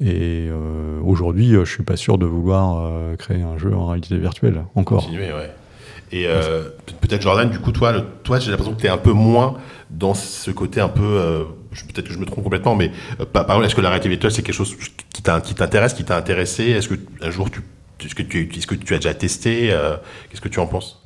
Et 0.00 0.48
euh, 0.50 0.98
aujourd'hui, 1.04 1.50
je 1.52 1.64
suis 1.64 1.84
pas 1.84 1.96
sûr 1.96 2.18
de 2.18 2.26
vouloir 2.26 2.90
créer 3.18 3.42
un 3.42 3.56
jeu 3.56 3.72
en 3.72 3.86
réalité 3.86 4.16
virtuelle 4.18 4.64
encore. 4.74 5.04
Continuer, 5.04 5.32
ouais. 5.32 5.52
Et 6.10 6.24
pe- 6.26 6.92
peut-être 7.06 7.22
Jordan, 7.22 7.48
du 7.50 7.60
coup, 7.60 7.70
toi, 7.70 7.92
le- 7.92 8.04
toi, 8.24 8.40
j'ai 8.40 8.50
l'impression 8.50 8.74
que 8.74 8.80
tu 8.80 8.86
es 8.86 8.90
un 8.90 8.96
peu 8.98 9.12
moins 9.12 9.58
dans 9.90 10.14
ce 10.14 10.50
côté 10.50 10.80
un 10.80 10.88
peu. 10.88 11.46
peut-être 11.94 12.08
que 12.08 12.12
je 12.14 12.18
me 12.18 12.24
trompe 12.26 12.42
complètement, 12.42 12.74
mais 12.74 12.90
euh, 13.20 13.24
par 13.26 13.44
exemple, 13.44 13.66
est-ce 13.66 13.76
que 13.76 13.80
la 13.80 13.90
réalité 13.90 14.08
virtuelle 14.08 14.32
c'est 14.32 14.42
quelque 14.42 14.54
chose 14.56 14.74
qui 15.14 15.22
t'in- 15.22 15.40
qui 15.40 15.54
t'intéresse, 15.54 15.94
qui 15.94 16.02
t'a 16.04 16.16
intéressé? 16.16 16.64
Est-ce 16.64 16.88
que 16.88 16.94
un 17.22 17.30
jour 17.30 17.48
tu 17.48 17.60
est-ce 18.04 18.14
que 18.16 18.22
tu, 18.22 18.48
est-ce 18.56 18.66
que 18.66 18.74
tu 18.76 18.94
as 18.94 18.98
déjà 18.98 19.14
testé 19.14 19.70
euh, 19.72 19.96
Qu'est-ce 20.30 20.40
que 20.40 20.48
tu 20.48 20.58
en 20.60 20.66
penses? 20.66 21.00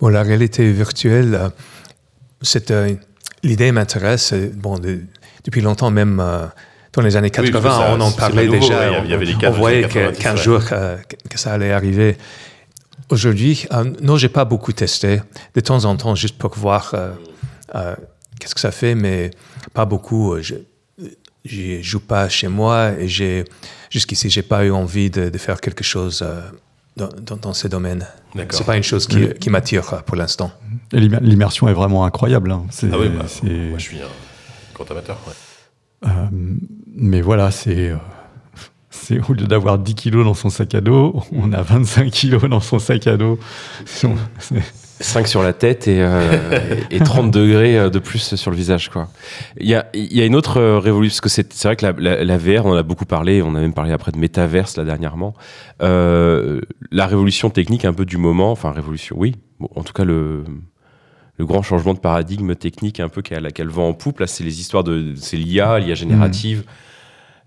Bon, 0.00 0.08
la 0.08 0.22
réalité 0.22 0.70
virtuelle, 0.72 1.34
euh, 1.34 1.48
c'est, 2.42 2.70
euh, 2.70 2.94
l'idée 3.42 3.72
m'intéresse. 3.72 4.34
Bon, 4.54 4.78
de- 4.78 5.00
depuis 5.44 5.60
longtemps, 5.60 5.90
même 5.90 6.20
euh, 6.20 6.46
dans 6.92 7.02
les 7.02 7.16
années 7.16 7.26
Oui, 7.38 7.50
80, 7.50 7.60
parce 7.60 7.76
que 7.78 7.82
ça- 7.84 7.94
on 7.94 8.00
en 8.00 8.12
parlait 8.12 8.46
nouveau, 8.46 8.58
déjà. 8.60 8.78
ouais, 8.90 9.00
il 9.04 9.10
y 9.10 9.14
avait 9.14 9.34
on- 9.34 9.38
les 9.40 9.48
voyait 9.50 9.78
années 9.84 9.88
que- 9.88 10.10
90, 10.10 10.22
qu'un 10.22 10.36
jour 10.36 10.60
euh, 10.72 10.96
que, 11.30 11.38
ça 11.38 11.52
allait 11.52 11.72
arriver. 11.72 12.16
Aujourd'hui, 13.10 13.66
non, 14.00 14.16
j'ai 14.16 14.28
pas 14.30 14.44
beaucoup 14.44 14.72
testé. 14.72 15.20
De 15.54 15.60
temps 15.60 15.84
en 15.84 15.96
temps, 15.96 16.14
juste 16.14 16.38
pour 16.38 16.54
voir 16.56 16.94
qu'est-ce 18.40 18.54
que 18.54 18.60
ça 18.60 18.70
fait, 18.70 18.94
mais 18.94 19.30
pas 19.74 19.84
beaucoup. 19.84 20.36
Je, 20.40 20.54
je 21.44 21.82
joue 21.82 22.00
pas 22.00 22.28
chez 22.30 22.48
moi 22.48 22.92
et 22.98 23.06
j'ai 23.06 23.44
jusqu'ici, 23.90 24.30
j'ai 24.30 24.42
pas 24.42 24.64
eu 24.64 24.70
envie 24.70 25.10
de, 25.10 25.28
de 25.28 25.38
faire 25.38 25.60
quelque 25.60 25.84
chose 25.84 26.24
dans, 26.96 27.08
dans, 27.08 27.36
dans 27.36 27.52
ce. 27.52 27.68
C'est 28.50 28.64
pas 28.66 28.76
une 28.76 28.82
chose 28.82 29.06
qui, 29.06 29.28
qui 29.40 29.50
m'attire 29.50 30.02
pour 30.04 30.16
l'instant. 30.16 30.50
L'immersion 30.92 31.68
est 31.68 31.72
vraiment 31.72 32.04
incroyable. 32.04 32.50
hein. 32.52 32.64
C'est- 32.70 32.88
Ah 32.92 32.96
oui, 32.98 33.08
bah, 33.08 33.24
c'est- 33.26 33.46
moi 33.70 33.78
je 33.78 33.82
suis 33.84 33.98
un 34.00 34.06
grand 34.74 34.90
amateur. 34.90 35.18
ouais. 35.26 36.08
euh, 36.08 36.26
mais 36.94 37.20
voilà, 37.20 37.50
c'est. 37.50 37.90
euh, 37.90 37.96
c'est 38.90 39.18
au 39.28 39.32
lieu 39.32 39.46
d'avoir 39.46 39.78
10 39.78 39.94
kilos 39.94 40.24
dans 40.24 40.34
son 40.34 40.50
sac 40.50 40.74
à 40.74 40.80
dos, 40.80 41.22
on 41.32 41.52
a 41.52 41.62
25 41.62 42.10
kilos 42.10 42.44
dans 42.48 42.60
son 42.60 42.78
sac 42.78 43.06
à 43.06 43.16
dos. 43.16 43.38
C'est- 45.00 45.04
5 45.14 45.26
sur 45.26 45.42
la 45.42 45.52
tête 45.52 45.88
et, 45.88 46.00
euh, 46.00 46.58
et 46.90 47.00
30 47.00 47.30
degrés 47.32 47.76
euh, 47.78 47.90
de 47.90 47.98
plus 47.98 48.34
sur 48.36 48.50
le 48.50 48.56
visage. 48.56 48.90
Quoi. 48.90 49.08
Il, 49.58 49.68
y 49.68 49.74
a, 49.74 49.86
y 49.94 50.20
a 50.20 50.24
une 50.24 50.36
autre 50.36 50.58
euh, 50.60 50.78
révolution, 50.78 51.20
parce 51.22 51.34
que 51.36 51.42
c'est 51.52 51.64
vrai 51.68 51.76
que 51.76 51.84
la, 51.86 51.92
la- 51.98 52.24
la 52.24 52.38
VR, 52.38 52.64
on 52.66 52.72
en 52.72 52.76
a 52.76 52.82
beaucoup 52.82 53.04
parlé, 53.04 53.42
on 53.42 53.54
a 53.56 53.60
même 53.60 53.74
parlé 53.74 53.92
après 53.92 54.12
de 54.12 54.18
métaverse 54.18 54.76
là 54.76 54.84
dernièrement. 54.84 55.34
Euh, 55.82 56.60
la 56.90 57.06
révolution 57.06 57.50
technique 57.50 57.84
un 57.84 57.92
peu 57.92 58.04
du 58.04 58.16
moment, 58.18 58.50
enfin 58.52 58.70
révolution, 58.70 59.16
oui, 59.18 59.34
Bon, 59.60 59.68
en 59.76 59.82
tout 59.84 59.92
cas 59.92 60.04
le, 60.04 60.44
le 61.38 61.46
grand 61.46 61.62
changement 61.62 61.94
de 61.94 61.98
paradigme 62.00 62.54
technique 62.54 62.98
un 63.00 63.08
peu 63.08 63.22
qu'elle 63.22 63.52
qu'elle 63.52 63.68
vend 63.68 63.88
en 63.88 63.94
poupe, 63.94 64.20
là 64.20 64.26
c'est 64.26 64.42
les 64.44 64.60
histoires 64.60 64.84
de... 64.84 65.12
c'est 65.16 65.36
l'IA, 65.36 65.78
l'IA 65.78 65.94
générative. 65.94 66.64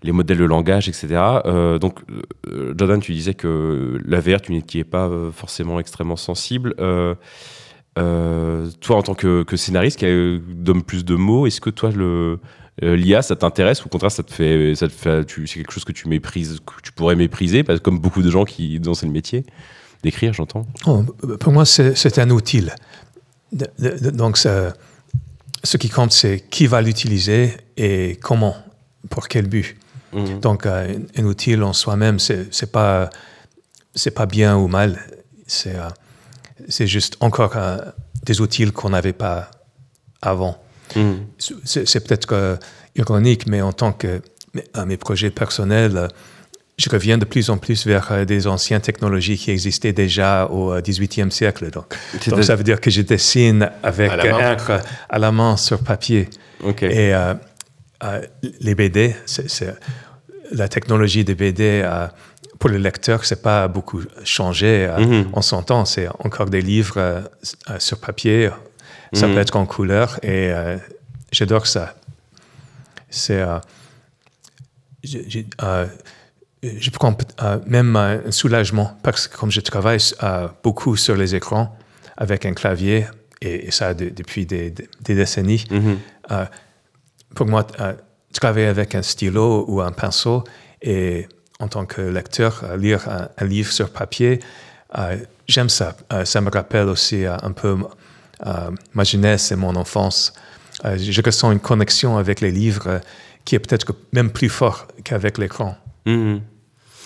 Les 0.02 0.12
modèles 0.12 0.38
de 0.38 0.44
langage, 0.44 0.88
etc. 0.88 1.08
Euh, 1.44 1.78
donc, 1.78 2.00
euh, 2.46 2.74
Jordan, 2.76 3.00
tu 3.00 3.12
disais 3.12 3.34
que 3.34 3.98
la 4.04 4.20
VR, 4.20 4.40
tu 4.40 4.52
n'y 4.52 4.84
pas 4.84 5.06
euh, 5.06 5.32
forcément 5.32 5.80
extrêmement 5.80 6.16
sensible. 6.16 6.74
Toi, 6.76 8.96
en 8.96 9.02
tant 9.02 9.14
que, 9.14 9.44
scénariste 9.56 9.98
qui 9.98 10.40
donne 10.54 10.82
plus 10.82 11.04
de 11.04 11.16
mots, 11.16 11.46
est-ce 11.46 11.60
que 11.60 11.70
toi, 11.70 11.90
l'IA, 12.80 13.22
ça 13.22 13.34
t'intéresse? 13.34 13.82
Ou 13.82 13.86
au 13.86 13.88
contraire, 13.88 14.12
ça 14.12 14.22
te 14.22 14.32
fait, 14.32 14.74
ça 14.76 14.86
te 14.86 14.92
fait, 14.92 15.26
c'est 15.46 15.54
quelque 15.54 15.72
chose 15.72 15.84
que 15.84 15.92
tu 15.92 16.08
méprises, 16.08 16.60
que 16.64 16.80
tu 16.82 16.92
pourrais 16.92 17.16
mépriser, 17.16 17.64
parce 17.64 17.80
que 17.80 17.84
comme 17.84 17.98
beaucoup 17.98 18.22
de 18.22 18.30
gens 18.30 18.44
qui 18.44 18.78
dont 18.78 18.94
c'est 18.94 19.06
le 19.06 19.12
métier 19.12 19.44
d'écrire, 20.04 20.32
j'entends. 20.32 20.64
Pour 21.40 21.52
moi, 21.52 21.64
c'est 21.64 22.18
un 22.18 22.30
outil. 22.30 22.68
Donc, 23.52 24.36
ce 24.36 25.76
qui 25.76 25.88
compte, 25.88 26.12
c'est 26.12 26.44
qui 26.48 26.68
va 26.68 26.82
l'utiliser 26.82 27.50
et 27.76 28.16
comment, 28.22 28.54
pour 29.10 29.26
quel 29.26 29.48
but. 29.48 29.76
Donc, 30.12 30.64
euh, 30.66 30.94
un, 31.16 31.22
un 31.22 31.24
outil 31.26 31.56
en 31.60 31.72
soi-même, 31.72 32.18
c'est 32.18 32.52
c'est 32.54 32.72
pas, 32.72 33.10
pas 34.14 34.26
bien 34.26 34.56
ou 34.56 34.68
mal. 34.68 34.98
C'est 35.46 35.76
euh, 35.76 35.88
c'est 36.68 36.86
juste 36.86 37.16
encore 37.20 37.56
euh, 37.56 37.78
des 38.24 38.40
outils 38.40 38.70
qu'on 38.72 38.90
n'avait 38.90 39.12
pas 39.12 39.50
avant. 40.22 40.58
Mhm. 40.96 41.26
C'est 41.64 42.06
peut-être 42.06 42.26
que 42.26 42.58
ironique, 42.96 43.46
mais 43.46 43.60
en 43.60 43.72
tant 43.72 43.92
que 43.92 44.22
à 44.74 44.86
mes 44.86 44.96
projets 44.96 45.30
personnels, 45.30 45.96
euh, 45.96 46.08
je 46.78 46.88
reviens 46.90 47.18
de 47.18 47.24
plus 47.24 47.50
en 47.50 47.58
plus 47.58 47.86
vers 47.86 48.10
euh, 48.12 48.24
des 48.24 48.46
anciennes 48.46 48.80
technologies 48.80 49.36
qui 49.36 49.50
existaient 49.50 49.92
déjà 49.92 50.46
au 50.46 50.72
euh, 50.72 50.80
18e 50.80 51.30
siècle. 51.30 51.70
Donc, 51.70 51.94
donc 52.28 52.44
ça 52.44 52.56
veut 52.56 52.64
dire 52.64 52.80
que 52.80 52.90
je 52.90 53.02
dessine 53.02 53.70
avec 53.82 54.10
À 54.10 54.16
la 54.16 54.24
main. 54.24 54.40
euh, 54.40 54.52
encre 54.54 54.80
à 55.08 55.18
la 55.18 55.30
main 55.32 55.56
sur 55.56 55.80
papier. 55.82 56.28
Et 56.82 57.12
euh, 58.04 58.22
les 58.60 58.74
BD, 58.74 59.14
c'est- 59.26 59.74
la 60.52 60.68
technologie 60.68 61.24
des 61.24 61.34
BD, 61.34 61.82
euh, 61.84 62.06
pour 62.58 62.70
le 62.70 62.78
lecteur, 62.78 63.24
c'est 63.24 63.42
pas 63.42 63.68
beaucoup 63.68 64.02
changé. 64.24 64.86
euh, 64.88 64.98
Mhm. 64.98 65.30
On 65.32 65.42
s'entend, 65.42 65.84
c'est 65.84 66.08
encore 66.20 66.48
des 66.50 66.60
livres 66.62 66.96
euh, 66.98 67.20
euh, 67.70 67.78
sur 67.78 67.98
papier. 67.98 68.50
Ça 69.12 69.26
Mhm. 69.26 69.34
peut 69.34 69.40
être 69.40 69.56
en 69.56 69.66
couleur 69.66 70.18
et 70.22 70.50
j'adore 71.32 71.66
ça. 71.66 71.94
C'est. 73.10 73.42
je, 76.62 76.90
prends 76.90 77.16
euh, 77.42 77.58
même 77.66 77.96
euh, 77.96 78.20
un 78.26 78.30
soulagement 78.30 78.98
parce 79.02 79.28
que 79.28 79.36
comme 79.36 79.50
je 79.50 79.60
travaille 79.60 79.98
euh, 80.22 80.48
beaucoup 80.62 80.96
sur 80.96 81.16
les 81.16 81.34
écrans 81.34 81.76
avec 82.16 82.44
un 82.46 82.52
clavier 82.52 83.06
et, 83.40 83.68
et 83.68 83.70
ça 83.70 83.94
de- 83.94 84.08
depuis 84.10 84.44
des, 84.46 84.74
décennies, 85.00 85.64
Mhm. 85.70 85.98
euh, 86.32 86.44
pour 87.38 87.46
moi, 87.46 87.64
euh, 87.78 87.92
travailler 88.32 88.66
avec 88.66 88.96
un 88.96 89.02
stylo 89.02 89.64
ou 89.68 89.80
un 89.80 89.92
pinceau 89.92 90.42
et 90.82 91.28
en 91.60 91.68
tant 91.68 91.86
que 91.86 92.00
lecteur, 92.00 92.62
euh, 92.64 92.76
lire 92.76 93.08
un, 93.08 93.44
livre 93.44 93.70
sur 93.70 93.90
papier, 93.90 94.40
euh, 94.98 95.16
j'aime 95.46 95.68
ça. 95.68 95.96
Ça 96.24 96.40
me 96.40 96.50
rappelle 96.50 96.88
aussi 96.88 97.24
un 97.26 97.52
peu 97.52 97.76
ma 98.92 99.04
jeunesse 99.04 99.52
et 99.52 99.56
mon 99.56 99.76
enfance. 99.76 100.32
Je 100.84 101.22
ressens 101.22 101.52
une 101.52 101.60
connexion 101.60 102.18
avec 102.18 102.40
les 102.40 102.50
livres 102.50 103.00
qui 103.44 103.54
est 103.54 103.60
peut-être 103.60 103.86
même 104.12 104.30
plus 104.30 104.48
fort 104.48 104.88
qu'avec 105.04 105.38
l'écran. 105.38 105.76
Mhm. 106.06 106.40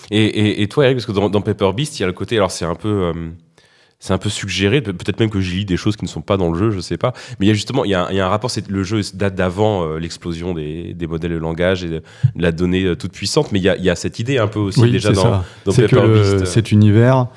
Et, 0.09 0.67
toi, 0.67 0.85
Eric, 0.85 0.97
parce 0.97 1.05
que 1.05 1.11
dans, 1.11 1.29
dans 1.29 1.41
Paper 1.41 1.71
Beast, 1.73 1.99
il 1.99 2.01
y 2.01 2.03
a 2.03 2.07
le 2.07 2.13
côté, 2.13 2.37
alors 2.37 2.51
c'est 2.51 2.65
un 2.65 2.75
peu, 2.75 3.13
c'est 4.05 4.11
un 4.11 4.17
peu 4.17 4.27
suggéré, 4.27 4.81
pe- 4.81 4.91
peut-être 4.91 5.17
même 5.21 5.29
que 5.29 5.39
je 5.39 5.49
lis 5.53 5.63
des 5.63 5.77
choses 5.77 5.95
qui 5.95 6.03
ne 6.03 6.09
sont 6.09 6.19
pas 6.19 6.35
dans 6.35 6.51
le 6.51 6.59
jeu, 6.59 6.71
je 6.71 6.81
sais 6.81 6.97
pas. 6.97 7.13
Mais 7.39 7.45
il 7.45 7.47
y 7.47 7.51
a 7.51 7.53
justement, 7.53 7.85
il 7.85 7.91
y 7.91 7.93
a, 7.93 8.07
un- 8.07 8.09
il 8.09 8.17
y 8.17 8.19
a 8.19 8.25
un 8.25 8.29
rapport, 8.29 8.51
c'est 8.51 8.67
le 8.69 8.83
jeu 8.83 8.99
date 9.13 9.33
d'avant 9.35 9.85
euh, 9.87 9.97
l'explosion 9.97 10.53
des, 10.53 10.93
des 10.93 11.07
modèles 11.07 11.31
de 11.31 11.37
langage 11.37 11.85
et 11.85 11.87
de, 11.87 12.01
de 12.35 12.41
la 12.41 12.51
donnée 12.51 12.83
euh, 12.83 12.95
toute 12.97 13.13
puissante, 13.13 13.53
mais 13.53 13.59
il 13.59 13.63
y 13.63 13.69
a, 13.69 13.77
il 13.77 13.83
y 13.85 13.89
a 13.89 13.95
cette 13.95 14.19
idée 14.19 14.39
un 14.39 14.47
peu 14.47 14.59
aussi 14.59 14.81
Oui, 14.81 14.91
déjà 14.91 15.07
c'est 15.09 15.15
dans, 15.15 15.21
ça. 15.21 15.45
dans 15.63 15.71
C'est 15.71 15.87
que 15.87 15.95
Paper 15.95 16.07
le- 16.07 16.13
Beast. 16.33 16.45
cet 16.47 16.73
univers, 16.73 17.27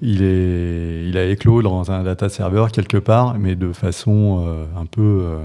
il, 0.00 0.22
est, 0.22 1.04
il 1.06 1.18
a 1.18 1.24
éclos 1.26 1.60
dans 1.60 1.90
un 1.90 2.02
data 2.02 2.30
server 2.30 2.64
quelque 2.72 2.96
part, 2.96 3.36
mais 3.38 3.54
de 3.54 3.72
façon 3.74 4.42
euh, 4.48 4.64
un 4.80 4.86
peu. 4.86 5.02
euh, 5.22 5.36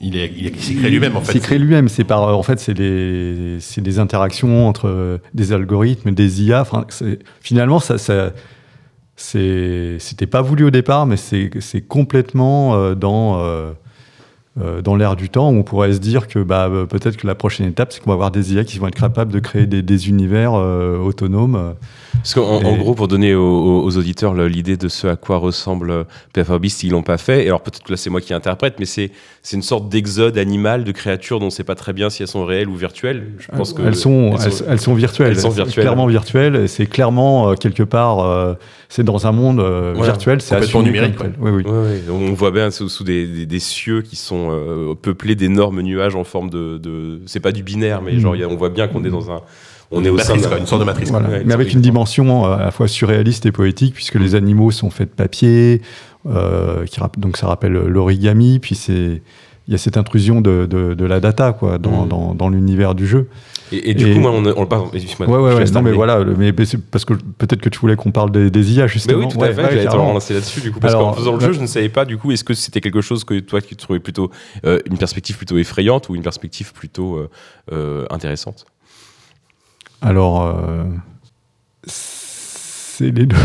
Il 0.00 0.16
est- 0.16 0.32
il 0.36 0.46
est- 0.48 0.52
il 0.56 0.60
s'est 0.60 0.74
créé 0.74 0.90
lui-même, 0.90 1.16
en 1.16 1.20
il 1.20 1.26
fait. 1.26 1.32
s'est 1.34 1.38
créé 1.40 1.58
lui-même. 1.58 1.88
C'est 1.88 2.02
par, 2.04 2.36
en 2.36 2.42
fait, 2.42 2.58
c'est 2.58 2.74
des, 2.74 3.58
c'est 3.60 3.80
des 3.80 4.00
interactions 4.00 4.68
entre 4.68 4.88
euh, 4.88 5.18
des 5.32 5.52
algorithmes, 5.52 6.10
des 6.10 6.42
IA. 6.42 6.60
Enfin, 6.62 6.84
c'est- 6.88 7.20
finalement, 7.40 7.78
ça, 7.78 7.96
ça, 7.98 8.32
c'est, 8.34 8.34
c'était 9.16 10.26
pas 10.28 10.42
voulu 10.42 10.64
au 10.64 10.70
départ, 10.70 11.06
mais 11.06 11.16
c'est, 11.16 11.50
complètement 11.88 12.74
euh, 12.74 12.94
dans. 12.94 13.74
Euh, 14.60 14.82
dans 14.82 14.94
l'air 14.94 15.16
du 15.16 15.28
temps, 15.30 15.50
où 15.50 15.56
on 15.56 15.62
pourrait 15.64 15.92
se 15.92 15.98
dire 15.98 16.28
que 16.28 16.38
bah, 16.38 16.68
euh, 16.70 16.86
peut-être 16.86 17.16
que 17.16 17.26
la 17.26 17.34
prochaine 17.34 17.66
étape, 17.66 17.92
c'est 17.92 18.00
qu'on 18.00 18.10
va 18.10 18.14
avoir 18.14 18.30
des 18.30 18.54
IA 18.54 18.62
qui 18.64 18.78
vont 18.78 18.86
être 18.86 18.94
capables 19.00 19.32
de 19.32 19.40
créer 19.40 19.66
des, 19.66 19.82
des 19.82 20.08
univers 20.08 20.54
euh, 20.54 20.96
autonomes. 20.98 21.74
Parce 22.14 22.34
qu'en 22.34 22.60
Et- 22.60 22.78
gros, 22.78 22.94
pour 22.94 23.08
donner 23.08 23.34
aux, 23.34 23.96
auditeurs 23.96 24.32
l'idée 24.34 24.76
de 24.76 24.88
ce 24.88 25.08
à 25.08 25.16
quoi 25.16 25.38
ressemble 25.38 26.06
Paper 26.32 26.58
Beast 26.60 26.78
s'ils 26.78 26.92
l'ont 26.92 27.02
pas 27.02 27.18
fait, 27.18 27.44
et 27.44 27.48
alors 27.48 27.60
peut-être 27.62 27.82
que 27.82 27.90
là 27.90 27.96
c'est 27.96 28.10
moi 28.10 28.20
qui 28.20 28.32
interprète, 28.32 28.76
mais 28.78 28.86
c'est 28.86 29.10
une 29.52 29.62
sorte 29.62 29.88
d'exode 29.88 30.38
animal 30.38 30.84
de 30.84 30.92
créatures 30.92 31.40
dont 31.40 31.46
on 31.46 31.50
sait 31.50 31.64
pas 31.64 31.74
très 31.74 31.92
bien 31.92 32.08
si 32.08 32.22
elles 32.22 32.28
sont 32.28 32.44
réelles 32.44 32.68
ou 32.68 32.76
virtuelles. 32.76 33.32
Je 33.40 33.48
pense 33.54 33.72
que 33.72 33.82
elles, 33.82 33.96
sont, 33.96 34.34
elles 34.38 34.44
elles, 34.46 34.52
sont- 34.52 34.64
elles 34.68 34.80
sont 34.80 34.94
virtuelles. 34.94 35.28
elles 35.32 35.40
sont 35.40 35.50
C'est 35.50 35.56
virtuelles. 35.56 35.84
Clairement 35.84 36.06
virtuelles. 36.06 36.68
C'est 36.68 36.86
clairement 36.86 37.50
euh, 37.50 37.54
quelque 37.54 37.82
part, 37.82 38.20
euh, 38.20 38.54
c'est 38.88 39.04
dans 39.04 39.26
un 39.26 39.32
monde 39.32 39.60
euh, 39.60 39.94
Ouais, 39.96 40.04
virtuel. 40.04 40.40
C'est 40.40 40.54
complètement 40.54 40.82
numérique, 40.82 41.16
comme 41.16 41.32
tel. 41.32 41.40
Oui, 41.40 41.50
oui. 41.50 41.62
Ouais, 41.64 41.78
ouais. 41.78 42.02
On 42.10 42.32
voit 42.34 42.52
bien 42.52 42.70
sous, 42.70 42.88
sous 42.88 43.04
des, 43.04 43.26
des- 43.26 43.46
des 43.46 43.58
cieux 43.58 44.00
qui 44.02 44.16
sont 44.16 44.43
euh, 44.50 44.94
peuplés 44.94 45.34
d'énormes 45.34 45.80
nuages 45.82 46.16
en 46.16 46.24
forme 46.24 46.50
de. 46.50 46.78
de- 46.78 47.20
c'est 47.26 47.40
pas 47.40 47.52
du 47.52 47.62
binaire, 47.62 48.02
mais 48.02 48.12
Mm. 48.14 48.18
genre, 48.20 48.36
il 48.36 48.40
y 48.40 48.44
a- 48.44 48.48
on 48.48 48.56
voit 48.56 48.70
bien 48.70 48.88
qu'on 48.88 49.04
est 49.04 49.10
dans 49.10 49.30
un. 49.30 49.40
On 49.90 50.04
est 50.04 50.08
au 50.08 50.18
sein 50.18 50.28
matrice, 50.34 50.42
d'un- 50.42 50.48
quoi, 50.48 50.58
une 50.58 50.66
sorte 50.66 50.80
de 50.80 50.86
matrice. 50.86 51.10
quoi. 51.10 51.20
Voilà. 51.20 51.34
Ouais, 51.38 51.44
Mais 51.46 51.52
avec 51.54 51.66
exactement. 51.66 51.78
une 51.78 51.82
dimension 51.82 52.46
euh, 52.46 52.56
à 52.56 52.64
la 52.64 52.70
fois 52.70 52.88
surréaliste 52.88 53.46
et 53.46 53.52
poétique, 53.52 53.94
puisque 53.94 54.16
les 54.16 54.34
animaux 54.34 54.70
sont 54.70 54.90
faits 54.90 55.10
de 55.10 55.14
papier, 55.14 55.82
euh, 56.26 56.84
qui 56.86 56.98
donc 57.18 57.36
ça 57.36 57.46
rappelle 57.46 57.72
l'origami, 57.72 58.58
puis 58.58 58.74
c'est 58.74 59.22
il 59.66 59.72
y 59.72 59.74
a 59.74 59.78
cette 59.78 59.96
intrusion 59.96 60.40
de, 60.40 60.66
de, 60.68 60.94
de 60.94 61.04
la 61.04 61.20
data 61.20 61.52
quoi, 61.52 61.78
dans, 61.78 62.06
dans, 62.06 62.34
dans 62.34 62.48
l'univers 62.48 62.94
du 62.94 63.06
jeu. 63.06 63.28
Et, 63.72 63.90
et 63.90 63.94
du 63.94 64.06
Et- 64.06 64.14
coup, 64.14 64.20
moi, 64.20 64.30
on, 64.30 64.44
on 64.44 64.90
excuse-moi, 64.92 65.26
Ouais, 65.26 65.38
ouais, 65.52 65.54
ouais. 65.54 65.70
Non, 65.70 65.80
mais 65.82 65.92
voilà, 65.92 66.22
mais, 66.22 66.52
mais 66.52 66.66
parce 66.90 67.04
que 67.06 67.14
peut-être 67.14 67.62
que 67.62 67.70
tu 67.70 67.78
voulais 67.78 67.96
qu'on 67.96 68.12
parle 68.12 68.30
des, 68.30 68.50
des 68.50 68.74
IA 68.74 68.82
Mais 68.82 68.88
justement. 68.88 69.18
oui, 69.20 69.28
tout 69.28 69.38
Ouais, 69.38 69.48
à 69.48 69.54
fait, 69.54 69.62
ouais, 69.64 69.70
j'allais 69.70 69.84
te 69.86 69.90
relancer 69.90 70.34
là-dessus 70.34 70.60
du 70.60 70.70
coup, 70.70 70.80
parce 70.80 70.94
qu'en 70.94 71.12
faisant 71.14 71.34
le 71.34 71.40
jeu, 71.40 71.52
je 71.52 71.60
ne 71.60 71.66
savais 71.66 71.88
pas 71.88 72.04
du 72.04 72.18
coup, 72.18 72.30
est-ce 72.30 72.44
que 72.44 72.54
c'était 72.54 72.80
quelque 72.82 73.00
chose 73.00 73.24
que 73.24 73.40
toi 73.40 73.60
qui 73.60 73.74
trouvais 73.76 74.00
plutôt 74.00 74.30
euh, 74.66 74.78
une 74.90 74.98
perspective 74.98 75.36
plutôt 75.36 75.56
effrayante 75.58 76.08
ou 76.08 76.14
une 76.14 76.22
perspective 76.22 76.72
plutôt 76.72 77.16
euh, 77.16 77.30
euh, 77.72 78.06
intéressante? 78.10 78.66
Alors, 80.02 80.42
c'est 82.98 83.10
les 83.10 83.26
deux. 83.26 83.36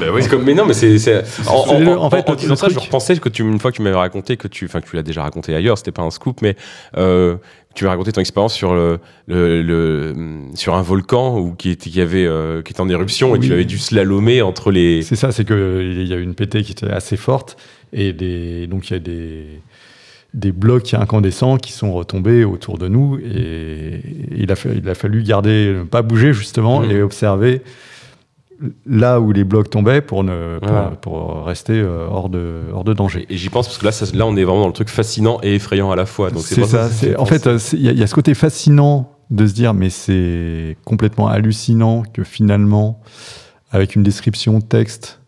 Bah 0.00 0.06
oui. 0.12 0.22
C'est 0.22 0.28
comme- 0.28 0.44
mais 0.44 0.54
non, 0.54 0.64
mais 0.66 0.74
c'est. 0.74 1.24
En, 1.46 1.52
en- 1.52 1.86
en- 1.86 2.02
en 2.04 2.10
fait, 2.10 2.28
en 2.28 2.34
disant 2.34 2.56
ça, 2.56 2.66
truc- 2.66 2.78
je 2.78 2.84
repensais 2.84 3.16
que 3.16 3.28
tu, 3.28 3.42
une 3.42 3.58
fois 3.58 3.70
que 3.70 3.76
tu 3.76 3.82
m'avais 3.82 3.96
raconté 3.96 4.36
que 4.36 4.48
tu, 4.48 4.64
enfin 4.66 4.80
que 4.80 4.88
tu 4.88 4.96
l'as 4.96 5.02
déjà 5.02 5.22
raconté 5.22 5.54
ailleurs, 5.54 5.78
c'était 5.78 5.92
pas 5.92 6.02
un 6.02 6.10
scoop, 6.10 6.40
mais 6.42 6.56
euh, 6.96 7.36
tu 7.74 7.84
m'as 7.84 7.90
raconté 7.90 8.12
ton 8.12 8.20
expérience 8.20 8.54
sur 8.54 8.74
le, 8.74 8.98
le, 9.26 9.62
le- 9.62 10.14
sur 10.54 10.74
un 10.74 10.82
volcan 10.82 11.38
ou 11.38 11.54
qui 11.54 11.70
était, 11.70 11.90
qui 11.90 12.00
avait, 12.00 12.26
euh, 12.26 12.62
qui 12.62 12.72
était 12.72 12.80
en 12.80 12.88
éruption 12.88 13.34
et 13.36 13.40
tu 13.40 13.52
avais 13.52 13.64
dû 13.64 13.78
slalomer 13.78 14.42
entre 14.42 14.70
les. 14.70 15.02
C'est 15.02 15.16
ça, 15.16 15.32
c'est 15.32 15.44
qu'il 15.44 16.06
y 16.06 16.12
a 16.12 16.16
eu 16.16 16.22
une 16.22 16.34
pétée 16.34 16.62
qui 16.62 16.72
était 16.72 16.90
assez 16.90 17.16
forte 17.16 17.56
et 17.92 18.12
des, 18.12 18.66
donc 18.66 18.90
il 18.90 18.92
y 18.94 18.96
a 18.96 19.00
des, 19.00 19.44
des 20.34 20.50
blocs 20.52 20.94
incandescents 20.94 21.56
qui 21.58 21.72
sont 21.72 21.92
retombés 21.92 22.44
autour 22.44 22.76
de 22.78 22.88
nous 22.88 23.18
et 23.18 24.00
il 24.36 24.50
a, 24.50 24.56
fa- 24.56 24.70
il 24.76 24.88
a 24.88 24.94
fallu 24.94 25.22
garder, 25.22 25.74
ne 25.78 25.84
pas 25.84 26.02
bouger 26.02 26.32
justement 26.32 26.80
Mhm. 26.80 26.90
et 26.90 27.02
observer 27.02 27.62
là 28.86 29.20
où 29.20 29.32
les 29.32 29.44
blocs 29.44 29.70
tombaient 29.70 30.00
pour, 30.00 30.24
ne, 30.24 30.58
pour, 30.58 30.68
Voilà. 30.68 30.90
pour 31.00 31.44
rester 31.44 31.74
euh, 31.80 32.06
hors, 32.08 32.28
de, 32.28 32.62
hors 32.72 32.84
de 32.84 32.92
danger. 32.94 33.26
Et, 33.28 33.34
et 33.34 33.36
j'y 33.36 33.48
pense 33.50 33.66
parce 33.66 33.78
que 33.78 33.84
là, 33.84 33.92
ça- 33.92 34.06
là, 34.16 34.26
on 34.26 34.36
est 34.36 34.44
vraiment 34.44 34.62
dans 34.62 34.66
le 34.68 34.72
truc 34.72 34.88
fascinant 34.88 35.38
et 35.42 35.54
effrayant 35.54 35.90
à 35.90 35.96
la 35.96 36.06
fois. 36.06 36.30
Donc 36.30 36.42
C'est 36.42 36.64
ça. 36.64 36.88
En 37.18 37.26
fait, 37.26 37.48
il 37.72 37.80
y, 37.80 37.88
a- 37.88 37.92
il 37.92 37.98
y 37.98 38.02
a 38.02 38.06
ce 38.06 38.14
côté 38.14 38.34
fascinant 38.34 39.10
de 39.30 39.46
se 39.46 39.54
dire, 39.54 39.74
mais 39.74 39.90
c'est 39.90 40.76
complètement 40.84 41.28
hallucinant 41.28 42.02
que 42.12 42.24
finalement, 42.24 43.00
avec 43.70 43.96
une 43.96 44.02
description 44.02 44.60
texte, 44.60 45.20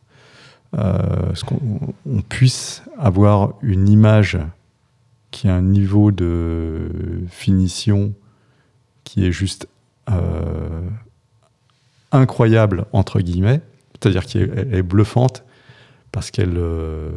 euh, 0.78 0.98
ce 1.34 1.44
qu'on- 1.44 1.94
on 2.10 2.20
puisse 2.20 2.82
avoir 2.98 3.54
une 3.62 3.88
image 3.88 4.38
qui 5.30 5.48
a 5.48 5.54
un 5.54 5.62
niveau 5.62 6.10
de 6.12 6.88
finition 7.28 8.12
qui 9.04 9.24
est 9.26 9.32
juste 9.32 9.68
euh, 10.10 10.80
incroyable 12.12 12.86
entre 12.92 13.20
guillemets, 13.20 13.60
c'est-à-dire 13.92 14.26
qu'elle 14.26 14.68
est, 14.72 14.82
bluffante 14.82 15.44
parce 16.12 16.30
qu'elle, 16.30 16.56
euh, 16.56 17.10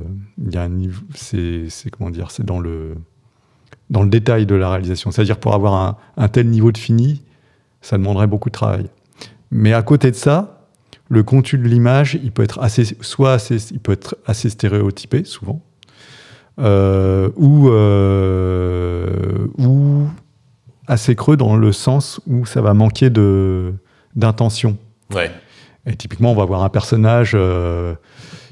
c'est, 1.16 1.68
comment 1.92 2.10
dire, 2.10 2.32
c'est 2.32 2.46
dans 2.46 2.60
le 2.60 2.96
dans 3.90 4.04
le 4.04 4.10
détail 4.10 4.46
de 4.46 4.54
la 4.54 4.70
réalisation. 4.70 5.10
C'est-à-dire 5.10 5.38
pour 5.38 5.56
avoir 5.56 5.74
un, 5.74 5.98
un 6.18 6.28
tel 6.28 6.48
niveau 6.48 6.72
de 6.72 6.78
fini, 6.78 7.24
ça 7.82 7.98
demanderait 7.98 8.28
beaucoup 8.28 8.50
de 8.50 8.54
travail. 8.54 8.86
Mais 9.50 9.74
à 9.74 9.82
côté 9.82 10.12
de 10.12 10.16
ça, 10.16 10.68
le 11.10 11.24
contenu 11.24 11.60
de 11.60 11.68
l'image, 11.68 12.20
il 12.24 12.32
peut 12.32 12.44
être 12.44 12.60
assez, 12.62 12.86
soit 13.02 13.34
assez, 13.34 13.58
il 13.72 13.80
peut 13.80 13.92
être 13.92 14.16
assez 14.26 14.50
stéréotypé 14.50 15.24
souvent, 15.24 15.62
euh, 16.60 17.30
ou, 17.36 17.70
euh, 17.70 19.48
ou 19.58 20.08
assez 20.88 21.16
creux 21.16 21.36
dans 21.36 21.56
le 21.56 21.72
sens 21.72 22.22
où 22.28 22.46
ça 22.46 22.62
va 22.62 22.74
manquer 22.74 23.10
de 23.10 23.74
d'intention. 24.16 24.78
Ouais. 25.14 25.32
Et 25.86 25.96
typiquement, 25.96 26.32
on 26.32 26.36
va 26.36 26.46
voir 26.46 26.64
un 26.64 26.70
personnage, 26.70 27.32
euh, 27.34 27.96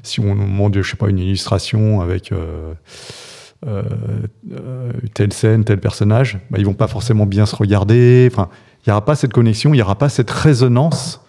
si 0.02 0.20
on 0.20 0.34
nous 0.34 0.46
montre, 0.46 0.80
je 0.80 0.90
sais 0.90 0.96
pas, 0.96 1.08
une 1.08 1.18
illustration 1.18 2.00
avec 2.00 2.32
euh, 2.32 2.74
euh, 3.66 3.82
telle 5.14 5.32
scène, 5.32 5.64
tel 5.64 5.78
personnage, 5.78 6.38
bah, 6.50 6.58
ils 6.58 6.66
vont 6.66 6.74
pas 6.74 6.88
forcément 6.88 7.26
bien 7.26 7.46
se 7.46 7.54
regarder. 7.54 8.28
Enfin, 8.32 8.48
il 8.80 8.88
n'y 8.88 8.92
aura 8.92 9.04
pas 9.04 9.14
cette 9.14 9.32
connexion, 9.32 9.72
il 9.72 9.76
n'y 9.76 9.82
aura 9.82 9.96
pas 9.96 10.08
cette 10.08 10.30
résonance 10.30 11.20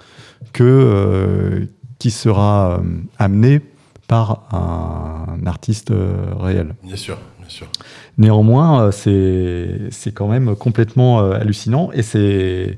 que, 0.54 1.68
qui 2.00 2.12
sera 2.12 2.82
amenée 3.18 3.62
par 4.08 4.48
un, 4.52 5.46
artiste 5.46 5.92
réel. 6.40 6.76
Bien 6.84 6.96
sûr, 6.96 7.18
Néanmoins, 8.18 8.92
euh, 9.08 9.90
c'est 9.92 10.12
quand 10.12 10.28
même 10.28 10.56
complètement 10.56 11.22
euh, 11.22 11.34
hallucinant 11.34 11.90
et 11.94 12.76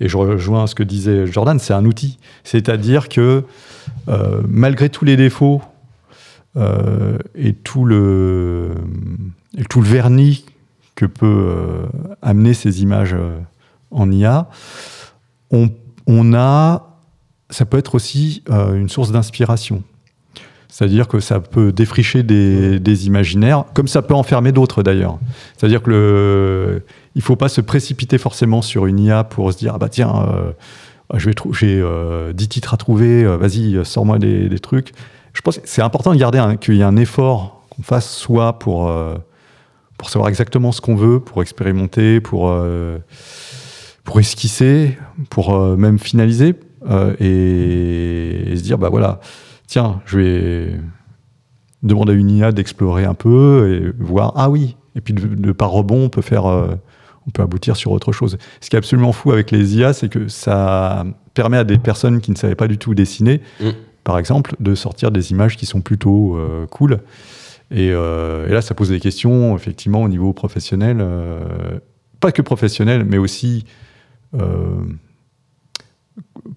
je 0.00 0.16
rejoins 0.16 0.66
ce 0.66 0.74
que 0.74 0.82
disait 0.82 1.26
Jordan, 1.26 1.58
c'est 1.58 1.74
un 1.74 1.84
outil. 1.84 2.18
C'est-à-dire 2.44 3.08
que 3.08 3.44
euh, 4.08 4.42
malgré 4.48 4.88
tous 4.88 5.04
les 5.04 5.16
défauts 5.16 5.62
et 6.56 7.52
tout 7.52 7.84
le 7.84 8.74
vernis 9.76 10.44
que 10.94 11.04
peut 11.06 11.86
amener 12.22 12.54
ces 12.54 12.82
images 12.82 13.16
en 13.90 14.12
IA, 14.12 14.48
on, 15.50 15.68
on 16.06 16.32
a 16.32 16.90
ça 17.50 17.64
peut 17.66 17.78
être 17.78 17.96
aussi 17.96 18.44
une 18.48 18.88
source 18.88 19.10
d'inspiration. 19.10 19.82
C'est-à-dire 20.74 21.06
que 21.06 21.20
ça 21.20 21.38
peut 21.38 21.70
défricher 21.70 22.24
des, 22.24 23.06
imaginaires, 23.06 23.64
comme 23.74 23.86
ça 23.86 24.02
peut 24.02 24.12
enfermer 24.12 24.50
d'autres 24.50 24.82
d'ailleurs. 24.82 25.20
C'est-à-dire 25.56 25.80
que 25.80 25.90
le, 25.90 26.84
il 27.14 27.22
faut 27.22 27.36
pas 27.36 27.48
se 27.48 27.60
précipiter 27.60 28.18
forcément 28.18 28.60
sur 28.60 28.86
une 28.86 28.98
IA 28.98 29.22
pour 29.22 29.52
se 29.52 29.58
dire 29.58 29.74
ah 29.76 29.78
bah 29.78 29.88
tiens, 29.88 30.26
euh, 31.14 31.20
j'ai 31.52 31.80
euh, 31.80 32.32
10 32.32 32.48
titres 32.48 32.74
à 32.74 32.76
trouver, 32.76 33.22
euh, 33.22 33.36
vas-y 33.36 33.84
sors-moi 33.84 34.18
des, 34.18 34.58
trucs. 34.58 34.90
Je 35.32 35.42
pense 35.42 35.58
que 35.58 35.62
c'est 35.64 35.80
important 35.80 36.12
de 36.12 36.18
garder 36.18 36.42
qu'il 36.60 36.74
y 36.74 36.80
ait 36.80 36.82
un 36.82 36.96
effort 36.96 37.62
qu'on 37.70 37.84
fasse 37.84 38.12
soit 38.12 38.58
pour 38.58 38.88
euh, 38.88 39.14
pour 39.96 40.10
savoir 40.10 40.28
exactement 40.28 40.72
ce 40.72 40.80
qu'on 40.80 40.96
veut, 40.96 41.20
pour 41.20 41.40
expérimenter, 41.42 42.20
pour 42.20 42.52
pour 44.02 44.18
esquisser, 44.18 44.98
pour 45.30 45.56
même 45.56 46.00
finaliser 46.00 46.56
et, 47.20 48.50
et 48.50 48.56
se 48.56 48.62
dire 48.64 48.76
bah 48.76 48.88
voilà 48.88 49.20
tiens, 49.66 50.00
je 50.06 50.18
vais 50.18 50.80
demander 51.82 52.12
à 52.12 52.14
une 52.14 52.30
IA 52.30 52.52
d'explorer 52.52 53.04
un 53.04 53.14
peu 53.14 53.70
et 53.98 54.02
voir, 54.02 54.32
ah 54.36 54.50
oui, 54.50 54.76
et 54.96 55.00
puis 55.00 55.12
de, 55.14 55.26
de 55.26 55.52
par 55.52 55.70
rebond, 55.70 56.04
on 56.04 56.08
peut 56.08 56.22
faire, 56.22 56.46
euh, 56.46 56.74
on 57.26 57.30
peut 57.30 57.42
aboutir 57.42 57.76
sur 57.76 57.92
autre 57.92 58.12
chose. 58.12 58.38
Ce 58.60 58.70
qui 58.70 58.76
est 58.76 58.78
absolument 58.78 59.12
fou 59.12 59.32
avec 59.32 59.50
les 59.50 59.76
IA, 59.76 59.92
c'est 59.92 60.08
que 60.08 60.28
ça 60.28 61.04
permet 61.34 61.58
à 61.58 61.64
des 61.64 61.78
personnes 61.78 62.20
qui 62.20 62.30
ne 62.30 62.36
savaient 62.36 62.54
pas 62.54 62.68
du 62.68 62.78
tout 62.78 62.94
dessiner, 62.94 63.40
Mm. 63.60 63.70
par 64.02 64.18
exemple, 64.18 64.54
de 64.60 64.74
sortir 64.74 65.10
des 65.10 65.30
images 65.32 65.56
qui 65.56 65.66
sont 65.66 65.80
plutôt 65.80 66.36
euh, 66.36 66.66
cool. 66.66 67.00
Et, 67.70 67.90
euh, 67.90 68.46
et 68.46 68.52
là, 68.52 68.62
ça 68.62 68.74
pose 68.74 68.90
des 68.90 69.00
questions, 69.00 69.56
effectivement, 69.56 70.02
au 70.02 70.08
niveau 70.08 70.32
professionnel, 70.32 71.04
pas 72.20 72.30
que 72.30 72.42
professionnel, 72.42 73.04
mais 73.04 73.18
aussi 73.18 73.64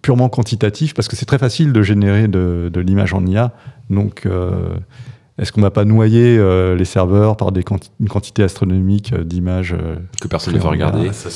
purement 0.01 0.29
quantitatif, 0.29 0.93
parce 0.93 1.07
que 1.07 1.15
c'est 1.15 1.25
très 1.25 1.37
facile 1.39 1.73
de 1.73 1.81
générer 1.81 2.27
de, 2.27 2.69
de 2.71 2.79
l'image 2.81 3.13
en 3.13 3.25
IA. 3.25 3.53
Donc, 3.89 4.25
euh, 4.25 4.75
est-ce 5.39 5.51
qu'on 5.51 5.61
va 5.61 5.71
pas 5.71 5.85
noyer 5.85 6.37
euh, 6.37 6.75
les 6.75 6.85
serveurs 6.85 7.37
par 7.37 7.51
des 7.51 7.61
quanti- 7.63 7.91
une 7.99 8.09
quantité 8.09 8.43
astronomique 8.43 9.13
euh, 9.13 9.23
d'images 9.23 9.73
euh, 9.73 9.95
que 10.21 10.27
personne 10.27 10.53
ne 10.55 10.59
va 10.59 10.69
regarder. 10.69 11.07
Ah, 11.09 11.13
ça, 11.13 11.29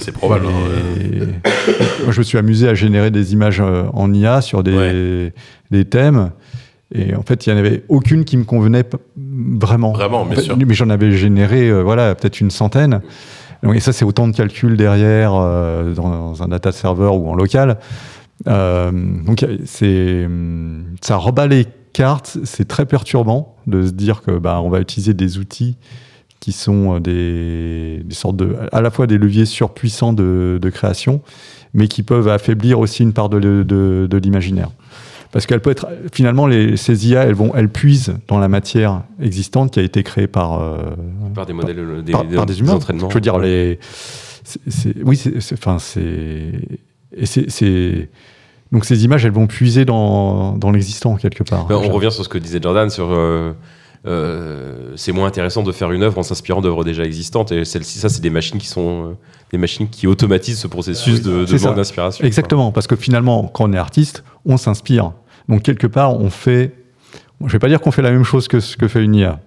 c'est 0.00 0.12
probable. 0.12 0.46
hein. 0.46 1.00
et- 1.00 2.02
Moi, 2.04 2.12
je 2.12 2.18
me 2.18 2.24
suis 2.24 2.38
amusé 2.38 2.68
à 2.68 2.74
générer 2.74 3.10
des 3.10 3.32
images 3.32 3.60
euh, 3.60 3.84
en 3.92 4.12
IA 4.12 4.40
sur 4.40 4.62
des, 4.62 5.32
des 5.70 5.84
thèmes. 5.84 6.30
Et 6.94 7.14
en 7.14 7.22
fait, 7.22 7.46
il 7.46 7.52
n'y 7.52 7.56
en 7.56 7.58
avait 7.58 7.84
aucune 7.88 8.24
qui 8.24 8.36
me 8.38 8.44
convenait 8.44 8.84
vraiment. 9.16 9.92
Vraiment, 9.92 10.22
En 10.22 10.26
bien 10.26 10.36
fait, 10.36 10.42
sûr. 10.42 10.56
Mais 10.56 10.74
j'en 10.74 10.88
avais 10.90 11.10
généré, 11.12 11.68
euh, 11.68 11.82
voilà, 11.82 12.14
peut-être 12.14 12.40
une 12.40 12.50
centaine. 12.50 13.02
Et 13.74 13.80
ça, 13.80 13.92
c'est 13.92 14.04
autant 14.04 14.28
de 14.28 14.36
calculs 14.36 14.76
derrière 14.76 15.34
euh, 15.34 15.92
dans 15.94 16.42
un 16.42 16.48
data 16.48 16.72
server 16.72 17.10
ou 17.12 17.28
en 17.28 17.34
local. 17.34 17.78
Euh, 18.46 18.92
donc, 18.92 19.44
c'est, 19.64 20.28
ça 21.00 21.16
rebat 21.16 21.46
les 21.46 21.66
cartes. 21.92 22.38
C'est 22.44 22.68
très 22.68 22.86
perturbant 22.86 23.56
de 23.66 23.86
se 23.86 23.92
dire 23.92 24.22
que 24.22 24.38
bah, 24.38 24.60
on 24.62 24.70
va 24.70 24.80
utiliser 24.80 25.14
des 25.14 25.38
outils 25.38 25.76
qui 26.40 26.52
sont 26.52 26.96
euh, 26.96 27.00
des, 27.00 28.02
des 28.04 28.14
sortes 28.14 28.36
de, 28.36 28.56
à 28.70 28.80
la 28.80 28.90
fois 28.90 29.06
des 29.06 29.18
leviers 29.18 29.44
surpuissants 29.44 30.12
de, 30.12 30.58
de 30.62 30.70
création, 30.70 31.20
mais 31.74 31.88
qui 31.88 32.04
peuvent 32.04 32.28
affaiblir 32.28 32.78
aussi 32.78 33.02
une 33.02 33.12
part 33.12 33.28
de, 33.28 33.40
de, 33.40 34.06
de 34.08 34.18
l'imaginaire. 34.18 34.70
Parce 35.30 35.44
qu'elle 35.46 35.60
peut 35.60 35.70
être, 35.70 35.86
finalement, 36.12 36.46
les, 36.46 36.76
ces 36.78 37.06
IA, 37.08 37.24
elles 37.24 37.34
vont, 37.34 37.52
elles 37.54 37.68
puisent 37.68 38.14
dans 38.28 38.38
la 38.38 38.48
matière 38.48 39.02
existante 39.20 39.72
qui 39.72 39.80
a 39.80 39.82
été 39.82 40.02
créée 40.02 40.26
par, 40.26 40.58
euh, 40.60 40.78
Par 41.34 41.44
des 41.44 41.52
modèles, 41.52 41.78
euh, 41.78 42.02
des, 42.02 42.12
par, 42.12 42.26
par 42.26 42.46
des 42.46 42.60
humains. 42.60 42.72
entraînements. 42.74 43.10
Je 43.10 43.14
veux 43.14 43.20
dire, 43.20 43.38
les, 43.38 43.78
oui, 45.04 45.16
c'est, 45.16 45.52
enfin, 45.52 45.78
c'est, 45.78 46.52
donc 48.72 48.84
ces 48.84 49.04
images, 49.04 49.24
elles 49.24 49.32
vont 49.32 49.46
puiser 49.46 49.84
dans, 49.84 50.56
dans 50.56 50.70
l'existant 50.70 51.16
quelque 51.16 51.42
part. 51.42 51.66
Ben, 51.66 51.76
on 51.76 51.92
revient 51.92 52.12
sur 52.12 52.24
ce 52.24 52.28
que 52.28 52.38
disait 52.38 52.60
Jordan 52.62 52.90
sur. 52.90 53.08
euh, 53.10 53.52
euh, 54.08 54.92
c'est 54.96 55.12
moins 55.12 55.26
intéressant 55.26 55.62
de 55.62 55.70
faire 55.70 55.92
une 55.92 56.02
œuvre 56.02 56.18
en 56.18 56.22
s'inspirant 56.22 56.62
d'œuvres 56.62 56.82
déjà 56.82 57.04
existantes 57.04 57.52
et 57.52 57.66
celle-ci 57.66 57.98
ça 57.98 58.08
c'est 58.08 58.22
des 58.22 58.30
machines 58.30 58.58
qui 58.58 58.66
sont 58.66 59.10
euh, 59.10 59.14
des 59.52 59.58
machines 59.58 59.88
qui 59.88 60.06
automatisent 60.06 60.58
ce 60.58 60.66
processus 60.66 61.20
de, 61.20 61.44
de 61.44 61.64
manque 61.64 61.76
d'inspiration 61.76 62.24
Exactement, 62.24 62.72
parce 62.72 62.86
que 62.86 62.96
finalement, 62.96 63.44
quand 63.48 63.68
on 63.68 63.72
est 63.72 63.78
artiste, 63.78 64.24
on 64.46 64.56
s'inspire. 64.56 65.12
Donc 65.48 65.62
quelque 65.62 65.86
part, 65.86 66.18
on 66.18 66.30
fait. 66.30 66.74
Je 67.44 67.52
vais 67.52 67.58
pas 67.58 67.68
dire 67.68 67.80
qu'on 67.80 67.90
fait 67.90 68.02
la 68.02 68.10
même 68.10 68.24
chose 68.24 68.48
que 68.48 68.60
ce 68.60 68.76
que 68.76 68.88
fait 68.88 69.02
une 69.02 69.14
IA, 69.14 69.40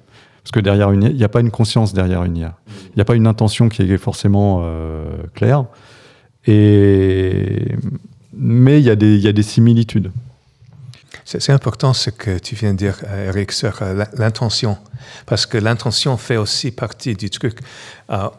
parce 0.43 0.51
que 0.51 0.59
derrière 0.59 0.91
une 0.91 1.03
il 1.03 1.15
n'y 1.15 1.23
a 1.23 1.29
pas 1.29 1.41
une 1.41 1.51
conscience 1.51 1.93
derrière 1.93 2.23
une 2.23 2.37
IA. 2.37 2.55
Il 2.67 2.95
n'y 2.97 3.01
a 3.01 3.05
pas 3.05 3.15
une 3.15 3.27
intention 3.27 3.67
qui 3.67 3.81
est 3.81 3.97
forcément 3.97 4.61
euh, 4.63 5.03
claire. 5.33 5.65
Et 6.45 7.75
mais 8.33 8.79
y 8.81 8.85
il 8.85 9.19
y 9.19 9.27
a 9.27 9.33
des 9.33 9.43
similitudes. 9.43 10.11
C'est 11.39 11.53
important 11.53 11.93
ce 11.93 12.09
que 12.09 12.37
tu 12.39 12.55
viens 12.55 12.73
de 12.73 12.77
dire, 12.77 12.97
euh, 13.05 13.29
Eric, 13.29 13.53
sur 13.53 13.81
euh, 13.81 14.03
l'intention. 14.15 14.77
Parce 15.25 15.45
que 15.45 15.57
l'intention 15.57 16.17
fait 16.17 16.35
aussi 16.35 16.71
partie 16.71 17.15
du 17.15 17.29
truc. 17.29 17.59
Euh, 18.09 18.29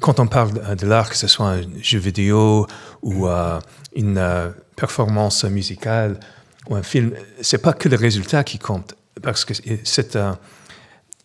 quand 0.00 0.20
on 0.20 0.26
parle 0.26 0.76
de, 0.76 0.86
l'art, 0.86 1.08
que 1.08 1.16
ce 1.16 1.26
soit 1.26 1.52
un 1.52 1.62
jeu 1.80 1.98
vidéo 1.98 2.66
ou 3.02 3.26
une 3.94 4.52
performance 4.76 5.44
musicale 5.44 6.20
ou 6.68 6.76
un 6.76 6.82
film, 6.82 7.12
c'est 7.40 7.62
pas 7.62 7.72
que 7.72 7.88
le 7.88 7.96
résultat 7.96 8.44
qui 8.44 8.58
compte. 8.58 8.94
Parce 9.22 9.46
que 9.46 9.54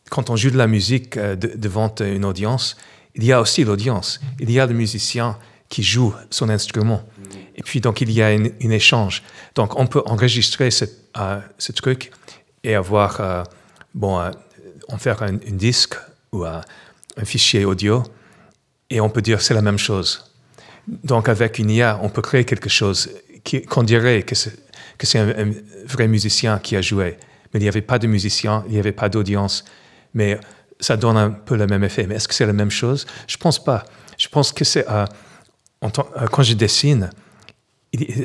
quand 0.09 0.29
on 0.29 0.37
joue 0.37 0.51
de 0.51 0.57
la 0.57 0.67
musique 0.67 1.19
de- 1.19 1.51
devant 1.57 1.93
une 1.99 2.23
audience, 2.23 2.77
il 3.15 3.25
y 3.25 3.33
a 3.33 3.41
aussi 3.41 3.65
l'audience. 3.65 4.21
Il 4.39 4.49
y 4.49 4.57
a 4.57 4.65
le 4.65 4.73
musicien 4.73 5.37
qui 5.67 5.83
joue 5.83 6.15
son 6.29 6.47
instrument. 6.47 7.03
Et 7.61 7.63
puis, 7.63 7.79
donc, 7.79 8.01
il 8.01 8.11
y 8.11 8.23
a 8.23 8.29
un 8.29 8.69
échange. 8.71 9.21
Donc, 9.53 9.79
on 9.79 9.85
peut 9.85 10.01
enregistrer 10.07 10.71
ce, 10.71 10.85
euh, 11.17 11.39
ce 11.59 11.71
truc 11.71 12.11
et 12.63 12.73
avoir, 12.73 13.21
euh, 13.21 13.43
bon, 13.93 14.19
euh, 14.19 14.31
en 14.87 14.97
faire 14.97 15.21
un, 15.21 15.33
disque 15.33 15.93
ou 16.31 16.43
un 16.43 16.63
fichier 17.23 17.65
audio 17.65 18.01
et 18.89 18.99
on 18.99 19.09
peut 19.09 19.21
dire 19.21 19.41
c'est 19.41 19.53
la 19.53 19.61
même 19.61 19.77
chose. 19.77 20.33
Donc, 20.87 21.29
avec 21.29 21.59
une 21.59 21.69
IA, 21.69 21.99
on 22.01 22.09
peut 22.09 22.23
créer 22.23 22.45
quelque 22.45 22.69
chose 22.69 23.11
qu'on 23.69 23.83
dirait 23.83 24.23
que 24.23 24.33
c'est 24.35 25.19
un, 25.19 25.53
vrai 25.85 26.07
musicien 26.07 26.57
qui 26.57 26.75
a 26.75 26.81
joué. 26.81 27.17
Mais 27.53 27.59
il 27.59 27.63
n'y 27.63 27.69
avait 27.69 27.83
pas 27.83 27.99
de 27.99 28.07
musicien, 28.07 28.63
il 28.65 28.73
n'y 28.73 28.79
avait 28.79 28.91
pas 28.91 29.07
d'audience. 29.07 29.65
Mais 30.15 30.39
ça 30.79 30.97
donne 30.97 31.17
un 31.17 31.29
peu 31.29 31.55
le 31.55 31.67
même 31.67 31.83
effet. 31.83 32.07
Mais 32.07 32.15
est-ce 32.15 32.27
que 32.27 32.33
c'est 32.33 32.45
la 32.45 32.53
même 32.53 32.71
chose? 32.71 33.05
Je 33.27 33.37
pense 33.37 33.63
pas. 33.63 33.85
Je 34.17 34.27
pense 34.27 34.51
que 34.51 34.65
c'est 34.65 34.87
euh, 34.89 35.05
euh, 35.83 36.27
quand 36.31 36.43
je 36.43 36.53
dessine, 36.53 37.09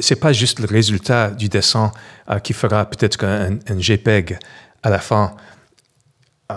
c'est 0.01 0.21
pas 0.21 0.33
juste 0.33 0.61
le 0.61 0.67
résultat 0.67 1.31
du 1.31 1.49
dessin 1.49 1.93
euh, 2.31 2.39
qui 2.39 2.53
fera 2.53 2.85
peut-être 2.89 3.25
un, 3.25 3.59
un 3.69 3.81
JPEG 3.81 4.39
à 4.83 4.91
la 4.91 4.99
fin. 4.99 5.35
Euh, 6.53 6.55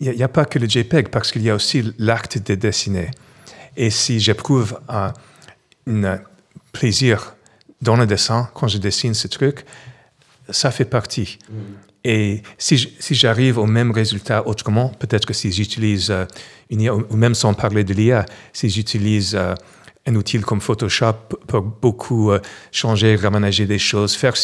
Il 0.00 0.10
n'y 0.10 0.22
a, 0.22 0.28
pas 0.28 0.44
que 0.44 0.58
le 0.58 0.68
JPEG 0.68 1.08
parce 1.08 1.32
qu'il 1.32 1.42
y 1.42 1.50
a 1.50 1.54
aussi 1.54 1.94
l'acte 1.98 2.38
de 2.38 2.54
dessiner. 2.54 3.10
Et 3.76 3.90
si 3.90 4.20
j'éprouve 4.20 4.78
un 4.88 5.12
un 5.86 6.20
plaisir 6.72 7.36
dans 7.82 7.96
le 7.96 8.06
dessin, 8.06 8.48
quand 8.54 8.68
je 8.68 8.78
dessine 8.78 9.14
ce 9.14 9.28
truc, 9.28 9.64
ça 10.50 10.70
fait 10.70 10.84
partie. 10.84 11.38
Et 12.04 12.42
si 12.58 12.88
j'arrive 13.10 13.58
au 13.58 13.66
même 13.66 13.90
résultat 13.90 14.46
autrement, 14.46 14.90
peut-être 14.90 15.26
que 15.26 15.34
si 15.34 15.50
j'utilise 15.50 16.10
euh, 16.10 16.24
une 16.70 16.80
IA, 16.80 16.94
ou 16.94 17.16
même 17.16 17.34
sans 17.34 17.52
parler 17.52 17.82
de 17.82 17.92
l'IA, 17.94 18.24
si 18.52 18.68
j'utilise 18.70 19.34
euh, 19.34 19.54
un 20.06 20.14
outil 20.14 20.40
comme 20.40 20.60
Photoshop 20.60 21.14
pour 21.46 21.62
beaucoup 21.62 22.30
euh, 22.30 22.40
changer, 22.72 23.16
raménager 23.16 23.66
des 23.66 23.78
choses, 23.78 24.14
faire, 24.14 24.34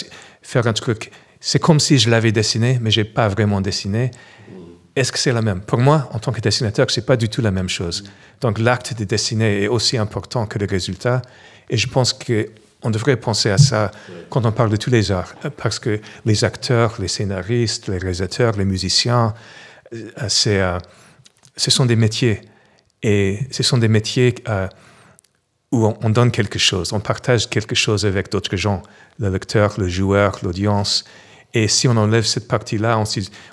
faire 0.42 0.66
un 0.66 0.72
truc, 0.72 1.10
c'est 1.40 1.58
comme 1.58 1.80
si 1.80 1.98
je 1.98 2.10
l'avais 2.10 2.32
dessiné, 2.32 2.78
mais 2.80 2.90
j'ai 2.90 3.04
pas 3.04 3.28
vraiment 3.28 3.60
dessiné. 3.60 4.10
est-ce 4.94 5.10
que 5.10 5.18
c'est 5.18 5.32
la 5.32 5.42
même? 5.42 5.60
Pour 5.60 5.78
moi, 5.78 6.08
en 6.12 6.18
tant 6.18 6.32
que 6.32 6.40
dessinateur, 6.40 6.90
c'est 6.90 7.06
pas 7.06 7.16
du 7.16 7.28
tout 7.28 7.42
la 7.42 7.50
même 7.50 7.68
chose. 7.68 8.04
Donc 8.40 8.58
l'acte 8.58 8.96
de 8.96 9.04
dessiner 9.04 9.62
est 9.62 9.68
aussi 9.68 9.96
important 9.96 10.46
que 10.46 10.58
le 10.58 10.66
résultat. 10.66 11.22
Et 11.70 11.76
je 11.76 11.88
pense 11.88 12.12
qu'on 12.12 12.90
devrait 12.90 13.16
penser 13.16 13.50
à 13.50 13.58
ça 13.58 13.90
quand 14.30 14.44
on 14.46 14.52
parle 14.52 14.70
de 14.70 14.76
tous 14.76 14.90
les 14.90 15.10
arts, 15.10 15.34
parce 15.56 15.78
que 15.78 16.00
les 16.24 16.44
acteurs, 16.44 16.94
les 17.00 17.08
scénaristes, 17.08 17.88
les 17.88 17.98
réalisateurs, 17.98 18.56
les 18.56 18.64
musiciens, 18.64 19.34
euh, 19.94 20.28
euh, 20.46 20.78
ce 21.56 21.70
sont 21.70 21.86
des 21.86 21.96
métiers. 21.96 22.40
Et 23.02 23.40
ce 23.50 23.62
sont 23.62 23.78
des 23.78 23.88
métiers 23.88 24.34
euh, 24.48 24.68
où 25.72 25.86
on, 25.86 25.96
on 26.02 26.10
donne 26.10 26.30
quelque 26.30 26.58
chose, 26.58 26.92
on 26.92 27.00
partage 27.00 27.48
quelque 27.48 27.74
chose 27.74 28.06
avec 28.06 28.30
d'autres 28.30 28.56
gens, 28.56 28.82
le 29.18 29.30
lecteur, 29.30 29.74
le 29.78 29.88
joueur, 29.88 30.38
l'audience. 30.42 31.04
Et 31.54 31.68
si 31.68 31.86
on 31.86 31.96
enlève 31.96 32.24
cette 32.24 32.48
partie-là, 32.48 33.02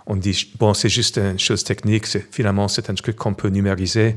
on, 0.07 0.15
dit, 0.15 0.51
bon, 0.57 0.73
c'est 0.73 0.89
juste 0.89 1.17
une 1.17 1.39
chose 1.39 1.63
technique, 1.63 2.07
finalement, 2.31 2.67
c'est 2.67 2.89
un 2.89 2.93
truc 2.93 3.17
qu'on 3.17 3.33
peut 3.33 3.49
numériser. 3.49 4.13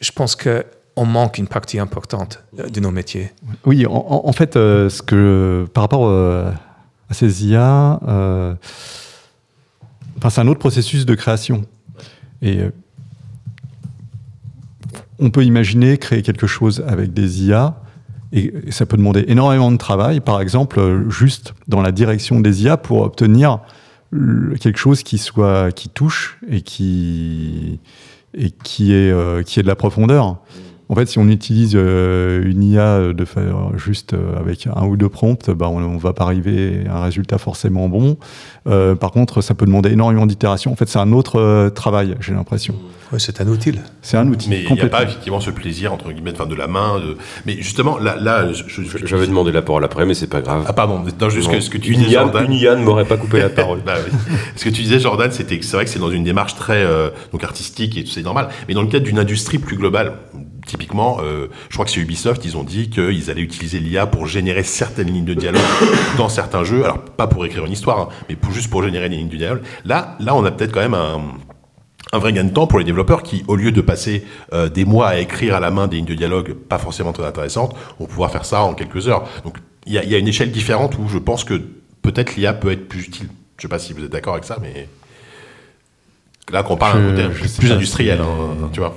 Je 0.00 0.10
pense 0.10 0.34
qu'on 0.34 1.06
manque 1.06 1.38
une 1.38 1.46
partie 1.46 1.78
importante 1.78 2.42
euh, 2.58 2.68
de 2.68 2.80
nos 2.80 2.90
métiers. 2.90 3.30
Oui, 3.64 3.86
en, 3.88 4.32
fait, 4.32 4.56
euh, 4.56 4.88
ce 4.88 5.00
que, 5.00 5.66
par 5.72 5.84
rapport 5.84 6.06
euh, 6.06 6.50
à 7.08 7.14
ces 7.14 7.46
IA, 7.46 8.00
c'est 10.28 10.40
un 10.40 10.48
autre 10.48 10.58
processus 10.58 11.06
de 11.06 11.14
création. 11.14 11.64
Et 12.42 12.58
on 15.18 15.30
peut 15.30 15.44
imaginer 15.44 15.98
créer 15.98 16.22
quelque 16.22 16.46
chose 16.46 16.84
avec 16.86 17.12
des 17.12 17.44
IA, 17.44 17.80
et, 18.32 18.52
ça 18.70 18.86
peut 18.86 18.96
demander 18.96 19.24
énormément 19.28 19.70
de 19.70 19.76
travail, 19.76 20.20
par 20.20 20.40
exemple, 20.40 21.04
juste 21.08 21.54
dans 21.68 21.82
la 21.82 21.92
direction 21.92 22.40
des 22.40 22.64
IA 22.64 22.76
pour 22.76 23.02
obtenir 23.02 23.60
quelque 24.60 24.78
chose 24.78 25.02
qui 25.02 25.18
soit 25.18 25.72
qui 25.72 25.88
touche 25.88 26.38
et 26.48 26.60
qui 26.60 27.80
et 28.34 28.50
qui 28.50 28.92
est 28.92 29.10
euh, 29.10 29.42
qui 29.42 29.58
est 29.58 29.62
de 29.62 29.68
la 29.68 29.76
profondeur. 29.76 30.38
En 30.88 30.94
fait, 30.94 31.06
si 31.06 31.18
on 31.18 31.28
utilise 31.28 31.72
euh, 31.74 32.48
une 32.48 32.62
IA 32.62 33.12
de 33.12 33.24
faire 33.24 33.76
juste 33.76 34.14
euh, 34.14 34.38
avec 34.38 34.68
un 34.72 34.86
ou 34.86 34.96
deux 34.96 35.08
prompts, 35.08 35.50
bah, 35.50 35.68
on 35.68 35.80
ne 35.80 35.98
va 35.98 36.12
pas 36.12 36.24
arriver 36.24 36.84
à 36.88 36.98
un 36.98 37.02
résultat 37.02 37.38
forcément 37.38 37.88
bon. 37.88 38.16
Euh, 38.68 38.94
par 38.94 39.10
contre, 39.10 39.40
ça 39.40 39.54
peut 39.54 39.66
demander 39.66 39.90
énormément 39.90 40.26
d'itérations. 40.26 40.72
En 40.72 40.76
fait, 40.76 40.88
c'est 40.88 40.98
un 40.98 41.12
autre 41.12 41.40
euh, 41.40 41.70
travail, 41.70 42.16
j'ai 42.20 42.34
l'impression. 42.34 42.74
Ouais, 43.12 43.20
c'est 43.20 43.40
un 43.40 43.46
outil. 43.46 43.72
C'est 44.02 44.16
un 44.16 44.26
outil. 44.26 44.50
Mais 44.50 44.64
il 44.68 44.72
n'y 44.72 44.80
a 44.80 44.88
pas 44.88 45.04
effectivement 45.04 45.40
ce 45.40 45.50
plaisir 45.50 45.92
entre 45.92 46.10
guillemets 46.10 46.32
enfin, 46.32 46.46
de 46.46 46.56
la 46.56 46.66
main. 46.66 46.98
De... 46.98 47.16
Mais 47.46 47.54
justement, 47.54 47.98
là, 47.98 48.16
là 48.16 48.48
J'avais 49.04 49.28
demandé 49.28 49.52
la 49.52 49.62
parole 49.62 49.84
après, 49.84 50.04
mais 50.04 50.14
c'est 50.14 50.26
pas 50.26 50.40
grave. 50.40 50.64
Ah 50.66 50.72
pardon, 50.72 51.04
non, 51.20 51.28
juste 51.30 51.50
que 51.50 51.60
ce 51.60 51.70
que 51.70 51.78
tu 51.78 51.92
une 51.92 52.00
disais, 52.00 52.14
Jordan. 52.14 52.46
une 52.46 52.58
Yann 52.58 52.82
m'aurait 52.82 53.04
pas 53.04 53.16
coupé 53.16 53.38
la 53.38 53.48
parole. 53.50 53.80
Bah 53.86 53.94
oui. 54.04 54.12
Ce 54.56 54.64
que 54.64 54.70
tu 54.70 54.82
disais, 54.82 54.98
Jordan, 54.98 55.30
c'était 55.30 55.58
que 55.58 55.64
c'est 55.64 55.76
vrai 55.76 55.84
que 55.84 55.90
c'est 55.90 56.00
dans 56.00 56.10
une 56.10 56.24
démarche 56.24 56.56
très 56.56 56.82
euh, 56.82 57.10
donc 57.32 57.44
artistique 57.44 57.96
et 57.96 58.02
tout 58.02 58.10
c'est 58.10 58.22
normal, 58.22 58.48
mais 58.66 58.74
dans 58.74 58.82
le 58.82 58.88
cadre 58.88 59.04
d'une 59.04 59.20
industrie 59.20 59.58
plus 59.58 59.76
globale. 59.76 60.14
Typiquement, 60.66 61.18
euh, 61.22 61.46
je 61.68 61.74
crois 61.74 61.84
que 61.84 61.90
chez 61.92 62.00
Ubisoft, 62.00 62.44
ils 62.44 62.56
ont 62.56 62.64
dit 62.64 62.90
qu'ils 62.90 63.30
allaient 63.30 63.40
utiliser 63.40 63.78
l'IA 63.78 64.06
pour 64.06 64.26
générer 64.26 64.64
certaines 64.64 65.12
lignes 65.12 65.24
de 65.24 65.34
dialogue 65.34 65.62
dans 66.18 66.28
certains 66.28 66.64
jeux. 66.64 66.84
Alors 66.84 66.98
pas 67.00 67.28
pour 67.28 67.46
écrire 67.46 67.64
une 67.64 67.72
histoire, 67.72 68.00
hein, 68.00 68.08
mais 68.28 68.36
pour, 68.36 68.52
juste 68.52 68.68
pour 68.68 68.82
générer 68.82 69.08
des 69.08 69.16
lignes 69.16 69.28
de 69.28 69.36
dialogue. 69.36 69.62
Là, 69.84 70.16
là, 70.20 70.34
on 70.34 70.44
a 70.44 70.50
peut-être 70.50 70.72
quand 70.72 70.80
même 70.80 70.94
un 70.94 71.20
un 72.12 72.18
vrai 72.18 72.32
gain 72.32 72.44
de 72.44 72.50
temps 72.50 72.68
pour 72.68 72.78
les 72.78 72.84
développeurs 72.84 73.24
qui, 73.24 73.42
au 73.48 73.56
lieu 73.56 73.72
de 73.72 73.80
passer 73.80 74.24
euh, 74.52 74.68
des 74.68 74.84
mois 74.84 75.08
à 75.08 75.18
écrire 75.18 75.56
à 75.56 75.60
la 75.60 75.72
main 75.72 75.88
des 75.88 75.96
lignes 75.96 76.04
de 76.06 76.14
dialogue 76.14 76.52
pas 76.54 76.78
forcément 76.78 77.12
très 77.12 77.24
intéressantes, 77.26 77.74
vont 77.98 78.06
pouvoir 78.06 78.30
faire 78.30 78.44
ça 78.44 78.62
en 78.62 78.74
quelques 78.74 79.08
heures. 79.08 79.24
Donc 79.44 79.56
il 79.86 79.92
y 79.92 79.98
a, 79.98 80.04
il 80.04 80.10
y 80.10 80.14
a 80.14 80.18
une 80.18 80.28
échelle 80.28 80.52
différente 80.52 80.96
où 80.98 81.08
je 81.08 81.18
pense 81.18 81.42
que 81.42 81.60
peut-être 82.02 82.36
l'IA 82.36 82.54
peut 82.54 82.70
être 82.70 82.86
plus 82.88 83.06
utile. 83.08 83.28
Je 83.56 83.62
sais 83.62 83.68
pas 83.68 83.80
si 83.80 83.92
vous 83.92 84.04
êtes 84.04 84.12
d'accord 84.12 84.34
avec 84.34 84.44
ça, 84.44 84.58
mais 84.62 84.88
là 86.52 86.62
qu'on 86.62 86.76
parle 86.76 87.14
d'un 87.16 87.28
côté 87.30 87.48
plus, 87.58 87.72
industriel, 87.72 88.18
c'est- 88.18 88.24
hein, 88.64 88.70
tu 88.72 88.80
vois. 88.80 88.96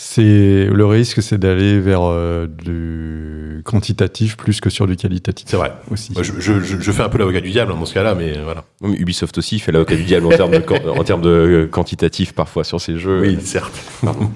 C'est 0.00 0.66
le 0.72 0.86
risque, 0.86 1.20
c'est 1.22 1.38
d'aller 1.38 1.80
vers 1.80 2.02
euh, 2.04 2.46
du 2.46 3.62
quantitatif 3.64 4.36
plus 4.36 4.60
que 4.60 4.70
sur 4.70 4.86
du 4.86 4.94
qualitatif. 4.94 5.46
C'est 5.50 5.56
vrai. 5.56 5.72
aussi. 5.90 6.12
Moi, 6.12 6.22
je, 6.22 6.34
je- 6.38 6.92
fais 6.92 7.02
un 7.02 7.08
peu 7.08 7.18
l'avocat 7.18 7.40
du 7.40 7.50
diable 7.50 7.72
hein, 7.72 7.76
dans 7.76 7.84
ce 7.84 7.94
cas-là, 7.94 8.14
mais 8.14 8.38
voilà. 8.44 8.62
Mais 8.80 8.94
Ubisoft 8.96 9.36
aussi 9.38 9.58
fait 9.58 9.72
l'avocat 9.72 9.96
du 9.96 10.04
diable 10.04 10.26
en 10.26 10.30
termes 10.30 10.52
de, 10.52 10.88
en 10.88 11.02
termes 11.02 11.22
de 11.22 11.28
euh, 11.28 11.66
quantitatif 11.66 12.32
parfois 12.32 12.62
sur 12.62 12.80
ses 12.80 12.96
jeux. 12.96 13.22
Oui, 13.22 13.38
certes. 13.42 13.76
Pardon. 14.00 14.30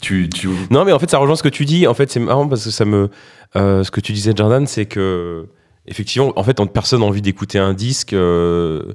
tu, 0.00 0.28
tu... 0.28 0.48
Non, 0.70 0.84
mais 0.84 0.92
en 0.92 1.00
fait, 1.00 1.10
ça 1.10 1.18
rejoint 1.18 1.34
ce 1.34 1.42
que 1.42 1.48
tu 1.48 1.64
dis. 1.64 1.88
En 1.88 1.94
fait, 1.94 2.08
c'est 2.12 2.20
marrant 2.20 2.46
parce 2.46 2.64
que 2.64 2.70
ça 2.70 2.84
me. 2.84 3.10
euh, 3.56 3.82
ce 3.82 3.90
que 3.90 4.00
tu 4.00 4.12
disais, 4.12 4.32
Jordan, 4.36 4.64
c'est 4.68 4.86
que. 4.86 5.46
Effectivement, 5.88 6.32
en 6.36 6.44
fait, 6.44 6.60
on- 6.60 6.68
personne 6.68 7.00
n'a 7.00 7.06
envie 7.06 7.22
d'écouter 7.22 7.58
un 7.58 7.74
disque 7.74 8.12
euh, 8.12 8.92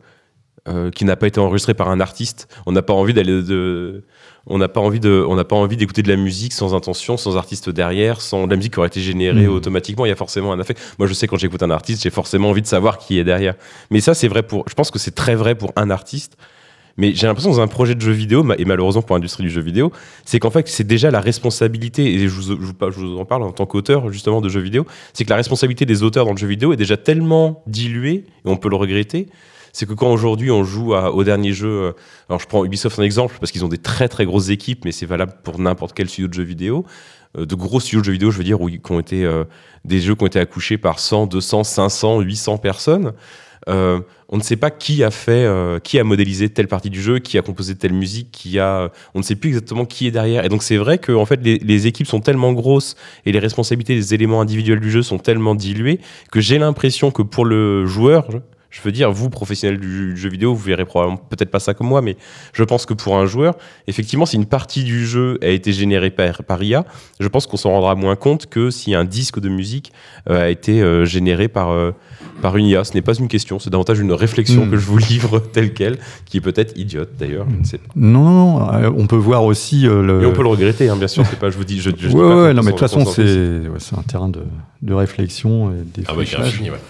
euh, 0.67 0.91
qui 0.91 1.03
n'a 1.05 1.15
pas 1.15 1.27
été 1.27 1.39
enregistré 1.39 1.73
par 1.73 1.89
un 1.89 1.99
artiste. 1.99 2.47
On 2.65 2.71
n'a 2.71 2.81
pas 2.81 2.93
envie 2.93 3.13
d'aller 3.13 3.41
de. 3.43 4.03
On 4.45 4.57
n'a 4.57 4.67
pas 4.67 4.81
envie 4.81 4.99
de, 4.99 5.23
on 5.27 5.35
n'a 5.35 5.45
pas 5.45 5.55
envie 5.55 5.77
d'écouter 5.77 6.01
de 6.03 6.09
la 6.09 6.17
musique 6.17 6.51
sans 6.51 6.75
intention, 6.75 7.15
sans 7.15 7.37
artiste 7.37 7.69
derrière, 7.69 8.19
sans 8.19 8.45
de 8.45 8.51
la 8.51 8.57
musique 8.57 8.73
qui 8.73 8.79
aurait 8.79 8.89
été 8.89 8.99
générée 8.99 9.47
Mhm. 9.47 9.53
automatiquement. 9.53 10.05
Il 10.05 10.09
y 10.09 10.11
a 10.11 10.17
forcément 10.17 10.51
un 10.51 10.59
effet. 10.59 10.75
Moi, 10.99 11.07
je 11.07 11.13
sais 11.13 11.27
quand 11.27 11.37
j'écoute 11.37 11.63
un 11.63 11.69
artiste, 11.71 12.03
j'ai 12.03 12.09
forcément 12.09 12.49
envie 12.49 12.61
de 12.61 12.67
savoir 12.67 12.97
qui 12.97 13.17
est 13.19 13.23
derrière. 13.23 13.55
Mais 13.89 14.01
ça, 14.01 14.13
c'est 14.13 14.27
vrai 14.27 14.43
pour. 14.43 14.65
Je 14.67 14.73
pense 14.73 14.91
que 14.91 14.99
c'est 14.99 15.15
très 15.15 15.35
vrai 15.35 15.55
pour 15.55 15.71
un 15.77 15.89
artiste. 15.89 16.35
Mais 16.95 17.15
j'ai 17.15 17.25
l'impression 17.25 17.49
dans 17.49 17.59
un 17.61 17.67
projet 17.67 17.95
de 17.95 18.01
jeu 18.01 18.11
vidéo, 18.11 18.45
et 18.57 18.65
malheureusement 18.65 19.01
pour 19.01 19.15
l'industrie 19.15 19.41
du 19.41 19.49
jeu 19.49 19.61
vidéo, 19.61 19.91
c'est 20.25 20.37
qu'en 20.39 20.51
fait, 20.51 20.67
c'est 20.67 20.83
déjà 20.83 21.09
la 21.09 21.21
responsabilité, 21.21 22.13
et 22.13 22.19
je 22.19 22.27
vous, 22.27 22.41
je 22.41 22.99
vous 22.99 23.17
en 23.17 23.25
parle 23.25 23.41
en 23.41 23.51
tant 23.51 23.65
qu'auteur 23.65 24.11
justement 24.11 24.41
de 24.41 24.49
jeux 24.49 24.59
vidéo, 24.59 24.85
c'est 25.11 25.25
que 25.25 25.29
la 25.31 25.37
responsabilité 25.37 25.87
des 25.87 26.03
auteurs 26.03 26.25
dans 26.25 26.33
le 26.33 26.37
jeu 26.37 26.45
vidéo 26.45 26.71
est 26.71 26.77
déjà 26.77 26.95
tellement 26.95 27.63
diluée, 27.65 28.25
et 28.45 28.45
on 28.45 28.57
peut 28.57 28.69
le 28.69 28.75
regretter, 28.75 29.25
c'est 29.73 29.87
que 29.87 29.93
quand 29.93 30.11
aujourd'hui 30.11 30.51
on 30.51 30.63
joue 30.63 30.93
au 30.93 31.23
dernier 31.23 31.51
jeu, 31.51 31.67
euh, 31.67 31.91
alors 32.29 32.39
je 32.39 32.47
prends 32.47 32.63
Ubisoft 32.63 32.97
en 32.99 33.03
exemple, 33.03 33.35
parce 33.39 33.51
qu'ils 33.51 33.65
ont 33.65 33.69
des 33.69 33.77
très 33.77 34.07
très 34.07 34.25
grosses 34.25 34.49
équipes, 34.49 34.85
mais 34.85 34.91
c'est 34.91 35.05
valable 35.05 35.33
pour 35.43 35.59
n'importe 35.59 35.93
quel 35.93 36.07
studio 36.07 36.27
de 36.27 36.33
jeux 36.33 36.43
vidéo, 36.43 36.85
euh, 37.37 37.45
de 37.45 37.55
gros 37.55 37.79
studios 37.79 37.99
de 38.01 38.05
jeux 38.05 38.11
vidéo, 38.13 38.31
je 38.31 38.37
veux 38.37 38.43
dire, 38.43 38.61
où, 38.61 38.69
qui 38.69 38.91
ont 38.91 38.99
été, 38.99 39.25
euh, 39.25 39.43
des 39.83 39.99
jeux 39.99 40.15
qui 40.15 40.23
ont 40.23 40.27
été 40.27 40.39
accouchés 40.39 40.77
par 40.77 40.99
100, 40.99 41.25
200, 41.27 41.63
500, 41.63 42.21
800 42.21 42.57
personnes. 42.59 43.13
Euh, 43.69 43.99
on 44.29 44.37
ne 44.37 44.41
sait 44.41 44.55
pas 44.55 44.71
qui 44.71 45.03
a 45.03 45.11
fait, 45.11 45.45
euh, 45.45 45.79
qui 45.79 45.99
a 45.99 46.03
modélisé 46.03 46.49
telle 46.49 46.67
partie 46.67 46.89
du 46.89 47.01
jeu, 47.01 47.19
qui 47.19 47.37
a 47.37 47.41
composé 47.41 47.75
telle 47.75 47.93
musique, 47.93 48.29
qui 48.31 48.59
a, 48.59 48.91
on 49.13 49.19
ne 49.19 49.23
sait 49.23 49.35
plus 49.35 49.49
exactement 49.49 49.85
qui 49.85 50.07
est 50.07 50.11
derrière. 50.11 50.43
Et 50.43 50.49
donc 50.49 50.63
c'est 50.63 50.77
vrai 50.77 50.97
que 50.97 51.11
en 51.11 51.25
fait 51.25 51.39
les, 51.43 51.59
les 51.59 51.87
équipes 51.87 52.07
sont 52.07 52.19
tellement 52.19 52.51
grosses 52.53 52.95
et 53.25 53.31
les 53.31 53.39
responsabilités 53.39 53.95
des 53.95 54.13
éléments 54.13 54.41
individuels 54.41 54.79
du 54.79 54.91
jeu 54.91 55.01
sont 55.01 55.19
tellement 55.19 55.55
diluées 55.55 55.99
que 56.31 56.41
j'ai 56.41 56.57
l'impression 56.57 57.11
que 57.11 57.21
pour 57.21 57.45
le 57.45 57.85
joueur, 57.85 58.27
je- 58.73 58.81
veux 58.83 58.91
dire, 58.91 59.11
vous 59.11 59.29
professionnels 59.29 59.79
du 59.79 60.17
jeu 60.17 60.29
vidéo, 60.29 60.53
vous 60.53 60.61
verrez 60.63 60.83
probablement 60.85 61.17
peut-être 61.29 61.51
pas 61.51 61.59
ça 61.59 61.73
comme 61.73 61.87
moi, 61.87 62.01
mais 62.01 62.17
je 62.53 62.63
pense 62.63 62.85
que 62.85 62.93
pour 62.93 63.17
un 63.17 63.25
joueur, 63.25 63.55
effectivement, 63.87 64.25
si 64.25 64.35
une 64.35 64.45
partie 64.47 64.83
du 64.83 65.05
jeu 65.05 65.37
a 65.41 65.47
été 65.47 65.71
générée 65.71 66.09
par, 66.09 66.43
par 66.43 66.61
IA, 66.61 66.83
je 67.19 67.27
pense 67.27 67.45
qu'on 67.47 67.55
s'en 67.57 67.69
rendra 67.71 67.95
moins 67.95 68.15
compte 68.15 68.47
que 68.47 68.71
si 68.71 68.93
un 68.95 69.05
disque 69.05 69.39
de 69.39 69.47
musique 69.47 69.93
euh, 70.29 70.41
a 70.43 70.49
été 70.49 70.81
euh, 70.81 71.05
généré 71.05 71.47
par, 71.47 71.69
euh, 71.71 71.91
par 72.41 72.57
une 72.57 72.65
IA. 72.65 72.83
Ce 72.83 72.93
n'est 72.93 73.01
pas 73.01 73.13
une 73.13 73.27
question, 73.27 73.59
c'est 73.59 73.69
davantage 73.69 73.99
une 73.99 74.11
réflexion 74.11 74.65
Mm. 74.65 74.71
que 74.71 74.77
je 74.77 74.85
vous 74.85 74.97
livre 74.97 75.39
telle 75.39 75.73
quelle, 75.73 75.97
qui 76.25 76.37
est 76.37 76.41
peut-être 76.41 76.77
idiote 76.77 77.11
d'ailleurs, 77.17 77.45
je 77.49 77.55
ne 77.59 77.63
sais 77.63 77.77
pas. 77.77 77.85
Non, 77.95 78.23
non, 78.23 78.59
non. 78.59 78.93
on 78.97 79.07
peut 79.07 79.15
voir 79.15 79.43
aussi 79.45 79.81
le. 79.83 80.23
Et 80.23 80.25
on 80.25 80.33
peut 80.33 80.41
le 80.43 80.49
regretter, 80.49 80.89
hein, 80.89 80.95
bien 80.97 81.07
sûr, 81.07 81.25
c'est 81.29 81.39
pas, 81.39 81.49
je 81.51 81.57
vous 81.57 81.63
dis, 81.63 81.79
je, 81.79 81.91
je 81.97 82.07
dis 82.07 82.15
Ouais, 82.15 82.21
pas 82.21 82.43
ouais, 82.43 82.53
non, 82.53 82.61
mais 82.63 82.71
de 82.71 82.77
toute 82.77 82.79
façon, 82.79 83.05
c'est 83.05 83.21
ouais, 83.23 83.77
c'est 83.79 83.97
un 83.97 84.01
terrain 84.01 84.29
de, 84.29 84.41
de 84.83 84.93
réflexion 84.93 85.71
et 85.71 85.81
des 85.85 86.03
Ah 86.07 86.13
ouais. 86.15 86.25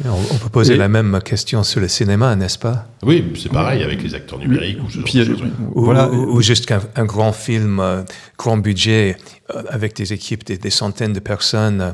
On, 0.05 0.09
on 0.09 0.37
peut 0.39 0.49
poser 0.49 0.73
Et- 0.73 0.77
la 0.77 0.87
même 0.89 1.19
question 1.23 1.63
sur 1.63 1.79
le 1.79 1.87
cinéma, 1.87 2.35
n'est-ce 2.35 2.57
pas? 2.57 2.87
Oui, 3.03 3.23
c'est 3.41 3.51
pareil 3.51 3.83
avec 3.83 4.01
les 4.01 4.15
acteurs 4.15 4.39
numériques 4.39 4.79
ou 4.83 4.89
ce 4.89 4.95
genre 4.95 5.03
Puis, 5.05 5.19
de 5.19 5.25
choses, 5.25 5.41
ouais. 5.43 5.49
ou, 5.75 5.83
voilà. 5.85 6.09
ou- 6.09 6.35
ou 6.37 6.41
juste 6.41 6.69
un, 6.71 6.81
un 6.95 7.05
grand 7.05 7.31
film, 7.33 7.79
euh, 7.79 8.03
grand 8.37 8.57
budget, 8.57 9.17
euh, 9.55 9.61
avec 9.69 9.95
des 9.95 10.11
équipes, 10.11 10.43
des, 10.43 10.57
des 10.57 10.69
centaines 10.71 11.13
de 11.13 11.19
personnes. 11.19 11.81
euh, 11.81 11.91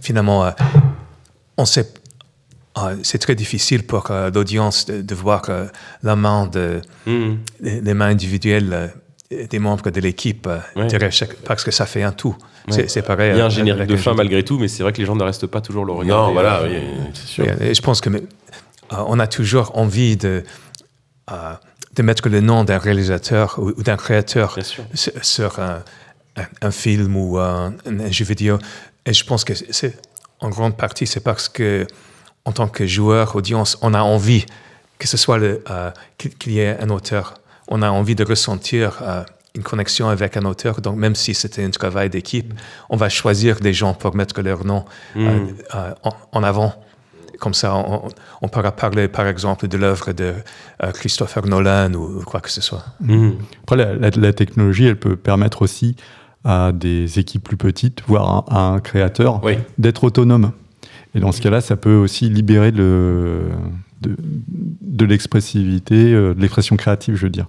finalement, 0.00 0.44
euh, 0.46 0.50
on 1.58 1.64
sait, 1.66 1.88
c'est 3.02 3.18
très 3.18 3.34
difficile 3.34 3.82
pour 3.82 4.10
euh, 4.10 4.30
l'audience 4.34 4.86
de, 4.86 5.02
de 5.02 5.14
voir 5.14 5.42
euh, 5.50 5.66
la 6.02 6.16
main 6.16 6.46
de, 6.46 6.80
les, 7.06 7.80
les 7.82 7.94
mains 7.94 8.06
individuelles 8.08 8.72
euh, 9.32 9.46
des 9.50 9.58
membres 9.58 9.90
de 9.90 10.00
l'équipe 10.00 10.46
euh, 10.46 10.58
Ouais. 10.76 10.86
parce 11.44 11.64
que 11.64 11.70
ça 11.70 11.84
fait 11.86 12.02
un 12.02 12.12
tout. 12.12 12.36
Ouais. 12.76 12.88
C'est- 12.88 13.02
pareil. 13.02 13.32
Il 13.34 13.38
y 13.38 13.40
a 13.40 13.44
un 13.44 13.46
euh, 13.46 13.50
générique 13.50 13.86
de 13.86 13.96
fin 13.96 14.14
malgré 14.14 14.42
tout, 14.44 14.58
mais 14.58 14.68
c'est 14.68 14.82
vrai 14.82 14.92
que 14.92 14.98
les 14.98 15.04
gens 15.06 15.16
ne 15.16 15.22
restent 15.24 15.46
pas 15.46 15.60
toujours 15.60 15.84
le 15.84 15.92
regarder. 15.92 16.26
Non, 16.26 16.32
voilà, 16.32 16.62
oui, 16.64 16.76
c'est 17.14 17.26
sûr. 17.26 17.44
Et, 17.62 17.74
je 17.74 17.82
pense 17.82 18.00
que 18.00 18.08
mais, 18.10 18.22
euh, 18.92 18.96
on 19.06 19.18
a 19.18 19.26
toujours 19.26 19.76
envie 19.78 20.16
de, 20.16 20.42
euh, 21.30 21.52
de 21.94 22.02
mettre 22.02 22.28
le 22.28 22.40
nom 22.40 22.64
d'un 22.64 22.78
réalisateur 22.78 23.58
ou, 23.58 23.72
d'un 23.82 23.96
créateur 23.96 24.56
sur, 25.22 25.58
un, 25.60 25.82
un- 26.36 26.46
un 26.62 26.70
film 26.70 27.16
ou 27.16 27.38
un, 27.38 27.74
un 27.86 28.10
jeu 28.10 28.24
vidéo. 28.24 28.58
Et 29.06 29.12
je 29.12 29.24
pense 29.24 29.44
que 29.44 29.54
c'est 29.54 29.98
en 30.40 30.50
grande 30.50 30.76
partie 30.76 31.06
c'est 31.06 31.20
parce 31.20 31.48
que 31.48 31.86
en 32.44 32.52
tant 32.52 32.68
que 32.68 32.86
joueur, 32.86 33.36
audience, 33.36 33.76
on 33.82 33.92
a 33.94 34.00
envie 34.00 34.46
que 34.98 35.06
ce 35.08 35.16
soit 35.16 35.38
le, 35.38 35.62
euh, 35.70 35.90
qu'il 36.16 36.34
qu'il 36.36 36.52
y 36.52 36.60
ait 36.60 36.76
un 36.80 36.90
auteur. 36.90 37.34
On 37.68 37.82
a 37.82 37.90
envie 37.90 38.14
de 38.14 38.24
ressentir 38.24 38.98
euh, 39.02 39.22
une 39.58 39.62
connexion 39.72 40.08
avec 40.08 40.36
un 40.40 40.44
auteur. 40.52 40.80
Donc 40.80 40.96
même 40.96 41.14
si 41.14 41.34
c'était 41.34 41.64
un 41.64 41.70
travail 41.70 42.08
d'équipe, 42.08 42.50
on 42.88 42.96
va 42.96 43.08
choisir 43.08 43.52
des 43.60 43.74
gens 43.80 43.92
pour 43.94 44.14
mettre 44.14 44.40
leur 44.40 44.64
nom 44.64 44.84
euh, 45.16 45.46
euh, 45.74 45.92
en, 46.08 46.12
en 46.38 46.42
avant. 46.42 46.72
comme 47.40 47.54
ça, 47.54 47.68
on, 47.74 48.08
on 48.42 48.48
pourra 48.48 48.72
parler, 48.72 49.06
par 49.08 49.26
exemple, 49.26 49.68
de 49.68 49.76
l'œuvre 49.82 50.12
de 50.12 50.32
euh, 50.82 50.90
Christopher 50.98 51.44
Nolan 51.46 51.92
ou, 51.94 52.20
ou 52.20 52.22
quoi 52.30 52.40
que 52.40 52.50
ce 52.50 52.60
soit. 52.60 52.84
Mhm. 53.00 53.36
Après, 53.64 53.76
la, 53.76 53.94
la- 53.94 54.10
la 54.10 54.32
technologie, 54.32 54.86
elle 54.86 54.98
peut 54.98 55.16
permettre 55.16 55.62
aussi 55.62 55.94
à 56.44 56.72
des 56.72 57.18
équipes 57.18 57.44
plus 57.44 57.56
petites, 57.56 58.00
voire 58.06 58.26
à, 58.48 58.56
à 58.56 58.60
un 58.74 58.80
créateur, 58.80 59.42
Oui. 59.44 59.54
d'être 59.76 60.02
autonome. 60.04 60.52
Et 61.14 61.20
dans 61.20 61.32
ce 61.32 61.40
cas-là, 61.40 61.60
ça 61.60 61.76
peut 61.76 61.94
aussi 61.96 62.28
libérer 62.28 62.70
le, 62.70 63.48
de, 64.02 64.16
de 65.00 65.04
l'expressivité, 65.04 66.12
de 66.12 66.34
l'expression 66.38 66.76
créative, 66.76 67.14
je 67.16 67.22
veux 67.26 67.30
dire. 67.30 67.46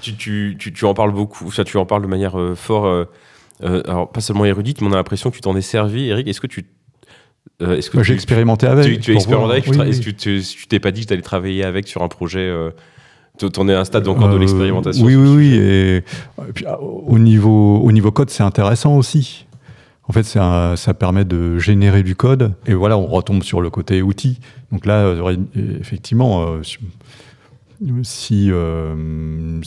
Tu, 0.00 0.14
tu, 0.14 0.56
tu, 0.58 0.72
tu 0.72 0.84
en 0.84 0.94
parles 0.94 1.12
beaucoup, 1.12 1.46
enfin, 1.46 1.64
tu 1.64 1.76
en 1.76 1.86
parles 1.86 2.02
de 2.02 2.06
manière 2.06 2.38
euh, 2.38 2.54
fort, 2.54 2.86
euh, 2.86 3.04
euh, 3.62 3.82
alors 3.86 4.10
pas 4.10 4.20
seulement 4.20 4.44
érudite, 4.44 4.80
mais 4.80 4.88
on 4.88 4.92
a 4.92 4.96
l'impression 4.96 5.30
que 5.30 5.34
tu 5.36 5.40
t'en 5.42 5.54
es 5.56 5.60
servi. 5.60 6.08
Eric, 6.08 6.26
est-ce 6.28 6.40
que 6.40 6.46
tu. 6.46 6.66
est-ce 7.60 7.90
que 7.90 7.96
Moi, 7.96 8.04
j'ai 8.04 8.14
expérimenté 8.14 8.66
avec. 8.66 8.84
Tu, 8.86 8.98
tu 8.98 9.10
as 9.12 9.14
expérimenté 9.14 9.52
avec, 9.52 9.66
Oui, 9.66 9.76
oui. 9.78 9.88
est-ce 9.88 10.00
que 10.00 10.10
tu 10.10 10.66
t'es 10.68 10.80
pas 10.80 10.90
dit 10.92 11.02
que 11.02 11.06
tu 11.08 11.12
allais 11.12 11.22
travailler 11.22 11.64
avec 11.64 11.86
sur 11.88 12.02
un 12.02 12.08
projet 12.08 12.50
T'en 13.54 13.68
es 13.68 13.74
à 13.74 13.80
un 13.80 13.84
stade 13.84 14.06
encore 14.06 14.28
de 14.28 14.36
l'expérimentation 14.36 15.04
Oui, 15.04 15.14
oui, 15.16 15.28
oui. 15.34 15.54
Et, 15.54 15.96
et 15.96 16.52
puis, 16.54 16.66
ah, 16.68 16.78
au, 16.80 17.18
niveau, 17.18 17.78
au 17.78 17.90
niveau 17.90 18.10
code, 18.10 18.28
c'est 18.28 18.42
intéressant 18.42 18.96
aussi. 18.96 19.46
En 20.08 20.12
fait, 20.12 20.36
un- 20.36 20.76
ça 20.76 20.92
permet 20.92 21.24
de 21.24 21.58
générer 21.58 22.02
du 22.02 22.14
code. 22.16 22.52
Et 22.66 22.74
voilà, 22.74 22.98
on 22.98 23.06
retombe 23.06 23.42
sur 23.42 23.60
le 23.62 23.70
côté 23.70 24.02
outil. 24.02 24.40
Donc 24.72 24.84
là, 24.84 25.14
effectivement, 25.80 26.56
si- 28.02 28.04
si, 28.04 28.48
euh, 28.50 29.60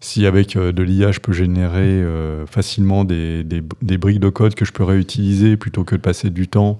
si 0.00 0.26
avec 0.26 0.56
euh, 0.56 0.72
de 0.72 0.82
l'IA, 0.82 1.12
je 1.12 1.20
peux 1.20 1.32
générer 1.32 1.80
euh, 2.02 2.46
facilement 2.46 3.04
des, 3.04 3.44
des- 3.44 3.62
des 3.82 3.98
briques 3.98 4.20
de 4.20 4.28
code 4.28 4.54
que 4.54 4.64
je 4.64 4.72
peux 4.72 4.84
réutiliser 4.84 5.56
plutôt 5.56 5.84
que 5.84 5.94
de 5.96 6.00
passer 6.00 6.30
du 6.30 6.48
temps 6.48 6.78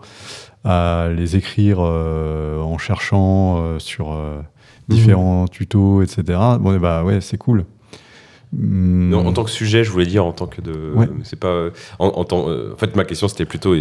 à 0.65 1.09
les 1.15 1.36
écrire 1.36 1.78
en 1.81 2.78
cherchant 2.78 3.78
sur 3.78 4.12
euh, 4.12 4.41
différents 4.89 5.47
tutos, 5.49 6.03
etc. 6.03 6.39
Bon, 6.61 6.78
bah 6.78 7.05
ouais, 7.05 7.20
c'est 7.20 7.36
cool. 7.36 7.65
Non, 8.56 9.26
en 9.26 9.32
tant 9.32 9.44
que 9.44 9.51
sujet, 9.51 9.85
je 9.85 9.90
voulais 9.90 10.06
dire 10.06 10.24
en 10.24 10.32
tant 10.32 10.47
que 10.47 10.60
de. 10.60 10.93
Ouais. 10.94 11.09
C'est 11.22 11.39
pas. 11.39 11.48
euh, 11.48 11.70
En, 11.98 12.06
en 12.09 12.24
tant, 12.24 12.48
euh, 12.48 12.72
en 12.74 12.76
fait, 12.76 12.94
ma 12.97 13.05
question 13.05 13.26
c'était 13.28 13.44
plutôt. 13.47 13.74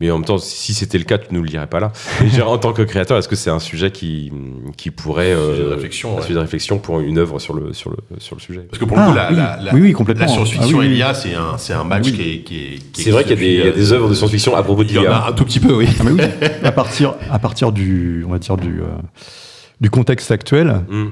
mais 0.00 0.10
en 0.10 0.16
même 0.18 0.24
temps, 0.24 0.38
si 0.38 0.74
c'était 0.74 0.98
le 0.98 1.04
cas, 1.04 1.18
tu 1.18 1.28
nous 1.32 1.42
le 1.42 1.48
dirais 1.48 1.66
pas 1.66 1.78
là. 1.80 1.92
Mais 2.22 2.40
en 2.40 2.58
tant 2.58 2.72
que 2.72 2.82
créateur, 2.82 3.16
est-ce 3.18 3.28
que 3.28 3.36
c'est 3.36 3.50
un 3.50 3.58
sujet 3.58 3.90
qui, 3.90 4.32
qui 4.76 4.90
pourrait. 4.90 5.32
euh, 5.32 5.52
Sujet 5.54 5.64
de 5.68 5.68
réflexion, 5.74 6.12
Un 6.12 6.16
ouais. 6.16 6.22
sujet 6.22 6.34
de 6.34 6.38
réflexion 6.40 6.78
pour 6.78 7.00
une 7.00 7.18
œuvre 7.18 7.38
sur 7.38 7.54
le, 7.54 7.72
sur 7.72 7.90
le, 7.90 7.96
sur 8.18 8.34
le 8.36 8.40
sujet? 8.40 8.60
Parce 8.68 8.78
que 8.78 8.84
pour 8.84 8.96
le 8.96 9.02
Ah, 9.04 9.08
coup, 9.08 9.14
la, 9.14 9.30
oui. 9.30 9.36
la, 9.36 9.58
la, 9.62 9.74
Oui, 9.74 9.80
oui, 9.82 9.92
complètement. 9.92 10.26
la 10.26 10.32
science-fiction 10.32 10.78
Ah, 10.78 10.80
oui, 10.80 10.86
et 10.86 10.88
l'IA, 10.88 11.14
c'est 11.14 11.34
un, 11.34 11.56
c'est 11.58 11.72
un 11.74 11.84
match 11.84 12.06
Oui. 12.06 12.12
qui 12.12 12.22
est. 12.22 12.38
Qui 12.42 12.56
est, 12.58 12.78
qui 12.92 13.02
C'est 13.02 13.10
vrai 13.10 13.22
qu'il 13.24 13.32
y 13.32 13.34
a 13.34 13.40
des, 13.40 13.52
il 13.54 13.64
y 13.66 13.68
a 13.68 13.72
des 13.72 13.92
œuvres 13.92 14.08
de 14.08 14.14
science-fiction 14.14 14.56
à 14.56 14.62
propos 14.62 14.82
de 14.84 14.88
Il 14.90 14.94
y 14.96 14.98
en 14.98 15.02
l'IA. 15.02 15.16
a 15.16 15.28
un 15.28 15.32
tout 15.32 15.44
petit 15.44 15.60
peu, 15.60 15.74
oui. 15.74 15.86
Ah, 15.98 16.02
mais 16.04 16.10
oui, 16.12 16.20
à 16.64 16.72
partir, 16.72 17.14
à 17.30 17.38
partir 17.38 17.72
du, 17.72 18.24
on 18.26 18.30
va 18.32 18.38
dire 18.38 18.56
du, 18.56 18.80
euh, 18.80 18.86
du 19.80 19.90
contexte 19.90 20.30
actuel, 20.30 20.82
Hmm. 20.88 21.06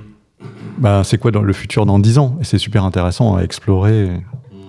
Bah, 0.79 1.03
c'est 1.05 1.19
quoi 1.19 1.31
dans 1.31 1.43
le 1.43 1.53
futur 1.53 1.87
dans 1.87 1.99
10 1.99 2.19
ans? 2.19 2.37
Et 2.41 2.45
c'est 2.45 2.59
super 2.59 2.85
intéressant 2.85 3.37
à 3.37 3.43
explorer 3.43 4.11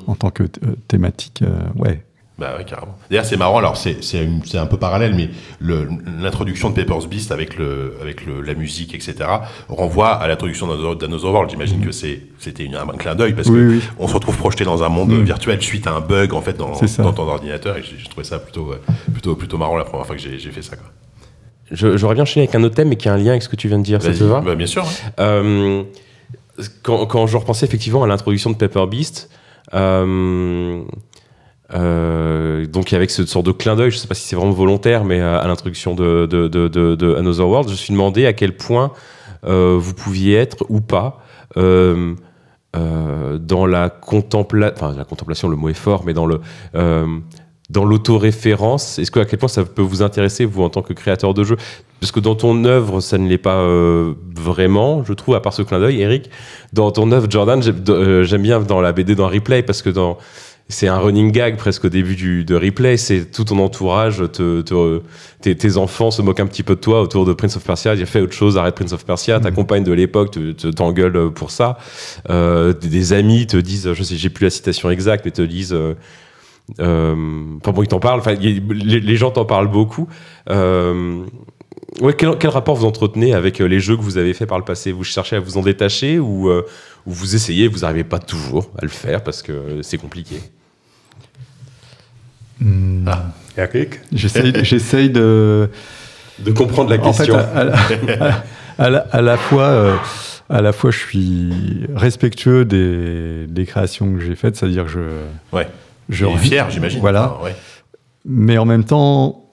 en 0.07 0.15
tant 0.15 0.29
que 0.29 0.43
euh, 0.43 0.75
thématique. 0.88 1.41
euh, 1.41 1.59
ouais. 1.75 2.03
Bah 2.39 2.55
ouais, 2.55 2.63
carrément. 2.65 2.95
D'ailleurs, 3.09 3.25
c'est 3.25 3.35
marrant, 3.35 3.57
alors 3.57 3.77
c'est 3.77 3.97
un 4.57 4.65
peu 4.67 4.77
parallèle, 4.77 5.15
mais 5.15 5.29
l'introduction 6.05 6.69
de 6.69 6.75
Papers 6.75 7.07
Beast 7.07 7.31
avec, 7.31 7.57
le, 7.57 7.95
avec 8.01 8.25
le, 8.25 8.41
la 8.41 8.53
musique, 8.53 8.93
etc., 8.93 9.15
renvoie 9.69 10.09
à 10.13 10.27
l'introduction 10.27 10.67
d'Another. 10.67 11.49
J'imagine 11.49 11.81
que 11.84 11.91
c'est- 11.91 12.21
c'était 12.38 12.69
un 12.73 12.85
clin 12.97 13.15
d'œil 13.15 13.34
parce 13.34 13.47
Oui, 13.47 13.55
que 13.55 13.69
oui. 13.69 13.81
on 13.97 14.07
se 14.07 14.13
retrouve 14.13 14.38
projeté 14.38 14.63
dans 14.65 14.84
un 14.84 14.89
monde 14.89 15.09
Mm. 15.11 15.23
virtuel 15.23 15.61
suite 15.61 15.88
à 15.88 15.93
un 15.95 15.99
bug 15.99 16.34
en 16.34 16.41
fait 16.41 16.55
dans, 16.55 16.73
dans 16.99 17.13
ton 17.13 17.23
ordinateur 17.27 17.75
et 17.77 17.81
j'ai 17.84 18.07
trouvé 18.07 18.23
ça 18.23 18.39
plutôt, 18.39 18.71
euh, 18.71 18.81
plutôt, 19.11 19.35
plutôt 19.35 19.57
marrant 19.57 19.75
la 19.77 19.84
première 19.85 20.05
fois 20.05 20.15
que 20.15 20.21
j'ai 20.21 20.38
j'ai 20.38 20.51
fait 20.51 20.61
ça. 20.61 20.75
quoi. 20.75 20.85
Je- 21.72 21.98
J'aurais 21.98 22.15
bien 22.15 22.23
enchaîner 22.23 22.45
avec 22.48 22.56
un 22.56 22.64
autre 22.64 22.76
thème, 22.76 22.89
mais 22.89 22.95
qui 22.95 23.10
a 23.10 23.14
un 23.14 23.18
lien 23.18 23.31
avec 23.31 23.44
ce 23.44 23.49
que 23.49 23.56
tu 23.56 23.68
viens 23.68 23.80
de 23.80 23.84
dire. 23.84 24.02
Ça 24.02 24.11
te 24.11 24.23
va? 24.23 24.41
Bah, 24.41 24.56
Bien 24.56 24.68
sûr. 24.68 24.85
Euh, 25.19 25.84
quand, 26.84 27.06
quand 27.06 27.27
je 27.27 27.38
repensais 27.38 27.65
effectivement 27.65 28.03
à 28.03 28.07
l'introduction 28.07 28.49
de 28.49 28.56
Pepper 28.56 28.85
Beast, 28.89 29.30
euh, 29.73 30.81
euh, 31.73 32.65
donc 32.65 32.94
avec 32.94 33.11
ce 33.11 33.26
sorte 33.26 33.45
de 33.45 33.52
clin 33.52 33.76
d'œil, 33.76 33.91
je 33.91 33.98
sais 33.98 34.07
pas 34.07 34.15
si 34.15 34.27
c'est 34.27 34.35
vraiment 34.35 34.52
volontaire, 34.53 35.03
mais 35.03 35.19
à, 35.19 35.38
à 35.38 35.48
l'introduction 35.48 35.94
de, 35.95 36.26
de, 36.26 36.48
de, 36.48 36.68
de- 36.68 36.95
de 36.95 37.15
Another 37.15 37.48
World, 37.48 37.68
je 37.68 37.73
me 37.73 37.77
suis 37.77 37.91
demandé 37.91 38.26
à 38.26 38.34
quel 38.34 38.56
point 38.56 38.91
vous 39.45 39.94
pouviez 39.94 40.35
être 40.35 40.65
ou 40.69 40.81
pas 40.81 41.22
dans 41.56 42.15
la 43.65 43.89
contemplation, 43.89 44.73
enfin 44.76 44.94
la 44.98 45.06
contemplation, 45.06 45.48
le 45.49 45.56
mot 45.56 45.69
est 45.69 45.73
fort, 45.73 46.03
mais 46.06 46.14
dans 46.14 46.26
le 46.26 46.41
dans 47.69 47.84
l'autoréférence, 47.84 48.98
est-ce 48.99 49.11
que 49.11 49.19
à 49.19 49.26
quel 49.26 49.39
point 49.39 49.49
ça 49.49 49.65
peut 49.65 49.81
vous 49.81 50.02
intéresser 50.02 50.45
vous 50.45 50.64
en 50.64 50.69
tant 50.69 50.81
que 50.81 50.94
créateur 50.94 51.34
de 51.34 51.44
jeu 51.44 51.57
Parce 51.99 52.11
que 52.14 52.19
dans 52.22 52.35
ton 52.35 52.64
œuvre, 52.64 53.02
ça 53.02 53.18
ne 53.18 53.27
l'est 53.27 53.38
pas 53.38 53.57
euh, 53.57 54.14
vraiment, 54.35 55.03
je 55.03 55.11
trouve, 55.14 55.35
à 55.35 55.41
part 55.41 55.53
ce 55.53 55.64
clin 55.64 55.80
d'œil, 55.80 56.02
Eric. 56.02 56.30
Dans 56.72 56.91
ton 56.91 57.11
œuvre, 57.11 57.27
Jordan, 57.30 57.61
j'aime 57.61 57.84
euh, 57.89 58.38
bien 58.38 58.60
dans 58.61 58.80
la 58.80 58.94
BD, 58.94 59.15
dans 59.15 59.27
Replay, 59.27 59.64
parce 59.64 59.81
que 59.81 59.89
dans 59.89 60.18
c'est 60.69 60.89
un 60.89 60.98
running 60.98 61.31
gag 61.31 61.56
presque 61.56 61.85
au 61.85 61.89
début 61.89 62.15
du, 62.18 62.44
de 62.44 62.53
Replay. 62.53 62.98
C'est 62.98 63.31
tout 63.31 63.45
ton 63.45 63.57
entourage, 63.60 64.18
te, 64.34 64.60
te- 64.61 65.02
tes, 65.41 65.56
tes 65.56 65.77
enfants 65.77 66.11
se 66.11 66.22
moquent 66.22 66.41
un 66.41 66.45
petit 66.48 66.64
peu 66.64 66.76
de 66.76 66.81
toi 66.81 67.02
autour 67.02 67.26
de 67.26 67.31
Prince 67.34 67.56
of 67.56 67.64
Persia. 67.64 67.95
Ils 67.95 68.06
fait 68.06 68.19
autre 68.19 68.34
chose, 68.34 68.57
arrête 68.57 68.76
Prince 68.76 68.91
of 68.91 69.06
Persia. 69.06 69.39
Ta 69.39 69.52
compagne 69.52 69.85
de 69.85 69.94
l'époque 69.94 70.31
te, 70.31 70.52
te- 70.52 70.68
t'engueule 70.68 71.31
pour 71.34 71.52
ça. 71.52 71.77
Euh, 72.30 72.73
des, 72.73 73.14
amis 73.14 73.48
te 73.48 73.56
disent, 73.56 73.94
je 73.94 74.03
sais, 74.03 74.18
j'ai 74.18 74.30
plus 74.30 74.44
la 74.45 74.49
citation 74.49 74.89
exacte, 74.89 75.23
mais 75.26 75.31
te 75.31 75.41
disent. 75.41 75.73
euh, 75.73 75.95
Enfin 76.73 77.72
bon, 77.72 77.81
ils 77.84 77.88
t'en 77.88 77.99
parlent. 77.99 78.19
Enfin, 78.19 78.34
il 78.34 78.44
y 78.49 78.57
a- 78.57 78.73
les, 78.73 78.99
les 78.99 79.15
gens 79.15 79.31
t'en 79.31 79.45
parlent 79.45 79.72
beaucoup. 79.72 80.07
Euh, 80.49 81.23
ouais, 82.02 82.14
quel, 82.14 82.38
quel 82.38 82.49
rapport 82.49 82.76
vous 82.76 82.85
entretenez 82.85 83.34
avec 83.34 83.61
euh, 83.61 83.65
les 83.65 83.80
jeux 83.80 83.95
que 83.95 84.02
vous 84.02 84.18
avez 84.18 84.34
fait 84.34 84.45
par 84.45 84.57
le 84.60 84.65
passé? 84.65 84.91
Vous 84.91 85.03
cherchez 85.03 85.35
à 85.38 85.39
vous 85.39 85.57
en 85.57 85.61
détacher 85.61 86.19
ou, 86.19 86.49
euh, 86.49 86.65
ou 87.06 87.11
vous 87.14 87.35
essayez, 87.35 87.68
vous 87.68 87.80
n'arrivez 87.80 88.03
pas 88.03 88.19
toujours 88.19 88.69
à 88.77 88.81
le 88.84 88.89
faire 88.89 89.23
parce 89.23 89.41
que 89.41 89.81
c'est 89.81 89.98
compliqué? 89.98 90.38
Hum, 92.61 93.06
Ah. 93.07 93.26
Eric? 93.57 93.99
J'essaye 94.14 95.10
de. 95.10 95.69
De 96.39 96.52
comprendre 96.52 96.91
la 96.91 96.98
En 97.03 97.14
fait, 97.14 97.23
question. 97.26 97.35
à, 97.35 97.41
à 97.41 97.64
la, 97.64 97.76
à 98.77 98.89
la- 98.91 98.99
à 99.11 99.22
la 99.22 99.38
fois, 99.38 99.64
euh, 99.64 99.95
à 100.49 100.61
la 100.61 100.72
fois, 100.72 100.91
je 100.91 100.99
suis 100.99 101.49
respectueux 101.95 102.64
des, 102.64 103.48
des 103.48 103.65
créations 103.65 104.14
que 104.14 104.19
j'ai 104.19 104.35
faites, 104.35 104.56
c'est-à-dire 104.56 104.84
que 104.85 104.91
je. 104.91 104.99
Ouais. 105.52 105.68
Je 106.09 106.25
Et 106.25 106.38
fier, 106.38 106.69
j'imagine. 106.69 106.99
Voilà. 106.99 107.34
Enfin, 107.35 107.45
ouais. 107.45 107.55
Mais 108.25 108.57
en 108.57 108.65
même 108.65 108.84
temps, 108.84 109.45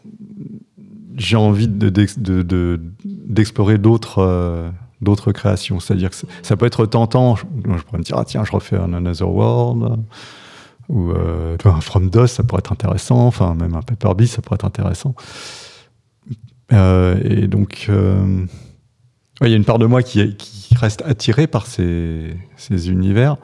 j'ai 1.16 1.36
envie 1.36 1.68
de- 1.68 1.88
d'ex- 1.90 2.18
de- 2.18 2.42
de- 2.42 2.80
d'explorer 3.04 3.78
d'autres 3.78 4.18
euh, 4.20 4.70
d'autres 5.00 5.32
créations. 5.32 5.80
C'est-à-dire 5.80 6.10
que 6.10 6.16
ça 6.42 6.56
peut 6.56 6.66
être 6.66 6.86
tentant. 6.86 7.36
Je, 7.36 7.44
je 7.76 7.82
pourrais 7.82 7.98
me 7.98 8.02
dire, 8.04 8.16
ah 8.18 8.24
tiens, 8.24 8.44
je 8.44 8.52
refais 8.52 8.76
un 8.76 8.92
Another 8.94 9.28
World. 9.28 10.00
Ou 10.88 11.12
euh, 11.12 11.56
un 11.64 11.80
From 11.80 12.10
DOS, 12.10 12.26
ça 12.28 12.42
pourrait 12.42 12.58
être 12.60 12.72
intéressant. 12.72 13.26
Enfin, 13.26 13.54
même 13.54 13.74
un 13.74 13.82
Paper 13.82 14.14
Beast, 14.16 14.34
ça 14.34 14.42
pourrait 14.42 14.56
être 14.56 14.64
intéressant. 14.66 15.14
Euh, 16.72 17.18
et 17.24 17.46
donc, 17.46 17.86
ouais, 17.90 17.96
il 19.42 19.50
y 19.50 19.52
a 19.52 19.56
une 19.56 19.64
part 19.64 19.78
de 19.78 19.86
moi 19.86 20.02
qui, 20.02 20.20
est- 20.20 20.36
qui 20.36 20.74
reste 20.76 21.02
attirée 21.06 21.46
par 21.46 21.66
ces, 21.66 22.34
ces 22.56 22.90
univers. 22.90 23.36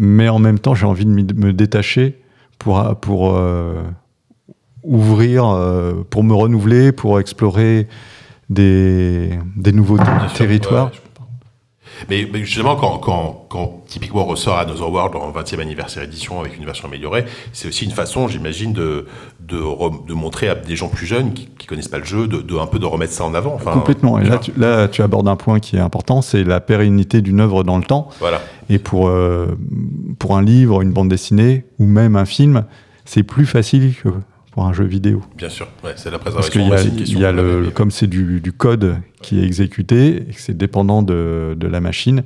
Mais 0.00 0.28
en 0.28 0.38
même 0.38 0.60
temps, 0.60 0.76
j'ai 0.76 0.86
envie 0.86 1.04
de 1.04 1.34
me 1.34 1.52
détacher 1.52 2.22
pour, 2.60 2.96
pour 3.00 3.36
euh, 3.36 3.82
ouvrir, 4.84 5.44
euh, 5.46 6.04
pour 6.08 6.22
me 6.22 6.32
renouveler, 6.32 6.92
pour 6.92 7.18
explorer 7.18 7.88
des, 8.48 9.30
des 9.56 9.72
nouveaux 9.72 9.96
Bien 9.96 10.28
territoires. 10.34 10.92
Mais, 12.08 12.28
mais 12.32 12.40
justement, 12.44 12.76
quand, 12.76 12.98
quand, 12.98 13.46
quand 13.48 13.82
typiquement 13.86 14.24
ressort 14.24 14.58
Another 14.58 14.90
World 14.90 15.14
en 15.16 15.30
20e 15.32 15.60
anniversaire 15.60 16.02
édition 16.02 16.40
avec 16.40 16.56
une 16.56 16.64
version 16.64 16.88
améliorée, 16.88 17.24
c'est 17.52 17.68
aussi 17.68 17.84
une 17.84 17.90
façon, 17.90 18.28
j'imagine, 18.28 18.72
de, 18.72 19.06
de, 19.40 19.58
re- 19.58 20.06
de 20.06 20.14
montrer 20.14 20.48
à 20.48 20.54
des 20.54 20.76
gens 20.76 20.88
plus 20.88 21.06
jeunes 21.06 21.32
qui, 21.32 21.48
qui 21.58 21.66
connaissent 21.66 21.88
pas 21.88 21.98
le 21.98 22.04
jeu, 22.04 22.26
de, 22.28 22.40
de 22.40 22.56
un 22.56 22.66
peu 22.66 22.78
de 22.78 22.86
remettre 22.86 23.12
ça 23.12 23.24
en 23.24 23.34
avant. 23.34 23.54
Enfin, 23.54 23.72
Complètement. 23.72 24.18
Et 24.18 24.24
là 24.24 24.38
tu, 24.38 24.52
là, 24.56 24.88
tu 24.88 25.02
abordes 25.02 25.28
un 25.28 25.36
point 25.36 25.58
qui 25.60 25.76
est 25.76 25.80
important, 25.80 26.22
c'est 26.22 26.44
la 26.44 26.60
pérennité 26.60 27.20
d'une 27.22 27.40
œuvre 27.40 27.64
dans 27.64 27.78
le 27.78 27.84
temps. 27.84 28.08
Voilà. 28.20 28.40
Et 28.70 28.78
pour, 28.78 29.08
euh, 29.08 29.56
pour 30.18 30.36
un 30.36 30.42
livre, 30.42 30.82
une 30.82 30.92
bande 30.92 31.08
dessinée 31.08 31.64
ou 31.78 31.84
même 31.86 32.16
un 32.16 32.24
film, 32.26 32.64
c'est 33.04 33.22
plus 33.22 33.46
facile 33.46 33.94
que 33.94 34.10
pour 34.58 34.66
un 34.66 34.72
jeu 34.72 34.82
vidéo. 34.86 35.22
Bien 35.36 35.48
sûr, 35.50 35.68
ouais, 35.84 35.92
c'est 35.94 36.10
la 36.10 36.18
Parce 36.18 36.34
préservation. 36.34 36.50
qu'il 36.50 36.68
y 36.68 36.72
a, 36.74 36.76
question 36.98 37.04
il 37.16 37.22
y 37.22 37.24
a 37.24 37.30
que 37.30 37.36
j'avais, 37.36 37.52
le, 37.52 37.60
mais- 37.66 37.70
comme 37.70 37.92
c'est 37.92 38.08
du, 38.08 38.40
du 38.40 38.52
code 38.52 38.96
qui 39.22 39.38
est 39.38 39.44
exécuté 39.44 40.16
et 40.28 40.32
que 40.34 40.40
c'est 40.40 40.56
dépendant 40.56 41.02
de, 41.02 41.54
de 41.56 41.66
la 41.68 41.80
machine, 41.80 42.24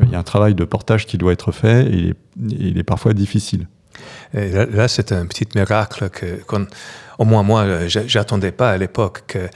il 0.00 0.08
y 0.10 0.14
a 0.14 0.20
un 0.20 0.22
travail 0.22 0.54
de 0.54 0.64
portage 0.64 1.04
qui 1.04 1.18
doit 1.18 1.32
être 1.32 1.50
fait 1.50 1.84
et 1.86 1.96
il 1.96 2.06
est, 2.10 2.14
il 2.60 2.78
est 2.78 2.84
parfois 2.84 3.12
difficile. 3.12 3.66
Et 4.34 4.50
là, 4.50 4.66
là, 4.66 4.86
c'est 4.86 5.10
un 5.10 5.26
petit 5.26 5.46
miracle 5.56 6.10
que, 6.10 6.44
qu'on- 6.46 6.68
au 7.18 7.24
moins 7.24 7.42
moi, 7.42 7.88
j'a- 7.88 8.06
j'attendais 8.06 8.52
pas 8.52 8.70
à 8.70 8.76
l'époque 8.78 9.24
que, 9.26 9.48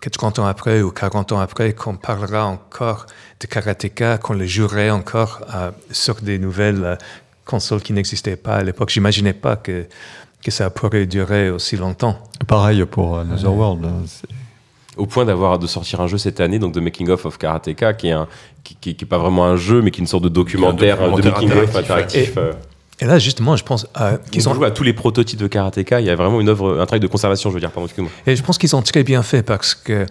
que 0.00 0.08
30 0.08 0.38
ans 0.38 0.46
après 0.46 0.80
ou 0.80 0.90
40 0.90 1.32
ans 1.32 1.40
après, 1.40 1.74
qu'on 1.74 1.96
parlera 1.96 2.46
encore 2.46 3.04
de 3.40 3.46
karatéka, 3.46 4.16
qu'on 4.16 4.32
le 4.32 4.46
jouerait 4.46 4.88
encore 4.88 5.42
euh, 5.54 5.70
sur 5.90 6.14
des 6.22 6.38
nouvelles 6.38 6.82
euh, 6.82 6.96
consoles 7.44 7.82
qui 7.82 7.92
n'existaient 7.92 8.36
pas 8.36 8.56
à 8.56 8.62
l'époque. 8.62 8.88
J'imaginais 8.88 9.34
pas 9.34 9.56
que, 9.56 9.84
que 10.44 10.50
ça 10.50 10.70
pourrait 10.70 11.06
durer 11.06 11.50
aussi 11.50 11.76
longtemps. 11.76 12.18
Pareil 12.46 12.84
pour 12.86 13.18
Another 13.18 13.52
World. 13.52 13.84
hein, 13.84 14.02
au 14.96 15.06
point 15.06 15.24
d'avoir 15.24 15.58
de 15.58 15.66
sortir 15.66 16.00
un 16.00 16.06
jeu 16.08 16.18
cette 16.18 16.40
année, 16.40 16.58
donc 16.58 16.74
de 16.74 16.80
Making 16.80 17.08
of 17.10 17.24
of 17.26 17.38
Karateka, 17.38 17.94
qui 17.94 18.08
est 18.08 18.12
un 18.12 18.26
qui, 18.64 18.74
qui, 18.80 18.96
qui 18.96 19.04
est 19.04 19.08
pas 19.08 19.18
vraiment 19.18 19.46
un 19.46 19.56
jeu, 19.56 19.80
mais 19.80 19.90
qui 19.92 20.00
est 20.00 20.02
une 20.02 20.08
sorte 20.08 20.24
de 20.24 20.28
documentaire, 20.28 21.00
Un 21.00 21.16
de 21.16 21.22
making 21.30 21.52
of 21.52 21.76
interactif, 21.76 22.32
euh, 22.36 22.52
Et 23.00 23.04
là, 23.04 23.18
justement, 23.20 23.54
je 23.56 23.62
pense 23.62 23.86
euh, 24.00 24.16
Ils 24.26 24.30
qu'ils 24.30 24.48
ont 24.48 24.54
joué 24.54 24.66
à 24.66 24.72
tous 24.72 24.82
les 24.82 24.92
prototypes 24.92 25.38
de 25.38 25.46
Karateka. 25.46 26.00
Il 26.00 26.06
y 26.06 26.10
a 26.10 26.16
vraiment 26.16 26.40
une 26.40 26.48
œuvre, 26.48 26.80
un 26.80 26.86
travail 26.86 26.98
de 27.00 27.06
conservation, 27.06 27.50
je 27.50 27.54
veux 27.54 27.60
dire. 27.60 27.70
Pardon, 27.70 27.86
excuse-moi. 27.86 28.10
Et 28.26 28.34
je 28.34 28.42
pense 28.42 28.58
qu'ils 28.58 28.74
ont 28.74 28.82
très 28.82 29.04
bien 29.04 29.22
fait 29.22 29.44
parce 29.44 29.74
que 29.76 30.04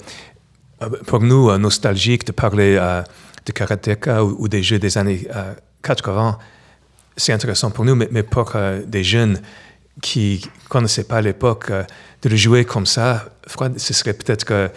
euh, 0.81 0.89
pour 1.05 1.19
nous, 1.19 1.49
euh, 1.49 1.57
nostalgiques, 1.57 2.25
de 2.25 2.31
parler 2.31 2.77
euh, 2.79 3.01
de 3.45 3.51
karatéka 3.51 4.23
ou, 4.23 4.35
ou 4.39 4.47
des 4.47 4.63
jeux 4.63 4.79
des 4.79 4.97
années 4.97 5.27
euh, 5.35 5.53
80, 5.83 6.37
c'est 7.17 7.33
intéressant 7.33 7.71
pour 7.71 7.83
nous, 7.83 7.95
mais, 7.95 8.07
mais 8.11 8.23
pour 8.23 8.53
euh, 8.55 8.81
des 8.87 9.03
jeunes 9.03 9.41
qui 10.01 10.41
ne 10.63 10.69
connaissaient 10.69 11.03
pas 11.05 11.21
l'époque, 11.21 11.71
euh, 11.71 11.83
de 12.21 12.29
le 12.29 12.35
jouer 12.35 12.65
comme 12.65 12.85
ça, 12.85 13.29
ce 13.77 13.93
serait 13.93 14.13
peut-être 14.13 14.71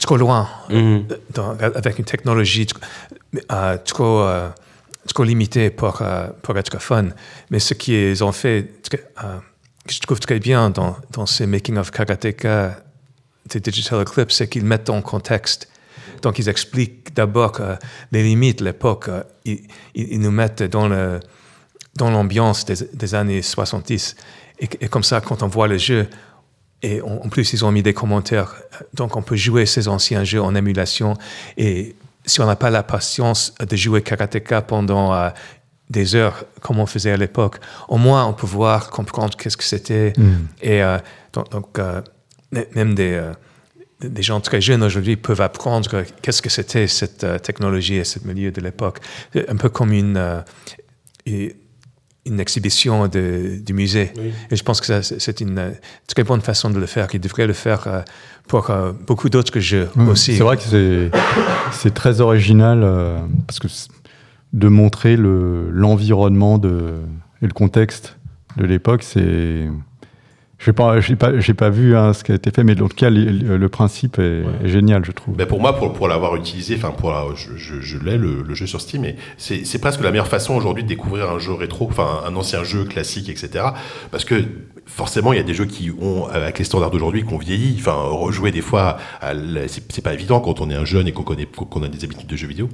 trop 0.00 0.16
loin, 0.16 0.48
Mhm. 0.70 1.06
dans- 1.34 1.56
avec 1.58 1.98
une 1.98 2.04
technologie 2.04 2.64
tr- 2.64 2.76
euh, 3.52 3.76
trop, 3.84 4.20
euh, 4.22 4.48
trop 5.12 5.24
limitée 5.24 5.70
pour, 5.70 6.00
euh, 6.02 6.28
pour 6.42 6.56
être 6.58 6.80
fun. 6.80 7.08
Mais 7.50 7.58
ce 7.58 7.74
qu'ils 7.74 8.22
ont 8.24 8.32
fait, 8.32 8.70
euh, 8.94 9.38
que 9.86 9.92
je 9.92 10.00
trouve 10.00 10.20
très 10.20 10.38
bien 10.38 10.70
dans, 10.70 10.96
dans 11.12 11.26
ces 11.26 11.46
making 11.46 11.76
of 11.78 11.90
karateka 11.90 12.80
de 13.52 13.58
Digital 13.58 14.02
Eclipse, 14.02 14.36
c'est 14.36 14.48
qu'ils 14.48 14.64
mettent 14.64 14.90
en 14.90 15.00
contexte. 15.02 15.68
Donc, 16.22 16.38
ils 16.38 16.48
expliquent 16.48 17.14
d'abord 17.14 17.52
euh, 17.60 17.76
les 18.12 18.22
limites 18.22 18.60
l'époque. 18.60 19.08
euh, 19.08 19.22
ils 19.94 20.20
nous 20.20 20.30
mettent 20.30 20.62
dans 20.62 20.88
le 20.88 21.20
dans 21.98 22.10
l'ambiance 22.10 22.64
des, 22.64 22.76
des 22.94 23.14
années 23.14 23.42
70. 23.42 24.16
Et, 24.60 24.68
et 24.80 24.88
comme 24.88 25.02
ça, 25.04 25.20
quand 25.20 25.42
on 25.42 25.48
voit 25.48 25.68
le 25.68 25.76
jeu, 25.78 26.06
et 26.82 27.02
en, 27.02 27.20
en 27.24 27.28
plus, 27.28 27.52
ils 27.52 27.64
ont 27.64 27.72
mis 27.72 27.82
des 27.82 27.92
commentaires. 27.92 28.54
Donc, 28.94 29.16
on 29.16 29.22
peut 29.22 29.36
jouer 29.36 29.66
ces 29.66 29.88
anciens 29.88 30.24
jeux 30.24 30.40
en 30.40 30.54
émulation. 30.54 31.14
Et 31.56 31.96
si 32.24 32.40
on 32.40 32.46
n'a 32.46 32.56
pas 32.56 32.70
la 32.70 32.82
patience 32.84 33.52
de 33.58 33.76
jouer 33.76 34.00
Karateka 34.02 34.62
pendant 34.62 35.12
euh, 35.12 35.30
des 35.90 36.14
heures, 36.14 36.44
comme 36.60 36.78
on 36.78 36.86
faisait 36.86 37.10
à 37.10 37.16
l'époque, 37.16 37.56
au 37.88 37.96
moins, 37.98 38.26
on 38.26 38.32
peut 38.32 38.46
voir, 38.46 38.90
comprendre 38.90 39.36
qu'est-ce 39.36 39.56
que 39.56 39.64
c'était. 39.64 40.12
Et 40.62 40.82
euh, 40.82 40.98
donc, 41.32 41.78
euh, 41.78 42.00
même 42.74 42.94
des, 42.94 43.12
euh, 43.14 43.32
des 44.00 44.22
gens 44.22 44.40
très 44.40 44.60
jeunes 44.60 44.82
aujourd'hui 44.84 45.16
peuvent 45.16 45.40
apprendre 45.40 46.04
qu'est-ce 46.22 46.42
que 46.42 46.50
c'était 46.50 46.86
cette 46.86 47.24
euh, 47.24 47.38
technologie 47.40 47.96
et 47.96 48.04
ce 48.04 48.20
milieu 48.20 48.52
de 48.52 48.60
l'époque. 48.60 48.98
Un 49.34 49.56
peu 49.56 49.68
comme 49.68 49.92
une, 49.92 50.16
euh, 50.16 50.40
une- 51.26 51.52
une 52.28 52.40
exhibition 52.40 53.08
de, 53.08 53.58
du 53.64 53.72
musée. 53.72 54.12
Et 54.50 54.56
je 54.56 54.62
pense 54.62 54.80
que 54.80 55.02
c'est 55.02 55.40
une 55.40 55.72
très 56.06 56.24
bonne 56.24 56.40
façon 56.40 56.70
de 56.70 56.78
le 56.78 56.86
faire. 56.86 57.08
Ils 57.12 57.20
devraient 57.20 57.46
le 57.46 57.52
faire 57.52 57.86
euh, 57.86 58.02
pour 58.46 58.70
euh, 58.70 58.92
beaucoup 59.06 59.28
d'autres 59.28 59.58
jeux 59.60 59.88
Ouais, 59.96 60.08
aussi. 60.08 60.36
C'est 60.36 60.42
vrai 60.42 60.56
que 60.56 60.62
c'est 60.62 61.10
c'est 61.72 61.94
très 61.94 62.20
original 62.20 62.82
euh, 62.82 63.18
parce 63.46 63.58
que 63.58 63.68
de 64.52 64.68
montrer 64.68 65.16
le 65.16 65.70
l'environnement 65.70 66.58
de 66.58 66.94
et 67.42 67.46
le 67.46 67.52
contexte 67.52 68.16
de 68.56 68.64
l'époque, 68.64 69.02
c'est 69.02 69.68
j'ai 70.58 70.72
pas 70.72 71.00
j'ai 71.00 71.14
pas 71.16 71.38
j'ai 71.38 71.54
pas 71.54 71.70
vu 71.70 71.96
hein, 71.96 72.12
ce 72.12 72.24
qui 72.24 72.32
a 72.32 72.34
été 72.34 72.50
fait, 72.50 72.64
mais 72.64 72.80
en 72.82 72.88
tout 72.88 72.96
cas 72.96 73.10
le, 73.10 73.56
le 73.56 73.68
principe 73.68 74.18
est, 74.18 74.42
est 74.64 74.68
génial, 74.68 75.04
je 75.04 75.12
trouve. 75.12 75.36
Ben 75.36 75.46
pour 75.46 75.60
moi, 75.60 75.76
pour, 75.76 75.92
pour 75.92 76.08
l'avoir 76.08 76.34
utilisé, 76.36 76.74
enfin 76.76 76.90
pour 76.90 77.10
la- 77.10 77.26
je, 77.36 77.56
je, 77.56 77.80
je 77.80 77.98
l'ai 77.98 78.16
le, 78.18 78.42
le 78.42 78.54
jeu 78.54 78.66
sur 78.66 78.80
Steam, 78.80 79.04
et 79.04 79.14
c'est 79.36 79.64
c'est 79.64 79.78
presque 79.78 80.02
la 80.02 80.10
meilleure 80.10 80.26
façon 80.26 80.54
aujourd'hui 80.56 80.82
de 80.82 80.88
découvrir 80.88 81.30
un 81.30 81.38
jeu 81.38 81.52
rétro, 81.52 81.86
enfin 81.88 82.22
un 82.26 82.34
ancien 82.34 82.64
jeu 82.64 82.84
classique, 82.84 83.28
etc. 83.28 83.66
Parce 84.10 84.24
que 84.24 84.42
forcément, 84.86 85.32
il 85.32 85.36
y 85.36 85.40
a 85.40 85.44
des 85.44 85.54
jeux 85.54 85.66
qui 85.66 85.90
ont, 86.00 86.26
avec 86.26 86.58
les 86.58 86.64
standards 86.64 86.90
d'aujourd'hui, 86.90 87.22
qu'on 87.22 87.38
vieillit. 87.38 87.76
Enfin, 87.78 87.92
rejouer 87.92 88.50
des 88.50 88.62
fois, 88.62 88.96
c'est 89.68 90.02
pas 90.02 90.14
évident 90.14 90.40
quand 90.40 90.60
on 90.60 90.70
est 90.70 90.74
un 90.74 90.84
jeune 90.86 91.06
et 91.06 91.12
qu'on 91.12 91.22
connaît, 91.24 91.46
qu'on 91.46 91.82
a 91.82 91.88
des 91.88 92.02
habitudes 92.04 92.26
de 92.26 92.36
jeux 92.36 92.48
vidéo. 92.48 92.68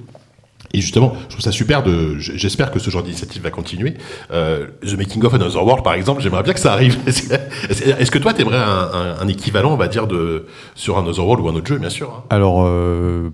Et 0.72 0.80
justement, 0.80 1.14
je 1.24 1.28
trouve 1.28 1.40
ça 1.40 1.52
super 1.52 1.82
de. 1.82 2.16
J'espère 2.18 2.70
que 2.70 2.78
ce 2.78 2.90
genre 2.90 3.02
d'initiative 3.02 3.42
va 3.42 3.50
continuer. 3.50 3.94
Euh, 4.32 4.66
The 4.82 4.96
Making 4.98 5.24
of 5.24 5.34
Another 5.34 5.64
World, 5.64 5.84
par 5.84 5.94
exemple, 5.94 6.20
j'aimerais 6.20 6.42
bien 6.42 6.52
que 6.52 6.60
ça 6.60 6.72
arrive. 6.72 6.98
Est-ce 7.06 8.10
que, 8.10 8.18
toi, 8.18 8.32
t'aimerais 8.32 8.56
un, 8.58 8.90
un, 8.92 9.20
un 9.20 9.28
équivalent, 9.28 9.72
on 9.72 9.76
va 9.76 9.86
dire, 9.88 10.06
de 10.06 10.46
sur 10.74 10.98
Another 10.98 11.24
World 11.24 11.44
ou 11.44 11.48
un 11.48 11.54
autre 11.54 11.66
jeu, 11.66 11.78
bien 11.78 11.90
sûr. 11.90 12.10
hein 12.10 12.24
Alors 12.30 12.64
euh, 12.66 13.30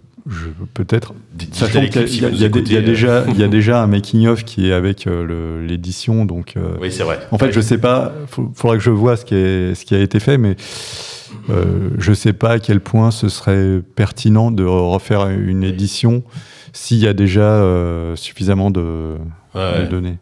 peut-être 0.75 1.15
Sachant 1.53 1.81
qu'il 1.87 2.03
y 2.09 2.17
y, 2.17 2.19
y 2.19 2.21
y 2.21 2.45
a 2.45 2.47
euh, 2.47 2.83
déjà 2.83 3.25
il 3.29 3.39
y 3.39 3.43
a 3.43 3.49
déjà 3.49 3.83
un 3.83 3.87
making 3.87 4.27
of 4.27 4.45
qui 4.45 4.69
est 4.69 4.73
avec 4.73 5.07
euh, 5.07 5.67
l'édition, 5.67 6.27
donc 6.27 6.55
Oui, 6.81 6.93
c'est 6.93 7.05
vrai. 7.05 7.21
En 7.31 7.39
fait, 7.39 7.53
je 7.53 7.61
sais 7.61 7.79
pas. 7.79 8.13
Il 8.37 8.45
faudra 8.55 8.77
que 8.77 8.83
je 8.83 8.91
vois 8.91 9.17
ce 9.17 9.25
qui, 9.25 9.35
est, 9.35 9.75
ce 9.75 9.85
qui 9.87 9.95
a 9.95 10.01
été 10.01 10.21
fait, 10.21 10.37
mais 10.37 10.57
je 11.99 12.13
sais 12.13 12.33
pas 12.33 12.51
à 12.51 12.59
quel 12.59 12.81
point 12.81 13.11
ce 13.11 13.29
serait 13.29 13.81
pertinent 13.97 14.51
de 14.51 14.65
refaire 14.65 15.29
une 15.29 15.65
édition 15.65 16.23
s'il 16.73 16.99
y 16.99 17.07
a 17.09 17.13
déjà 17.13 17.41
euh, 17.43 18.17
suffisamment 18.17 18.71
de, 18.71 19.17
Ouais. 19.55 19.81
de 19.83 19.87
données. 19.87 20.19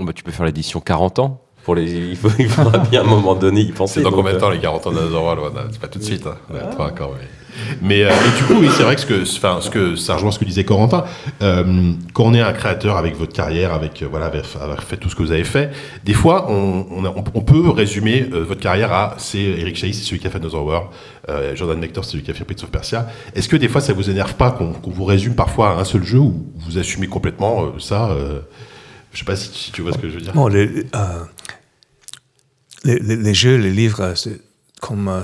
Bah, 0.00 0.12
tu 0.14 0.22
peux 0.22 0.30
faire 0.32 0.46
l'édition 0.46 0.80
40 0.80 1.18
ans. 1.18 1.40
Pour 1.64 1.74
les... 1.76 1.92
il, 1.92 2.16
faut- 2.16 2.30
il 2.38 2.48
faudra 2.48 2.78
bien 2.78 3.02
à 3.02 3.04
un 3.04 3.06
moment 3.06 3.34
donné 3.34 3.60
y 3.60 3.72
penser. 3.72 3.94
C'est 3.94 4.02
dans 4.02 4.10
donc, 4.10 4.18
combien 4.20 4.32
de 4.32 4.36
euh, 4.38 4.40
temps 4.40 4.50
les 4.50 4.58
40 4.58 4.86
ans 4.88 4.92
ouais, 4.92 5.50
C'est 5.70 5.80
pas 5.80 5.88
tout 5.88 5.98
de 5.98 6.04
suite. 6.04 6.26
Hein. 6.26 6.36
Ouais, 6.52 6.60
pas 6.76 6.86
encore, 6.88 7.14
mais... 7.18 7.26
Mais 7.80 8.04
euh, 8.04 8.10
du 8.36 8.44
coup, 8.44 8.54
oui, 8.60 8.68
c'est 8.74 8.82
vrai 8.82 8.96
que, 8.96 9.22
enfin, 9.22 9.58
ce 9.60 9.70
que 9.70 9.96
ça 9.96 10.14
rejoint 10.14 10.30
ce 10.30 10.38
que 10.38 10.44
disait 10.44 10.64
Corentin. 10.64 11.04
Euh, 11.42 11.92
quand 12.12 12.24
on 12.24 12.34
est 12.34 12.40
un 12.40 12.52
créateur 12.52 12.96
avec 12.96 13.16
votre 13.16 13.32
carrière, 13.32 13.72
avec 13.72 14.02
euh, 14.02 14.06
voilà, 14.08 14.30
avoir 14.60 14.82
fait 14.82 14.96
tout 14.96 15.08
ce 15.08 15.16
que 15.16 15.22
vous 15.22 15.32
avez 15.32 15.44
fait, 15.44 15.70
des 16.04 16.14
fois, 16.14 16.50
on, 16.50 17.42
peut 17.42 17.68
résumer 17.70 18.28
euh, 18.32 18.44
votre 18.44 18.60
carrière 18.60 18.92
à 18.92 19.14
c'est 19.18 19.38
Eric 19.38 19.76
Chahi, 19.76 19.92
c'est 19.94 20.04
celui 20.04 20.20
qui 20.20 20.26
a 20.26 20.30
fait 20.30 20.38
Another 20.38 20.64
World, 20.64 20.88
Jordan 21.54 21.78
Mector, 21.78 22.04
c'est 22.04 22.12
celui 22.12 22.22
qui 22.22 22.30
a 22.30 22.34
fait 22.34 22.44
Prince 22.44 22.62
of 22.64 22.70
Persia. 22.70 23.08
Est-ce 23.34 23.48
que 23.48 23.56
des 23.56 23.68
fois, 23.68 23.80
ça 23.80 23.92
vous 23.92 24.10
énerve 24.10 24.34
pas 24.34 24.50
qu'on 24.52 24.74
vous 24.84 25.04
résume 25.04 25.34
parfois 25.34 25.70
à 25.70 25.80
un 25.80 25.84
seul 25.84 26.04
jeu 26.04 26.18
ou 26.18 26.46
vous 26.56 26.78
assumez 26.78 27.06
complètement 27.06 27.78
ça 27.78 28.16
Je 29.12 29.18
sais 29.18 29.24
pas 29.24 29.36
si, 29.36 29.72
tu 29.72 29.82
vois 29.82 29.92
ce 29.92 29.98
que 29.98 30.08
je 30.08 30.14
veux 30.14 30.20
dire. 30.20 30.32
Les, 32.84 33.34
jeux, 33.34 33.56
les 33.56 33.70
livres, 33.70 34.14
comme, 34.80 35.22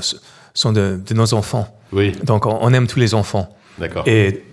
sont 0.54 0.72
de 0.72 1.14
nos 1.14 1.34
enfants. 1.34 1.77
Oui, 1.92 2.12
Donc, 2.22 2.46
on, 2.46 2.58
on 2.60 2.72
aime 2.72 2.86
tous 2.86 2.98
les 2.98 3.14
enfants. 3.14 3.56
d'accord. 3.78 4.06
Et 4.06 4.44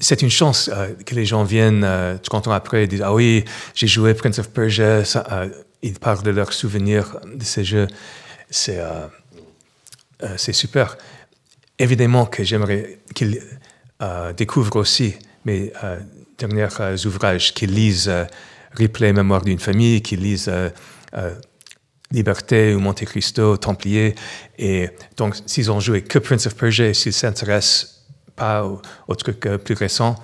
c'est 0.00 0.22
une 0.22 0.30
chance 0.30 0.70
euh, 0.72 0.94
que 1.04 1.14
les 1.14 1.26
gens 1.26 1.44
viennent 1.44 1.84
euh, 1.84 2.16
30 2.16 2.48
ans 2.48 2.52
après 2.52 2.84
et 2.84 2.86
disent 2.86 3.02
Ah 3.02 3.12
oui, 3.12 3.44
j'ai 3.74 3.86
joué 3.86 4.14
Prince 4.14 4.38
of 4.38 4.48
Persia. 4.50 5.04
Ça, 5.04 5.26
euh, 5.30 5.48
ils 5.82 5.98
parlent 5.98 6.22
de 6.22 6.30
leurs 6.30 6.52
souvenirs 6.52 7.18
de 7.34 7.44
ces 7.44 7.64
jeux. 7.64 7.86
C'est 8.48 8.78
euh, 8.78 9.06
c'est 10.36 10.52
super. 10.52 10.96
Évidemment 11.78 12.26
que 12.26 12.44
j'aimerais 12.44 12.98
qu'ils 13.14 13.40
découvrent 14.36 14.76
aussi 14.76 15.14
mes 15.46 15.72
derniers 16.36 16.68
ouvrages, 17.06 17.54
qu'ils 17.54 17.72
lisent 17.74 18.12
Replay, 18.78 19.14
Mémoire 19.14 19.42
d'une 19.42 19.58
famille, 19.58 20.02
qu'ils 20.02 20.20
lisent 20.20 20.50
Liberté 22.12 22.74
ou 22.74 22.80
Monte 22.80 23.04
Cristo, 23.04 23.56
Templier. 23.56 24.14
Et 24.58 24.90
donc, 25.16 25.36
s'ils 25.46 25.70
ont 25.70 25.80
joué 25.80 26.02
que 26.02 26.18
Prince 26.18 26.46
of 26.46 26.56
Persia, 26.56 26.88
et 26.88 26.94
s'ils 26.94 27.12
s'intéressent 27.12 28.04
pas 28.34 28.64
aux, 28.64 28.80
aux 29.08 29.14
trucs 29.14 29.46
euh, 29.46 29.58
plus 29.58 29.74
récents, 29.74 30.16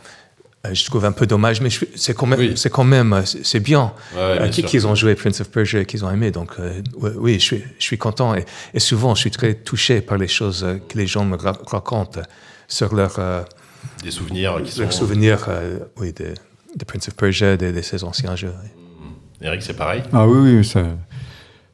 euh, 0.67 0.75
je 0.75 0.85
trouve 0.85 1.05
un 1.05 1.13
peu 1.13 1.27
dommage, 1.29 1.61
mais 1.61 1.69
c'est 1.95 2.15
quand 2.15 2.27
même, 2.27 2.41
Oui. 2.41 2.53
c'est 2.57 2.71
quand 2.71 2.83
même, 2.85 3.13
euh, 3.13 3.23
c'est 3.25 3.61
bien, 3.61 3.93
Ouais, 4.17 4.39
bien 4.39 4.49
qu'ils 4.51 4.87
ont 4.87 4.97
joué 4.97 5.15
Prince 5.15 5.41
of 5.41 5.49
Persia 5.51 5.81
et 5.81 5.87
qu'ils 5.87 6.05
ont 6.05 6.11
aimé. 6.11 6.33
Donc, 6.33 6.53
euh, 6.59 6.83
oui, 7.19 7.35
je 7.35 7.45
suis, 7.45 7.65
je 7.79 7.85
suis 7.85 7.99
content. 7.99 8.35
Et, 8.35 8.45
et 8.75 8.81
souvent, 8.81 9.15
je 9.15 9.21
suis 9.21 9.31
très 9.31 9.55
touché 9.55 10.01
par 10.01 10.19
les 10.19 10.29
choses 10.29 10.67
que 10.89 10.99
les 10.99 11.07
gens 11.07 11.25
me 11.25 11.37
ra- 11.37 11.57
racontent 11.67 12.21
sur 12.67 12.95
leur, 12.97 13.15
euh, 13.21 13.43
Des 14.03 14.11
souvenirs 14.11 14.61
qui 14.65 14.73
sont. 14.73 14.81
leurs 14.83 14.93
souvenirs 14.93 15.45
euh, 15.49 15.79
oui, 15.99 16.13
de, 16.13 16.35
de 16.75 16.85
Prince 16.85 17.07
of 17.09 17.15
Persia, 17.15 17.57
de, 17.57 17.71
de 17.71 17.81
ces 17.83 18.03
anciens 18.03 18.35
jeux. 18.35 18.53
oui. 18.61 18.71
Eric, 19.43 19.63
c'est 19.63 19.75
pareil? 19.77 20.03
Ah 20.15 20.27
oui, 20.27 20.57
oui, 20.57 20.65
ça, 20.65 20.83
c'est- 20.83 21.16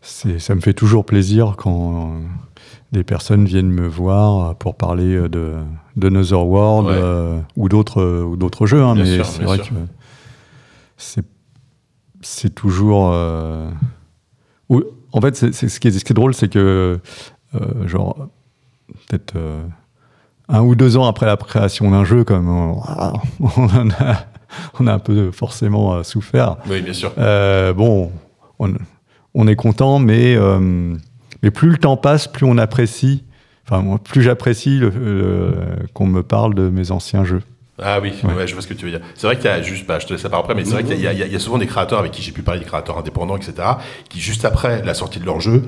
ça 0.02 0.54
me 0.54 0.60
fait 0.60 0.74
toujours 0.74 1.04
plaisir 1.06 1.54
quand 1.56 2.16
des 2.92 3.04
personnes 3.04 3.44
viennent 3.46 3.70
me 3.70 3.86
voir 3.86 4.54
pour 4.56 4.74
parler 4.74 5.28
de, 5.28 5.54
de 5.96 6.06
Another 6.08 6.46
World 6.46 6.88
Ouais. 6.88 6.94
euh, 6.96 7.38
ou 7.56 7.68
d'autres 7.68 8.22
ou 8.24 8.36
d'autres 8.36 8.66
jeux. 8.66 8.82
hein, 8.82 8.94
mais 8.96 9.22
c'est 9.24 9.42
vrai 9.44 9.56
sûr. 9.58 9.68
que 9.68 9.74
c'est 10.96 11.24
c'est 12.20 12.54
toujours. 12.54 13.10
euh, 13.12 13.70
ou- 14.68 14.82
en 15.12 15.20
fait, 15.20 15.36
c'est, 15.36 15.52
c'est- 15.52 15.68
ce, 15.68 15.80
qui 15.80 15.88
est, 15.88 15.90
ce 15.92 16.04
qui 16.04 16.12
est 16.12 16.14
drôle, 16.14 16.34
c'est 16.34 16.48
que 16.48 16.98
euh, 17.54 17.88
genre 17.88 18.28
peut-être 19.08 19.34
un 20.48 20.60
ou 20.62 20.74
deux 20.74 20.96
ans 20.96 21.06
après 21.06 21.26
la 21.26 21.36
création 21.36 21.90
d'un 21.90 22.04
jeu, 22.04 22.24
comme 22.24 22.48
on, 22.48 22.80
on 23.40 23.64
en 23.68 23.90
a, 23.90 24.26
on 24.80 24.86
a 24.86 24.92
un 24.94 24.98
peu 24.98 25.30
forcément 25.32 26.02
souffert. 26.02 26.56
Oui, 26.68 26.82
bien 26.82 26.92
sûr. 26.92 27.12
Bon, 27.74 28.10
on, 28.58 28.72
on 29.34 29.46
est 29.46 29.56
content, 29.56 29.98
mais, 29.98 30.36
euh, 30.36 30.94
mais 31.42 31.50
plus 31.50 31.70
le 31.70 31.78
temps 31.78 31.96
passe, 31.96 32.28
plus 32.28 32.44
on 32.46 32.58
apprécie, 32.58 33.24
enfin, 33.66 33.82
moi, 33.82 33.98
plus 33.98 34.22
j'apprécie 34.22 34.80
qu'on 35.94 36.06
me 36.06 36.22
parle 36.22 36.54
de 36.54 36.68
mes 36.68 36.90
anciens 36.90 37.24
jeux. 37.24 37.42
Ah 37.80 37.98
oui, 38.00 38.12
Ouais. 38.22 38.34
ouais, 38.34 38.46
je 38.46 38.52
vois 38.52 38.62
ce 38.62 38.68
que 38.68 38.74
tu 38.74 38.84
veux 38.84 38.90
dire. 38.90 39.00
C'est 39.14 39.26
vrai 39.26 39.36
qu'il 39.36 39.46
y 39.46 39.48
a 39.48 39.62
juste, 39.62 39.86
bah, 39.86 39.98
je 39.98 40.06
te 40.06 40.12
laisse 40.12 40.22
la 40.22 40.28
parole 40.30 40.44
après, 40.44 40.54
mais 40.54 40.64
c'est 40.64 40.72
vrai 40.74 40.84
qu'il 40.84 41.00
y 41.00 41.06
a 41.36 41.38
souvent 41.38 41.58
des 41.58 41.66
créateurs 41.66 41.98
avec 41.98 42.12
qui 42.12 42.22
j'ai 42.22 42.32
pu 42.32 42.42
parler, 42.42 42.60
des 42.60 42.66
créateurs 42.66 42.98
indépendants, 42.98 43.36
etc., 43.36 43.54
qui 44.08 44.20
juste 44.20 44.44
après 44.44 44.84
la 44.84 44.94
sortie 44.94 45.18
de 45.20 45.24
leur 45.26 45.40
jeu 45.40 45.62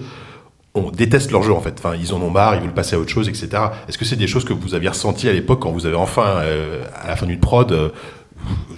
on 0.75 0.91
déteste 0.91 1.31
leur 1.31 1.43
jeu 1.43 1.53
en 1.53 1.61
fait. 1.61 1.75
Enfin, 1.79 1.95
ils 1.95 2.13
en 2.13 2.21
ont 2.21 2.31
marre, 2.31 2.57
ils 2.57 2.61
veulent 2.61 2.75
passer 2.75 2.97
à 2.97 2.99
autre 2.99 3.11
chose, 3.11 3.29
etc. 3.29 3.49
Est-ce 3.89 3.97
que 3.97 4.05
c'est 4.05 4.17
des 4.17 4.27
choses 4.27 4.45
que 4.45 4.53
vous 4.53 4.75
aviez 4.75 4.89
ressenties 4.89 5.29
à 5.29 5.33
l'époque 5.33 5.61
quand 5.61 5.71
vous 5.71 5.87
avez 5.87 5.95
enfin, 5.95 6.39
euh, 6.43 6.83
à 7.01 7.07
la 7.09 7.17
fin 7.17 7.27
d'une 7.27 7.39
prod, 7.39 7.71
euh, 7.71 7.91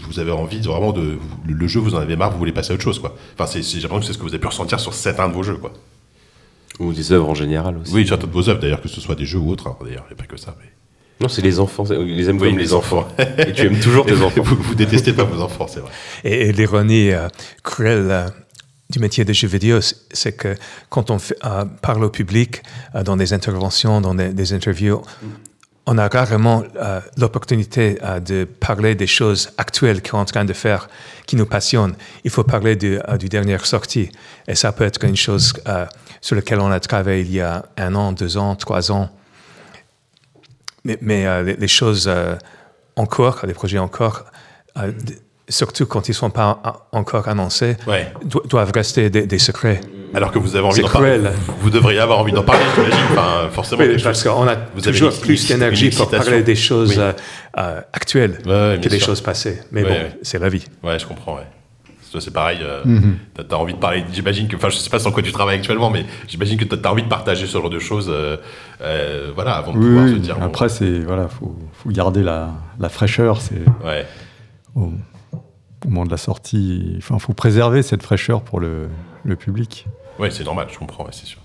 vous- 0.09 0.19
avez 0.21 0.31
envie 0.33 0.61
de, 0.61 0.67
vraiment 0.67 0.93
de 0.93 1.19
le, 1.47 1.53
le 1.55 1.67
jeu, 1.69 1.81
vous 1.81 1.95
en 1.95 1.99
avez 1.99 2.17
marre, 2.17 2.31
vous 2.33 2.39
voulez 2.39 2.53
passer 2.53 2.73
à 2.73 2.75
autre 2.75 2.83
chose, 2.85 2.99
quoi. 2.99 3.17
Enfin, 3.35 3.47
c'est, 3.47 3.63
j'ai 3.63 3.81
l'impression 3.83 4.01
que 4.01 4.07
c'est 4.07 4.13
ce 4.13 4.19
que 4.19 4.23
vous 4.23 4.29
avez 4.31 4.39
pu 4.39 4.47
ressentir 4.47 4.81
sur 4.81 4.95
certains 4.95 5.29
de 5.29 5.35
vos 5.35 5.43
jeux, 5.43 5.57
quoi. 5.57 5.73
Ou 6.79 6.93
des 6.93 7.13
œuvres 7.13 7.29
en 7.31 7.35
général 7.35 7.79
aussi. 7.79 7.93
Oui, 7.95 8.07
certains 8.07 8.27
de 8.27 8.33
vos 8.33 8.49
œuvres, 8.49 8.61
d'ailleurs, 8.61 8.83
que 8.83 8.89
ce 8.89 9.01
soit 9.01 9.15
des 9.15 9.25
jeux 9.25 9.39
ou 9.39 9.51
autres. 9.51 9.67
hein, 9.67 9.77
d'ailleurs, 9.83 10.05
il 10.11 10.15
n'y 10.15 10.21
a 10.21 10.23
pas 10.23 10.27
que 10.27 10.37
ça. 10.39 10.55
Mais... 10.61 10.71
Non, 11.21 11.29
c'est 11.29 11.41
les 11.41 11.59
enfants. 11.59 11.85
Ils 11.91 12.17
les 12.17 12.29
aiment 12.29 12.39
Oui, 12.39 12.49
comme 12.51 12.59
les 12.59 12.65
les 12.65 12.75
enfants. 12.75 13.09
Et 13.39 13.53
tu 13.53 13.63
aimes 13.67 13.81
toujours 13.81 14.05
tes 14.07 14.21
enfants. 14.21 14.43
vous, 14.43 14.57
vous 14.57 14.75
détestez 14.75 15.15
pas 15.15 15.25
vos 15.25 15.41
enfants, 15.41 15.67
c'est 15.69 15.81
vrai. 15.81 15.91
Et, 16.25 16.49
et 16.49 16.53
l'ironie 16.53 17.13
euh, 17.13 17.29
cruelle 17.63 18.09
euh, 18.11 18.29
du 18.91 18.99
métier 18.99 19.25
de 19.25 19.33
jeu 19.33 19.49
vidéo, 19.49 19.81
c'est- 19.81 20.33
que 20.37 20.55
quand 20.91 21.11
on 21.11 21.19
fait- 21.19 21.39
euh, 21.47 21.65
parle 21.81 22.05
au 22.05 22.11
public 22.11 22.63
euh, 22.95 23.03
dans 23.03 23.17
des 23.17 23.33
interventions, 23.33 24.03
dans 24.03 24.15
des, 24.15 24.35
des 24.35 24.53
interviews, 24.53 25.01
on 25.89 25.99
a 25.99 26.09
rarement 26.09 26.65
euh, 26.77 27.01
l'opportunité 27.17 27.99
euh, 28.03 28.19
de 28.19 28.45
parler 28.45 28.95
des 28.97 29.07
choses 29.07 29.51
actuelles 29.57 30.03
qu'on 30.03 30.19
est 30.19 30.21
en 30.23 30.25
train 30.25 30.45
de 30.45 30.53
faire, 30.53 30.89
qui 31.27 31.37
nous 31.37 31.47
passionnent. 31.47 31.95
Il 32.25 32.31
faut 32.31 32.43
parler 32.43 32.75
du, 32.77 32.99
euh, 32.99 33.17
du 33.17 33.29
dernière 33.29 33.65
sortie. 33.67 34.11
Et 34.49 34.55
ça 34.57 34.73
peut 34.73 34.85
être 34.85 35.05
une 35.05 35.17
chose 35.17 35.53
sur 36.21 36.35
laquelle 36.37 36.61
on 36.61 36.71
a 36.71 36.81
travaillé 36.81 37.21
il 37.21 37.33
y 37.33 37.41
a 37.41 37.65
un 37.77 37.95
an, 37.95 38.13
deux 38.13 38.37
ans, 38.37 38.57
trois 38.57 38.91
ans. 38.91 39.11
Mais, 40.85 41.43
les, 41.45 41.57
les 41.57 41.69
choses 41.69 42.11
en 42.97 43.07
cours, 43.07 43.41
les 43.45 43.55
projets 43.55 43.79
en 43.79 43.89
cours, 43.89 44.25
d- 44.77 45.19
surtout 45.49 45.87
quand 45.87 46.09
ils 46.09 46.13
ne 46.13 46.17
sont 46.17 46.31
pas 46.31 46.89
encore 46.93 47.29
annoncés, 47.29 47.77
Ouais. 47.87 48.13
do- 48.25 48.43
doivent 48.49 48.73
rester 48.75 49.11
des, 49.11 49.27
des 49.27 49.39
secrets. 49.39 49.81
Alors 50.15 50.31
que 50.33 50.39
vous 50.39 50.57
avez 50.57 50.67
envie 50.67 50.81
d'en 50.83 50.89
parler. 50.89 51.21
Vous, 51.61 51.71
devriez 51.71 51.99
avoir 52.01 52.19
envie 52.21 52.33
d'en 52.33 52.43
parler, 52.43 52.63
j'imagine. 52.75 52.99
Enfin, 53.13 53.49
forcément. 53.51 53.83
Oui, 53.83 54.01
parce 54.03 54.23
qu'on 54.23 54.47
a 54.49 54.55
vous 54.75 54.83
avez 54.89 54.93
toujours 54.93 55.13
une- 55.13 55.21
plus 55.21 55.47
d'énergie 55.49 55.91
pour 55.91 56.09
parler 56.11 56.43
des 56.43 56.55
choses 56.57 56.91
Oui. 56.97 56.99
euh, 57.01 57.13
euh, 57.59 57.81
actuelles 57.93 58.39
Ouais, 58.47 58.53
ouais, 58.53 58.81
que 58.83 58.89
des 58.89 58.99
sûr. 58.99 59.09
choses 59.09 59.21
passées. 59.21 59.61
Mais 59.73 59.83
Ouais, 59.83 59.89
bon, 59.89 59.95
ouais. 59.95 60.19
c'est 60.23 60.39
la 60.39 60.49
vie. 60.49 60.65
Ouais, 60.83 60.99
je 60.99 61.07
comprends, 61.07 61.39
c'est 62.19 62.33
pareil. 62.33 62.61
euh, 62.63 62.81
Mhm. 62.87 63.19
t'as- 63.35 63.45
T'as 63.45 63.57
envie 63.57 63.75
de 63.75 63.79
parler. 63.79 64.03
J'imagine 64.11 64.49
que. 64.49 64.57
Enfin, 64.57 64.71
je 64.71 64.77
sais 64.79 64.89
pas 64.89 64.99
sur 64.99 65.13
quoi 65.13 65.23
tu 65.23 65.33
travailles 65.33 65.59
actuellement, 65.59 65.91
mais 65.91 66.07
j'imagine 66.27 66.57
que 66.57 66.65
t'as 66.65 66.89
as 66.89 66.93
envie 66.93 67.03
de 67.03 67.09
partager 67.09 67.45
ce 67.47 67.53
genre 67.59 67.69
de 67.69 67.79
choses. 67.79 68.09
euh, 68.11 68.39
euh, 68.81 69.33
voilà, 69.35 69.57
avant 69.57 69.73
de 69.75 69.79
Oui, 69.79 69.85
pouvoir 69.85 70.05
oui. 70.07 70.13
se 70.13 70.17
dire. 70.17 70.39
bon, 70.39 70.47
Après, 70.47 70.71
c'est 70.71 71.01
voilà, 71.01 71.29
faut, 71.29 71.55
faut 71.75 71.91
garder 71.91 72.23
la, 72.23 72.53
la 72.81 72.89
fraîcheur. 72.89 73.43
C'est 73.43 73.61
ouais. 73.85 74.07
Au 75.85 75.89
moment 75.89 76.05
de 76.05 76.11
la 76.11 76.17
sortie. 76.17 76.95
Enfin, 76.99 77.19
faut 77.19 77.35
préserver 77.35 77.83
cette 77.83 78.03
fraîcheur 78.03 78.43
pour 78.43 78.61
le, 78.61 78.89
le 79.25 79.37
public. 79.37 79.87
Ouais, 80.19 80.31
c'est 80.31 80.45
normal, 80.45 80.69
je 80.73 80.79
comprends, 80.79 81.07
c'est 81.11 81.27
sûr. 81.27 81.41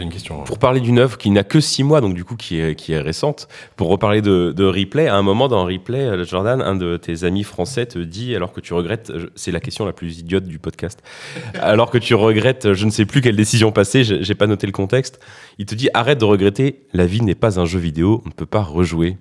Une 0.00 0.08
question. 0.08 0.40
hein. 0.40 0.44
Pour 0.46 0.60
parler 0.60 0.78
d'une 0.80 1.00
œuvre 1.00 1.18
qui 1.18 1.30
n'a 1.30 1.42
que 1.42 1.58
6 1.58 1.82
mois, 1.82 2.00
donc 2.00 2.14
du 2.14 2.22
coup 2.24 2.36
qui 2.36 2.60
est, 2.60 2.76
qui 2.76 2.92
est 2.92 3.00
récente, 3.00 3.48
pour 3.74 3.88
reparler 3.88 4.22
de, 4.22 4.54
de 4.56 4.64
replay, 4.64 5.08
à 5.08 5.16
un 5.16 5.22
moment 5.22 5.48
dans 5.48 5.64
replay, 5.64 5.98
euh, 6.06 6.24
Jordan, 6.24 6.62
un 6.62 6.76
de 6.76 6.96
tes 6.96 7.24
amis 7.24 7.42
français 7.42 7.84
te 7.84 7.98
dit, 7.98 8.36
alors 8.36 8.52
que 8.52 8.60
tu 8.60 8.72
regrettes, 8.72 9.10
c'est 9.34 9.50
la 9.50 9.58
question 9.58 9.84
la 9.84 9.92
plus 9.92 10.20
idiote 10.20 10.44
du 10.44 10.60
podcast, 10.60 11.02
alors 11.60 11.90
que 11.90 11.98
tu 11.98 12.14
regrettes, 12.14 12.72
je 12.72 12.86
ne 12.86 12.90
sais 12.92 13.04
plus 13.04 13.20
quelle 13.20 13.34
décision 13.34 13.72
passer, 13.72 14.04
j'ai 14.04 14.22
j'ai 14.22 14.36
pas 14.36 14.46
noté 14.46 14.66
le 14.68 14.72
contexte, 14.72 15.18
il 15.58 15.66
te 15.66 15.74
dit 15.74 15.88
arrête 15.92 16.20
de 16.20 16.24
regretter, 16.24 16.86
la 16.92 17.06
vie 17.06 17.22
n'est 17.22 17.34
pas 17.34 17.58
un 17.58 17.64
jeu 17.64 17.80
vidéo, 17.80 18.22
on 18.24 18.28
ne 18.28 18.32
peut 18.34 18.46
pas 18.46 18.62
rejouer. 18.62 19.16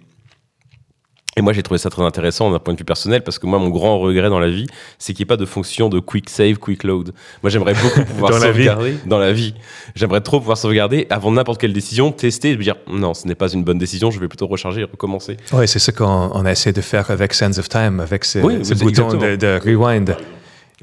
Et 1.35 1.41
moi, 1.41 1.53
j'ai 1.53 1.63
trouvé 1.63 1.77
ça 1.79 1.89
très 1.89 2.03
intéressant 2.03 2.51
d'un 2.51 2.59
point 2.59 2.73
de 2.73 2.79
vue 2.79 2.85
personnel 2.85 3.23
parce 3.23 3.39
que 3.39 3.47
moi, 3.47 3.57
mon 3.57 3.69
grand 3.69 3.99
regret 3.99 4.29
dans 4.29 4.39
la 4.39 4.49
vie, 4.49 4.67
c'est 4.99 5.13
qu'il 5.13 5.23
n'y 5.23 5.27
ait 5.27 5.33
pas 5.33 5.37
de 5.37 5.45
fonction 5.45 5.89
de 5.89 5.99
quick 5.99 6.29
save, 6.29 6.57
quick 6.57 6.83
load. 6.83 7.11
Moi, 7.41 7.49
j'aimerais 7.49 7.73
beaucoup 7.73 8.03
pouvoir 8.07 8.31
Dans 8.31 8.37
la 8.37 8.51
vie 8.51 8.65
sauvegarder 8.65 8.97
dans 9.05 9.17
la 9.17 9.33
vie. 9.33 9.55
J'aimerais 9.95 10.21
trop 10.21 10.39
pouvoir 10.39 10.57
sauvegarder 10.57 11.07
avant 11.09 11.31
n'importe 11.31 11.59
quelle 11.59 11.73
décision, 11.73 12.11
tester 12.11 12.51
et 12.51 12.57
me 12.57 12.63
dire 12.63 12.75
non, 12.87 13.13
ce 13.13 13.27
n'est 13.27 13.35
pas 13.35 13.49
une 13.49 13.63
bonne 13.63 13.77
décision, 13.77 14.11
je 14.11 14.19
vais 14.19 14.27
plutôt 14.27 14.47
recharger 14.47 14.81
et 14.81 14.85
recommencer. 14.85 15.37
Oui, 15.53 15.67
c'est 15.67 15.79
ce 15.79 15.91
qu'on 15.91 16.31
on 16.33 16.45
a 16.45 16.51
essayé 16.51 16.73
de 16.73 16.81
faire 16.81 17.09
avec 17.09 17.33
Sands 17.33 17.57
of 17.57 17.67
Time, 17.67 17.99
avec 17.99 18.25
ce, 18.25 18.39
Oui, 18.39 18.59
ce 18.63 18.75
c'est 18.75 18.83
bouton 18.83 19.07
de 19.13 19.59
rewind. 19.63 20.15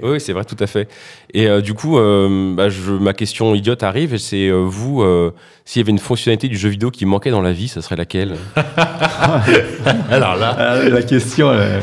Oui, 0.02 0.20
c'est 0.20 0.32
vrai, 0.32 0.44
tout 0.44 0.56
à 0.60 0.66
fait. 0.66 0.88
Et 1.34 1.46
euh, 1.48 1.60
du 1.60 1.74
coup, 1.74 1.98
euh, 1.98 2.54
bah, 2.54 2.68
je, 2.68 2.90
ma 2.92 3.12
question 3.12 3.54
idiote 3.54 3.82
arrive, 3.82 4.16
c'est 4.18 4.48
euh, 4.48 4.64
vous, 4.66 5.02
euh, 5.02 5.32
s'il 5.64 5.80
y 5.80 5.84
avait 5.84 5.90
une 5.92 5.98
fonctionnalité 5.98 6.48
du 6.48 6.56
jeu 6.56 6.68
vidéo 6.68 6.90
qui 6.90 7.06
manquait 7.06 7.30
dans 7.30 7.42
la 7.42 7.52
vie, 7.52 7.68
ça 7.68 7.82
serait 7.82 7.96
laquelle? 7.96 8.36
Alors 10.10 10.36
là. 10.36 10.56
Ah, 10.58 10.88
la 10.88 11.02
question, 11.02 11.52
elle, 11.52 11.80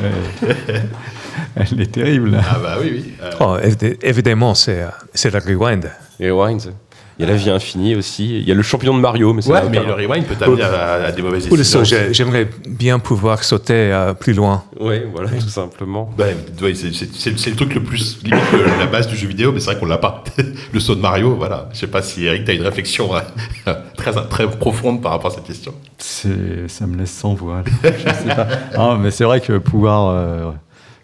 elle 1.55 1.81
est 1.81 1.91
terrible. 1.91 2.39
Ah 2.39 2.57
bah 2.61 2.77
oui, 2.81 2.89
oui. 2.93 3.13
Euh, 3.21 3.31
Oh, 3.39 3.57
évi- 3.63 3.97
évidemment, 4.01 4.53
c'est 4.55 4.83
c'est 5.13 5.31
le 5.33 5.39
rewind. 5.39 5.89
Rewind. 6.19 6.73
Il 7.19 7.25
y 7.25 7.27
a 7.27 7.31
la 7.31 7.35
vie 7.37 7.49
infinie 7.49 7.95
aussi. 7.95 8.37
Il 8.39 8.47
y 8.47 8.51
a 8.51 8.53
le 8.53 8.61
champion 8.61 8.95
de 8.95 8.99
Mario, 9.01 9.33
mais 9.33 9.45
ouais, 9.47 9.69
mais 9.69 9.83
le 9.83 9.93
rewind 9.93 10.25
peut 10.25 10.35
t'amener 10.35 10.61
à, 10.61 11.05
à 11.05 11.11
des 11.11 11.21
mauvaises 11.23 11.47
décisions. 11.49 11.83
j'aimerais 12.11 12.47
bien 12.69 12.99
pouvoir 12.99 13.43
sauter 13.43 13.73
euh, 13.91 14.13
plus 14.13 14.33
loin. 14.33 14.63
Ouais, 14.79 15.07
voilà, 15.11 15.29
tout 15.31 15.49
simplement. 15.49 16.11
Ouais, 16.19 16.35
c'est- 16.75 17.49
le 17.49 17.55
truc 17.55 17.73
le 17.73 17.81
plus 17.83 18.19
limite 18.23 18.43
la 18.79 18.85
base 18.85 19.07
du 19.07 19.15
jeu 19.15 19.27
vidéo, 19.27 19.51
mais 19.51 19.59
c'est 19.59 19.71
vrai 19.71 19.79
qu'on 19.79 19.87
l'a 19.87 19.97
pas. 19.97 20.23
le 20.73 20.79
saut 20.79 20.93
de 20.95 21.01
Mario, 21.01 21.35
voilà. 21.35 21.69
Je 21.73 21.79
sais 21.79 21.87
pas 21.87 22.03
si 22.03 22.25
Eric, 22.25 22.45
t'as 22.45 22.53
une 22.53 22.61
réflexion 22.61 23.09
euh, 23.15 23.73
très 23.97 24.11
très 24.27 24.47
profonde 24.49 25.01
par 25.01 25.13
rapport 25.13 25.31
à 25.31 25.33
cette 25.35 25.45
question. 25.45 25.73
Ça 25.97 26.85
me 26.85 26.97
laisse 26.97 27.11
sans 27.11 27.33
voix. 27.33 27.63
Je 27.83 27.89
sais 27.89 28.35
pas. 28.35 28.47
Ah, 28.75 28.97
mais 28.99 29.09
c'est 29.09 29.23
vrai 29.23 29.41
que 29.41 29.57
pouvoir 29.57 30.09
euh, 30.09 30.51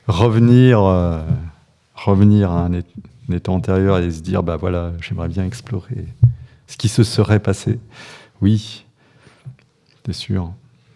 revenir, 0.08 0.80
euh, 0.84 1.20
revenir 1.96 2.52
à 2.52 2.66
un, 2.66 2.72
é- 3.30 3.34
un 3.34 3.36
état 3.36 3.52
antérieur 3.52 3.98
et 4.00 4.12
se 4.12 4.22
dire, 4.22 4.44
bah 4.44 4.56
voilà, 4.58 4.92
j'aimerais 5.02 5.28
bien 5.30 5.46
explorer 5.46 6.06
ce 6.68 6.78
qui 6.78 6.88
se 6.90 7.04
serait 7.04 7.40
passé. 7.40 7.80
Oui, 8.42 8.86
c'est 10.06 10.14
sûr. 10.14 10.52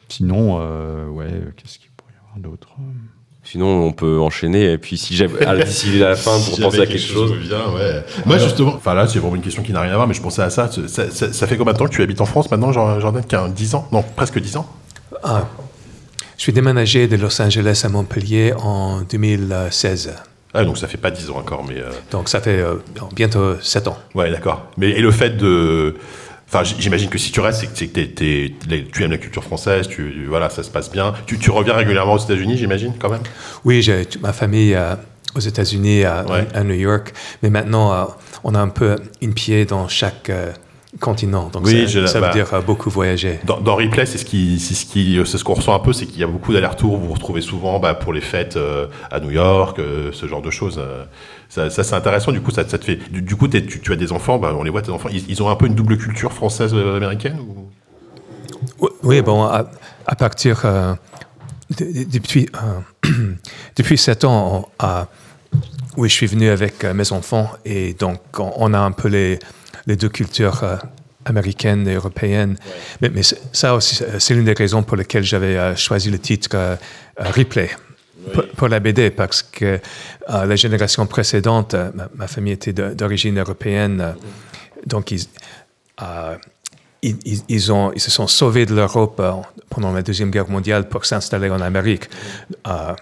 Sinon, 0.09 0.57
euh, 0.61 1.07
ouais, 1.07 1.29
qu'est-ce 1.55 1.79
qu'il 1.79 1.89
pourrait 1.95 2.13
y 2.13 2.17
avoir 2.25 2.39
d'autre? 2.39 2.69
Sinon, 3.43 3.67
on 3.85 3.93
peut 3.93 4.19
enchaîner. 4.19 4.73
Et 4.73 4.77
puis, 4.77 4.97
si 4.97 5.15
j'avais 5.15 5.45
à- 5.45 5.55
d'ici 5.63 5.97
la 5.99 6.15
fin 6.17 6.31
pour 6.31 6.55
Si 6.55 6.61
penser 6.61 6.81
à 6.81 6.85
quelque 6.85 6.97
chose. 6.99 7.33
vient, 7.33 7.71
ouais. 7.73 8.03
Moi, 8.25 8.37
justement, 8.37 8.73
enfin 8.75 8.93
là, 8.93 9.07
c'est 9.07 9.19
vraiment 9.19 9.35
une 9.35 9.41
question 9.41 9.63
qui 9.63 9.71
n'a 9.71 9.81
rien 9.81 9.91
à 9.91 9.95
voir, 9.95 10.07
mais 10.07 10.13
je 10.13 10.21
pensais 10.21 10.41
à 10.41 10.49
ça. 10.49 10.69
Ça, 10.69 11.09
ça- 11.09 11.31
ça 11.33 11.47
fait 11.47 11.55
combien 11.57 11.71
de 11.73 11.77
temps 11.77 11.85
que 11.85 11.91
tu 11.93 12.01
habites 12.01 12.19
en 12.21 12.25
France 12.25 12.51
maintenant, 12.51 12.71
Jordan 12.73 13.23
15, 13.23 13.53
10 13.53 13.75
ans? 13.75 13.87
Non, 13.93 14.03
presque 14.15 14.39
10 14.39 14.57
ans 14.57 14.67
Ah, 15.23 15.47
je 16.37 16.41
suis 16.43 16.51
déménagé 16.53 17.07
de 17.07 17.15
Los 17.15 17.41
Angeles 17.41 17.81
à 17.85 17.89
Montpellier 17.89 18.53
en 18.57 19.01
2016. 19.03 20.13
Ah, 20.57 20.65
donc 20.65 20.77
ça 20.77 20.87
fait 20.87 20.97
pas 20.97 21.11
10 21.11 21.29
ans 21.29 21.37
encore, 21.37 21.63
mais. 21.67 21.79
euh, 21.79 21.89
Donc 22.11 22.29
ça 22.29 22.41
fait 22.41 22.59
euh, 22.59 22.75
bientôt 23.15 23.59
7 23.61 23.87
ans. 23.87 23.97
Ouais, 24.15 24.31
d'accord. 24.31 24.67
Mais 24.77 24.89
et 24.89 25.01
le 25.01 25.11
fait 25.11 25.37
de. 25.37 25.95
Enfin, 26.49 26.63
j'imagine 26.63 27.09
que 27.09 27.17
si 27.17 27.31
tu 27.31 27.41
restes, 27.41 27.67
c'est 27.73 27.87
que, 27.87 27.99
tu 27.99 29.03
aimes 29.03 29.11
la 29.11 29.17
culture 29.17 29.43
française, 29.43 29.87
tu, 29.89 30.25
voilà, 30.29 30.49
ça 30.49 30.63
se 30.63 30.69
passe 30.69 30.89
bien. 30.91 31.13
Tu, 31.25 31.37
tu 31.37 31.51
reviens 31.51 31.73
régulièrement 31.73 32.13
aux 32.13 32.17
États-Unis, 32.19 32.57
j'imagine, 32.57 32.93
quand 32.97 33.09
même? 33.09 33.21
Oui, 33.65 33.81
j'ai 33.81 34.05
toute 34.05 34.21
ma 34.21 34.31
famille 34.33 34.73
euh, 34.73 34.95
aux 35.35 35.39
États-Unis, 35.41 36.05
à, 36.05 36.23
Ouais. 36.25 36.47
à 36.53 36.63
New 36.63 36.73
York, 36.75 37.13
mais 37.43 37.49
maintenant 37.49 38.07
on 38.45 38.55
a 38.55 38.59
un 38.59 38.69
peu 38.69 38.95
une 39.21 39.33
pied 39.33 39.65
dans 39.65 39.87
chaque 39.89 40.31
continent. 40.99 41.49
Donc 41.49 41.65
Oui, 41.65 41.81
ça, 41.81 41.87
je- 41.87 42.05
ça 42.05 42.19
bah- 42.19 42.27
veut 42.27 42.33
dire 42.33 42.53
euh, 42.53 42.61
beaucoup 42.61 42.89
voyager. 42.89 43.39
Dans, 43.43 43.59
dans 43.59 43.75
Replay, 43.75 44.05
c'est 44.05 44.17
ce 44.17 44.25
qui, 44.25 44.59
c'est 44.59 44.73
ce 44.73 44.85
qui, 44.85 45.19
c'est 45.25 45.37
ce 45.37 45.43
qu'on 45.43 45.53
ressent 45.53 45.75
un 45.75 45.79
peu, 45.79 45.93
c'est 45.93 46.05
qu'il 46.05 46.19
y 46.19 46.23
a 46.23 46.27
beaucoup 46.27 46.53
d'allers-retours. 46.53 46.97
Vous 46.97 47.07
vous 47.07 47.13
retrouvez 47.13 47.41
souvent 47.41 47.79
bah, 47.79 47.93
pour 47.93 48.13
les 48.13 48.21
fêtes 48.21 48.57
euh, 48.57 48.87
à 49.11 49.19
New 49.19 49.31
York, 49.31 49.79
euh, 49.79 50.11
ce 50.13 50.27
genre 50.27 50.41
de 50.41 50.49
choses. 50.51 50.77
euh. 50.79 51.03
ça, 51.49 51.69
ça, 51.69 51.83
c'est 51.83 51.95
intéressant. 51.95 52.31
Du 52.31 52.41
coup, 52.41 52.51
ça, 52.51 52.67
ça 52.67 52.77
te 52.77 52.85
fait. 52.85 52.95
Du, 53.11 53.21
du 53.21 53.35
coup, 53.35 53.47
tu, 53.47 53.65
tu 53.81 53.91
as 53.91 53.95
des 53.95 54.11
enfants. 54.11 54.37
Bah, 54.39 54.53
on 54.57 54.63
les 54.63 54.69
voit, 54.71 54.81
tes 54.81 54.91
enfants. 54.91 55.09
Ils, 55.11 55.29
ils 55.29 55.43
ont 55.43 55.49
un 55.49 55.55
peu 55.55 55.67
une 55.67 55.75
double 55.75 55.97
culture 55.97 56.31
française 56.33 56.71
euh, 56.73 56.95
américaine. 56.97 57.37
Ou... 58.79 58.89
Oui, 59.03 59.21
bon, 59.21 59.43
à, 59.43 59.69
à 60.05 60.15
partir 60.15 60.61
euh, 60.65 60.93
de- 61.77 61.85
de- 61.85 62.09
depuis 62.09 62.47
euh, 63.03 63.09
depuis 63.75 63.97
sept 63.97 64.23
ans, 64.23 64.69
on 64.81 64.87
oui, 65.95 66.09
je 66.09 66.13
suis 66.13 66.27
venu 66.27 66.49
avec 66.49 66.83
euh, 66.83 66.93
mes 66.93 67.11
enfants 67.11 67.49
et 67.65 67.93
donc 67.95 68.19
on, 68.37 68.51
on 68.57 68.73
a 68.75 68.79
un 68.79 68.91
peu 68.91 69.07
les 69.07 69.39
les 69.87 69.95
deux 69.95 70.09
cultures 70.09 70.63
euh, 70.63 70.75
américaines 71.25 71.87
et 71.87 71.95
européennes. 71.95 72.57
Mais, 73.01 73.09
ça 73.51 73.73
aussi, 73.75 74.03
c'est- 74.19 74.33
l'une 74.35 74.45
des 74.45 74.53
raisons 74.53 74.83
pour 74.83 74.97
lesquelles 74.97 75.23
j'avais 75.23 75.57
euh, 75.57 75.75
choisi 75.75 76.11
le 76.11 76.19
titre 76.19 76.49
euh, 76.53 76.75
euh, 77.19 77.23
Replay. 77.31 77.69
Pour, 78.33 78.45
pour 78.57 78.67
la 78.67 78.81
BD, 78.81 79.09
parce 79.09 79.41
que 79.41 79.79
la 80.27 80.55
génération 80.57 81.05
précédente, 81.07 81.75
ma, 81.95 82.09
ma 82.13 82.27
famille 82.27 82.51
était 82.53 82.73
d'origine 82.73 83.39
européenne, 83.39 84.01
euh, 84.01 84.11
donc 84.85 85.11
ils, 85.11 85.23
ils, 87.03 87.17
ils- 87.25 87.41
ils 87.47 87.71
ont, 87.71 87.93
ils 87.93 88.01
se 88.01 88.11
sont 88.11 88.27
sauvés 88.27 88.65
de 88.65 88.75
l'Europe 88.75 89.21
pendant 89.69 89.93
la 89.93 90.01
Deuxième 90.01 90.31
Guerre 90.31 90.49
mondiale 90.49 90.89
pour 90.89 91.05
s'installer 91.05 91.49
en 91.49 91.61
Amérique, 91.61 92.09
euh, 92.67 92.93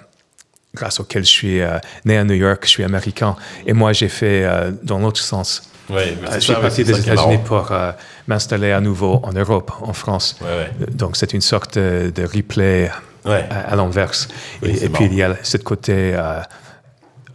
grâce 0.76 1.00
auquel 1.00 1.24
je 1.26 1.30
suis 1.30 1.62
euh, 1.62 1.80
né 2.06 2.18
à 2.18 2.24
New 2.24 2.36
York, 2.36 2.62
je 2.66 2.70
suis 2.70 2.84
américain. 2.84 3.36
Et 3.66 3.74
moi, 3.74 3.94
j'ai 3.94 4.10
fait 4.10 4.44
euh, 4.46 4.72
dans 4.84 5.00
l'autre 5.00 5.22
sens. 5.22 5.72
Euh, 5.92 6.16
je 6.36 6.40
suis 6.40 6.54
parti 6.54 6.84
des 6.84 7.00
États-Unis 7.00 7.40
pour 7.46 7.72
euh, 7.72 7.92
m'installer 8.28 8.72
à 8.72 8.82
nouveau 8.82 9.20
en 9.24 9.34
Europe, 9.34 9.72
en 9.82 9.94
France. 9.94 10.38
Ouais, 10.42 10.48
ouais. 10.48 10.70
Euh, 10.82 10.86
Donc, 10.92 11.16
c'est 11.16 11.34
une 11.34 11.42
sorte 11.42 11.78
de, 11.78 12.12
de 12.14 12.24
replay 12.24 12.90
Ouais. 13.26 13.44
à, 13.50 13.72
à 13.72 13.76
l'inverse. 13.76 14.28
Oui, 14.62 14.78
et 14.82 14.90
puis, 14.90 15.06
il 15.06 15.16
y 15.16 15.24
a 15.24 15.36
ce 15.42 15.58
côté 15.58 16.14
euh, 16.14 16.40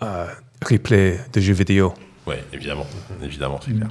euh, 0.02 0.26
replay 0.64 1.18
de 1.32 1.40
jeux 1.40 1.52
vidéo. 1.52 1.92
Ouais, 2.26 2.44
évidemment, 2.52 2.86
évidemment, 3.24 3.58
c'est 3.64 3.72
clair. 3.74 3.88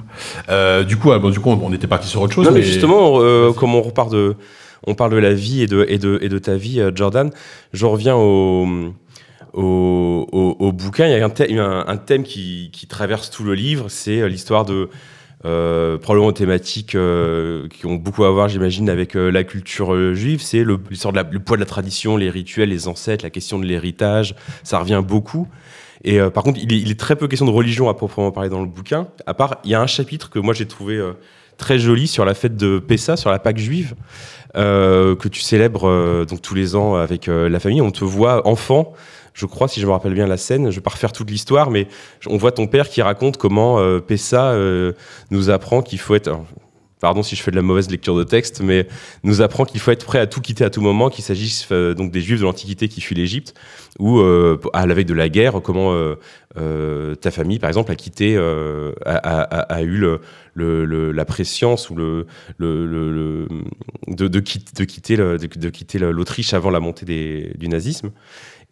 Euh, 0.48 0.82
du 0.84 0.96
coup, 0.96 1.12
ah, 1.12 1.18
bon, 1.18 1.28
du 1.30 1.40
coup, 1.40 1.50
on, 1.50 1.72
était 1.74 1.86
parti 1.86 2.08
sur 2.08 2.22
autre 2.22 2.32
chose. 2.34 2.46
Non, 2.46 2.52
mais 2.52 2.62
justement, 2.62 3.20
euh, 3.20 3.52
comme 3.52 3.74
on 3.74 3.82
repart 3.82 4.10
de, 4.10 4.36
on 4.86 4.94
parle 4.94 5.10
de 5.12 5.18
la 5.18 5.34
vie 5.34 5.62
et 5.62 5.66
de, 5.66 5.84
et 5.88 5.98
de, 5.98 6.18
et 6.22 6.28
de 6.30 6.38
ta 6.38 6.54
vie, 6.54 6.80
euh, 6.80 6.90
Jordan, 6.94 7.30
je 7.74 7.84
reviens 7.84 8.16
au, 8.16 8.66
au, 9.52 10.72
bouquin. 10.72 11.06
Il 11.06 11.18
y 11.18 11.58
a 11.58 11.84
un, 11.86 11.96
thème, 11.96 12.22
qui, 12.22 12.70
traverse 12.88 13.30
tout 13.30 13.44
le 13.44 13.54
livre, 13.54 13.88
c'est 13.88 14.20
euh, 14.20 14.28
l'histoire 14.28 14.64
de 14.64 14.88
euh, 15.46 15.96
probablement 15.96 16.32
thématiques 16.32 16.94
euh, 16.94 17.66
qui 17.68 17.86
ont 17.86 17.94
beaucoup 17.94 18.24
à 18.24 18.30
voir, 18.30 18.50
j'imagine, 18.50 18.90
avec 18.90 19.16
euh, 19.16 19.30
la 19.30 19.42
culture 19.42 20.14
juive. 20.14 20.42
C'est 20.42 20.64
l'histoire 20.90 21.14
le 21.14 21.38
poids 21.38 21.56
de 21.56 21.62
la 21.62 21.66
tradition, 21.66 22.18
les 22.18 22.28
rituels, 22.28 22.68
les 22.68 22.88
ancêtres, 22.88 23.24
la 23.24 23.30
question 23.30 23.58
de 23.58 23.64
l'héritage. 23.64 24.34
Ça 24.64 24.78
revient 24.78 25.02
beaucoup. 25.06 25.48
Et 26.02 26.18
par 26.30 26.44
contre, 26.44 26.58
il 26.62 26.90
est, 26.90 26.98
très 26.98 27.14
peu 27.14 27.28
question 27.28 27.44
de 27.44 27.50
religion 27.50 27.90
à 27.90 27.94
proprement 27.94 28.30
parler 28.30 28.48
dans 28.48 28.60
le 28.60 28.66
bouquin. 28.66 29.08
À 29.26 29.34
part, 29.34 29.56
il 29.64 29.70
y 29.70 29.74
a 29.74 29.82
un 29.82 29.86
chapitre 29.86 30.30
que 30.30 30.38
moi 30.38 30.54
j'ai 30.54 30.66
trouvé 30.66 30.98
très 31.58 31.78
joli 31.78 32.06
sur 32.06 32.24
la 32.24 32.32
fête 32.32 32.56
de 32.56 32.78
Pessa, 32.78 33.18
sur 33.18 33.30
la 33.30 33.38
Pâque 33.38 33.58
juive, 33.58 33.94
que 34.54 35.28
tu 35.28 35.42
célèbres 35.42 36.24
donc 36.24 36.40
tous 36.40 36.54
les 36.54 36.74
ans 36.74 36.94
avec 36.94 37.26
la 37.26 37.60
famille. 37.60 37.82
On 37.82 37.90
te 37.90 38.02
voit 38.02 38.48
enfant. 38.48 38.94
Je 39.40 39.46
crois, 39.46 39.68
si 39.68 39.80
je 39.80 39.86
me 39.86 39.92
rappelle 39.92 40.12
bien 40.12 40.26
la 40.26 40.36
scène, 40.36 40.70
je 40.70 40.76
vais 40.76 40.82
pas 40.82 40.90
refaire 40.90 41.12
toute 41.12 41.30
l'histoire, 41.30 41.70
mais 41.70 41.86
on 42.26 42.36
voit 42.36 42.52
ton 42.52 42.66
père 42.66 42.90
qui 42.90 43.00
raconte 43.00 43.38
comment 43.38 43.78
euh, 43.78 43.98
Pessa 43.98 44.50
euh, 44.52 44.92
nous 45.30 45.48
apprend 45.48 45.80
qu'il 45.80 45.98
faut 45.98 46.14
être. 46.14 46.38
Pardon 47.00 47.22
si 47.22 47.34
je 47.34 47.42
fais 47.42 47.50
de 47.50 47.56
la 47.56 47.62
mauvaise 47.62 47.90
lecture 47.90 48.14
de 48.14 48.24
texte, 48.24 48.60
mais 48.60 48.86
nous 49.22 49.40
apprend 49.40 49.64
qu'il 49.64 49.80
faut 49.80 49.90
être 49.90 50.04
prêt 50.04 50.18
à 50.18 50.26
tout 50.26 50.42
quitter 50.42 50.64
à 50.64 50.68
tout 50.68 50.82
moment, 50.82 51.08
qu'il 51.08 51.24
s'agisse 51.24 51.66
euh, 51.72 51.94
donc 51.94 52.10
des 52.12 52.20
Juifs 52.20 52.40
de 52.40 52.44
l'Antiquité 52.44 52.88
qui 52.88 53.00
fuient 53.00 53.14
l'Égypte, 53.14 53.54
ou 53.98 54.18
euh, 54.18 54.60
à 54.74 54.86
la 54.86 54.92
veille 54.92 55.06
de 55.06 55.14
la 55.14 55.30
guerre, 55.30 55.62
comment 55.62 55.94
euh, 55.94 57.14
ta 57.14 57.30
famille, 57.30 57.58
par 57.58 57.68
exemple, 57.68 57.90
a 57.90 57.94
quitté, 57.94 58.36
a, 58.36 59.82
eu 59.82 60.04
la 60.56 61.24
préscience 61.24 61.88
ou 61.88 61.94
le, 61.94 62.26
de, 62.58 64.28
de, 64.28 64.40
quitte- 64.40 64.76
de 64.76 64.84
quitter 64.84 65.16
de, 65.16 65.70
quitter 65.70 65.98
l'Autriche 65.98 66.52
avant 66.52 66.68
la 66.68 66.80
montée 66.80 67.54
du 67.56 67.68
nazisme. 67.68 68.10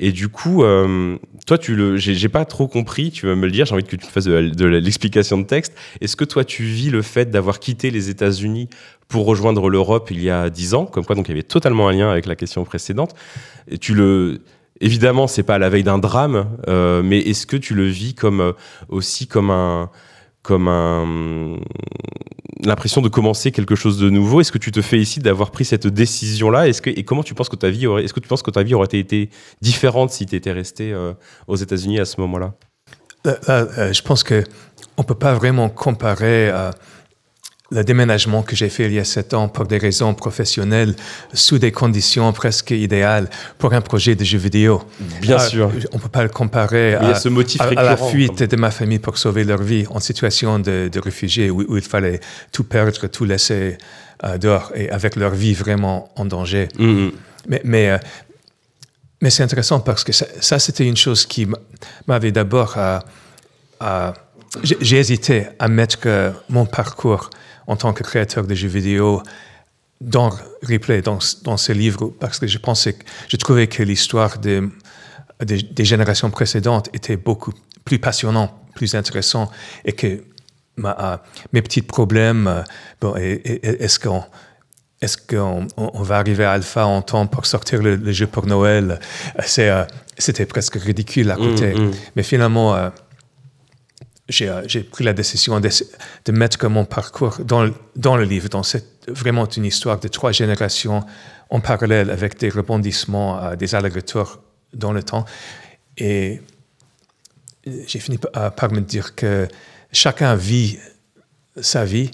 Et 0.00 0.12
du 0.12 0.28
coup, 0.28 0.62
euh, 0.62 1.16
toi, 1.46 1.58
tu 1.58 1.74
le, 1.74 1.96
j'ai 1.96 2.28
pas 2.28 2.44
trop 2.44 2.68
compris. 2.68 3.10
Tu 3.10 3.26
vas 3.26 3.34
me 3.34 3.46
le 3.46 3.50
dire. 3.50 3.66
J'ai 3.66 3.74
envie 3.74 3.84
que 3.84 3.96
tu 3.96 4.06
me 4.06 4.10
fasses 4.10 4.24
de, 4.24 4.64
l'explication 4.66 5.38
de 5.38 5.44
texte. 5.44 5.74
Est-ce 6.00 6.16
que 6.16 6.24
toi, 6.24 6.44
tu 6.44 6.62
vis 6.64 6.90
le 6.90 7.02
fait 7.02 7.30
d'avoir 7.30 7.58
quitté 7.58 7.90
les 7.90 8.08
États-Unis 8.08 8.68
pour 9.08 9.26
rejoindre 9.26 9.68
l'Europe 9.70 10.10
il 10.10 10.22
y 10.22 10.30
a 10.30 10.50
dix 10.50 10.74
ans, 10.74 10.84
comme 10.84 11.04
quoi 11.04 11.16
donc 11.16 11.28
il 11.28 11.30
y 11.30 11.32
avait 11.32 11.42
totalement 11.42 11.88
un 11.88 11.92
lien 11.92 12.10
avec 12.10 12.26
la 12.26 12.36
question 12.36 12.64
précédente. 12.64 13.14
Et 13.66 13.78
tu 13.78 13.94
le, 13.94 14.42
évidemment, 14.80 15.26
c'est 15.26 15.42
pas 15.42 15.56
à 15.56 15.58
la 15.58 15.68
veille 15.68 15.82
d'un 15.82 15.98
drame, 15.98 16.46
euh, 16.68 17.02
mais 17.02 17.18
est-ce 17.20 17.46
que 17.46 17.56
tu 17.56 17.74
le 17.74 17.86
vis 17.86 18.14
comme 18.14 18.40
euh, 18.40 18.52
aussi 18.88 19.26
comme 19.26 19.50
un, 19.50 19.90
comme 20.48 21.60
l'impression 22.64 23.02
de 23.02 23.08
commencer 23.08 23.52
quelque 23.52 23.74
chose 23.74 23.98
de 23.98 24.08
nouveau. 24.08 24.40
Est-ce 24.40 24.50
que 24.50 24.58
tu 24.58 24.72
te 24.72 24.80
félicite 24.80 25.22
d'avoir 25.22 25.50
pris 25.50 25.66
cette 25.66 25.86
décision-là? 25.86 26.68
Est-ce 26.68 26.80
que 26.80 26.88
et 26.90 27.04
comment 27.04 27.22
tu 27.22 27.34
penses 27.34 27.50
que 27.50 27.56
ta 27.56 27.68
vie 27.68 27.86
aurait, 27.86 28.04
est-ce 28.04 28.14
que 28.14 28.20
tu 28.20 28.28
penses 28.28 28.42
que 28.42 28.50
ta 28.50 28.62
vie 28.62 28.74
aurait 28.74 28.88
été 28.92 29.28
différente 29.60 30.10
si 30.10 30.24
tu 30.24 30.34
étais 30.34 30.52
resté 30.52 30.92
euh, 30.92 31.12
aux 31.46 31.56
États-Unis 31.56 32.00
à 32.00 32.06
ce 32.06 32.18
moment-là? 32.22 32.54
Là, 33.24 33.36
là, 33.46 33.66
euh, 33.78 33.92
je 33.92 34.02
pense 34.02 34.22
que 34.22 34.42
on 34.96 35.02
peut 35.02 35.14
pas 35.14 35.34
vraiment 35.34 35.68
comparer 35.68 36.48
euh, 36.48 36.70
le 37.70 37.85
déménagement 37.85 38.43
que 38.43 38.57
j'ai 38.57 38.70
fait 38.70 38.86
il 38.86 38.95
y 38.95 38.99
a 38.99 39.05
sept 39.05 39.35
ans 39.35 39.49
pour 39.49 39.66
des 39.66 39.77
raisons 39.77 40.15
professionnelles 40.15 40.95
sous 41.35 41.59
des 41.59 41.70
conditions 41.70 42.32
presque 42.32 42.70
idéales 42.70 43.28
pour 43.59 43.74
un 43.74 43.82
projet 43.82 44.15
de 44.15 44.24
jeu 44.24 44.39
vidéo. 44.39 44.82
Bien 45.20 45.36
Ah, 45.39 45.49
sûr. 45.49 45.70
On 45.93 45.99
peut 45.99 46.09
pas 46.09 46.23
le 46.23 46.31
comparer 46.31 46.95
à, 46.95 47.15
ce 47.15 47.28
motif 47.28 47.61
à- 47.61 47.66
à 47.66 47.82
la 47.82 47.97
fuite 47.99 48.43
de 48.43 48.57
ma 48.57 48.70
famille 48.70 48.99
pour 48.99 49.19
sauver 49.19 49.45
leur 49.45 49.62
vie 49.62 49.85
en 49.90 50.01
situation 50.01 50.59
de, 50.59 50.89
de 50.90 50.99
réfugiés 51.01 51.51
où, 51.51 51.62
où 51.69 51.77
il 51.77 51.82
fallait 51.82 52.20
tout 52.53 52.65
perdre, 52.65 53.07
tout 53.09 53.27
laisser 53.27 53.77
euh, 54.24 54.39
dehors 54.39 54.73
et 54.74 54.89
avec 54.90 55.15
leur 55.16 55.32
vie 55.35 55.53
vraiment 55.53 56.11
en 56.16 56.24
danger. 56.24 56.69
Mhm. 56.78 57.12
Mais, 57.49 57.61
mais, 57.65 57.90
euh, 57.90 57.99
mais 59.20 59.28
c'est 59.28 59.43
intéressant 59.43 59.81
parce 59.81 60.05
que 60.05 60.12
ça, 60.12 60.24
ça, 60.40 60.59
c'était 60.59 60.86
une 60.86 60.97
chose 60.97 61.27
qui 61.27 61.47
m'avait 62.07 62.32
d'abord. 62.32 62.74
euh, 62.78 62.99
euh, 63.82 64.11
j'ai 64.62 64.97
hésité 64.97 65.47
à 65.59 65.69
mettre 65.69 65.99
mon 66.49 66.65
parcours 66.65 67.28
en 67.69 67.77
tant 67.77 67.93
que 67.93 68.03
créateur 68.03 68.45
de 68.47 68.55
jeux 68.55 68.66
vidéo 68.69 69.23
dans 70.01 70.31
Replay, 70.62 71.03
dans, 71.03 71.20
ce- 71.20 71.36
dans 71.45 71.57
ce 71.57 71.73
livre, 71.73 72.09
parce 72.19 72.39
que 72.40 72.47
je 72.47 72.59
pensais, 72.59 72.97
je 73.28 73.36
trouvais 73.36 73.66
que 73.69 73.82
l'histoire 73.82 74.39
de- 74.39 74.69
des, 75.45 75.59
des 75.62 75.85
générations 75.85 76.31
précédentes 76.31 76.89
était 76.93 77.16
beaucoup 77.16 77.53
plus 77.85 77.99
passionnante, 77.99 78.53
plus 78.74 78.95
intéressant, 78.95 79.51
et 79.85 79.93
que 79.93 80.24
ma- 80.77 80.97
euh, 81.01 81.16
mes 81.53 81.62
petits 81.62 81.82
problèmes, 81.82 82.47
euh, 82.49 82.62
bon, 83.01 83.15
est-ce 83.16 83.99
qu'on 84.01 84.24
est-ce 85.01 85.16
qu'on 85.16 85.69
on- 85.77 86.03
va 86.03 86.16
arriver 86.19 86.45
à 86.45 86.51
Alpha 86.53 86.85
en 86.85 87.03
temps 87.03 87.28
pour 87.28 87.47
sortir 87.47 87.81
le, 87.82 87.95
le 87.95 88.11
jeu 88.11 88.27
pour 88.27 88.47
Noël? 88.47 88.99
C'est, 89.47 89.69
euh, 89.70 89.85
C'était 90.20 90.45
presque 90.47 90.74
ridicule 90.74 91.31
à 91.31 91.36
côté. 91.36 91.73
mm. 91.74 91.93
Mais 92.16 92.24
finalement, 92.24 92.74
euh, 92.74 92.90
j'ai 94.28 94.48
euh, 94.48 94.62
j'ai 94.66 94.82
pris 94.82 95.05
la 95.05 95.12
décision 95.12 95.60
de, 95.60 95.68
de 96.24 96.32
mettre 96.32 96.68
mon 96.68 96.84
parcours 96.84 97.38
dans, 97.44 97.70
dans 97.96 98.16
le 98.16 98.24
livre, 98.24 98.48
dans 98.48 98.62
cette, 98.62 99.09
vraiment 99.09 99.46
une 99.46 99.64
histoire 99.64 99.98
de 99.98 100.09
trois 100.09 100.32
générations 100.32 101.05
en 101.50 101.60
parallèle 101.60 102.10
avec 102.10 102.38
des 102.38 102.50
rebondissements, 102.50 103.42
euh, 103.42 103.56
des 103.56 103.74
allers-retours 103.74 104.40
dans 104.74 104.92
le 104.92 105.02
temps. 105.02 105.24
Et 105.96 106.40
j'ai 107.64 107.98
fini 107.98 108.18
par, 108.18 108.55
par 108.55 108.72
me 108.72 108.80
dire 108.80 109.14
que 109.14 109.48
chacun 109.92 110.34
vit 110.34 110.78
sa 111.60 111.84
vie. 111.84 112.10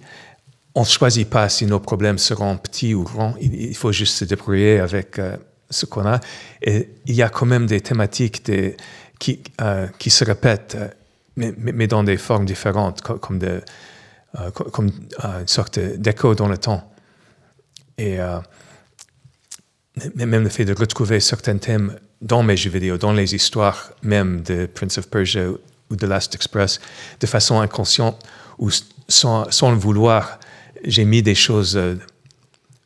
On 0.75 0.81
ne 0.81 0.87
choisit 0.87 1.29
pas 1.29 1.49
si 1.49 1.67
nos 1.67 1.81
problèmes 1.81 2.19
seront 2.19 2.57
petits 2.57 2.95
ou 2.95 3.05
grands. 3.05 3.35
Il, 3.41 3.77
faut 3.77 3.93
juste 3.93 4.17
se 4.17 4.25
débrouiller 4.25 4.81
avec 4.81 5.19
euh, 5.19 5.37
ce 5.71 5.87
qu'on 5.87 6.07
a. 6.07 6.21
Et 6.63 6.91
il 7.07 7.15
y 7.15 7.23
a 7.23 7.29
quand 7.29 7.47
même 7.47 7.67
des 7.67 7.81
thématiques 7.81 8.43
qui, 9.19 9.43
euh, 9.61 9.87
se 10.05 10.25
répètent, 10.25 10.77
euh, 10.77 10.89
mais, 11.37 11.53
mais- 11.59 11.73
mais 11.73 11.87
dans 11.87 12.05
des 12.05 12.17
formes 12.17 12.45
différentes, 12.45 13.03
co- 13.03 13.19
comme, 13.19 13.39
de, 13.39 13.61
euh, 14.39 14.51
comme 14.51 14.91
euh, 15.25 15.41
une 15.41 15.49
sorte 15.49 15.79
d'écho 15.79 16.35
dans 16.35 16.49
le 16.49 16.59
temps. 16.59 16.91
Et 17.99 18.21
euh, 18.21 18.39
même 20.15 20.43
le 20.43 20.49
fait 20.49 20.65
de 20.65 20.75
retrouver 20.75 21.21
certains 21.21 21.59
thèmes 21.59 21.97
dans 22.21 22.43
mes 22.43 22.57
jeux 22.57 22.71
vidéo, 22.71 22.99
dans 22.99 23.13
les 23.13 23.35
histoires 23.35 23.91
même 24.03 24.43
de 24.43 24.67
Prince 24.67 24.99
of 24.99 25.09
Persia 25.09 25.49
ou 25.91 25.97
de 25.97 26.07
Last 26.07 26.35
Express, 26.35 26.81
de 27.21 27.27
façon 27.27 27.61
inconsciente 27.61 28.21
ou 28.59 28.71
sans, 29.09 29.51
sans 29.51 29.71
le 29.71 29.77
vouloir, 29.77 30.41
j'ai 30.85 31.05
mis 31.05 31.23
des 31.23 31.35
choses 31.35 31.79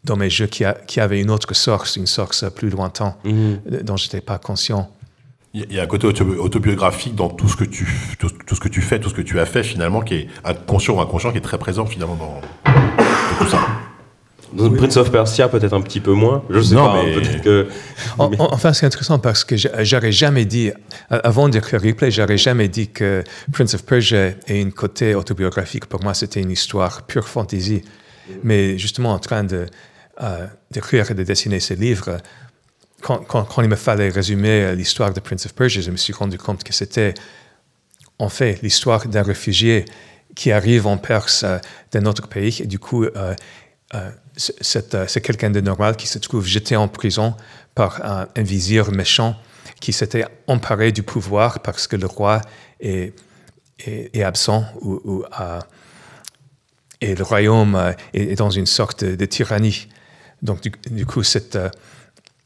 dans 0.05 0.17
mes 0.17 0.31
jeux 0.31 0.47
qui, 0.47 0.65
a- 0.65 0.75
qui 0.87 1.01
avaient 1.01 1.21
une 1.21 1.31
autre 1.31 1.55
source, 1.55 1.97
une 1.97 2.07
source 2.07 2.45
plus 2.55 2.71
lointaine, 2.71 3.15
euh, 3.25 3.83
dont 3.83 3.97
je 3.97 4.05
n'étais 4.07 4.21
pas 4.21 4.39
conscient. 4.39 4.91
Il 5.69 5.73
y 5.75 5.81
a- 5.81 5.83
un 5.83 5.87
côté 5.87 6.07
auto- 6.07 6.25
autobiographique 6.39 7.15
dans 7.15 7.29
tout 7.29 7.49
ce 7.49 7.57
que 7.57 7.65
tu 7.65 7.87
tout, 8.19 8.31
tout 8.47 8.55
ce 8.55 8.61
que 8.61 8.69
tu 8.69 8.81
fais, 8.83 8.99
tout 9.01 9.09
ce 9.09 9.15
que 9.15 9.23
tu 9.23 9.39
as 9.41 9.47
fait 9.47 9.63
finalement, 9.63 10.01
qui 10.01 10.15
est 10.15 10.29
inconscient 10.45 10.95
ou 10.95 11.01
inconscient, 11.01 11.33
qui 11.33 11.39
est 11.39 11.43
très 11.43 11.59
présent 11.59 11.87
finalement 11.87 12.15
dans, 12.17 12.41
dans 12.73 13.45
tout 13.45 13.51
ça. 13.51 13.61
Dans 14.55 14.71
Prince 14.71 14.97
of 14.97 15.11
Persia, 15.13 15.47
peut-être 15.49 15.75
un 15.75 15.83
petit 15.83 16.01
peu 16.01 16.13
moins. 16.13 16.43
Je 16.49 16.61
sais 16.61 16.75
Non, 16.75 16.87
pas. 16.87 16.99
hein, 17.01 17.03
mais- 17.05 17.15
Peut-être 17.17 17.43
que. 17.43 17.67
En- 18.19 18.31
mais- 18.31 18.41
en- 18.41 18.49
Enfin, 18.55 18.73
c'est 18.73 18.87
intéressant 18.87 19.19
parce 19.19 19.45
que 19.45 19.57
j'a- 19.57 19.85
j'aurais 19.85 20.11
jamais 20.13 20.47
dit, 20.47 20.71
avant 21.11 21.51
d'écrire 21.51 21.83
Replay, 21.83 22.11
j'aurais 22.11 22.39
jamais 22.39 22.69
dit 22.69 22.89
que 22.89 23.23
Prince 23.53 23.75
of 23.75 23.85
Persia 23.85 24.29
ait 24.47 24.61
une 24.61 24.73
côté 24.73 25.15
autobiographique. 25.15 25.85
Pour 25.87 26.03
moi, 26.03 26.15
c'était 26.15 26.41
une 26.41 26.51
histoire 26.51 27.03
pure 27.03 27.29
fantasy. 27.29 27.83
Mais 28.43 28.79
justement, 28.79 29.13
en 29.13 29.19
train 29.19 29.45
de, 29.45 29.67
euh, 30.23 30.47
d'écrire 30.71 31.11
et 31.11 31.15
de 31.15 31.23
dessiner 31.25 31.61
ce 31.61 31.75
livre, 31.75 32.17
quand, 33.01 33.63
il 33.63 33.69
me 33.69 33.77
fallait 33.77 34.09
résumer 34.09 34.63
euh, 34.63 34.75
l'histoire 34.75 35.13
de 35.13 35.21
Prince 35.21 35.47
of 35.47 35.55
Persia, 35.55 35.81
je 35.81 35.91
me 35.91 35.97
suis 35.97 36.13
rendu 36.13 36.39
compte 36.39 36.65
que 36.65 36.73
c'était 36.73 37.15
en 38.19 38.29
fait 38.29 38.61
l'histoire 38.63 39.07
d'un 39.07 39.23
réfugié 39.23 39.85
qui 40.35 40.51
arrive 40.51 40.87
en 40.87 40.99
Perse 40.99 41.45
euh, 41.45 41.59
d'un 41.93 42.07
autre 42.07 42.29
pays 42.29 42.61
et 42.61 42.67
du 42.67 42.79
coup 42.79 43.05
euh, 43.05 43.35
c'est- 44.37 45.21
quelqu'un 45.23 45.51
de 45.51 45.61
normal 45.61 45.97
qui 45.97 46.07
se 46.07 46.19
trouve 46.19 46.47
jeté 46.47 46.77
en 46.77 46.89
prison 46.89 47.35
par 47.75 48.05
un, 48.05 48.27
vizir 48.43 48.91
méchant 48.91 49.37
qui 49.81 49.93
s'était 49.93 50.27
emparé 50.47 50.93
du 50.93 51.03
pouvoir 51.03 51.61
parce 51.61 51.87
que 51.87 51.97
le 51.97 52.07
roi 52.07 52.43
est, 52.81 53.15
absent 54.21 54.65
ou, 54.83 55.25
et 57.01 57.15
le 57.15 57.23
royaume 57.23 57.95
est, 58.13 58.35
dans 58.35 58.51
une 58.51 58.67
sorte 58.67 59.05
de, 59.05 59.25
tyrannie. 59.25 59.89
Donc 60.43 60.61
du, 60.91 61.07
coup 61.07 61.23
cette 61.23 61.57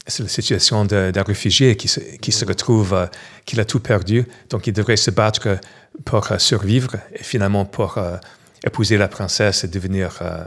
c'est 0.05 0.23
la 0.23 0.29
situation 0.29 0.85
d'un 0.85 1.23
réfugié 1.23 1.77
qui 1.77 1.87
se, 1.87 1.99
qui 1.99 2.31
se 2.31 2.43
retrouve, 2.45 2.93
euh, 2.93 3.05
qu'il 3.45 3.59
a 3.59 3.65
tout 3.65 3.79
perdu, 3.79 4.25
donc 4.49 4.67
il 4.67 4.73
devrait 4.73 4.97
se 4.97 5.11
battre 5.11 5.59
pour 6.05 6.31
euh, 6.31 6.37
survivre 6.37 6.95
et 7.13 7.23
finalement 7.23 7.65
pour 7.65 7.97
euh, 7.97 8.17
épouser 8.65 8.97
la 8.97 9.07
princesse 9.07 9.63
et 9.63 9.67
devenir, 9.67 10.19
euh, 10.21 10.43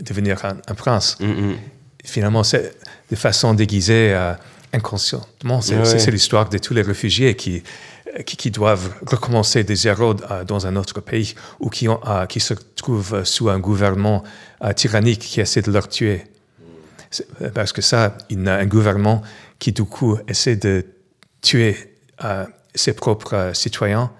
devenir 0.00 0.44
un, 0.44 0.56
un 0.66 0.74
prince. 0.74 1.18
Mhm. 1.20 1.56
Finalement, 2.04 2.44
c'est 2.44 2.72
de 3.10 3.16
façon 3.16 3.52
déguisée, 3.52 4.14
inconsciemment. 4.72 5.60
C'est 5.60 5.76
Ouais, 5.76 6.10
l'histoire 6.12 6.48
de 6.48 6.58
tous 6.58 6.72
les 6.72 6.82
réfugiés 6.82 7.34
qui, 7.34 7.64
qui, 8.24 8.36
qui 8.36 8.52
doivent 8.52 8.94
recommencer 9.04 9.64
de 9.64 9.74
zéro 9.74 10.14
dans 10.46 10.68
un 10.68 10.76
autre 10.76 11.00
pays 11.00 11.34
ou 11.58 11.68
qui, 11.68 11.88
ont, 11.88 11.98
qui 12.28 12.38
se 12.38 12.54
trouvent 12.76 13.24
sous 13.24 13.50
un 13.50 13.58
gouvernement 13.58 14.22
tyrannique 14.76 15.18
qui 15.18 15.40
essaie 15.40 15.62
de 15.62 15.72
leur 15.72 15.88
tuer. 15.88 16.22
Euh, 17.42 17.50
Parce 17.50 17.72
que 17.72 17.82
ça, 17.82 18.16
il 18.30 18.42
y 18.44 18.48
a 18.48 18.54
un 18.56 18.66
gouvernement 18.66 19.22
qui, 19.58 19.72
du 19.72 19.84
coup, 19.84 20.18
essaie 20.28 20.56
de 20.56 20.84
tuer 21.42 21.76
euh, 22.24 22.44
ses 22.74 22.92
propres 22.94 23.34
euh, 23.34 23.54
citoyens. 23.54 24.10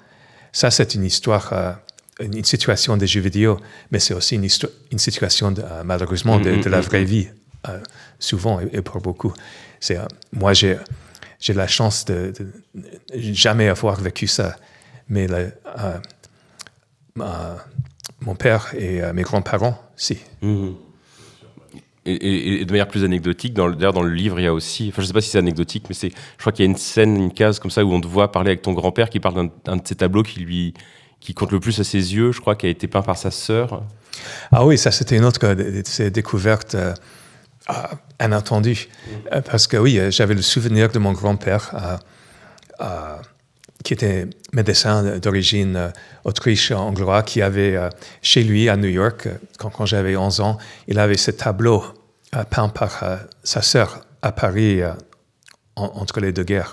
Ça, 0.52 0.70
c'est 0.70 0.94
une 0.94 1.04
histoire, 1.04 1.52
euh, 1.52 1.72
une 2.20 2.44
situation 2.44 2.96
des 2.96 3.06
jeux 3.06 3.20
vidéo, 3.20 3.58
mais 3.90 3.98
c'est 3.98 4.14
aussi 4.14 4.36
une, 4.36 4.48
situation, 4.98 5.50
de, 5.52 5.62
malheureusement, 5.84 6.38
de, 6.38 6.62
de 6.62 6.68
la 6.70 6.80
vraie 6.80 7.04
vie, 7.04 7.28
euh, 7.68 7.78
souvent 8.18 8.60
et, 8.60 8.68
et 8.72 8.82
pour 8.82 9.00
beaucoup. 9.00 9.32
C'est, 9.80 9.98
moi, 10.32 10.54
j'ai, 10.54 10.78
j'ai 11.40 11.52
la 11.52 11.66
chance 11.68 12.04
de, 12.06 12.32
de 12.38 12.50
jamais 13.14 13.68
avoir 13.68 14.00
vécu 14.00 14.26
ça, 14.26 14.56
mais 15.08 15.26
le- 15.26 15.52
mon 18.20 18.34
père 18.34 18.72
et 18.74 19.00
mes 19.12 19.22
grands-parents, 19.22 19.78
si. 19.96 20.18
Mhm. 20.42 20.74
Et, 22.06 22.60
et- 22.60 22.64
de 22.64 22.70
manière 22.70 22.88
plus 22.88 23.04
anecdotique, 23.04 23.52
d'ailleurs 23.54 23.92
dans 23.92 24.02
le 24.02 24.12
livre, 24.14 24.38
il 24.40 24.44
y 24.44 24.46
a 24.46 24.54
aussi, 24.54 24.88
enfin 24.92 25.02
je 25.02 25.08
sais 25.08 25.12
pas 25.12 25.20
si 25.20 25.30
c'est 25.30 25.38
anecdotique, 25.38 25.84
mais 25.88 25.94
je 25.98 26.08
crois 26.38 26.52
qu'il 26.52 26.64
y 26.64 26.68
a 26.68 26.70
une 26.70 26.76
scène, 26.76 27.16
une 27.16 27.32
case 27.32 27.58
comme 27.58 27.70
ça 27.70 27.84
où 27.84 27.92
on 27.92 28.00
te 28.00 28.06
voit 28.06 28.30
parler 28.30 28.50
avec 28.50 28.62
ton 28.62 28.72
grand-père 28.72 29.10
qui 29.10 29.18
parle 29.20 29.50
d'un, 29.64 29.76
de 29.76 29.82
ses 29.86 29.96
tableaux 29.96 30.22
qui 30.22 30.40
lui, 30.40 30.72
qui 31.20 31.34
compte 31.34 31.50
le 31.52 31.60
plus 31.60 31.78
à 31.80 31.84
ses 31.84 32.14
yeux, 32.14 32.30
je 32.32 32.40
crois, 32.40 32.54
qui 32.54 32.66
a 32.66 32.68
été 32.68 32.86
peint 32.86 33.02
par 33.02 33.18
sa 33.18 33.30
sœur. 33.30 33.82
Ah 34.52 34.64
oui, 34.64 34.78
ça 34.78 34.90
c'était 34.92 35.16
une 35.16 35.24
autre 35.24 35.40
de, 35.54 35.54
de 35.54 35.82
ces 35.84 36.10
découvertes 36.10 36.74
euh, 36.76 36.94
ah, 37.66 37.90
inattendues. 38.24 38.88
Euh, 39.32 39.40
Parce 39.42 39.66
que 39.66 39.76
oui, 39.76 39.98
euh, 39.98 40.10
j'avais 40.10 40.34
le 40.34 40.42
souvenir 40.42 40.88
de 40.90 40.98
mon 41.00 41.12
grand-père 41.12 41.70
euh, 41.74 42.84
euh, 42.84 43.16
qui 43.84 43.92
était 43.94 44.26
médecin 44.52 45.18
d'origine 45.18 45.76
euh, 45.76 45.88
autriche-anglois, 46.24 47.22
qui 47.22 47.42
avait 47.42 47.76
euh, 47.76 47.88
chez 48.22 48.42
lui 48.42 48.68
à 48.68 48.76
New 48.76 48.88
York, 48.88 49.26
euh, 49.26 49.34
quand, 49.58 49.70
quand 49.70 49.86
j'avais 49.86 50.16
11 50.16 50.40
ans, 50.40 50.58
il 50.88 50.98
avait 50.98 51.16
ce 51.16 51.30
tableau 51.30 51.82
euh, 51.84 51.92
peint 52.44 52.68
par 52.68 53.02
euh, 53.02 53.16
sa 53.42 53.62
sœur 53.62 54.00
à 54.22 54.32
Paris 54.32 54.82
euh, 54.82 54.92
en- 55.76 55.92
entre 55.96 56.20
les 56.20 56.32
deux 56.32 56.44
guerres. 56.44 56.72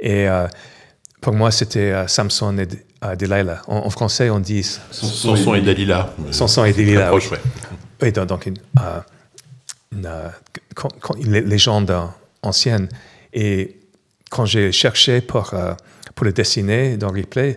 Et 0.00 0.28
euh, 0.28 0.46
pour 1.20 1.32
moi, 1.32 1.50
c'était 1.50 1.90
euh, 1.92 2.06
Samson 2.06 2.56
et 2.58 2.68
euh, 3.04 3.16
Delilah. 3.16 3.62
En, 3.66 3.78
en 3.78 3.90
français, 3.90 4.30
on 4.30 4.40
dit 4.40 4.62
Samson 4.62 5.54
et 5.54 5.60
Dalila. 5.62 6.14
Samson 6.30 6.64
et 6.64 6.72
Delilah. 6.72 7.14
oui. 7.14 7.22
Ouais. 7.30 7.38
Oui, 8.02 8.12
donc, 8.12 8.26
donc 8.28 8.46
une, 8.46 8.58
euh, 8.80 9.00
une, 9.92 10.06
euh, 10.06 10.28
légende 11.40 11.90
euh, 11.90 12.04
ancienne. 12.42 12.88
Et 13.32 13.80
quand 14.30 14.44
j'ai 14.44 14.70
cherché 14.70 15.20
pour, 15.20 15.54
euh, 15.54 15.72
pour 16.14 16.24
le 16.26 16.32
dessiner 16.32 16.96
dans 16.96 17.08
Replay, 17.10 17.56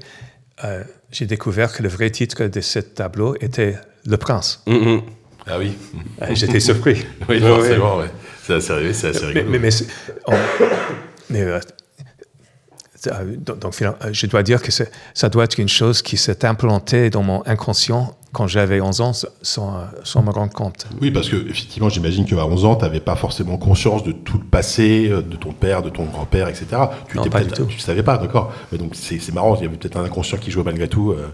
euh, 0.63 0.83
j'ai 1.11 1.25
découvert 1.27 1.71
que 1.73 1.83
le 1.83 1.89
vrai 1.89 2.09
titre 2.09 2.45
de 2.45 2.61
ce 2.61 2.79
tableau 2.79 3.35
était 3.41 3.77
Le 4.05 4.17
Prince. 4.17 4.63
Mhm. 4.65 5.01
Ah 5.47 5.57
oui. 5.57 5.73
Euh, 6.21 6.27
J'étais 6.33 6.59
surpris. 6.59 7.03
Oui, 7.29 7.39
Ouais, 7.41 7.47
forcément, 7.47 7.97
ouais. 7.97 8.11
C'est 8.43 8.53
assez 8.55 8.71
arrivé, 8.71 8.93
c'est 8.93 9.07
assez 9.07 9.25
rigolo. 9.25 9.49
mais, 9.49 9.59
mais, 9.59 9.69
mais, 11.29 11.41
euh, 11.41 11.59
euh, 13.07 13.35
donc, 13.37 13.59
donc, 13.59 13.73
finalement, 13.73 13.97
euh, 14.05 14.09
je 14.13 14.25
dois 14.27 14.43
dire 14.43 14.61
que 14.61 14.71
ça 14.71 15.29
doit 15.29 15.43
être 15.45 15.57
une 15.59 15.69
chose 15.69 16.01
qui 16.01 16.17
s'est 16.17 16.45
implantée 16.45 17.09
dans 17.09 17.23
mon 17.23 17.41
inconscient 17.47 18.15
quand 18.33 18.47
j'avais 18.47 18.79
11 18.81 19.01
ans 19.01 19.11
sans, 19.41 19.83
sans 20.03 20.21
me 20.23 20.29
rendre 20.31 20.53
compte. 20.53 20.87
Oui, 21.01 21.11
parce 21.11 21.27
que 21.29 21.35
effectivement, 21.49 21.89
j'imagine 21.89 22.25
qu'à 22.25 22.45
11 22.45 22.65
ans, 22.65 22.75
tu 22.75 22.83
n'avais 22.83 22.99
pas 22.99 23.15
forcément 23.15 23.57
conscience 23.57 24.03
de 24.03 24.11
tout 24.11 24.37
le 24.37 24.45
passé, 24.45 25.09
de 25.09 25.35
ton 25.35 25.51
père, 25.51 25.81
de 25.81 25.89
ton 25.89 26.05
grand-père, 26.05 26.47
etc. 26.47 26.65
Tu 27.09 27.17
Non, 27.17 27.23
étais 27.23 27.29
pas 27.29 27.39
peut-être- 27.39 27.55
du 27.55 27.61
tout. 27.63 27.65
Tu 27.65 27.77
ne 27.77 27.81
savais 27.81 28.03
pas, 28.03 28.17
d'accord. 28.17 28.53
Mais 28.71 28.77
donc 28.77 28.93
c'est 28.95 29.33
marrant, 29.33 29.55
il 29.57 29.63
y 29.63 29.65
avait 29.65 29.75
peut-être 29.77 29.97
un 29.97 30.03
inconscient 30.03 30.37
qui 30.37 30.49
jouait 30.51 30.63
malgré 30.63 30.87
tout. 30.87 31.11
euh. 31.11 31.27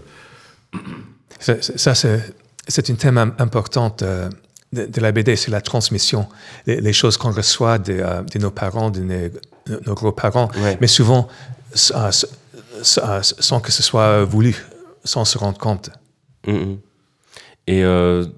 Ça, 1.38 1.94
c'est 1.94 2.34
c'est 2.68 2.88
une 2.88 2.96
thème 2.96 3.18
im- 3.18 3.34
importante 3.38 4.02
euh, 4.02 4.28
de, 4.72 4.84
de 4.86 5.00
la 5.00 5.12
BD, 5.12 5.36
c'est 5.36 5.50
la 5.50 5.60
transmission. 5.60 6.26
Les, 6.66 6.80
les 6.80 6.92
choses 6.92 7.16
qu'on 7.16 7.32
reçoit 7.32 7.78
de, 7.78 7.94
euh, 7.94 8.22
de 8.22 8.38
nos 8.38 8.50
parents, 8.50 8.90
de 8.90 9.00
nos, 9.00 9.78
nos 9.86 9.94
gros-parents, 9.94 10.50
Ouais. 10.62 10.76
mais 10.80 10.86
souvent 10.86 11.28
ça- 11.74 12.10
ça- 12.12 12.28
ça- 12.82 13.20
sans 13.22 13.60
que 13.60 13.72
ce 13.72 13.82
soit 13.82 14.24
voulu, 14.24 14.54
sans 15.04 15.24
se 15.24 15.38
rendre 15.38 15.58
compte. 15.58 15.90
Mhm. 16.46 16.78
Et 17.66 17.82
euh, 17.84 18.24
le- 18.24 18.32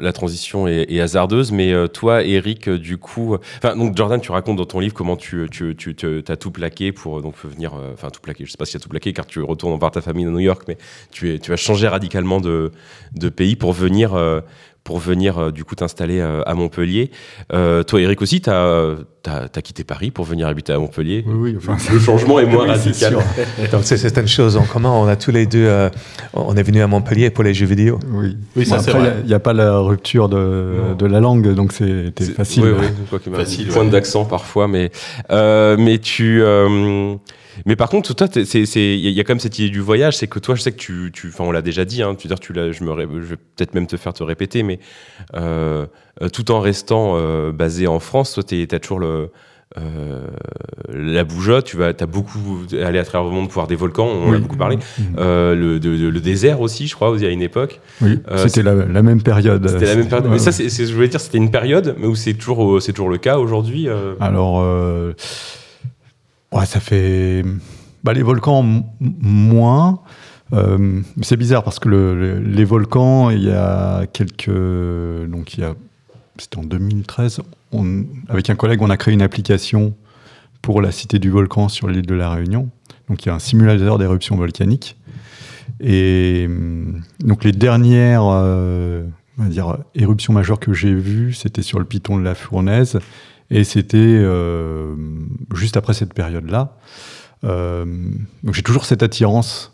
la 0.00 0.12
transition 0.12 0.66
est, 0.68 1.00
hasardeuse, 1.00 1.52
mais 1.52 1.72
euh, 1.72 1.88
toi, 1.88 2.22
Eric, 2.22 2.68
euh, 2.68 2.78
du 2.78 2.98
coup, 2.98 3.34
euh, 3.34 3.38
enfin 3.58 3.76
donc 3.76 3.96
Jordan, 3.96 4.20
tu 4.20 4.32
racontes 4.32 4.56
dans 4.56 4.64
ton 4.64 4.80
livre 4.80 4.94
comment 4.94 5.16
tu 5.16 5.48
tu 5.50 6.24
as 6.28 6.36
tout 6.36 6.50
plaqué 6.50 6.92
pour 6.92 7.22
donc 7.22 7.34
venir, 7.44 7.72
enfin 7.92 8.10
tout 8.10 8.20
plaqué. 8.20 8.44
Je 8.44 8.50
sais 8.50 8.56
pas 8.56 8.64
si 8.64 8.72
tu 8.72 8.76
as 8.76 8.80
tout 8.80 8.88
plaqué 8.88 9.12
car 9.12 9.26
tu 9.26 9.40
retournes 9.42 9.78
voir 9.78 9.90
ta 9.90 10.00
famille 10.00 10.26
à 10.26 10.30
New 10.30 10.38
York, 10.38 10.62
mais 10.68 10.76
tu 11.10 11.34
es 11.34 11.38
tu 11.38 11.52
as 11.52 11.56
changé 11.56 11.88
radicalement 11.88 12.40
de 12.40 12.70
de 13.14 13.28
pays 13.28 13.56
pour 13.56 13.72
venir 13.72 14.12
pour 14.84 14.98
venir 14.98 15.38
euh, 15.38 15.50
du 15.52 15.64
coup 15.64 15.74
t'installer 15.74 16.18
euh, 16.20 16.42
à 16.44 16.54
Montpellier. 16.54 17.10
Euh, 17.52 17.82
toi, 17.84 18.00
Eric 18.00 18.20
aussi, 18.20 18.40
tu 18.40 18.50
as, 18.50 18.96
quitté 19.62 19.84
Paris 19.84 20.10
pour 20.10 20.24
venir 20.24 20.48
habiter 20.48 20.72
à 20.72 20.78
Montpellier. 20.78 21.22
Oui, 21.26 21.52
oui, 21.52 21.54
enfin, 21.56 21.76
Le 21.92 22.00
changement 22.00 22.40
est 22.40 22.46
moins 22.46 22.64
Oui, 22.64 22.70
radical. 22.70 23.12
sûr. 23.12 23.22
Donc 23.72 23.82
c'est 23.84 23.96
c'est 23.96 24.18
une 24.18 24.26
chose 24.28 24.56
en 24.56 24.64
commun. 24.64 24.90
On 24.90 25.06
a 25.06 25.14
tous 25.16 25.30
les 25.30 25.46
deux, 25.46 25.64
euh, 25.66 25.88
on 26.34 26.56
est 26.56 26.62
venus 26.62 26.82
à 26.82 26.86
Montpellier 26.88 27.30
pour 27.30 27.44
les 27.44 27.54
jeux 27.54 27.66
vidéo. 27.66 27.98
Oui, 28.08 28.36
Oui, 28.56 28.66
ça, 28.66 28.78
Bon, 28.78 28.82
c'est 28.82 28.90
vrai. 28.90 29.14
il 29.22 29.26
n'y 29.28 29.34
a, 29.34 29.38
pas 29.40 29.52
la 29.52 29.78
rupture 29.78 30.28
de, 30.28 30.94
de 30.98 31.06
la 31.06 31.20
langue, 31.20 31.54
donc 31.54 31.72
c'était 31.72 32.24
C'est- 32.24 32.32
facile. 32.32 32.64
Oui, 32.64 32.86
oui, 33.12 33.18
Facile, 33.36 33.68
Point 33.68 33.84
ouais. 33.84 33.90
d'accent 33.90 34.24
parfois, 34.24 34.66
mais 34.68 34.90
euh, 35.30 35.76
mais 35.78 35.98
tu. 35.98 36.42
euh, 36.42 37.14
mais 37.66 37.76
par 37.76 37.88
contre, 37.88 38.14
toi, 38.14 38.26
il 38.34 39.10
y 39.10 39.20
a- 39.20 39.24
quand 39.24 39.32
même 39.32 39.40
cette 39.40 39.58
idée 39.58 39.70
du 39.70 39.80
voyage, 39.80 40.16
c'est 40.16 40.26
que 40.26 40.38
toi, 40.38 40.54
je 40.54 40.62
sais 40.62 40.72
que 40.72 40.76
tu, 41.08 41.12
enfin, 41.28 41.44
on 41.44 41.52
l'a 41.52 41.62
déjà 41.62 41.84
dit, 41.84 42.02
hein, 42.02 42.14
tu 42.14 42.26
veux 42.26 42.34
dire, 42.34 42.40
tu 42.40 42.52
l'as, 42.52 42.72
je 42.72 42.82
me, 42.84 42.94
je 43.22 43.26
vais 43.28 43.36
peut-être 43.36 43.74
même 43.74 43.86
te 43.86 43.96
faire 43.96 44.12
te 44.12 44.22
répéter, 44.22 44.62
mais 44.62 44.78
euh, 45.34 45.86
tout 46.32 46.50
en 46.50 46.60
restant 46.60 47.14
euh, 47.16 47.52
basé 47.52 47.86
en 47.86 48.00
France, 48.00 48.34
toi, 48.34 48.42
tu 48.42 48.66
as 48.70 48.78
toujours 48.78 48.98
le 49.00 49.30
euh, 49.78 50.26
la 50.92 51.24
bougeotte, 51.24 51.64
tu 51.64 51.78
vas, 51.78 51.94
as 51.98 52.06
beaucoup 52.06 52.60
allé 52.84 52.98
à 52.98 53.04
travers 53.04 53.26
le 53.30 53.34
monde 53.34 53.46
pour 53.46 53.54
voir 53.54 53.66
des 53.66 53.74
volcans, 53.74 54.06
on 54.06 54.24
en 54.24 54.28
a 54.28 54.34
Oui. 54.34 54.40
beaucoup 54.40 54.58
parlé. 54.58 54.76
Euh, 55.16 55.54
le, 55.54 55.80
de- 55.80 55.96
de- 55.96 56.08
le 56.08 56.20
désert 56.20 56.60
aussi, 56.60 56.86
je 56.86 56.94
crois, 56.94 57.14
il 57.16 57.22
y 57.22 57.26
a 57.26 57.30
une 57.30 57.40
époque. 57.40 57.80
Oui, 58.02 58.18
Euh, 58.30 58.36
c'était 58.36 58.62
la, 58.62 58.74
la 58.74 59.02
même 59.02 59.22
période. 59.22 59.66
C'était 59.66 59.86
la 59.86 59.94
même 59.96 60.08
période. 60.08 60.26
Ouais. 60.26 60.32
Mais 60.32 60.38
ça, 60.40 60.52
c'est, 60.52 60.68
je 60.68 60.92
voulais 60.94 61.08
dire, 61.08 61.20
c'était 61.20 61.38
une 61.38 61.50
période, 61.50 61.94
mais 61.98 62.06
où 62.06 62.14
c'est 62.14 62.34
toujours, 62.34 62.82
c'est 62.82 62.92
toujours 62.92 63.08
le 63.08 63.16
cas 63.16 63.38
aujourd'hui. 63.38 63.88
Alors, 64.20 64.60
ouais, 66.52 66.66
ça 66.66 66.80
fait. 66.80 67.44
Bah, 68.04 68.12
les 68.12 68.22
volcans, 68.22 68.64
moins. 69.00 70.00
Euh, 70.52 71.00
c'est 71.22 71.36
bizarre 71.36 71.62
parce 71.64 71.78
que 71.78 71.88
le- 71.88 72.14
le- 72.18 72.38
les 72.40 72.64
volcans, 72.64 73.30
il 73.30 73.44
y 73.44 73.50
a 73.50 74.06
quelques. 74.12 74.50
Donc, 74.50 75.54
il 75.54 75.60
y 75.60 75.64
a. 75.64 75.74
C'était 76.38 76.58
en 76.58 76.64
2013. 76.64 77.40
On, 77.72 78.04
avec 78.28 78.50
un 78.50 78.54
collègue, 78.54 78.82
on 78.82 78.90
a 78.90 78.96
créé 78.96 79.14
une 79.14 79.22
application 79.22 79.94
pour 80.60 80.80
la 80.82 80.92
cité 80.92 81.18
du 81.18 81.30
volcan 81.30 81.68
sur 81.68 81.88
l'île 81.88 82.06
de 82.06 82.14
la 82.14 82.30
Réunion. 82.30 82.68
Donc, 83.08 83.24
il 83.24 83.28
y 83.28 83.30
a 83.30 83.34
un 83.34 83.38
simulateur 83.38 83.98
d'éruption 83.98 84.36
volcanique. 84.36 84.96
Et 85.80 86.44
hum, 86.48 87.00
donc, 87.20 87.44
les 87.44 87.52
dernières 87.52 88.22
euh, 88.24 89.04
on 89.38 89.44
va 89.44 89.48
dire, 89.48 89.78
éruptions 89.94 90.32
majeures 90.32 90.60
que 90.60 90.72
j'ai 90.72 90.94
vues, 90.94 91.32
c'était 91.32 91.62
sur 91.62 91.78
le 91.78 91.84
piton 91.84 92.18
de 92.18 92.22
la 92.22 92.34
Fournaise. 92.34 92.98
Et 93.50 93.64
c'était 93.64 93.98
euh, 93.98 94.94
juste 95.54 95.76
après 95.76 95.94
cette 95.94 96.14
période-là. 96.14 96.76
Euh, 97.44 97.84
donc 98.44 98.54
j'ai 98.54 98.62
toujours 98.62 98.84
cette 98.84 99.02
attirance 99.02 99.72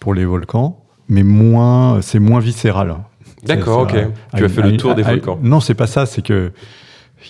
pour 0.00 0.14
les 0.14 0.24
volcans, 0.24 0.84
mais 1.08 1.22
moins, 1.22 2.00
c'est 2.02 2.18
moins 2.18 2.40
viscéral. 2.40 2.96
D'accord, 3.44 3.82
ok. 3.82 3.96
Tu 4.36 4.44
as 4.44 4.48
fait 4.48 4.62
le 4.62 4.76
tour 4.76 4.94
des 4.94 5.02
volcans. 5.02 5.38
Non, 5.42 5.60
c'est 5.60 5.74
pas 5.74 5.86
ça. 5.86 6.06
C'est 6.06 6.22
que 6.22 6.52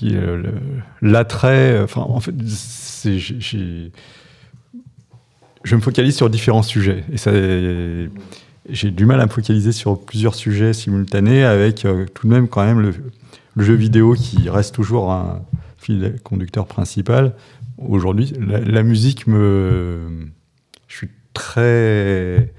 le- 0.03 0.55
l'attrait. 1.03 1.81
Enfin, 1.83 2.01
en 2.03 2.21
fait, 2.21 2.35
je 5.65 5.77
me 5.77 5.81
focalise 5.81 6.17
sur 6.17 6.31
différents 6.31 6.63
sujets 6.63 7.05
et 7.13 7.17
ça. 7.17 7.31
J'ai 8.71 8.91
du 8.91 9.07
mal 9.07 9.19
à 9.21 9.25
me 9.27 9.31
focaliser 9.31 9.73
sur 9.73 9.99
plusieurs 9.99 10.35
sujets 10.35 10.75
simultanés 10.75 11.43
avec 11.43 11.87
euh, 11.87 12.05
tout 12.13 12.27
de 12.29 12.33
même 12.35 12.49
quand 12.49 12.63
même 12.63 12.81
le, 12.81 12.93
le 13.59 13.65
jeu 13.65 13.75
vidéo 13.75 14.15
qui 14.15 14.49
reste 14.49 14.75
toujours 14.75 15.11
un 15.11 15.43
fil 15.79 16.15
conducteur 16.23 16.67
principal. 16.67 17.35
Aujourd'hui, 17.77 18.33
la, 18.41 18.61
la 18.61 18.83
musique 18.85 19.27
me. 19.27 20.29
Je 20.87 20.97
suis 20.97 21.11
très. 21.35 22.53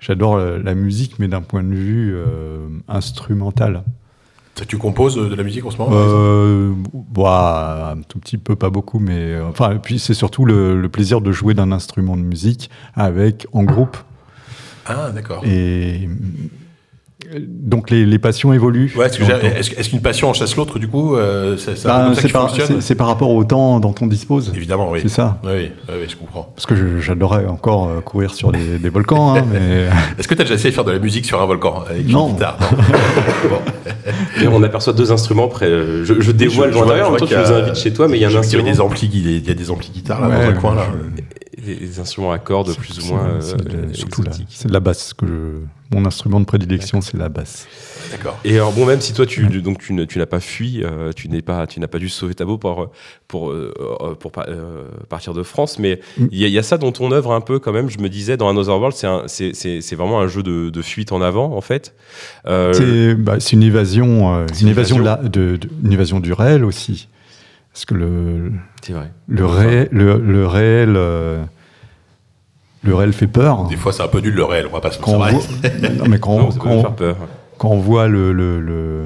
J'adore 0.00 0.38
la, 0.38 0.58
la 0.58 0.74
musique, 0.74 1.18
mais 1.18 1.28
d'un 1.28 1.40
point 1.42 1.62
de 1.62 1.74
vue 1.74 2.14
euh, 2.14 2.68
instrumental. 2.88 3.84
Tu 4.66 4.76
composes 4.76 5.16
de 5.16 5.34
la 5.34 5.42
musique 5.42 5.64
en 5.64 5.70
ce 5.70 5.78
moment 5.78 5.92
Euh, 5.94 6.74
bah, 7.14 7.94
un 7.96 8.02
tout 8.02 8.18
petit 8.18 8.36
peu, 8.36 8.56
pas 8.56 8.70
beaucoup, 8.70 8.98
mais 8.98 9.32
euh, 9.32 9.46
enfin, 9.48 9.72
et 9.72 9.78
puis 9.78 9.98
c'est 9.98 10.14
surtout 10.14 10.44
le, 10.44 10.78
le 10.78 10.88
plaisir 10.88 11.20
de 11.20 11.32
jouer 11.32 11.54
d'un 11.54 11.70
instrument 11.70 12.16
de 12.16 12.22
musique 12.22 12.70
avec 12.94 13.46
en 13.52 13.62
groupe. 13.62 13.96
Ah, 14.84 15.12
d'accord. 15.12 15.42
Et 15.46 16.08
donc 17.38 17.90
les, 17.90 18.04
les 18.06 18.18
passions 18.18 18.52
évoluent. 18.52 18.92
Ouais, 18.96 19.06
est-ce 19.06 19.88
qu'une 19.90 20.00
passion 20.00 20.28
en 20.30 20.32
chasse 20.32 20.56
l'autre, 20.56 20.78
du 20.78 20.88
coup 20.88 21.14
euh, 21.16 21.56
C'est 21.56 21.76
c'est 21.76 22.94
par, 22.94 23.06
rapport 23.06 23.30
au 23.30 23.44
temps 23.44 23.78
dont 23.80 23.94
on 24.00 24.06
dispose. 24.06 24.52
Évidemment, 24.54 24.90
oui. 24.90 25.00
C'est 25.02 25.08
ça. 25.08 25.38
Oui, 25.44 25.50
oui, 25.54 25.70
oui, 25.88 25.94
oui, 26.00 26.06
je 26.08 26.16
comprends. 26.16 26.52
Parce 26.54 26.66
que 26.66 26.74
je- 26.74 26.98
j'adorais 27.00 27.46
encore 27.46 27.88
euh, 27.88 28.00
courir 28.00 28.34
sur 28.34 28.50
des, 28.52 28.78
des 28.78 28.88
volcans, 28.88 29.34
hein, 29.36 29.44
mais 29.52 29.86
Est-ce 30.18 30.26
que 30.28 30.34
tu 30.34 30.40
as 30.40 30.44
déjà 30.44 30.54
essayé 30.54 30.70
de 30.70 30.74
faire 30.74 30.84
de 30.84 30.92
la 30.92 30.98
musique 30.98 31.24
sur 31.26 31.40
un 31.40 31.46
volcan 31.46 31.84
avec 31.88 32.08
Non. 32.08 32.28
une 32.28 32.32
guitare 32.34 32.58
non 32.60 32.78
Bon. 33.50 34.42
Et 34.42 34.48
on 34.48 34.62
aperçoit 34.62 34.92
deux 34.92 35.12
instruments 35.12 35.48
près. 35.48 35.66
euh, 35.66 36.04
Je, 36.04 36.20
je 36.20 36.32
dévoile 36.32 36.70
Je- 36.72 36.78
je 36.78 36.80
l'intérieur, 36.82 37.10
en 37.12 37.16
je 37.18 37.24
même 37.24 37.30
temps 37.30 37.36
nous 37.50 37.52
a- 37.52 37.62
invites 37.62 37.76
chez 37.76 37.92
toi, 37.92 38.08
mais 38.08 38.18
il 38.18 38.20
y 38.20 38.24
a 38.24 38.28
un 38.28 38.30
je 38.30 38.38
instrument. 38.38 38.64
y 38.64 38.68
a 38.68 38.72
des 38.72 38.80
amplis, 38.80 39.10
il 39.12 39.30
y 39.30 39.34
a- 39.34 39.38
il 39.38 39.46
y 39.46 39.50
a 39.50 39.54
des 39.54 39.70
amplis 39.70 39.90
guitares 39.94 40.20
là 40.20 40.28
Ouais, 40.28 40.44
dans 40.46 40.50
un 40.50 40.54
coin 40.54 40.74
là. 40.74 40.86
Des, 41.64 42.00
instruments 42.00 42.32
à 42.32 42.38
cordes 42.38 42.74
plus 42.76 42.98
ou 43.00 43.06
moins 43.06 43.28
euh, 43.28 43.88
de- 43.88 43.92
surtout 43.94 44.22
la, 44.22 44.30
c'est 44.48 44.68
de 44.68 44.72
la 44.72 44.80
basse 44.80 45.12
que 45.14 45.26
je, 45.26 45.94
mon 45.96 46.06
instrument 46.06 46.40
de 46.40 46.44
prédilection, 46.44 47.00
c'est 47.00 47.16
la 47.16 47.28
basse. 47.28 47.66
D'accord. 48.12 48.38
Et 48.44 48.54
alors 48.54 48.72
bon, 48.72 48.86
même 48.86 49.00
si 49.00 49.12
toi 49.12 49.26
tu 49.26 49.46
donc 49.60 49.78
tu, 49.78 49.92
ne- 49.92 50.04
tu 50.04 50.18
n'as 50.18 50.26
pas 50.26 50.40
fui, 50.40 50.82
euh, 50.82 51.12
tu 51.14 51.28
n'es 51.28 51.42
pas 51.42 51.66
tu 51.66 51.78
n'as 51.80 51.86
pas 51.88 51.98
dû 51.98 52.08
sauver 52.08 52.34
ta 52.34 52.44
peau 52.46 52.56
pour 52.58 52.90
pour 53.28 53.50
euh, 53.50 53.74
euh, 54.00 54.14
pour 54.14 54.32
pa- 54.32 54.46
euh, 54.48 54.84
partir 55.08 55.34
de 55.34 55.42
France, 55.42 55.78
mais 55.78 56.00
Mm. 56.16 56.26
il 56.32 56.38
y, 56.38 56.44
a- 56.44 56.48
il 56.48 56.52
y 56.54 56.58
a 56.58 56.62
ça 56.62 56.78
dans 56.78 56.92
ton 56.92 57.12
œuvre 57.12 57.32
un 57.32 57.40
peu 57.40 57.58
quand 57.58 57.72
même. 57.72 57.90
Je 57.90 57.98
me 57.98 58.08
disais 58.08 58.36
dans 58.36 58.48
Another 58.48 58.76
World, 58.78 58.96
c'est 58.96 59.06
un- 59.06 59.24
c'est 59.26 59.52
c'est 59.54 59.80
c'est 59.80 59.96
vraiment 59.96 60.20
un 60.20 60.28
jeu 60.28 60.42
de, 60.42 60.70
de 60.70 60.82
fuite 60.82 61.12
en 61.12 61.20
avant 61.20 61.54
en 61.56 61.60
fait. 61.60 61.94
Euh, 62.46 62.72
C'est 62.72 63.14
bah, 63.16 63.36
c'est 63.40 63.52
une 63.52 63.62
évasion, 63.64 64.34
euh, 64.34 64.46
une 64.60 64.66
une 64.66 64.68
évasion, 64.68 64.96
de 64.96 65.02
évasion. 65.02 65.22
la- 65.22 65.28
de, 65.28 65.56
de- 65.56 65.68
une 65.84 65.92
évasion 65.92 66.20
du 66.20 66.32
réel 66.32 66.64
aussi. 66.64 67.08
Parce 67.72 67.84
que 67.84 67.94
le, 67.94 68.52
c'est 68.82 68.92
vrai. 68.92 69.12
le, 69.28 69.46
réel, 69.46 69.88
le, 69.92 70.18
le 70.18 70.46
réel, 70.46 70.94
euh, 70.96 71.42
le 72.82 72.94
réel 72.94 73.12
fait 73.12 73.26
peur. 73.26 73.66
Des 73.68 73.76
fois, 73.76 73.92
c'est 73.92 74.02
un 74.02 74.08
peu 74.08 74.20
nul 74.20 74.34
le 74.34 74.44
réel, 74.44 74.66
on 74.68 74.72
va 74.72 74.80
pas 74.80 74.90
se 74.90 74.98
Quand 74.98 75.12
on, 75.12 75.18
mentir. 75.18 75.38
voit, 75.40 75.88
non, 75.90 76.08
mais 76.08 76.18
quand, 76.18 76.36
Non, 76.38 76.48
quand- 76.50 76.80
faire 76.80 76.94
peur. 76.96 77.16
quand 77.58 77.68
on 77.70 77.78
voit 77.78 78.08
le, 78.08 78.32
le- 78.32 78.60
le- 78.60 79.04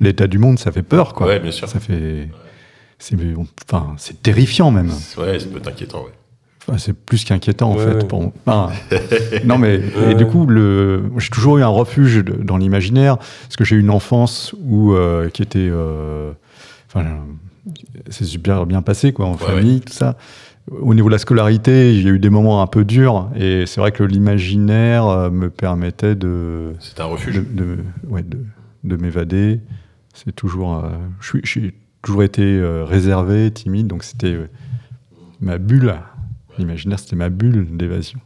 l'état 0.00 0.26
du 0.26 0.38
monde, 0.38 0.58
ça 0.58 0.72
fait 0.72 0.82
peur, 0.82 1.14
quoi. 1.14 1.26
Ouais, 1.28 1.40
bien 1.40 1.52
sûr. 1.52 1.68
Ça 1.68 1.80
fait, 1.80 2.28
c'est, 2.98 3.16
enfin, 3.70 3.94
c'est 3.96 4.22
terrifiant 4.22 4.70
même. 4.70 4.90
Ouais, 5.18 5.38
ça 5.38 5.46
peut 5.48 5.58
être 5.58 5.68
inquiétant, 5.68 6.04
ouais. 6.04 6.12
Enfin, 6.68 6.78
c'est 6.78 6.92
plus 6.92 7.24
qu'inquiétant 7.24 7.72
en 7.72 7.76
Ouais, 7.76 7.84
fait. 7.84 7.94
ouais. 7.94 8.04
Pour... 8.04 8.32
enfin, 8.46 8.70
non 9.44 9.58
mais 9.58 9.80
et 10.08 10.14
du 10.14 10.26
coup 10.26 10.46
le... 10.46 11.10
j'ai 11.18 11.28
toujours 11.28 11.58
eu 11.58 11.62
un 11.64 11.66
refuge 11.66 12.18
de- 12.18 12.40
dans 12.40 12.56
l'imaginaire 12.56 13.16
parce 13.16 13.56
que 13.56 13.64
j'ai 13.64 13.74
eu 13.74 13.80
une 13.80 13.90
enfance 13.90 14.54
où 14.62 14.92
euh, 14.92 15.28
qui 15.28 15.42
était, 15.42 15.58
euh, 15.58 16.30
enfin, 16.86 17.04
c'est 18.10 18.24
super 18.24 18.66
bien 18.66 18.82
passé 18.82 19.12
quoi 19.12 19.26
en 19.26 19.36
famille 19.36 19.80
tout 19.80 19.92
ça. 19.92 20.16
Au 20.70 20.94
niveau 20.94 21.08
de 21.08 21.12
la 21.12 21.18
scolarité, 21.18 21.94
j'ai 22.00 22.08
eu 22.08 22.18
des 22.20 22.30
moments 22.30 22.62
un 22.62 22.66
peu 22.68 22.84
durs 22.84 23.28
et 23.34 23.64
c'est 23.66 23.80
vrai 23.80 23.90
que 23.90 24.04
l'imaginaire 24.04 25.06
euh, 25.06 25.28
me 25.30 25.50
permettait 25.50 26.14
de 26.14 26.72
C'est 26.78 27.00
un 27.00 27.06
de, 27.06 27.10
refuge. 27.12 27.42
de, 27.52 27.78
ouais, 28.08 28.22
de, 28.22 28.38
de 28.84 28.96
m'évader. 28.96 29.60
C'est 30.14 30.34
toujours, 30.34 30.76
euh, 30.84 30.90
je 31.20 31.26
suis- 31.28 31.40
j'ai 31.44 31.74
toujours 32.02 32.22
été 32.22 32.42
euh, 32.42 32.84
réservé, 32.84 33.50
timide, 33.50 33.88
donc 33.88 34.04
c'était 34.04 34.34
euh, 34.34 34.48
ma 35.40 35.58
bulle. 35.58 35.94
L'imaginaire, 36.58 36.98
c'était 37.00 37.16
ma 37.16 37.28
bulle 37.28 37.66
d'évasion. 37.76 38.20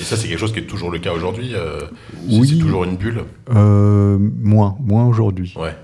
Et 0.00 0.02
ça, 0.04 0.16
c'est 0.16 0.26
quelque 0.26 0.38
chose 0.40 0.52
qui 0.52 0.58
est 0.60 0.66
toujours 0.66 0.90
le 0.90 0.98
cas 0.98 1.12
aujourd'hui. 1.12 1.52
Oui. 2.28 2.48
C'est 2.48 2.58
toujours 2.58 2.84
une 2.84 2.96
bulle? 2.96 3.22
Moins, 3.48 4.76
moins 4.80 5.04
aujourd'hui. 5.06 5.54
Ouais. 5.56 5.76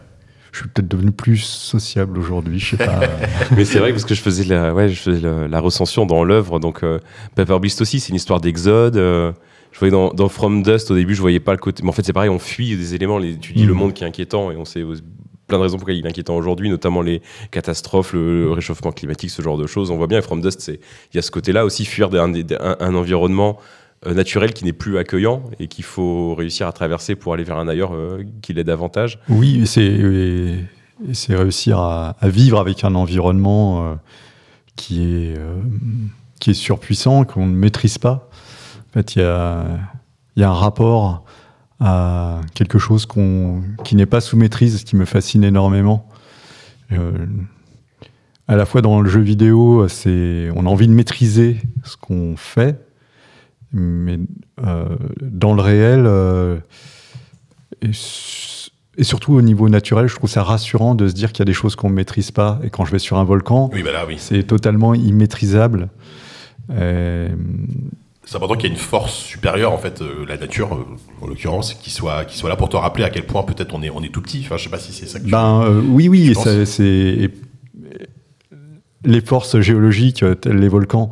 Je 0.59 0.63
suis 0.65 0.71
peut-être 0.71 0.89
devenu 0.89 1.13
plus 1.13 1.37
sociable 1.39 2.19
aujourd'hui, 2.19 2.59
je 2.59 2.71
sais 2.77 2.85
pas. 2.85 2.99
Mais 3.57 3.65
c'est 3.65 3.79
vrai 3.79 3.93
parce 3.93 4.05
que 4.05 4.15
je 4.17 4.21
faisais 4.21 4.43
la, 4.43 4.75
ouais, 4.75 4.89
je 4.89 5.01
faisais 5.01 5.21
la, 5.21 5.47
la 5.47 5.61
recension 5.61 6.05
dans 6.05 6.25
l'œuvre, 6.25 6.59
donc 6.59 6.83
euh, 6.83 6.99
Pepper 7.37 7.61
Beast 7.61 7.81
aussi, 7.81 8.01
c'est 8.01 8.09
une 8.09 8.17
histoire 8.17 8.41
d'exode. 8.41 8.97
euh, 8.97 9.31
je 9.71 9.79
voyais 9.79 9.93
dans, 9.93 10.11
dans 10.13 10.29
From 10.29 10.65
Dust 10.65 10.91
au 10.91 10.97
début, 10.97 11.15
je 11.15 11.21
voyais 11.21 11.39
pas 11.39 11.53
le 11.53 11.59
côté. 11.59 11.85
Mais 11.85 11.91
en 11.91 11.93
fait, 11.93 12.05
c'est 12.05 12.13
pareil, 12.13 12.29
on 12.31 12.41
fuit 12.41 12.77
des 12.77 12.97
éléments. 12.97 13.19
Les, 13.19 13.37
tu 13.37 13.53
dis 13.53 13.65
Mm. 13.67 13.69
le 13.69 13.75
monde 13.75 13.93
qui 13.95 14.03
est 14.03 14.07
inquiétant 14.09 14.51
et 14.51 14.57
on 14.57 14.65
sait 14.65 14.83
plein 15.47 15.59
de 15.59 15.63
raisons 15.63 15.77
pourquoi 15.77 15.95
il 15.95 16.05
est 16.05 16.09
inquiétant 16.09 16.35
aujourd'hui, 16.37 16.69
notamment 16.71 17.03
les 17.03 17.23
catastrophes, 17.53 18.13
le, 18.13 18.45
le 18.47 18.51
réchauffement 18.51 18.91
climatique, 18.91 19.31
ce 19.31 19.43
genre 19.43 19.59
de 19.59 19.67
choses. 19.69 19.93
On 19.93 19.97
voit 19.97 20.09
bien, 20.09 20.19
et 20.19 20.23
From 20.23 20.41
Dust, 20.41 20.61
c'est 20.61 20.81
il 21.13 21.17
y 21.17 21.19
a 21.19 21.23
ce 21.23 21.31
côté-là 21.31 21.65
aussi, 21.65 21.85
fuir 21.85 22.09
d'un- 22.11 22.29
d'un- 22.29 22.77
un, 22.81 22.95
environnement 22.97 23.59
naturel 24.07 24.53
qui 24.53 24.65
n'est 24.65 24.73
plus 24.73 24.99
accueillant 24.99 25.43
et 25.59 25.69
qu'il 25.69 25.85
faut 25.85 26.35
réussir 26.35 26.67
à 26.67 26.73
traverser 26.73 27.17
pour 27.17 27.35
aller 27.35 27.45
vers 27.45 27.59
un 27.59 27.69
ailleurs 27.69 27.95
euh, 27.95 28.25
qui 28.43 28.53
l'est 28.53 28.65
davantage. 28.65 29.19
oui, 29.29 29.67
c'est, 29.67 29.99
c'est 31.13 31.35
réussir 31.35 31.79
à, 31.79 32.17
vivre 32.23 32.59
avec 32.59 32.85
un 32.85 32.95
environnement 32.95 33.83
euh, 33.83 33.95
qui, 34.77 35.03
est, 35.03 35.39
euh, 35.39 35.61
qui 36.41 36.51
est 36.51 36.55
surpuissant, 36.55 37.25
qu'on 37.25 37.47
ne 37.47 37.55
maîtrise 37.55 37.99
pas. 37.99 38.29
En 38.91 38.93
fait, 38.95 39.17
il 39.17 39.21
y 39.21 39.25
a, 39.25 39.65
y 40.37 40.43
a 40.43 40.51
un 40.51 40.55
rapport 40.55 41.25
à 41.81 42.41
quelque 42.55 42.79
chose 42.79 43.07
qui 43.85 43.97
n'est 43.97 44.07
pas 44.07 44.21
sous 44.21 44.37
maîtrise, 44.37 44.83
qui 44.83 44.97
me 44.97 45.05
fascine 45.05 45.45
énormément. 45.45 46.09
Euh, 46.93 47.13
à 48.49 48.57
la 48.57 48.67
fois 48.67 48.81
dans 48.81 49.01
le 49.01 49.09
jeu 49.09 49.21
vidéo, 49.21 49.87
on 50.07 50.67
a 50.67 50.69
envie 50.69 50.89
de 50.89 50.93
maîtriser 50.93 51.61
ce 51.85 51.97
qu'on 51.97 52.35
fait, 52.37 52.81
mais 53.73 54.19
euh, 54.67 54.87
dans 55.21 55.55
le 55.55 55.63
réel, 55.63 56.05
euh, 56.07 56.57
et, 57.83 57.91
su- 57.93 58.71
et 58.97 59.05
surtout 59.05 59.35
au 59.35 59.43
niveau 59.43 59.69
naturel, 59.69 60.09
je 60.09 60.15
trouve 60.17 60.31
ça 60.31 60.43
rassurant 60.43 60.95
de 60.95 61.07
se 61.09 61.15
dire 61.15 61.33
qu'il 61.33 61.41
y 61.41 61.43
a 61.43 61.45
des 61.47 61.53
choses 61.53 61.77
qu'on 61.77 61.91
ne 61.91 61.95
maîtrise 61.95 62.31
pas. 62.31 62.61
Et 62.65 62.71
quand 62.71 62.85
je 62.85 62.93
vais 62.93 62.99
sur 62.99 63.19
un 63.19 63.25
volcan, 63.25 63.71
Oui, 63.73 63.83
bah 63.83 63.91
oui. 64.09 64.17
c'est 64.19 64.43
totalement 64.43 64.95
immaîtrisable. 64.95 65.89
Euh, 66.71 67.29
C'est 68.25 68.37
important 68.37 68.55
qu'il 68.57 68.69
y 68.69 68.73
ait 68.73 68.75
une 68.75 68.81
force 68.81 69.15
supérieure, 69.15 69.73
en 69.73 69.79
fait, 69.79 70.03
euh, 70.03 70.25
la 70.29 70.37
nature, 70.37 70.75
euh, 70.75 70.85
en 71.23 71.27
l'occurrence, 71.29 71.75
qui 71.75 71.91
soit, 71.91 72.25
qui 72.25 72.37
soit 72.37 72.49
là 72.51 72.57
pour 72.57 72.69
te 72.69 72.77
rappeler 72.77 73.05
à 73.05 73.11
quel 73.11 73.25
point 73.27 73.43
peut-être 73.43 73.75
on 73.75 73.83
est, 73.83 73.91
on 73.91 74.03
est 74.03 74.13
tout 74.13 74.21
petit. 74.23 74.43
Enfin, 74.45 74.57
je 74.57 74.65
sais 74.65 74.71
pas 74.71 74.79
si 74.79 74.93
c'est 74.93 75.07
ça 75.07 75.19
que 75.21 75.25
tu 75.25 75.31
Ben 75.31 75.63
euh, 75.63 75.81
oui, 75.83 76.09
oui, 76.09 76.35
c'est 76.67 77.31
les 79.05 79.21
forces 79.21 79.61
géologiques 79.61 80.25
telles 80.41 80.57
les 80.59 80.69
volcans 80.69 81.11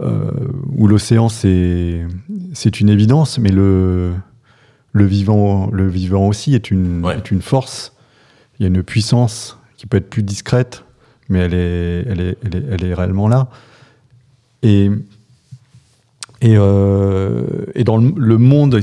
euh, 0.00 0.30
ou 0.76 0.86
l'océan, 0.86 1.28
c'est 1.28 2.06
c'est 2.52 2.80
une 2.80 2.88
évidence, 2.88 3.38
mais 3.38 3.50
le 3.50 4.12
le 4.92 5.04
vivant 5.04 5.68
le 5.72 5.88
vivant 5.88 6.26
aussi 6.28 6.54
est 6.54 6.70
une 6.70 7.04
Ouais. 7.04 7.16
est 7.16 7.30
une 7.30 7.42
force. 7.42 7.92
Il 8.58 8.62
y 8.62 8.66
a 8.66 8.68
une 8.68 8.82
puissance 8.82 9.58
qui 9.76 9.86
peut 9.86 9.96
être 9.98 10.10
plus 10.10 10.22
discrète, 10.22 10.84
mais 11.28 11.40
elle 11.40 11.54
est 11.54 12.04
elle 12.08 12.20
est 12.20 12.38
elle 12.44 12.56
est, 12.56 12.64
elle 12.70 12.84
est 12.84 12.94
réellement 12.94 13.28
là. 13.28 13.48
Et 14.62 14.90
et, 16.40 16.54
euh, 16.56 17.44
et 17.74 17.82
dans 17.82 17.96
le, 17.96 18.12
le 18.16 18.38
monde 18.38 18.80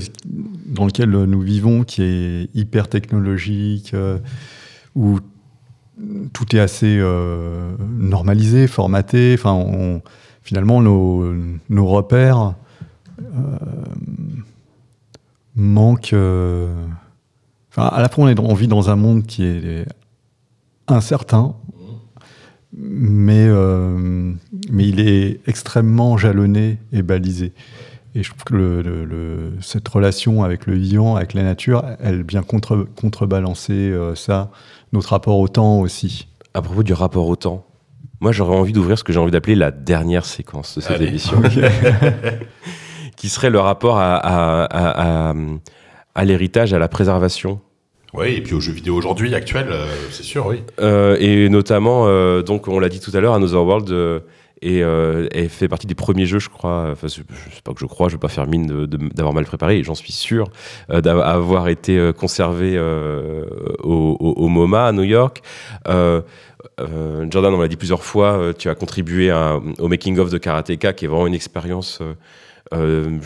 dans 0.66 0.86
lequel 0.86 1.10
nous 1.12 1.40
vivons, 1.40 1.86
qui 1.86 2.04
est 2.04 2.50
hyper 2.54 2.90
technologique, 2.90 3.94
euh, 3.94 4.18
où 4.94 5.20
tout 6.34 6.54
est 6.54 6.60
assez 6.60 6.98
euh, 7.00 7.72
normalisé, 7.98 8.68
formaté, 8.68 9.34
enfin, 9.40 9.54
on- 9.54 10.02
finalement, 10.46 10.80
nos, 10.82 11.88
repères 11.88 12.54
euh, 13.20 13.58
manquent. 15.56 16.14
euh, 16.14 16.74
Enfin, 17.72 17.88
à 17.88 18.02
la 18.02 18.08
fois, 18.08 18.24
on, 18.40 18.54
vit 18.54 18.70
dans 18.70 18.90
un 18.90 18.96
monde 18.96 19.26
qui 19.26 19.44
est 19.44 19.86
incertain, 20.88 21.56
mais, 22.72 23.48
euh, 23.50 24.34
mais 24.72 24.88
il 24.88 25.02
est 25.02 25.42
extrêmement 25.46 26.16
jalonné 26.16 26.78
et 26.94 27.02
balisé. 27.02 27.52
Et 28.14 28.24
je 28.24 28.30
trouve 28.30 28.46
que 28.46 29.52
cette 29.60 29.86
relation 29.90 30.42
avec 30.42 30.68
le 30.68 30.76
vivant, 30.76 31.18
avec 31.18 31.34
la 31.34 31.44
nature, 31.44 31.84
elle 32.00 32.24
vient 32.24 32.44
contre, 32.44 32.88
contrebalancer 32.96 33.94
ça, 34.16 34.52
notre 34.94 35.10
rapport 35.10 35.38
au 35.38 35.50
temps 35.50 35.82
aussi. 35.82 36.30
À 36.54 36.62
propos 36.62 36.84
du 36.84 36.94
rapport 36.94 37.28
au 37.28 37.36
temps, 37.36 37.66
moi 38.26 38.32
j'aurais 38.32 38.56
envie 38.56 38.74
d'ouvrir 38.74 38.98
ce 38.98 39.04
que 39.04 39.14
j'ai 39.14 39.20
envie 39.20 39.30
d'appeler 39.30 39.54
la 39.54 39.70
dernière 39.70 40.26
séquence 40.26 40.74
de 40.78 40.82
cette 40.82 40.94
Allez. 40.96 41.10
émission, 41.10 41.40
qui 43.16 43.30
serait 43.30 43.52
le 43.52 43.60
rapport 43.60 44.00
à, 44.00 44.16
à- 44.16 44.64
à- 44.64 45.30
à- 45.30 45.34
à 46.16 46.26
l'héritage, 46.26 46.74
à 46.74 46.80
la 46.80 46.88
préservation. 46.88 47.60
Oui, 48.16 48.30
et 48.30 48.42
puis 48.42 48.56
aux 48.56 48.60
jeux 48.62 48.72
vidéo 48.72 48.96
aujourd'hui, 48.96 49.36
actuels, 49.36 49.68
euh, 49.70 49.86
c'est 50.10 50.24
sûr, 50.24 50.48
oui. 50.48 50.64
Euh, 50.82 51.18
et 51.20 51.50
notamment, 51.50 52.06
euh, 52.08 52.42
donc 52.42 52.68
on 52.68 52.80
l'a 52.80 52.90
dit 52.90 53.00
tout 53.00 53.12
à 53.14 53.20
l'heure, 53.20 53.36
Another 53.36 53.64
World 53.64 53.92
euh, 53.92 54.22
est 54.64 55.48
fait 55.48 55.68
partie 55.68 55.86
des 55.86 55.94
premiers 55.94 56.26
jeux, 56.26 56.40
je 56.40 56.50
crois. 56.50 56.88
Enfin, 56.94 57.08
je, 57.08 57.18
je 57.18 57.56
sais 57.56 57.62
pas 57.64 57.74
que 57.74 57.80
je 57.80 57.86
crois, 57.86 58.08
je 58.10 58.16
vais 58.16 58.20
pas 58.20 58.28
faire 58.30 58.48
mine 58.48 58.88
d'avoir 58.88 59.36
mal 59.36 59.46
préparé, 59.46 59.78
et 59.78 59.84
j'en 59.84 59.94
suis 59.94 60.14
sûr, 60.14 60.48
d'avoir 60.90 61.68
été 61.68 62.12
conservé 62.18 62.80
au, 62.80 64.18
au- 64.20 64.34
au 64.38 64.48
MoMA 64.48 64.88
à 64.88 64.92
New 64.94 65.04
York. 65.04 65.44
Euh, 66.80 67.26
Jordan, 67.30 67.54
on 67.54 67.62
l'a 67.62 67.68
dit 67.68 67.78
plusieurs 67.78 68.04
fois, 68.04 68.38
euh, 68.38 68.54
tu 68.54 68.70
as 68.70 68.76
contribué 68.76 69.32
au 69.80 69.88
making 69.88 70.18
of 70.20 70.30
de 70.30 70.38
Karateka, 70.38 70.94
qui 70.94 71.06
est 71.06 71.08
vraiment 71.08 71.28
une 71.28 71.34
expérience 71.34 72.02
euh, 72.74 73.20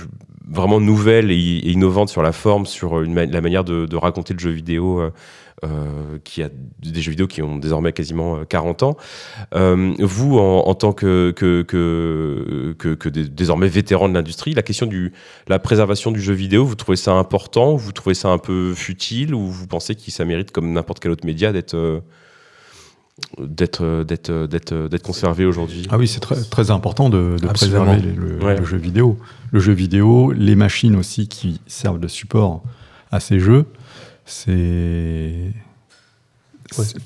vraiment 0.48 0.80
nouvelle 0.80 1.32
et, 1.32 1.60
innovante 1.70 2.10
sur 2.10 2.22
la 2.22 2.32
forme, 2.32 2.66
sur 2.66 3.00
la 3.02 3.42
manière 3.42 3.64
de, 3.64 3.96
raconter 3.96 4.34
le 4.34 4.40
jeu 4.40 4.52
vidéo. 4.52 5.12
qui 6.24 6.42
a 6.42 6.50
des 6.82 7.02
jeux 7.02 7.12
vidéo 7.12 7.28
qui 7.28 7.42
ont 7.42 7.58
désormais 7.58 7.92
quasiment 7.92 8.38
euh, 8.38 8.44
40 8.46 8.84
ans. 8.84 8.98
Vous, 9.52 10.38
en, 10.38 10.74
tant 10.76 10.94
que, 10.94 11.32
que, 11.32 11.64
que, 11.64 12.76
que, 12.78 12.94
que 12.94 13.10
dé- 13.10 13.28
désormais 13.28 13.68
vétéran 13.68 14.10
de 14.10 14.14
l'industrie, 14.14 14.54
la 14.54 14.62
question 14.62 14.86
de 14.86 15.12
la 15.48 15.60
préservation 15.60 16.12
du 16.12 16.22
jeu 16.22 16.34
vidéo, 16.34 16.66
vous 16.66 16.76
trouvez 16.76 16.98
ça 16.98 17.14
important? 17.14 17.76
Vous 17.76 17.92
trouvez 17.92 18.16
ça 18.16 18.30
un 18.30 18.38
peu 18.38 18.74
futile? 18.74 19.34
Ou 19.34 19.48
vous 19.48 19.68
pensez 19.68 19.96
que 19.96 20.12
ça 20.12 20.24
mérite, 20.24 20.52
comme 20.52 20.72
n'importe 20.72 21.00
quel 21.00 21.12
autre 21.12 21.26
média, 21.26 21.52
d'être 21.52 22.02
d'être 23.40 23.84
euh, 23.84 24.04
d'être 24.04 24.30
euh, 24.30 24.48
d'être 24.48 24.72
euh, 24.72 24.88
d'être 24.90 25.04
conservé 25.04 25.46
aujourd'hui 25.46 25.86
Ah 25.90 25.98
oui, 25.98 26.08
c'est 26.08 26.20
très, 26.20 26.36
très 26.44 26.72
important 26.72 27.10
de, 27.10 27.36
préserver 27.54 28.02
le, 28.02 28.44
Ouais. 28.44 28.58
le 28.58 28.66
jeu 28.66 28.78
vidéo. 28.78 29.18
Le 29.52 29.60
jeu 29.60 29.74
vidéo, 29.74 30.32
les 30.32 30.56
machines 30.56 30.96
aussi 30.96 31.28
qui 31.28 31.62
servent 31.68 32.00
de 32.00 32.08
support 32.08 32.64
à 33.12 33.20
ces 33.20 33.40
jeux, 33.40 33.66
c'est. 34.26 35.52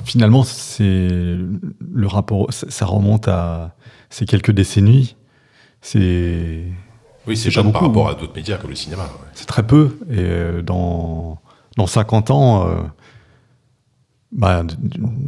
Finalement, 0.03 0.43
c'est 0.43 1.07
le 1.07 2.07
rapport, 2.07 2.47
ça 2.51 2.85
remonte 2.85 3.29
à 3.29 3.75
ces 4.09 4.25
quelques 4.25 4.51
décennies. 4.51 5.15
C'est 5.81 6.63
Oui, 7.27 7.37
c'est 7.37 7.45
pas 7.49 7.53
jeune 7.53 7.71
par 7.71 7.81
beaucoup, 7.81 7.85
rapport 8.01 8.09
hein. 8.09 8.15
à 8.17 8.19
d'autres 8.19 8.35
médias 8.35 8.57
comme 8.57 8.71
le 8.71 8.75
cinéma. 8.75 9.03
ouais. 9.03 9.27
c'est 9.33 9.45
très 9.45 9.65
peu. 9.65 9.97
Et 10.11 10.61
dans, 10.63 11.39
dans 11.77 11.87
50 11.87 12.31
ans, 12.31 12.67
euh, 12.67 12.75
bah, 14.33 14.63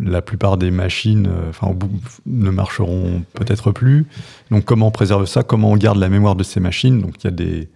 la 0.01 0.21
plupart 0.21 0.57
des 0.57 0.71
machines 0.71 1.27
euh, 1.27 1.49
enfin, 1.49 1.67
au 1.67 1.73
bout, 1.73 1.89
ne 2.25 2.49
marcheront 2.49 3.23
peut-être 3.33 3.71
plus. 3.71 4.05
Donc 4.51 4.65
comment 4.65 4.87
on 4.87 4.91
préserve 4.91 5.25
ça? 5.25 5.43
Comment 5.43 5.71
on 5.71 5.77
garde 5.77 5.99
la 5.99 6.09
mémoire 6.09 6.35
de 6.35 6.43
ces 6.43 6.59
machines? 6.59 7.01
Donc 7.01 7.23
il 7.23 7.25
y 7.25 7.27
a 7.27 7.31
des... 7.31 7.69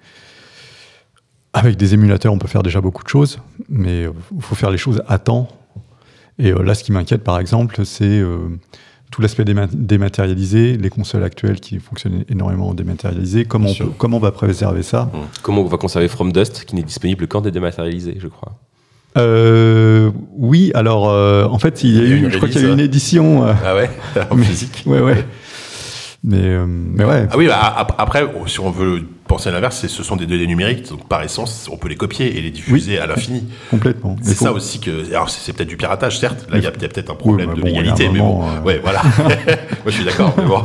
Avec 1.53 1.77
des 1.77 1.95
émulateurs, 1.95 2.31
on 2.31 2.37
peut 2.37 2.47
faire 2.47 2.61
déjà 2.61 2.79
beaucoup 2.79 3.03
de 3.03 3.09
choses, 3.09 3.39
mais 3.69 4.03
il 4.03 4.41
faut 4.41 4.53
faire 4.55 4.69
les 4.69 4.77
choses 4.77 5.01
à 5.07 5.17
temps. 5.17 5.47
Et 6.37 6.51
euh, 6.51 6.63
là, 6.63 6.75
ce 6.75 6.83
qui 6.83 6.91
m'inquiète, 6.91 7.23
par 7.23 7.39
exemple, 7.39 7.85
c'est 7.85 8.19
euh, 8.19 8.49
tout 9.11 9.21
l'aspect 9.21 9.43
déma- 9.45 9.67
dématérialisé, 9.73 10.77
les 10.77 10.89
consoles 10.91 11.23
actuelles 11.23 11.59
qui 11.59 11.79
fonctionnent 11.79 12.23
énormément 12.29 12.75
dématérialisées. 12.75 13.45
Comment, 13.45 13.69
on, 13.69 13.73
peut- 13.73 13.91
comment 13.97 14.17
on 14.17 14.19
va 14.19 14.31
préserver 14.31 14.83
ça? 14.83 15.11
Comment 15.41 15.61
on 15.61 15.65
va 15.65 15.77
conserver 15.77 16.07
From 16.07 16.31
Dust, 16.31 16.65
qui 16.65 16.75
n'est 16.75 16.83
disponible 16.83 17.27
qu'en 17.27 17.41
dématérialisé, 17.41 18.17
je 18.19 18.27
crois? 18.27 18.55
Euh, 19.17 20.11
oui, 20.37 20.71
alors 20.75 21.09
euh, 21.09 21.45
en 21.45 21.59
fait, 21.59 21.83
il 21.83 21.95
y 21.95 21.99
a 21.99 22.03
Il 22.03 22.09
y 22.09 22.13
a 22.13 22.15
eu, 22.15 22.19
une 22.25 22.31
je 22.31 22.37
crois 22.37 22.49
qu'il 22.49 22.61
y 22.61 22.65
a 22.65 22.69
eu 22.69 22.71
une 22.73 22.79
édition. 22.79 23.45
euh, 23.47 23.53
Ah 23.65 23.75
ouais 23.75 23.89
En 24.29 24.35
Mais- 24.35 24.45
physique 24.45 24.83
ouais, 24.85 25.01
ouais. 25.01 25.25
Mais, 26.21 26.37
euh, 26.43 26.65
mais 26.67 27.05
ouais. 27.05 27.27
Ah 27.31 27.37
oui, 27.37 27.47
bah, 27.47 27.59
ap- 27.77 27.95
après, 27.97 28.25
si 28.45 28.59
on 28.59 28.69
veut 28.71 29.03
penser 29.25 29.47
à 29.47 29.51
l'inverse, 29.53 29.77
c'est- 29.79 29.87
ce 29.87 30.03
sont 30.03 30.17
des 30.17 30.25
données 30.25 30.47
numériques, 30.47 30.89
donc 30.89 31.07
par 31.07 31.23
essence, 31.23 31.69
on 31.71 31.77
peut 31.77 31.87
les 31.87 31.95
copier 31.95 32.37
et 32.37 32.41
les 32.41 32.51
diffuser 32.51 32.99
à 32.99 33.07
l'infini. 33.07 33.45
Complètement. 33.71 34.17
C'est 34.21 34.35
faut- 34.35 34.45
ça 34.45 34.51
aussi 34.51 34.79
que. 34.81 35.07
Alors, 35.11 35.29
c'est 35.29 35.53
peut-être 35.53 35.69
du 35.69 35.77
piratage, 35.77 36.19
certes. 36.19 36.45
Là, 36.49 36.57
il 36.57 36.63
y 36.63 36.67
a, 36.67 36.71
peut-être 36.71 37.09
un 37.09 37.15
problème 37.15 37.53
de 37.55 37.61
bon, 37.61 37.67
légalité, 37.67 38.09
mais 38.09 38.19
bon. 38.19 38.43
euh, 38.43 38.61
Ouais, 38.61 38.79
voilà. 38.83 39.01
Moi, 39.17 39.27
je 39.87 39.91
suis 39.91 40.03
d'accord, 40.05 40.33
mais 40.37 40.43
bon. 40.45 40.61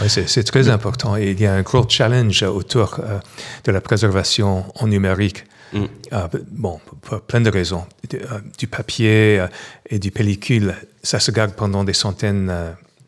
Oui, 0.00 0.04
c'est 0.08 0.26
c'est 0.28 0.44
très 0.44 0.70
important. 0.70 1.14
Et 1.16 1.32
il 1.32 1.40
y 1.40 1.46
a 1.46 1.52
un 1.52 1.62
gros 1.62 1.84
challenge 1.86 2.42
autour 2.42 3.00
euh, 3.00 3.18
de 3.64 3.70
la 3.72 3.82
préservation 3.82 4.64
en 4.80 4.86
numérique. 4.86 5.44
Mm. 5.72 5.84
Euh, 6.12 6.28
bon, 6.50 6.80
pour, 7.02 7.20
plein 7.22 7.40
de 7.40 7.50
raisons. 7.50 7.84
Du, 8.08 8.16
euh, 8.16 8.40
du 8.58 8.66
papier 8.66 9.40
euh, 9.40 9.46
et 9.88 9.98
du 9.98 10.10
pellicule, 10.10 10.74
ça 11.02 11.18
se 11.18 11.30
garde 11.30 11.52
pendant 11.54 11.84
des 11.84 11.92
centaines 11.94 12.52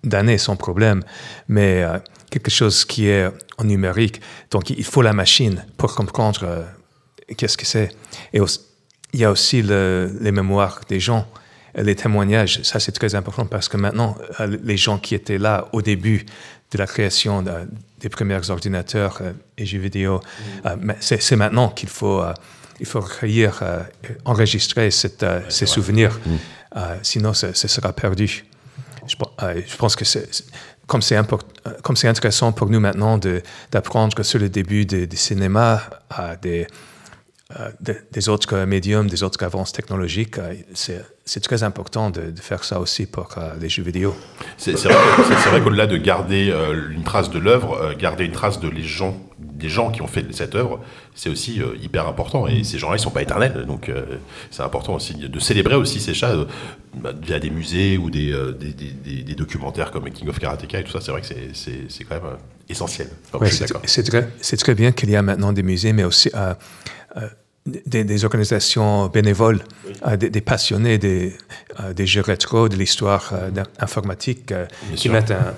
d'années 0.03 0.39
sans 0.39 0.57
problème. 0.57 1.03
Mais 1.49 1.85
quelque 2.31 2.51
chose 2.51 2.85
qui 2.85 3.09
est 3.09 3.29
en 3.59 3.65
numérique, 3.65 4.21
donc 4.51 4.71
il 4.71 4.85
faut 4.85 5.03
la 5.03 5.13
machine 5.13 5.65
pour 5.77 5.95
comprendre 5.95 6.65
qu'est-ce 7.37 7.57
que 7.57 7.67
c'est. 7.67 7.91
Et 8.33 8.41
il 9.13 9.21
y 9.21 9.25
a 9.25 9.31
aussi 9.31 9.63
le- 9.63 10.11
les 10.21 10.33
mémoires 10.33 10.81
des 10.89 10.99
gens, 11.01 11.27
les 11.77 11.95
témoignages. 11.95 12.63
Ça, 12.63 12.81
c'est 12.81 12.93
très 12.93 13.15
important 13.15 13.47
parce 13.47 13.69
que 13.69 13.77
maintenant, 13.77 14.17
les 14.63 14.77
gens 14.77 14.99
qui 14.99 15.15
étaient 15.15 15.39
là 15.39 15.69
au 15.73 15.83
début 15.83 16.27
de 16.75 16.79
la 16.79 16.87
création 16.87 17.43
de- 17.43 17.69
des 18.01 18.09
premiers 18.09 18.51
ordinateurs 18.51 19.19
euh, 19.21 19.33
et 19.57 19.65
jeux 19.67 19.79
vidéo, 19.79 20.21
euh, 20.67 20.77
c'est 21.01 21.37
maintenant 21.37 21.69
qu'il 21.69 21.89
faut, 21.89 22.21
euh, 22.21 22.33
il 22.81 22.87
faut 22.87 23.01
recueillir, 23.01 23.63
enregistrer 24.25 24.91
cette, 24.91 25.25
ces 25.49 25.67
souvenirs. 25.67 26.19
Euh, 26.77 26.97
sinon, 27.03 27.33
ce, 27.33 27.53
sera 27.53 27.93
perdu. 27.93 28.45
Je, 29.07 29.17
pen- 29.17 29.63
je 29.67 29.77
pense 29.77 29.95
que 29.97 30.05
c'est 30.05 30.29
comme 30.87 31.01
c'est 31.03 31.17
comme 31.83 31.97
c'est 31.97 32.09
intéressant 32.09 32.53
pour 32.53 32.69
nous 32.69 32.81
maintenant 32.81 33.17
de- 33.17 33.43
d'apprendre 33.71 34.23
sur 34.23 34.39
le 34.41 34.49
début 34.49 34.85
du 34.85 35.17
cinéma 35.17 35.83
à 36.11 36.37
des, 36.37 36.67
de- 37.81 37.97
des 38.13 38.29
autres 38.29 38.57
médiums, 38.65 39.07
des 39.07 39.23
autres 39.23 39.43
avances 39.45 39.73
technologiques, 39.73 40.39
euh, 40.39 40.55
c'est 41.27 41.41
très 41.41 41.63
important 41.63 42.11
de, 42.11 42.33
faire 42.41 42.65
ça 42.65 42.81
aussi 42.81 43.07
pour 43.07 43.29
euh, 43.39 43.53
les 43.61 43.69
jeux 43.69 43.83
vidéo. 43.83 44.15
C'est 44.57 44.73
vrai, 44.73 45.61
qu'au-delà 45.63 45.87
de 45.87 45.97
garder 45.97 46.51
euh, 46.51 46.91
une 46.91 47.05
trace 47.05 47.31
de 47.31 47.39
l'œuvre, 47.39 47.75
euh, 47.81 47.95
garder 47.97 48.25
une 48.25 48.33
trace 48.33 48.61
de 48.61 48.69
les 48.69 48.83
gens, 48.83 49.17
des 49.55 49.69
gens 49.69 49.91
qui 49.93 50.03
ont 50.03 50.07
fait 50.09 50.25
cette 50.35 50.55
œuvre, 50.57 50.81
c'est 51.15 51.31
aussi 51.31 51.63
euh, 51.63 51.77
hyper 51.81 52.09
important. 52.09 52.47
Et 52.49 52.65
ces 52.65 52.77
gens-là, 52.79 52.97
ils 52.97 53.01
sont 53.01 53.11
pas 53.11 53.23
éternels, 53.23 53.65
donc 53.67 53.89
euh, 53.89 54.05
c'est 54.51 54.63
important 54.63 54.95
aussi 54.95 55.15
de 55.15 55.39
célébrer 55.39 55.77
aussi 55.77 56.01
ces 56.01 56.13
chats 56.13 56.33
euh, 56.33 56.45
bah, 56.97 57.13
via 57.23 57.39
des 57.39 57.51
musées 57.51 57.97
ou 57.97 58.11
des, 58.11 58.35
des, 58.59 58.73
des- 59.23 59.35
documentaires 59.35 59.91
comme 59.93 60.11
King 60.11 60.29
of 60.29 60.39
Karateka 60.39 60.81
et 60.81 60.85
tout 60.85 60.93
ça. 60.93 61.01
C'est 61.01 61.13
vrai 61.13 61.21
que 61.21 61.27
c'est- 61.27 62.05
quand 62.05 62.17
même 62.17 62.37
essentiel. 62.69 63.09
Enfin, 63.33 63.45
Ouais, 63.45 63.51
c'est 63.51 64.57
très, 64.57 64.75
bien 64.75 64.93
qu'il 64.93 65.11
y 65.11 65.17
a 65.17 65.23
maintenant 65.23 65.53
des 65.53 65.63
musées, 65.63 65.93
mais 65.93 66.05
aussi 66.05 66.31
des, 67.67 68.25
organisations 68.25 69.07
bénévoles, 69.07 69.61
des, 70.19 70.41
passionnés 70.41 70.99
des, 70.99 71.35
des 71.95 72.07
jeux 72.07 72.21
rétro, 72.21 72.69
de 72.69 72.77
l'histoire 72.77 73.33
informatique, 73.79 74.53
qui, 74.97 75.09
mettent 75.09 75.31
un- 75.31 75.55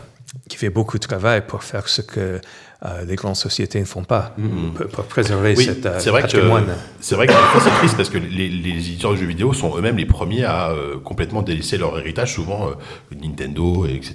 qui 0.48 0.56
fait 0.56 0.70
beaucoup 0.70 0.98
de 0.98 1.06
travail 1.06 1.42
pour 1.46 1.64
faire 1.64 1.88
ce 1.88 2.02
que 2.02 2.40
euh, 2.84 3.04
les 3.06 3.16
grandes 3.16 3.36
sociétés 3.36 3.80
ne 3.80 3.86
font 3.86 4.04
pas, 4.04 4.34
pour, 4.76 4.86
pour 4.88 5.04
préserver 5.04 5.54
Oui, 5.56 5.64
cet 5.64 5.86
euh, 5.86 5.98
c'est 5.98 6.10
vrai 6.10 6.20
que 6.22 6.26
patrimoine. 6.26 6.66
c'est 7.00 7.14
vrai 7.14 7.26
que 7.26 7.32
c'est 7.62 7.70
triste 7.70 7.96
parce 7.96 8.10
que 8.10 8.18
les, 8.18 8.48
les 8.50 8.70
éditeurs 8.70 9.12
de 9.12 9.16
jeux 9.16 9.26
vidéo 9.26 9.52
sont 9.54 9.76
eux-mêmes 9.78 9.96
les 9.96 10.04
premiers 10.04 10.44
à 10.44 10.70
euh, 10.70 10.98
complètement 11.02 11.40
délaisser 11.42 11.78
leur 11.78 11.98
héritage, 11.98 12.34
souvent 12.34 12.68
euh, 12.68 12.72
Nintendo, 13.18 13.86
et 13.86 13.94
etc. 13.94 14.14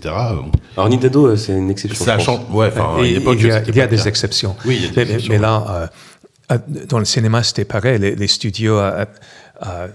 Alors 0.78 0.90
Nintendo, 0.90 1.36
c'est 1.36 1.54
une 1.54 1.72
exception. 1.72 2.06
ça 2.06 2.20
change. 2.20 2.42
Ouais, 2.52 2.68
enfin, 2.68 2.98
il 3.02 3.14
y 3.14 3.52
a, 3.52 3.62
il 3.68 3.78
y 3.78 3.88
des 3.88 4.08
exceptions. 4.08 4.56
Oui, 4.66 4.76
il 4.80 4.84
y 4.84 4.86
a 4.86 4.90
des 4.90 4.96
mais, 4.96 5.02
exceptions, 5.04 5.34
mais 5.34 5.40
là, 5.40 5.90
dans 6.88 7.00
le 7.00 7.06
cinéma, 7.06 7.44
c'était 7.44 7.66
pareil. 7.66 7.98
Les, 7.98 8.16
les 8.16 8.28
studios 8.28 8.78
euh, 8.78 9.06
euh, 9.66 9.88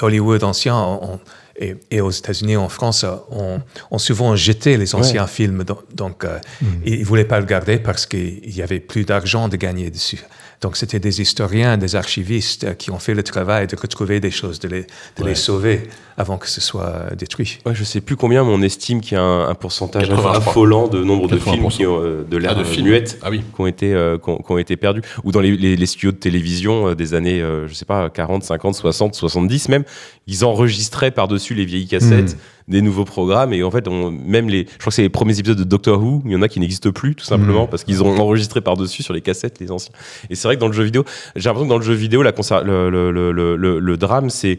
d'Hollywood 0.00 0.42
anciens 0.44 0.76
ont- 0.76 1.20
et, 1.56 1.76
et 1.90 2.00
aux 2.00 2.10
États-Unis, 2.10 2.56
en 2.56 2.68
France, 2.68 3.04
ont, 3.30 3.60
ont 3.90 3.98
souvent 3.98 4.36
jeté 4.36 4.76
les 4.76 4.94
anciens 4.94 5.26
films. 5.26 5.64
Donc, 5.64 5.80
donc, 5.94 6.24
euh, 6.24 6.38
ils 6.84 7.00
ne 7.00 7.04
voulaient 7.04 7.24
pas 7.24 7.40
le 7.40 7.46
garder 7.46 7.78
parce 7.78 8.06
qu'il 8.06 8.52
n'y 8.54 8.62
avait 8.62 8.80
plus 8.80 9.04
d'argent 9.04 9.48
de 9.48 9.56
gagner 9.56 9.90
dessus. 9.90 10.24
Donc, 10.60 10.76
c'était 10.76 10.98
des 11.00 11.20
historiens, 11.20 11.76
des 11.76 11.96
archivistes 11.96 12.64
euh, 12.64 12.74
qui 12.74 12.90
ont 12.90 12.98
fait 12.98 13.14
le 13.14 13.22
travail 13.22 13.66
de 13.66 13.76
retrouver 13.76 14.20
des 14.20 14.30
choses, 14.30 14.58
de 14.60 14.68
les, 14.68 14.82
de 14.82 15.22
Ouais. 15.22 15.30
les 15.30 15.34
sauver 15.34 15.88
avant 16.16 16.38
que 16.38 16.48
ce 16.48 16.60
soit 16.60 17.14
détruit. 17.16 17.58
Ouais, 17.66 17.74
je 17.74 17.82
sais 17.84 18.00
plus 18.00 18.16
combien, 18.16 18.44
mais 18.44 18.50
on 18.52 18.62
estime 18.62 19.00
qu'il 19.00 19.14
y 19.14 19.20
a 19.20 19.22
un, 19.22 19.48
un 19.48 19.54
pourcentage 19.54 20.08
80, 20.08 20.16
je 20.16 20.20
crois. 20.22 20.36
affolant 20.36 20.88
de 20.88 21.02
nombre 21.02 21.28
de 21.28 21.36
80%. 21.38 21.40
films 21.52 21.68
qui 21.68 21.86
ont, 21.86 22.00
euh, 22.02 22.24
de 22.28 22.36
l'ère 22.36 22.52
Ah, 22.54 22.58
de 22.60 22.64
films. 22.64 22.86
muette 22.88 23.18
Ah 23.22 23.30
oui. 23.30 23.40
qui 23.54 23.60
ont 23.60 23.66
été, 23.66 23.92
euh, 23.92 24.16
qui 24.18 24.30
ont, 24.30 24.38
qui 24.38 24.52
ont 24.52 24.58
été 24.58 24.76
perdus. 24.76 25.02
Ou 25.24 25.32
dans 25.32 25.40
les, 25.40 25.56
les- 25.56 25.76
les 25.76 25.86
studios 25.86 26.12
de 26.12 26.16
télévision 26.16 26.88
euh, 26.90 26.94
des 26.94 27.14
années, 27.14 27.42
euh, 27.42 27.66
je 27.68 27.74
sais 27.74 27.84
pas, 27.84 28.08
40, 28.10 28.44
50, 28.44 28.74
60, 28.76 29.14
70 29.14 29.68
même, 29.68 29.84
ils 30.26 30.44
enregistraient 30.44 31.10
par-dessus 31.10 31.54
les 31.54 31.64
vieilles 31.64 31.88
cassettes 31.88 32.36
des 32.66 32.80
nouveaux 32.82 33.04
programmes. 33.04 33.52
Et 33.52 33.62
en 33.62 33.70
fait, 33.70 33.88
on, 33.88 34.10
même 34.10 34.48
les, 34.48 34.60
je 34.70 34.78
crois 34.78 34.90
que 34.90 34.94
c'est 34.94 35.02
les 35.02 35.08
premiers 35.08 35.38
épisodes 35.38 35.58
de 35.58 35.64
Doctor 35.64 36.02
Who, 36.02 36.22
il 36.24 36.32
y 36.32 36.36
en 36.36 36.42
a 36.42 36.48
qui 36.48 36.60
n'existent 36.60 36.90
plus, 36.92 37.14
tout 37.14 37.24
simplement, 37.24 37.66
parce 37.66 37.84
qu'ils 37.84 38.02
ont 38.02 38.18
enregistré 38.18 38.60
par-dessus 38.60 39.02
sur 39.02 39.12
les 39.14 39.20
cassettes 39.20 39.60
les 39.60 39.70
anciens. 39.70 39.94
Et 40.30 40.34
c'est 40.34 40.48
vrai 40.48 40.56
que 40.56 40.60
dans 40.60 40.68
le 40.68 40.72
jeu 40.72 40.84
vidéo, 40.84 41.04
j'ai 41.36 41.48
l'impression 41.48 41.66
que 41.66 41.72
dans 41.72 41.78
le 41.78 41.84
jeu 41.84 41.94
vidéo, 41.94 42.22
la 42.22 42.32
le, 42.64 42.90
le, 42.90 43.56
le- 43.56 43.78
le 43.78 43.96
drame, 43.96 44.30
c'est 44.30 44.58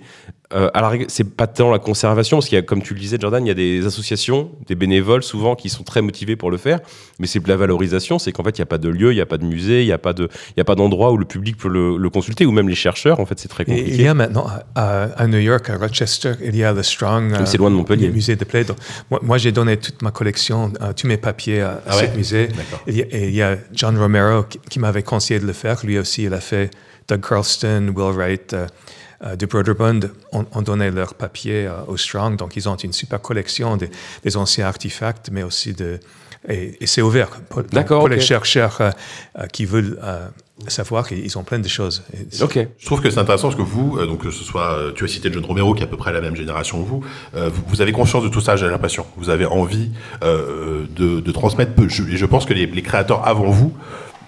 euh, 0.53 0.69
c'est 1.07 1.35
pas 1.35 1.47
tant 1.47 1.71
la 1.71 1.79
conservation, 1.79 2.37
parce 2.37 2.47
qu'il 2.47 2.55
y 2.55 2.59
a, 2.59 2.61
comme 2.61 2.81
tu 2.81 2.93
le 2.93 2.99
disais, 2.99 3.17
Jordan, 3.19 3.43
il 3.43 3.47
y 3.47 3.51
a 3.51 3.55
des 3.55 3.85
associations, 3.85 4.51
des 4.67 4.75
bénévoles 4.75 5.23
souvent 5.23 5.55
qui 5.55 5.69
sont 5.69 5.83
très 5.83 6.01
motivés 6.01 6.35
pour 6.35 6.51
le 6.51 6.57
faire, 6.57 6.79
mais 7.19 7.27
c'est 7.27 7.39
de 7.39 7.47
la 7.49 7.55
valorisation, 7.55 8.19
c'est 8.19 8.31
qu'en 8.31 8.43
fait, 8.43 8.57
il 8.57 8.61
n'y 8.61 8.63
a 8.63 8.67
pas 8.67 8.77
de 8.77 8.89
lieu, 8.89 9.11
il 9.11 9.15
n'y 9.15 9.21
a 9.21 9.25
pas 9.25 9.37
de 9.37 9.45
musée, 9.45 9.81
il 9.81 9.87
n'y 9.87 9.91
a 9.91 9.97
pas 9.97 10.13
de, 10.13 10.29
il 10.49 10.57
y 10.57 10.61
a 10.61 10.63
pas 10.65 10.75
d'endroit 10.75 11.11
où 11.11 11.17
le 11.17 11.25
public 11.25 11.57
peut 11.57 11.67
le, 11.69 11.97
le 11.97 12.09
consulter, 12.09 12.45
ou 12.45 12.51
même 12.51 12.69
les 12.69 12.75
chercheurs, 12.75 13.19
en 13.19 13.25
fait, 13.25 13.39
c'est 13.39 13.47
très 13.47 13.63
Et 13.63 13.65
compliqué. 13.65 13.91
il 13.95 14.01
y 14.01 14.07
a 14.07 14.13
maintenant 14.13 14.45
à, 14.75 15.03
à 15.17 15.27
New 15.27 15.39
York, 15.39 15.69
à 15.69 15.77
Rochester, 15.77 16.33
il 16.43 16.55
y 16.55 16.63
a 16.63 16.73
le 16.73 16.83
Strong. 16.83 17.33
C'est 17.45 17.57
loin 17.57 17.71
de 17.71 17.75
Montpellier. 17.75 18.07
le 18.07 18.13
musée 18.13 18.35
de 18.35 18.45
Play. 18.45 18.63
Donc, 18.65 18.77
moi, 19.09 19.19
moi, 19.23 19.37
j'ai 19.37 19.51
donné 19.51 19.77
toute 19.77 20.01
ma 20.01 20.11
collection, 20.11 20.71
euh, 20.81 20.93
tous 20.93 21.07
mes 21.07 21.17
papiers 21.17 21.61
à, 21.61 21.69
à 21.71 21.79
Ah 21.87 21.97
ouais? 21.97 22.09
ce 22.11 22.17
musée. 22.17 22.49
Il 22.87 22.95
y, 22.97 23.01
a, 23.01 23.05
et 23.09 23.27
il 23.29 23.35
y 23.35 23.41
a 23.41 23.57
John 23.73 23.97
Romero 23.97 24.43
qui, 24.43 24.59
qui 24.69 24.79
m'avait 24.79 25.03
conseillé 25.03 25.39
de 25.39 25.45
le 25.47 25.53
faire. 25.53 25.83
Lui 25.85 25.97
aussi, 25.97 26.23
il 26.23 26.33
a 26.33 26.39
fait 26.39 26.69
Doug 27.07 27.21
Carlston, 27.27 27.91
Will 27.95 28.13
Wright, 28.15 28.53
euh, 28.53 28.65
euh, 28.65 28.67
de 29.23 29.45
Broderbund 29.45 30.11
ont, 30.31 30.45
ont 30.53 30.61
donné 30.61 30.91
leur 30.91 31.13
papier 31.13 31.67
euh, 31.67 31.73
au 31.87 31.97
Strong, 31.97 32.37
donc 32.37 32.55
ils 32.55 32.67
ont 32.67 32.75
une 32.75 32.93
super 32.93 33.21
collection 33.21 33.77
des, 33.77 33.89
des 34.23 34.37
anciens 34.37 34.67
artefacts, 34.67 35.29
mais 35.31 35.43
aussi 35.43 35.73
de... 35.73 35.99
Et, 36.47 36.77
et 36.79 36.85
c'est 36.85 37.01
ouvert 37.01 37.29
pour, 37.49 37.63
donc, 37.63 37.87
pour 37.87 38.07
les 38.07 38.19
chercheurs 38.19 38.77
euh, 38.79 38.91
euh, 39.39 39.47
qui 39.47 39.65
veulent 39.65 39.97
euh, 40.03 40.27
savoir 40.67 41.07
qu'ils 41.07 41.35
ont 41.39 41.43
plein 41.43 41.57
de 41.57 41.67
choses. 41.67 42.03
Ok. 42.39 42.59
Je 42.77 42.85
trouve 42.85 43.01
que 43.01 43.09
c'est 43.09 43.17
intéressant 43.17 43.47
parce 43.47 43.55
que 43.55 43.63
vous, 43.63 43.97
euh, 43.97 44.05
donc 44.05 44.21
que 44.21 44.29
ce 44.29 44.43
soit, 44.43 44.73
euh, 44.77 44.91
tu 44.93 45.03
as 45.05 45.07
cité 45.07 45.31
John 45.33 45.43
Romero 45.43 45.73
qui 45.73 45.81
est 45.81 45.85
à 45.85 45.89
peu 45.89 45.97
près 45.97 46.13
la 46.13 46.21
même 46.21 46.35
génération 46.35 46.83
que 46.83 46.87
vous, 46.87 47.03
euh, 47.35 47.49
vous, 47.49 47.63
vous 47.67 47.81
avez 47.81 47.91
conscience 47.93 48.23
de 48.23 48.29
tout 48.29 48.41
ça, 48.41 48.55
j'ai 48.57 48.67
l'impression. 48.67 49.07
Vous 49.17 49.29
avez 49.31 49.45
envie 49.47 49.89
euh, 50.23 50.85
de, 50.95 51.19
de 51.19 51.31
transmettre. 51.31 51.73
peu- 51.73 51.89
Je, 51.89 52.03
et 52.03 52.15
je 52.17 52.25
pense 52.27 52.45
que 52.45 52.53
les, 52.53 52.67
les 52.67 52.81
créateurs 52.83 53.27
avant 53.27 53.49
vous, 53.49 53.73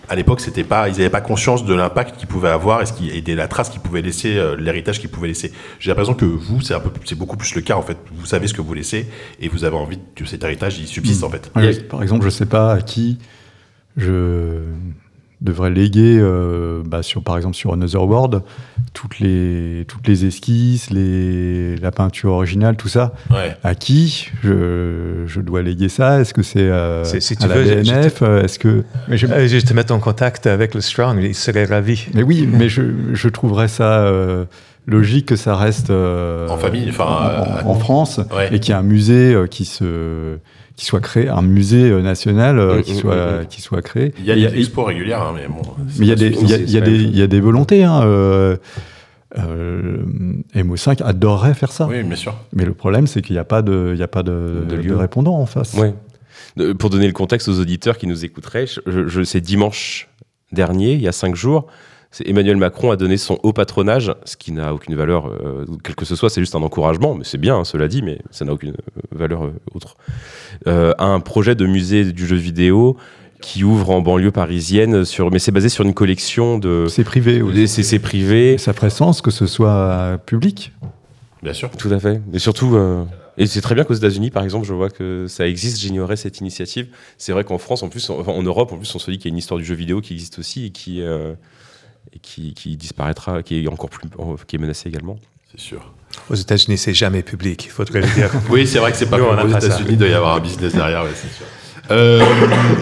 à 0.10 0.16
l'époque, 0.16 0.42
c'était 0.42 0.64
pas, 0.64 0.90
ils 0.90 0.94
n'avaient 0.94 1.10
pas 1.10 1.22
conscience 1.22 1.66
de 1.66 1.74
l'impact 1.74 2.18
qu'ils 2.18 2.28
pouvaient 2.28 2.50
avoir 2.50 2.82
et, 2.82 2.86
ce 2.86 2.94
qui, 2.94 3.10
et 3.10 3.22
de 3.22 3.34
la 3.34 3.48
trace 3.48 3.70
qu'ils 3.70 3.82
pouvaient 3.82 4.02
laisser, 4.02 4.38
euh, 4.38 4.56
l'héritage 4.56 5.00
qu'ils 5.00 5.10
pouvaient 5.10 5.28
laisser. 5.28 5.52
J'ai 5.80 5.90
l'impression 5.90 6.14
que 6.14 6.26
vous, 6.26 6.62
c'est 6.62 6.74
un 6.74 6.80
peu, 6.80 6.90
c'est 7.06 7.18
beaucoup 7.18 7.38
plus 7.38 7.54
le 7.56 7.62
cas 7.62 7.76
en 7.76 7.82
fait. 7.82 7.98
Vous 8.14 8.26
savez 8.26 8.48
ce 8.48 8.54
que 8.54 8.62
vous 8.62 8.74
laissez 8.74 9.08
et 9.40 9.50
vous 9.50 9.64
avez 9.64 9.76
envie 9.76 10.00
que 10.16 10.26
cet 10.26 10.44
héritage 10.44 10.80
il 10.80 10.88
subsiste 10.88 11.24
en 11.24 11.30
fait. 11.30 11.52
Ouais, 11.56 11.74
Par 11.82 12.02
exemple, 12.04 12.26
je 12.26 12.30
sais 12.30 12.46
pas 12.46 12.74
à 12.74 12.82
qui 12.82 13.18
je 13.98 14.62
devrais 15.42 15.70
léguer, 15.70 16.18
euh, 16.20 16.82
bah, 16.86 17.04
sur, 17.04 17.22
par 17.22 17.38
exemple 17.38 17.56
sur 17.56 17.72
Another 17.74 18.04
World, 18.04 18.42
toutes 18.94 19.20
les, 19.20 19.86
toutes 19.88 20.08
les 20.08 20.26
esquisses, 20.26 20.90
les, 20.90 21.76
la 21.78 21.92
peinture 21.92 22.32
originale, 22.32 22.76
tout 22.76 22.88
ça. 22.88 23.14
Ouais. 23.30 23.56
À 23.64 23.76
qui 23.76 24.30
je, 24.44 25.24
je 25.28 25.40
dois 25.42 25.62
léguer 25.62 25.90
ça? 25.90 26.20
Est-ce 26.20 26.34
que 26.34 26.42
c'est 26.42 26.60
euh, 26.62 27.04
si 27.04 27.34
à 27.34 27.36
tu 27.36 27.48
la 27.48 27.56
veux, 27.56 27.64
BNF 27.84 28.22
Est-ce 28.24 28.58
que 28.58 28.84
mais, 29.08 29.18
je- 29.18 29.28
Euh, 29.28 29.48
je 29.48 29.60
te 29.60 29.74
mets 29.74 29.92
en 29.92 30.00
contact 30.00 30.48
avec 30.48 30.74
le 30.74 30.82
Strong, 30.82 31.20
ils 31.22 31.36
seraient 31.36 31.66
ravis. 31.66 32.08
mais 32.16 32.24
oui, 32.24 32.50
mais 32.52 32.68
je, 32.70 32.82
je 33.14 33.30
trouverais 33.30 33.68
ça 33.68 34.06
euh, 34.06 34.46
logique 34.88 35.28
que 35.28 35.36
ça 35.36 35.56
reste 35.56 35.92
En 35.92 36.58
famille, 36.58 36.88
enfin, 36.90 37.62
en, 37.64 37.70
en 37.70 37.76
France 37.76 38.20
Ouais. 38.36 38.48
et 38.56 38.60
qu'il 38.60 38.74
y 38.74 38.76
ait 38.76 38.80
un 38.80 38.84
musée 38.84 39.36
qui 39.52 39.66
se 39.66 40.38
qui 40.78 40.86
soit 40.86 41.02
créé, 41.02 41.28
un 41.28 41.42
musée 41.42 41.90
euh, 41.90 42.02
national 42.02 42.58
euh, 42.60 42.78
Mm, 42.80 42.84
qui 42.84 42.94
mm, 42.94 42.96
soit 42.98 43.42
mm, 43.42 43.46
qui 43.48 43.62
soit 43.62 43.82
créé. 43.82 44.14
Il 44.20 44.26
y 44.26 44.32
a, 44.32 44.36
il 44.36 44.42
y 44.42 44.46
a 44.46 44.50
Et- 44.50 44.52
des 44.54 44.60
expos 44.60 44.86
régulières, 44.86 45.22
hein, 45.24 45.34
mais 45.36 45.48
bon. 45.48 45.62
mais 45.78 46.06
il 46.06 46.06
y 46.08 46.12
a 46.12 46.16
des, 46.16 46.28
il 46.28 46.34
y 46.50 46.54
a, 46.54 46.58
suffisant, 46.58 46.64
il 46.68 46.72
y 46.72 46.78
a 46.78 46.86
c'est 46.86 46.92
des, 46.92 46.98
pas 46.98 47.04
il 47.12 47.18
y 47.18 47.22
a 47.24 47.28
des 47.28 47.40
volontés. 47.42 47.84
Hein, 47.84 48.02
euh, 48.04 48.56
euh, 49.38 49.98
MO5 50.56 51.04
adorerait 51.04 51.54
faire 51.54 51.72
ça. 51.72 51.88
Oui, 51.88 52.02
bien 52.04 52.16
sûr. 52.16 52.36
Mais 52.54 52.64
le 52.66 52.74
problème, 52.74 53.08
c'est 53.08 53.22
qu'il 53.22 53.36
n'y 53.36 53.40
a 53.40 53.44
pas 53.44 53.62
de, 53.62 53.92
il 53.94 54.00
y 54.00 54.04
a 54.04 54.08
pas 54.08 54.24
de, 54.24 54.64
De 54.68 54.94
répondant 54.94 55.36
en 55.36 55.46
face. 55.46 55.74
Ouais. 55.74 55.94
De- 56.56 56.74
pour 56.74 56.90
donner 56.90 57.08
le 57.08 57.14
contexte 57.14 57.48
aux 57.50 57.60
auditeurs 57.60 57.98
qui 57.98 58.08
nous 58.08 58.24
écouteraient, 58.24 58.66
je, 58.68 59.08
je, 59.08 59.24
c'est 59.24 59.42
dimanche 59.42 60.08
dernier, 60.52 60.94
il 60.94 61.02
y 61.02 61.08
a 61.08 61.12
cinq 61.12 61.36
jours, 61.36 61.68
c'est 62.12 62.28
Emmanuel 62.28 62.58
Macron 62.58 62.92
a 62.92 62.96
donné 62.96 63.18
son 63.18 63.40
haut 63.44 63.54
patronage, 63.54 64.14
ce 64.24 64.38
qui 64.38 64.52
n'a 64.52 64.74
aucune 64.74 64.96
valeur, 64.96 65.28
euh, 65.28 65.66
quel 65.84 65.96
que 65.96 66.06
ce 66.06 66.16
soit, 66.16 66.30
c'est 66.30 66.42
juste 66.42 66.56
un 66.56 66.64
encouragement, 66.64 67.16
mais 67.16 67.24
c'est 67.24 67.38
bien, 67.38 67.58
hein, 67.58 67.64
cela 67.64 67.88
dit, 67.88 68.02
mais 68.02 68.20
ça 68.32 68.46
n'a 68.46 68.54
aucune 68.54 68.72
euh, 68.72 69.02
valeur 69.12 69.46
euh, 69.46 69.54
autre, 69.74 69.98
euh, 70.68 70.94
à 70.98 71.06
un 71.06 71.20
projet 71.20 71.56
de 71.56 71.66
musée 71.66 72.12
du 72.12 72.26
jeu 72.26 72.38
vidéo 72.38 72.98
qui 73.42 73.64
ouvre 73.64 73.92
en 73.92 74.02
banlieue 74.02 74.32
parisienne, 74.32 75.06
sur, 75.06 75.32
mais 75.32 75.40
c'est 75.40 75.52
basé 75.52 75.70
sur 75.70 75.84
une 75.86 75.94
collection 75.94 76.58
de 76.58 76.86
C'est 76.90 77.04
privé. 77.04 77.42
CC 77.68 78.00
privés. 78.00 78.54
Et 78.54 78.58
ça 78.58 78.74
ferait 78.74 78.90
sens 78.90 79.22
que 79.22 79.32
ce 79.32 79.46
soit 79.46 79.70
euh, 79.70 80.18
public. 80.18 80.74
Bien 81.44 81.54
sûr. 81.54 81.70
Tout 81.72 81.90
à 81.92 82.00
fait. 82.00 82.22
Et 82.34 82.40
surtout, 82.40 82.76
euh, 82.76 83.04
et 83.38 83.46
c'est 83.46 83.62
très 83.62 83.76
bien 83.76 83.84
qu'aux 83.84 83.94
États-Unis, 83.94 84.32
par 84.32 84.44
exemple, 84.44 84.66
je 84.66 84.74
vois 84.74 84.90
que 84.90 85.28
ça 85.28 85.48
existe. 85.48 85.80
J'ignorais 85.80 86.16
cette 86.16 86.40
initiative. 86.40 86.88
C'est 87.18 87.32
vrai 87.32 87.44
qu'en 87.44 87.60
France, 87.60 87.84
en 87.84 87.90
plus, 87.90 88.10
en, 88.10 88.44
Europe, 88.44 88.74
en 88.74 88.78
plus, 88.78 88.94
on 88.96 89.00
se 89.00 89.12
dit 89.12 89.18
qu'il 89.18 89.30
y 89.30 89.32
a 89.32 89.34
une 89.34 89.38
histoire 89.38 89.60
du 89.60 89.66
jeu 89.66 89.76
vidéo 89.76 90.02
qui 90.02 90.14
existe 90.14 90.40
aussi 90.40 90.66
et 90.66 90.70
qui, 90.72 91.02
euh, 91.02 91.34
et 92.14 92.20
qui, 92.20 92.54
qui 92.54 92.78
disparaîtra, 92.78 93.44
qui 93.44 93.64
est 93.64 93.68
encore 93.68 93.90
plus, 93.90 94.08
qui 94.48 94.56
est 94.56 94.60
menacée 94.60 94.90
également. 94.90 95.18
C'est 95.52 95.60
sûr. 95.60 95.94
Aux 96.30 96.36
États-Unis, 96.36 96.78
c'est 96.78 96.94
jamais 96.94 97.22
public, 97.22 97.66
il 97.66 97.72
faudrait 97.72 98.02
le 98.02 98.08
dire. 98.08 98.32
Oui, 98.50 98.68
c'est 98.68 98.80
vrai 98.80 98.92
que 98.92 98.98
c'est 98.98 99.10
pas 99.10 99.18
Nous, 99.18 99.26
on 99.26 99.38
aux. 99.38 99.48
États-Unis, 99.48 99.90
il 99.92 99.98
doit 99.98 100.08
y 100.08 100.14
avoir 100.14 100.36
un 100.36 100.40
business 100.40 100.74
derrière, 100.74 101.04
ouais, 101.04 101.12
c'est 101.16 101.32
sûr. 101.34 101.46
Euh, 101.90 102.22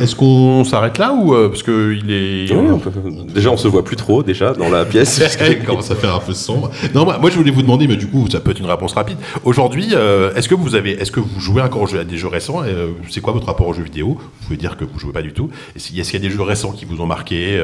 Est-ce 0.02 0.15
qu'on 0.15 0.64
s'arrête 0.64 0.98
là 0.98 1.14
ou 1.14 1.34
euh, 1.36 1.49
parce 1.49 1.61
que 1.64 1.94
il 1.94 2.11
est 2.11 2.52
Oui, 2.53 2.68
on 2.72 2.80
peut- 2.80 2.91
déjà, 3.34 3.52
on 3.52 3.57
se 3.57 3.68
voit 3.68 3.84
plus 3.84 3.95
trop 3.95 4.23
déjà 4.23 4.53
dans 4.53 4.69
la 4.69 4.84
pièce. 4.86 5.19
parce 5.19 5.36
que- 5.36 5.52
Il 5.52 5.64
commence 5.64 5.91
à 5.91 5.95
faire 5.95 6.15
un 6.15 6.19
peu 6.19 6.34
sombre. 6.34 6.72
Non, 6.94 7.06
moi, 7.06 7.18
moi, 7.19 7.30
je 7.30 7.36
voulais 7.36 7.52
vous 7.52 7.61
demander, 7.61 7.88
mais 7.88 7.98
du 7.98 8.07
coup, 8.07 8.27
ça 8.32 8.40
peut 8.40 8.52
être 8.52 8.60
une 8.60 8.65
réponse 8.65 8.94
rapide. 8.94 9.18
Aujourd'hui, 9.44 9.90
euh, 9.94 10.34
est-ce 10.36 10.49
que 10.49 10.56
vous 10.56 10.76
avez, 10.76 10.91
est-ce 10.94 11.11
que 11.11 11.19
vous 11.19 11.40
jouez 11.40 11.61
encore 11.61 11.84
aux 11.84 11.88
jeux- 11.88 11.99
à 11.99 12.03
des 12.03 12.18
jeux 12.18 12.27
récents 12.27 12.61
C'est 13.10 13.22
quoi 13.22 13.34
votre 13.34 13.45
rapport 13.48 13.68
aux 13.68 13.73
jeux 13.73 13.84
vidéo? 13.84 14.18
Vous 14.19 14.45
pouvez 14.45 14.57
dire 14.57 14.76
que 14.77 14.86
vous 14.86 14.99
jouez 14.99 15.14
pas 15.14 15.22
du 15.22 15.34
tout. 15.34 15.49
Est-ce 15.76 15.90
qu'il 15.90 15.98
y 15.98 16.15
a 16.15 16.19
des 16.19 16.30
jeux 16.36 16.41
récents 16.41 16.72
qui 16.72 16.86
vous 16.86 16.99
ont 17.02 17.06
marqué, 17.07 17.61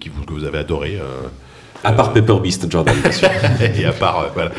qui 0.00 0.08
vous, 0.10 0.24
que 0.24 0.32
vous 0.32 0.44
avez 0.44 0.58
adoré 0.58 0.98
À 1.82 1.92
part 1.92 2.12
Paper 2.12 2.36
Beast, 2.42 2.70
Jordan, 2.70 2.94
bien 3.02 3.12
sûr. 3.12 3.28
Et 3.78 3.84
à 3.84 3.92
part, 3.92 4.26
voilà. 4.34 4.50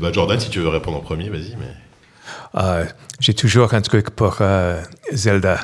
Bah, 0.00 0.08
Jordan, 0.12 0.38
si 0.38 0.50
tu 0.50 0.60
veux 0.60 0.68
répondre 0.68 0.98
en 0.98 1.00
premier, 1.00 1.28
vas-y. 1.30 1.54
Mais 1.58 1.66
Euh, 2.56 2.84
J'ai 3.20 3.34
toujours 3.34 3.74
un 3.74 3.80
truc 3.80 4.10
pour 4.10 4.38
euh, 4.40 4.80
Zelda. 5.12 5.58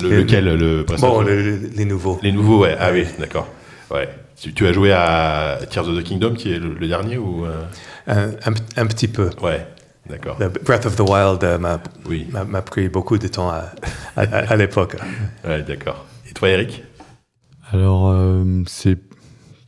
le, 0.00 0.18
lequel 0.22 0.44
le 0.44 0.84
Bon, 1.00 1.20
le- 1.22 1.42
le- 1.42 1.56
les 1.76 1.84
nouveaux. 1.84 2.18
Les 2.22 2.32
nouveaux, 2.32 2.60
ouais. 2.62 2.76
Ah 2.78 2.90
oui, 2.92 3.06
d'accord. 3.18 3.48
Ouais. 3.90 4.08
Tu, 4.40 4.52
tu 4.54 4.66
as 4.66 4.72
joué 4.72 4.92
à 4.92 5.58
Tears 5.70 5.88
of 5.88 5.98
the 5.98 6.02
Kingdom, 6.02 6.34
qui 6.34 6.52
est 6.52 6.58
le, 6.58 6.74
le 6.74 6.88
dernier 6.88 7.18
ou 7.18 7.44
euh, 7.44 7.62
Un, 8.06 8.30
un- 8.50 8.54
un 8.82 8.86
petit 8.86 9.06
peu. 9.08 9.30
Ouais, 9.42 9.66
d'accord. 10.08 10.38
Breath 10.64 10.86
of 10.86 10.96
the 10.96 11.00
Wild 11.00 11.44
euh, 11.44 11.58
m'a 11.58 11.78
Oui. 12.08 12.26
pris 12.64 12.88
beaucoup 12.88 13.18
de 13.18 13.28
temps 13.28 13.50
à, 13.50 13.70
à- 14.16 14.22
à- 14.22 14.52
à 14.52 14.56
l'époque. 14.56 14.96
Ouais, 15.44 15.62
d'accord. 15.62 16.06
Et 16.28 16.32
toi, 16.32 16.48
Eric? 16.48 16.82
Alors, 17.70 18.08
euh, 18.08 18.62
c'est 18.66 18.98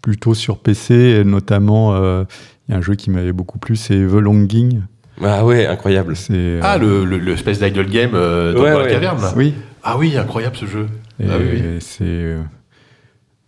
plutôt 0.02 0.34
sur 0.34 0.58
PC, 0.58 1.22
notamment, 1.24 1.94
euh, 1.94 2.24
il 2.68 2.72
y 2.72 2.74
a 2.74 2.78
un 2.78 2.82
jeu 2.82 2.94
qui 2.94 3.10
m'avait 3.10 3.32
beaucoup 3.32 3.58
plu, 3.58 3.76
c'est 3.76 4.02
Volonging. 4.04 4.82
Ah 5.22 5.44
ouais, 5.44 5.66
incroyable. 5.66 6.16
C'est, 6.16 6.32
euh, 6.34 6.60
Ah, 6.62 6.78
le, 6.78 7.04
le, 7.04 7.18
le 7.18 7.36
Space 7.36 7.58
Idol 7.60 7.86
Game 7.88 8.10
euh, 8.14 8.52
dans 8.52 8.62
Ouais, 8.62 8.70
la 8.70 8.78
ouais. 8.82 8.90
caverne, 8.90 9.20
là 9.22 9.32
Oui, 9.36 9.54
Ah 9.82 9.96
oui, 9.98 10.16
incroyable 10.16 10.56
ce 10.56 10.66
jeu. 10.66 10.88
et 11.20 11.26
Ah 11.30 11.36
oui, 11.38 11.46
oui. 11.52 11.62
c'est, 11.80 12.04
euh, 12.04 12.40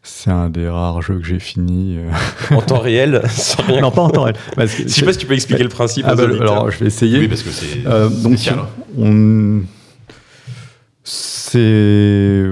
c'est 0.02 0.30
un 0.30 0.48
des 0.48 0.68
rares 0.68 1.02
jeux 1.02 1.18
que 1.18 1.26
j'ai 1.26 1.40
fini. 1.40 1.98
euh. 1.98 2.54
En 2.56 2.60
temps 2.62 2.78
réel, 2.78 3.20
sans 3.28 3.62
rien. 3.64 3.80
non, 3.80 3.90
pas 3.90 4.02
en 4.02 4.10
temps 4.10 4.22
réel. 4.22 4.36
parce 4.54 4.74
que 4.74 4.84
Je 4.84 4.88
sais 4.88 5.04
pas 5.04 5.12
si 5.12 5.18
tu 5.18 5.26
peux 5.26 5.34
expliquer 5.34 5.64
le 5.64 5.68
principe. 5.68 6.04
Ah 6.08 6.14
bah, 6.14 6.22
alors, 6.40 6.70
je 6.70 6.78
vais 6.78 6.86
essayer. 6.86 7.18
Oui, 7.18 7.28
parce 7.28 7.42
que 7.42 7.50
c'est 7.50 7.84
Euh, 7.86 8.08
donc, 8.08 8.34
spécial. 8.34 8.60
on, 8.96 9.62
c'est, 11.02 12.46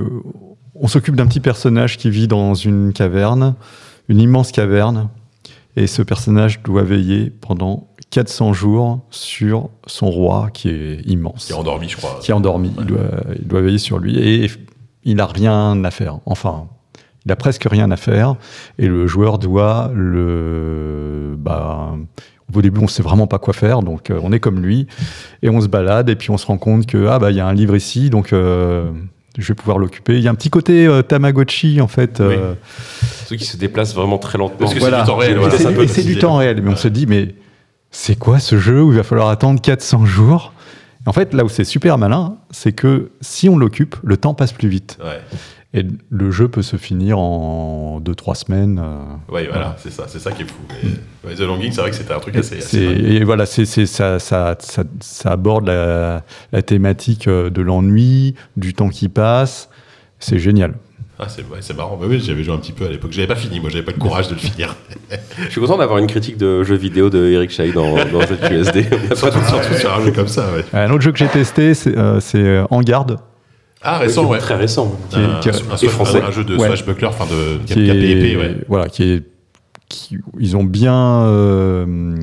on 0.74 0.86
s'occupe 0.89 1.16
d'un 1.16 1.27
petit 1.27 1.41
personnage 1.41 1.97
qui 1.99 2.11
vit 2.11 2.28
dans 2.28 2.55
une 2.55 2.93
caverne, 2.93 3.55
une 4.09 4.20
immense 4.20 4.53
caverne, 4.53 5.09
et 5.77 5.86
ce 5.86 6.03
personnage 6.03 6.62
doit 6.62 6.82
veiller 6.85 7.31
pendant 7.41 7.89
400 8.15 8.53
jours 8.53 9.01
sur 9.11 9.70
son 9.89 10.09
roi 10.09 10.49
qui 10.53 10.69
est 10.69 11.01
immense, 11.07 11.47
Qui 11.47 11.53
est 11.53 11.57
endormi, 11.57 11.89
je 11.89 11.97
crois. 11.97 12.20
qui 12.23 12.31
est 12.31 12.35
endormi. 12.35 12.70
Il, 12.78 12.86
doit, 12.86 13.01
il 13.41 13.47
doit 13.49 13.61
veiller 13.61 13.78
sur 13.78 13.99
lui 13.99 14.16
et 14.19 14.49
il 15.03 15.16
n'a 15.16 15.27
rien 15.27 15.82
à 15.85 15.91
faire. 15.91 16.19
Enfin, 16.24 16.69
il 17.27 17.32
a 17.32 17.36
presque 17.36 17.66
rien 17.69 17.91
à 17.91 17.97
faire 17.97 18.36
et 18.78 18.86
le 18.86 19.09
joueur 19.09 19.39
doit 19.41 19.91
le. 19.95 21.35
Bah, 21.39 21.95
au 22.55 22.62
début, 22.62 22.78
on 22.81 22.86
sait 22.86 23.03
vraiment 23.03 23.27
pas 23.27 23.39
quoi 23.39 23.53
faire, 23.53 23.82
donc 23.82 24.11
euh, 24.11 24.20
on 24.23 24.31
est 24.31 24.39
comme 24.39 24.61
lui 24.61 24.86
et 25.43 25.49
on 25.51 25.61
se 25.61 25.66
balade 25.66 26.09
et 26.09 26.15
puis 26.15 26.31
on 26.31 26.36
se 26.39 26.47
rend 26.47 26.57
compte 26.59 26.86
que 26.86 27.07
ah 27.09 27.19
bah 27.19 27.32
il 27.32 27.36
y 27.36 27.41
a 27.41 27.47
un 27.49 27.53
livre 27.55 27.74
ici, 27.74 28.11
donc 28.11 28.32
euh, 28.32 28.93
je 29.36 29.49
vais 29.49 29.55
pouvoir 29.55 29.78
l'occuper. 29.78 30.15
Il 30.19 30.23
y 30.23 30.28
a 30.28 30.31
un 30.31 30.35
petit 30.36 30.51
côté 30.51 30.86
euh, 30.86 31.03
Tamagotchi 31.03 31.81
en 31.81 31.89
fait. 31.89 32.20
euh, 32.20 32.55
Ceux 33.27 33.35
qui 33.36 33.45
se 33.45 33.57
déplacent 33.57 33.95
vraiment 33.95 34.19
très 34.19 34.39
lentement. 34.39 34.59
Parce 34.59 34.74
que 34.74 34.78
c'est 34.81 34.86
du 34.91 35.05
temps 35.05 35.16
réel, 35.16 35.39
voilà. 35.39 35.59
c'est- 35.89 36.01
et 36.01 36.05
du 36.05 36.16
temps 36.19 36.36
réel, 36.36 36.61
mais 36.62 36.70
on 36.70 36.77
se 36.77 36.86
dit 36.86 37.07
mais 37.07 37.35
c'est 37.97 38.19
quoi 38.19 38.41
ce 38.41 38.59
jeu 38.59 38.83
où 38.83 38.91
il 38.91 38.97
va 38.97 39.05
falloir 39.05 39.29
attendre 39.29 39.61
400 39.61 40.05
jours? 40.05 40.53
En 41.07 41.12
fait, 41.12 41.33
là 41.33 41.45
où 41.45 41.49
c'est 41.49 41.65
super 41.65 41.97
malin, 41.97 42.39
c'est 42.51 42.73
que 42.73 43.12
si 43.21 43.49
on 43.49 43.57
l'occupe, 43.57 43.95
le 44.03 44.16
temps 44.16 44.35
passe 44.35 44.53
plus 44.53 44.69
vite. 44.69 44.99
Ouais, 45.05 45.21
Et 45.75 45.87
le 46.11 46.31
jeu 46.33 46.49
peut 46.49 46.62
se 46.62 46.77
finir 46.77 47.19
en 47.19 48.01
2-3 48.01 48.35
semaines. 48.35 48.81
euh, 48.83 49.33
ouais, 49.33 49.47
voilà, 49.47 49.77
c'est 49.79 49.91
ça, 49.93 50.07
c'est 50.09 50.19
ça 50.19 50.33
qui 50.33 50.43
est 50.43 50.47
fou. 50.51 50.62
The 51.29 51.41
Longing, 51.41 51.71
c'est 51.73 51.83
vrai 51.83 51.91
que 51.91 51.97
c'était 51.97 52.15
un 52.15 52.19
truc 52.21 52.35
assez. 52.37 52.77
et 52.77 53.23
voilà, 53.23 53.47
c'est, 53.47 53.65
ça, 53.66 54.19
ça, 54.19 54.57
ça, 54.59 54.83
ça 55.01 55.31
aborde 55.31 55.66
la, 55.66 56.25
la 56.53 56.62
thématique 56.62 57.29
euh, 57.29 57.49
de 57.49 57.62
l'ennui, 57.62 58.35
du 58.57 58.75
temps 58.75 58.89
qui 58.89 59.09
passe. 59.09 59.69
C'est 60.19 60.39
génial. 60.39 60.75
Ah, 61.19 61.27
c'est 61.28 61.43
ouais, 61.43 61.61
marrant. 61.77 61.97
Bah 61.97 62.07
oui, 62.09 62.20
j'avais 62.20 62.43
joué 62.43 62.53
un 62.55 62.59
petit 62.59 62.73
peu 62.73 62.86
à 62.86 62.89
l'époque. 62.89 63.12
J'avais 63.12 63.28
pas 63.28 63.36
fini, 63.36 63.61
moi, 63.61 63.70
j'avais 63.70 63.85
pas 63.85 63.93
le 63.93 63.99
courage 63.99 64.27
de 64.28 64.35
le 64.35 64.41
finir. 64.41 64.74
Je 65.45 65.51
suis 65.51 65.61
content 65.61 65.78
d'avoir 65.78 65.99
une 65.99 66.09
critique 66.09 66.36
de 66.36 66.65
jeux 66.65 66.74
vidéo 66.74 67.09
de 67.09 67.24
Eric 67.27 67.51
Chahi 67.51 67.73
dans, 67.73 67.95
dans 67.95 68.20
ZQSD. 68.23 68.86
Surtout, 69.15 69.39
tout- 69.39 69.45
surtout 69.47 69.74
sur 69.74 69.95
un 69.95 70.05
jeu 70.05 70.11
comme 70.11 70.27
ça, 70.27 70.47
ouais. 70.53 70.65
Un 70.73 70.91
autre 70.91 71.03
jeu 71.03 71.12
que 71.12 71.19
j'ai 71.19 71.28
testé, 71.28 71.74
c'est, 71.74 71.97
euh, 71.97 72.19
c'est 72.19 72.39
euh, 72.43 72.65
En 72.70 72.81
Garde. 72.81 73.19
Ah, 73.81 73.99
récent, 73.99 74.24
ouais. 74.27 74.39
Très 74.39 74.57
récent. 74.57 74.93
Qui 75.11 75.20
est- 75.20 75.24
Un, 75.24 75.41
qui 75.41 75.49
est- 75.51 75.53
un 75.70 75.77
et 75.77 75.89
français. 75.89 76.20
un 76.23 76.31
jeu 76.32 76.43
de 76.43 76.57
Ouais. 76.57 76.66
swashbuckler, 76.66 77.07
enfin 77.07 77.27
de 77.27 77.59
qui 77.65 77.74
KPP, 77.74 78.32
est, 78.32 78.36
ouais. 78.36 78.57
voilà, 78.69 78.89
qui 78.89 79.05
est, 79.05 79.23
qui- 79.89 80.19
ils 80.41 80.57
ont 80.57 80.65
bien 80.65 81.23
euh, 81.27 82.16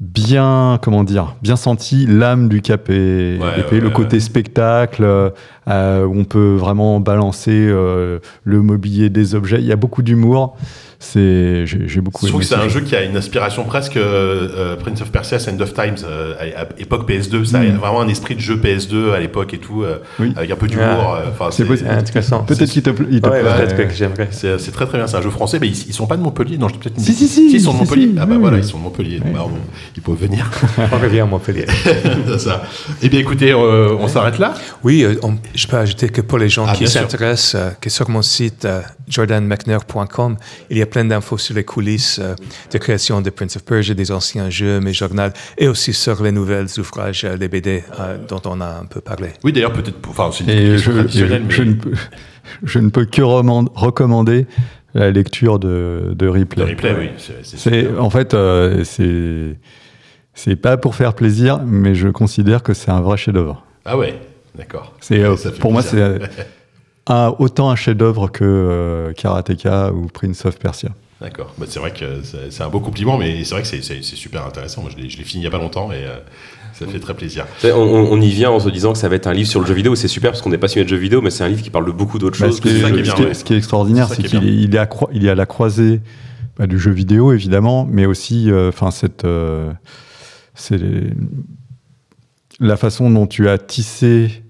bien, 0.00 0.78
comment 0.82 1.02
dire, 1.04 1.34
bien 1.42 1.56
senti 1.56 2.06
l'âme 2.06 2.48
du 2.48 2.62
Cap 2.62 2.88
et, 2.88 3.38
Ouais, 3.40 3.78
le 3.80 3.86
ouais. 3.88 3.92
côté 3.92 4.20
spectacle, 4.20 5.32
euh, 5.68 6.04
où 6.04 6.18
on 6.18 6.24
peut 6.24 6.54
vraiment 6.56 7.00
balancer 7.00 7.50
euh, 7.52 8.18
le 8.44 8.62
mobilier 8.62 9.10
des 9.10 9.34
objets. 9.34 9.58
Il 9.60 9.66
y 9.66 9.72
a 9.72 9.76
beaucoup 9.76 10.02
d'humour. 10.02 10.56
C'est, 11.00 11.64
j'ai, 11.64 11.86
j'ai 11.86 12.00
beaucoup 12.00 12.26
Je 12.26 12.30
trouve 12.32 12.40
que 12.40 12.46
c'est 12.46 12.56
ce 12.56 12.60
un 12.60 12.68
jeu. 12.68 12.80
qui 12.80 12.96
a 12.96 13.04
une 13.04 13.16
inspiration 13.16 13.62
presque 13.62 13.96
euh, 13.96 14.74
Prince 14.74 15.00
of 15.00 15.12
Persia, 15.12 15.38
End 15.48 15.60
of 15.60 15.72
Times, 15.72 15.94
euh, 16.04 16.34
à, 16.56 16.62
à 16.62 16.66
époque 16.78 17.08
PS2. 17.08 17.44
Ça 17.44 17.58
a 17.60 17.62
Mm. 17.62 17.76
vraiment 17.76 18.00
un 18.00 18.08
esprit 18.08 18.34
de 18.34 18.40
jeu 18.40 18.56
PS2 18.56 19.12
à 19.12 19.20
l'époque 19.20 19.54
et 19.54 19.58
tout, 19.58 19.84
euh, 19.84 19.98
Oui. 20.18 20.32
avec 20.36 20.50
un 20.50 20.56
peu 20.56 20.66
d'humour. 20.66 21.14
euh, 21.14 21.28
Enfin, 21.30 21.50
C'est. 21.52 21.68
Intéressant. 21.88 22.40
Peut-être 22.42 22.68
qu'il 22.70 22.82
te, 22.82 22.90
il 23.10 23.20
te 23.20 23.28
Ouais, 23.28 23.42
plaît. 23.42 23.66
peut-être 23.66 23.88
que 23.88 23.94
j'aimerais. 23.94 24.26
C'est 24.32 24.58
c'est 24.58 24.72
très 24.72 24.86
très 24.86 24.98
bien, 24.98 25.06
c'est 25.06 25.16
un 25.16 25.22
jeu 25.22 25.30
français, 25.30 25.58
mais 25.60 25.68
ils, 25.68 25.86
ils 25.88 25.92
sont 25.94 26.06
pas 26.08 26.16
de 26.16 26.22
Montpellier, 26.22 26.58
non, 26.58 26.66
je 26.68 26.74
peut-être 26.74 26.96
une 26.96 27.02
Si, 27.04 27.12
bêtise. 27.12 27.30
si, 27.30 27.48
si, 27.50 27.54
ils 27.56 27.60
sont 27.60 27.72
de 27.74 27.76
si, 27.76 27.82
Montpellier. 27.84 28.06
si, 28.08 28.14
ah 28.20 28.26
bah 28.26 28.32
oui, 28.34 28.40
voilà, 28.40 28.56
oui. 28.56 28.62
ils 28.64 28.68
sont 28.68 28.78
de 28.78 28.82
Montpellier, 28.82 29.20
Oui. 29.24 29.30
Bah, 29.32 29.46
ils 29.96 30.02
peuvent 30.02 30.16
venir. 30.16 30.50
On 30.92 30.98
revient 30.98 31.20
à 31.20 31.26
Montpellier. 31.26 31.66
C'est 32.26 32.38
ça. 32.40 32.62
Eh 33.02 33.08
bien 33.08 33.20
écoutez, 33.20 33.52
euh, 33.52 33.94
on 34.00 34.08
s'arrête 34.08 34.38
là? 34.40 34.54
Oui, 34.82 35.04
euh, 35.04 35.14
on- 35.22 35.34
je 35.58 35.66
peux 35.66 35.76
ajouter 35.76 36.08
que 36.08 36.20
pour 36.20 36.38
les 36.38 36.48
gens 36.48 36.66
Ah, 36.68 36.72
qui 36.74 36.86
s'intéressent, 36.86 37.54
euh, 37.56 37.70
que 37.80 37.90
sur 37.90 38.08
mon 38.08 38.22
site 38.22 38.64
euh, 38.64 38.80
il 40.70 40.78
y 40.78 40.82
a 40.82 40.86
plein 40.86 41.04
d'infos 41.04 41.38
sur 41.38 41.54
les 41.54 41.64
coulisses 41.64 42.18
euh, 42.22 42.34
de 42.72 42.78
création 42.78 43.20
de 43.20 43.30
Prince 43.30 43.56
of 43.56 43.64
Persia, 43.64 43.94
des 43.94 44.12
anciens 44.12 44.50
jeux, 44.50 44.80
mes 44.80 44.92
journaux, 44.92 45.30
et 45.56 45.66
aussi 45.68 45.92
sur 45.92 46.22
les 46.22 46.30
nouvelles 46.32 46.68
ouvrages, 46.78 47.24
euh, 47.24 47.36
les 47.36 47.48
BD 47.48 47.82
euh, 47.98 48.18
dont 48.28 48.40
on 48.46 48.60
a 48.60 48.66
un 48.82 48.84
peu 48.84 49.00
parlé. 49.00 49.30
Oui, 49.42 49.52
d'ailleurs, 49.52 49.72
peut-être, 49.72 49.98
pour- 50.00 50.12
enfin, 50.18 50.30
c'est 50.32 50.44
une 50.44 50.50
Et 50.50 50.70
question 50.76 50.92
je, 51.08 51.08
je- 51.26 51.48
je 51.48 51.62
ne 51.62 51.74
peux, 51.74 51.92
je 52.62 52.78
ne 52.78 52.90
peux 52.90 53.04
que 53.04 53.22
recommander 53.22 54.46
la 54.94 55.10
lecture 55.10 55.58
de, 55.58 56.12
de 56.14 56.28
Ripley. 56.28 56.64
le 56.64 56.70
replay, 56.70 56.94
oui. 56.98 57.10
c'est- 57.42 57.96
en 57.98 58.10
fait 58.10 58.32
euh, 58.34 58.84
c'est 58.84 59.58
c'est 60.34 60.56
pas 60.56 60.76
pour 60.76 60.94
faire 60.94 61.14
plaisir, 61.14 61.60
mais 61.66 61.94
je 61.96 62.08
considère 62.08 62.62
que 62.62 62.72
c'est 62.72 62.90
un 62.92 63.00
vrai 63.00 63.16
chef-d'œuvre. 63.16 63.64
Ah 63.84 63.98
ouais, 63.98 64.18
d'accord. 64.58 64.92
C'est 65.00 65.20
euh, 65.22 65.36
pour 65.60 65.72
moi 65.72 65.82
c'est 65.82 66.02
un- 67.06 67.34
autant 67.38 67.70
un 67.70 67.76
chef-d'œuvre 67.76 68.28
que 68.28 68.44
euh, 68.44 69.12
Karateka 69.14 69.92
ou 69.92 70.06
Prince 70.08 70.44
of 70.44 70.58
Persia. 70.58 70.90
D'accord. 71.20 71.52
Bah, 71.58 71.66
c'est 71.68 71.80
vrai 71.80 71.92
que 71.92 72.22
c'est 72.50 72.62
un 72.62 72.68
beau 72.68 72.78
compliment, 72.80 73.16
mais 73.18 73.42
c'est 73.44 73.54
vrai 73.54 73.62
que 73.62 73.68
c'est- 73.68 74.02
super 74.02 74.46
intéressant. 74.46 74.82
Moi, 74.82 74.90
je 74.96 75.02
l'ai 75.02 75.24
fini 75.24 75.42
il 75.42 75.44
y 75.44 75.48
a 75.48 75.50
pas 75.50 75.58
longtemps 75.58 75.90
et 75.90 76.04
euh, 76.04 76.16
ça 76.74 76.86
fait 76.86 77.00
très 77.00 77.14
plaisir. 77.14 77.44
On, 77.64 77.68
on- 77.70 78.12
on 78.12 78.20
y 78.20 78.28
vient 78.30 78.50
en 78.50 78.60
se 78.60 78.68
disant 78.68 78.92
que 78.92 78.98
ça 78.98 79.08
va 79.08 79.16
être 79.16 79.26
un 79.26 79.32
livre 79.32 79.48
sur 79.48 79.58
le 79.60 79.66
jeu 79.66 79.74
vidéo. 79.74 79.96
C'est 79.96 80.06
super 80.06 80.30
parce 80.30 80.42
qu'on 80.42 80.52
est 80.52 80.58
passionné 80.58 80.84
de 80.84 80.90
jeux 80.90 80.96
vidéo, 80.96 81.20
mais 81.20 81.30
c'est 81.30 81.42
un 81.42 81.48
livre 81.48 81.62
qui 81.62 81.70
parle 81.70 81.86
de 81.86 81.90
beaucoup 81.90 82.18
d'autres 82.20 82.38
Bah, 82.38 82.46
choses. 82.46 82.56
ce, 82.58 82.60
qui 82.60 82.68
est, 82.68 82.80
ça 82.82 82.90
qui 82.92 82.98
est 82.98 83.02
bien, 83.02 83.10
ce 83.10 83.16
qui 83.16 83.22
est- 83.22 83.26
ouais. 83.26 83.34
ce 83.34 83.44
qui 83.44 83.54
est 83.54 83.56
extraordinaire, 83.56 84.08
C'est 84.08 84.22
qu'il 84.22 84.44
est, 84.44 84.54
il 84.62 84.74
est, 84.74 84.78
à 84.78 84.86
croi- 84.86 85.10
il 85.12 85.26
est 85.26 85.30
à 85.30 85.34
la 85.34 85.46
croisée 85.46 86.00
bah, 86.56 86.68
du 86.68 86.78
jeu 86.78 86.92
vidéo 86.92 87.32
évidemment, 87.32 87.84
mais 87.90 88.06
aussi 88.06 88.48
euh, 88.52 88.70
cette 88.92 89.24
euh, 89.24 89.72
c'est 90.54 90.78
la 92.60 92.76
façon 92.76 93.10
dont 93.10 93.26
tu 93.26 93.48
as 93.48 93.58
tissé 93.58 94.42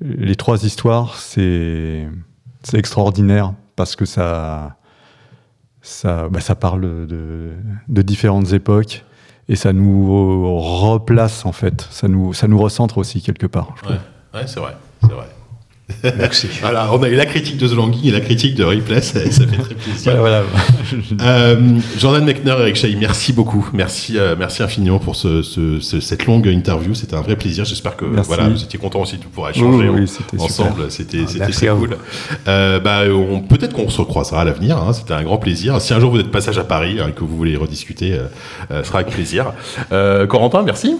les 0.00 0.36
trois 0.36 0.64
histoires, 0.64 1.16
c'est 1.16 2.08
extraordinaire 2.72 3.54
parce 3.76 3.96
que 3.96 4.04
ça 4.04 4.76
bah, 6.04 6.40
parle 6.60 7.06
de, 7.06 8.02
différentes 8.02 8.52
époques 8.52 9.04
et 9.48 9.56
ça 9.56 9.72
nous 9.72 10.58
replace 10.58 11.44
en 11.44 11.52
fait, 11.52 11.86
ça 11.90 12.08
nous 12.08 12.58
recentre 12.58 12.98
aussi 12.98 13.22
quelque 13.22 13.46
part. 13.46 13.74
Ouais. 13.88 14.46
C'est 14.46 14.60
vrai. 14.60 14.74
Merci. 16.16 16.48
Voilà, 16.62 16.88
on 16.92 17.02
a 17.02 17.08
eu 17.10 17.14
la 17.14 17.26
critique 17.26 17.58
de 17.58 17.68
The 17.68 17.72
Longing 17.74 18.06
et 18.06 18.10
la 18.10 18.20
critique 18.20 18.54
de 18.54 18.64
Replay, 18.64 19.02
ça, 19.02 19.20
ça 19.30 19.46
fait 19.46 19.56
très 19.58 19.74
plaisir. 19.74 20.16
Voilà, 20.16 20.42
voilà. 20.42 20.42
Euh, 21.20 21.56
Jordan 21.98 22.24
Mechner 22.24 22.54
et 22.58 22.60
Eric 22.62 22.76
Chahi, 22.76 22.96
merci 22.96 23.32
beaucoup. 23.34 23.68
Merci, 23.74 24.16
euh, 24.18 24.34
merci 24.38 24.62
infiniment 24.62 24.98
pour 24.98 25.14
ce, 25.14 25.42
ce- 25.42 25.80
ce- 25.80 26.00
cette 26.00 26.24
longue 26.24 26.46
interview. 26.46 26.94
C'était 26.94 27.16
un 27.16 27.20
vrai 27.20 27.36
plaisir. 27.36 27.64
J'espère 27.66 27.96
que 27.96 28.06
Merci. 28.06 28.28
voilà, 28.28 28.48
vous 28.48 28.62
étiez 28.62 28.78
content 28.78 29.02
aussi 29.02 29.18
de 29.18 29.24
pouvoir 29.24 29.50
échanger 29.50 29.88
Oui, 29.90 30.06
oui, 30.32 30.40
ensemble. 30.40 30.90
C'était 30.90 31.20
Ah, 31.40 31.48
très 31.50 31.66
cool. 31.68 31.96
Euh, 32.48 32.80
bah, 32.80 33.02
Peut-être 33.48 33.74
qu'on 33.74 33.90
se 33.90 33.98
recroisera 34.00 34.40
à 34.40 34.44
l'avenir. 34.44 34.78
hein. 34.78 34.92
C'était 34.94 35.12
un 35.14 35.22
grand 35.22 35.36
plaisir. 35.38 35.80
Si 35.82 35.92
un 35.92 36.00
jour 36.00 36.10
vous 36.10 36.18
êtes 36.20 36.26
de 36.26 36.30
passage 36.30 36.56
à 36.58 36.64
Paris 36.64 36.98
hein, 37.00 37.08
et 37.10 37.12
que 37.12 37.20
vous 37.20 37.36
voulez 37.36 37.56
rediscuter, 37.56 38.12
euh, 38.14 38.22
euh, 38.70 38.82
ce 38.82 38.88
sera 38.88 39.00
avec 39.00 39.12
plaisir. 39.12 39.52
Euh, 39.92 40.26
Corentin, 40.26 40.62
merci. 40.62 40.96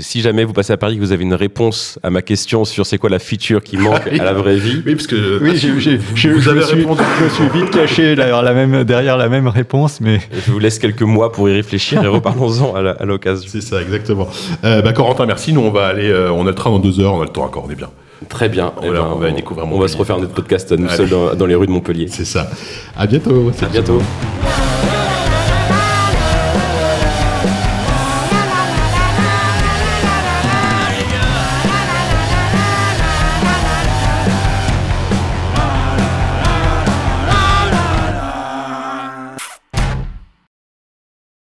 Si 0.00 0.20
jamais 0.20 0.44
vous 0.44 0.52
passez 0.52 0.72
à 0.74 0.76
Paris, 0.76 0.96
que 0.96 1.00
vous 1.00 1.12
avez 1.12 1.22
une 1.24 1.34
réponse 1.34 1.98
à 2.02 2.10
ma 2.10 2.20
question 2.20 2.64
sur 2.66 2.84
c'est 2.84 2.98
quoi 2.98 3.08
la 3.08 3.18
feature 3.18 3.62
qui 3.62 3.76
manque 3.78 4.00
à 4.20 4.24
la 4.24 4.32
vraie 4.32 4.56
vie, 4.56 4.82
Oui, 4.86 4.94
parce 4.94 5.06
que 5.06 5.38
Oui, 5.42 5.56
j'ai- 5.56 5.78
j'ai- 5.80 6.00
je, 6.14 6.28
vous 6.30 6.40
je 6.40 6.50
avez 6.50 6.62
suis, 6.62 6.76
répondu. 6.76 7.02
je 7.18 7.24
me 7.24 7.28
suis 7.30 7.60
vite 7.60 7.70
caché 7.70 8.14
derrière 8.14 8.42
la 8.42 8.52
même, 8.54 8.84
derrière 8.84 9.16
la 9.16 9.28
même 9.28 9.48
réponse, 9.48 10.00
mais 10.00 10.20
je 10.46 10.50
vous 10.50 10.58
laisse 10.58 10.78
quelques 10.78 11.02
mois 11.02 11.32
pour 11.32 11.48
y 11.48 11.54
réfléchir 11.54 12.02
et 12.02 12.06
reparlons-en 12.06 12.74
à 12.74 12.82
la- 12.82 12.90
à 12.92 13.04
l'occasion. 13.04 13.48
C'est 13.50 13.60
ça, 13.62 13.80
exactement. 13.82 14.28
Euh, 14.64 14.82
bah, 14.82 14.92
Corentin, 14.92 15.26
merci. 15.26 15.52
Nous, 15.52 15.60
on 15.60 15.70
va 15.70 15.86
aller. 15.86 16.08
euh, 16.10 16.30
on 16.32 16.42
a 16.46 16.50
le 16.50 16.54
train 16.54 16.70
dans 16.70 16.78
deux 16.78 17.00
heures. 17.00 17.14
On 17.14 17.20
a 17.20 17.24
le 17.24 17.30
temps 17.30 17.44
encore. 17.44 17.64
On 17.66 17.70
est 17.70 17.74
bien. 17.76 17.88
Très 18.28 18.48
bien. 18.48 18.72
Eh 18.82 18.86
Voilà, 18.86 19.00
ben, 19.00 19.08
on 19.14 19.18
va 19.18 19.30
découvrir 19.32 19.66
On 19.70 19.78
va 19.80 19.88
se 19.88 19.96
refaire 19.96 20.18
notre 20.18 20.32
podcast 20.34 20.70
nous 20.72 20.86
Allez. 20.86 20.96
seuls 20.96 21.08
dans, 21.08 21.34
dans 21.34 21.46
les 21.46 21.54
rues 21.56 21.66
de 21.66 21.72
Montpellier. 21.72 22.06
C'est 22.08 22.24
ça. 22.24 22.48
À 22.96 23.06
bientôt. 23.06 23.50
À 23.60 23.66
bientôt. 23.66 24.00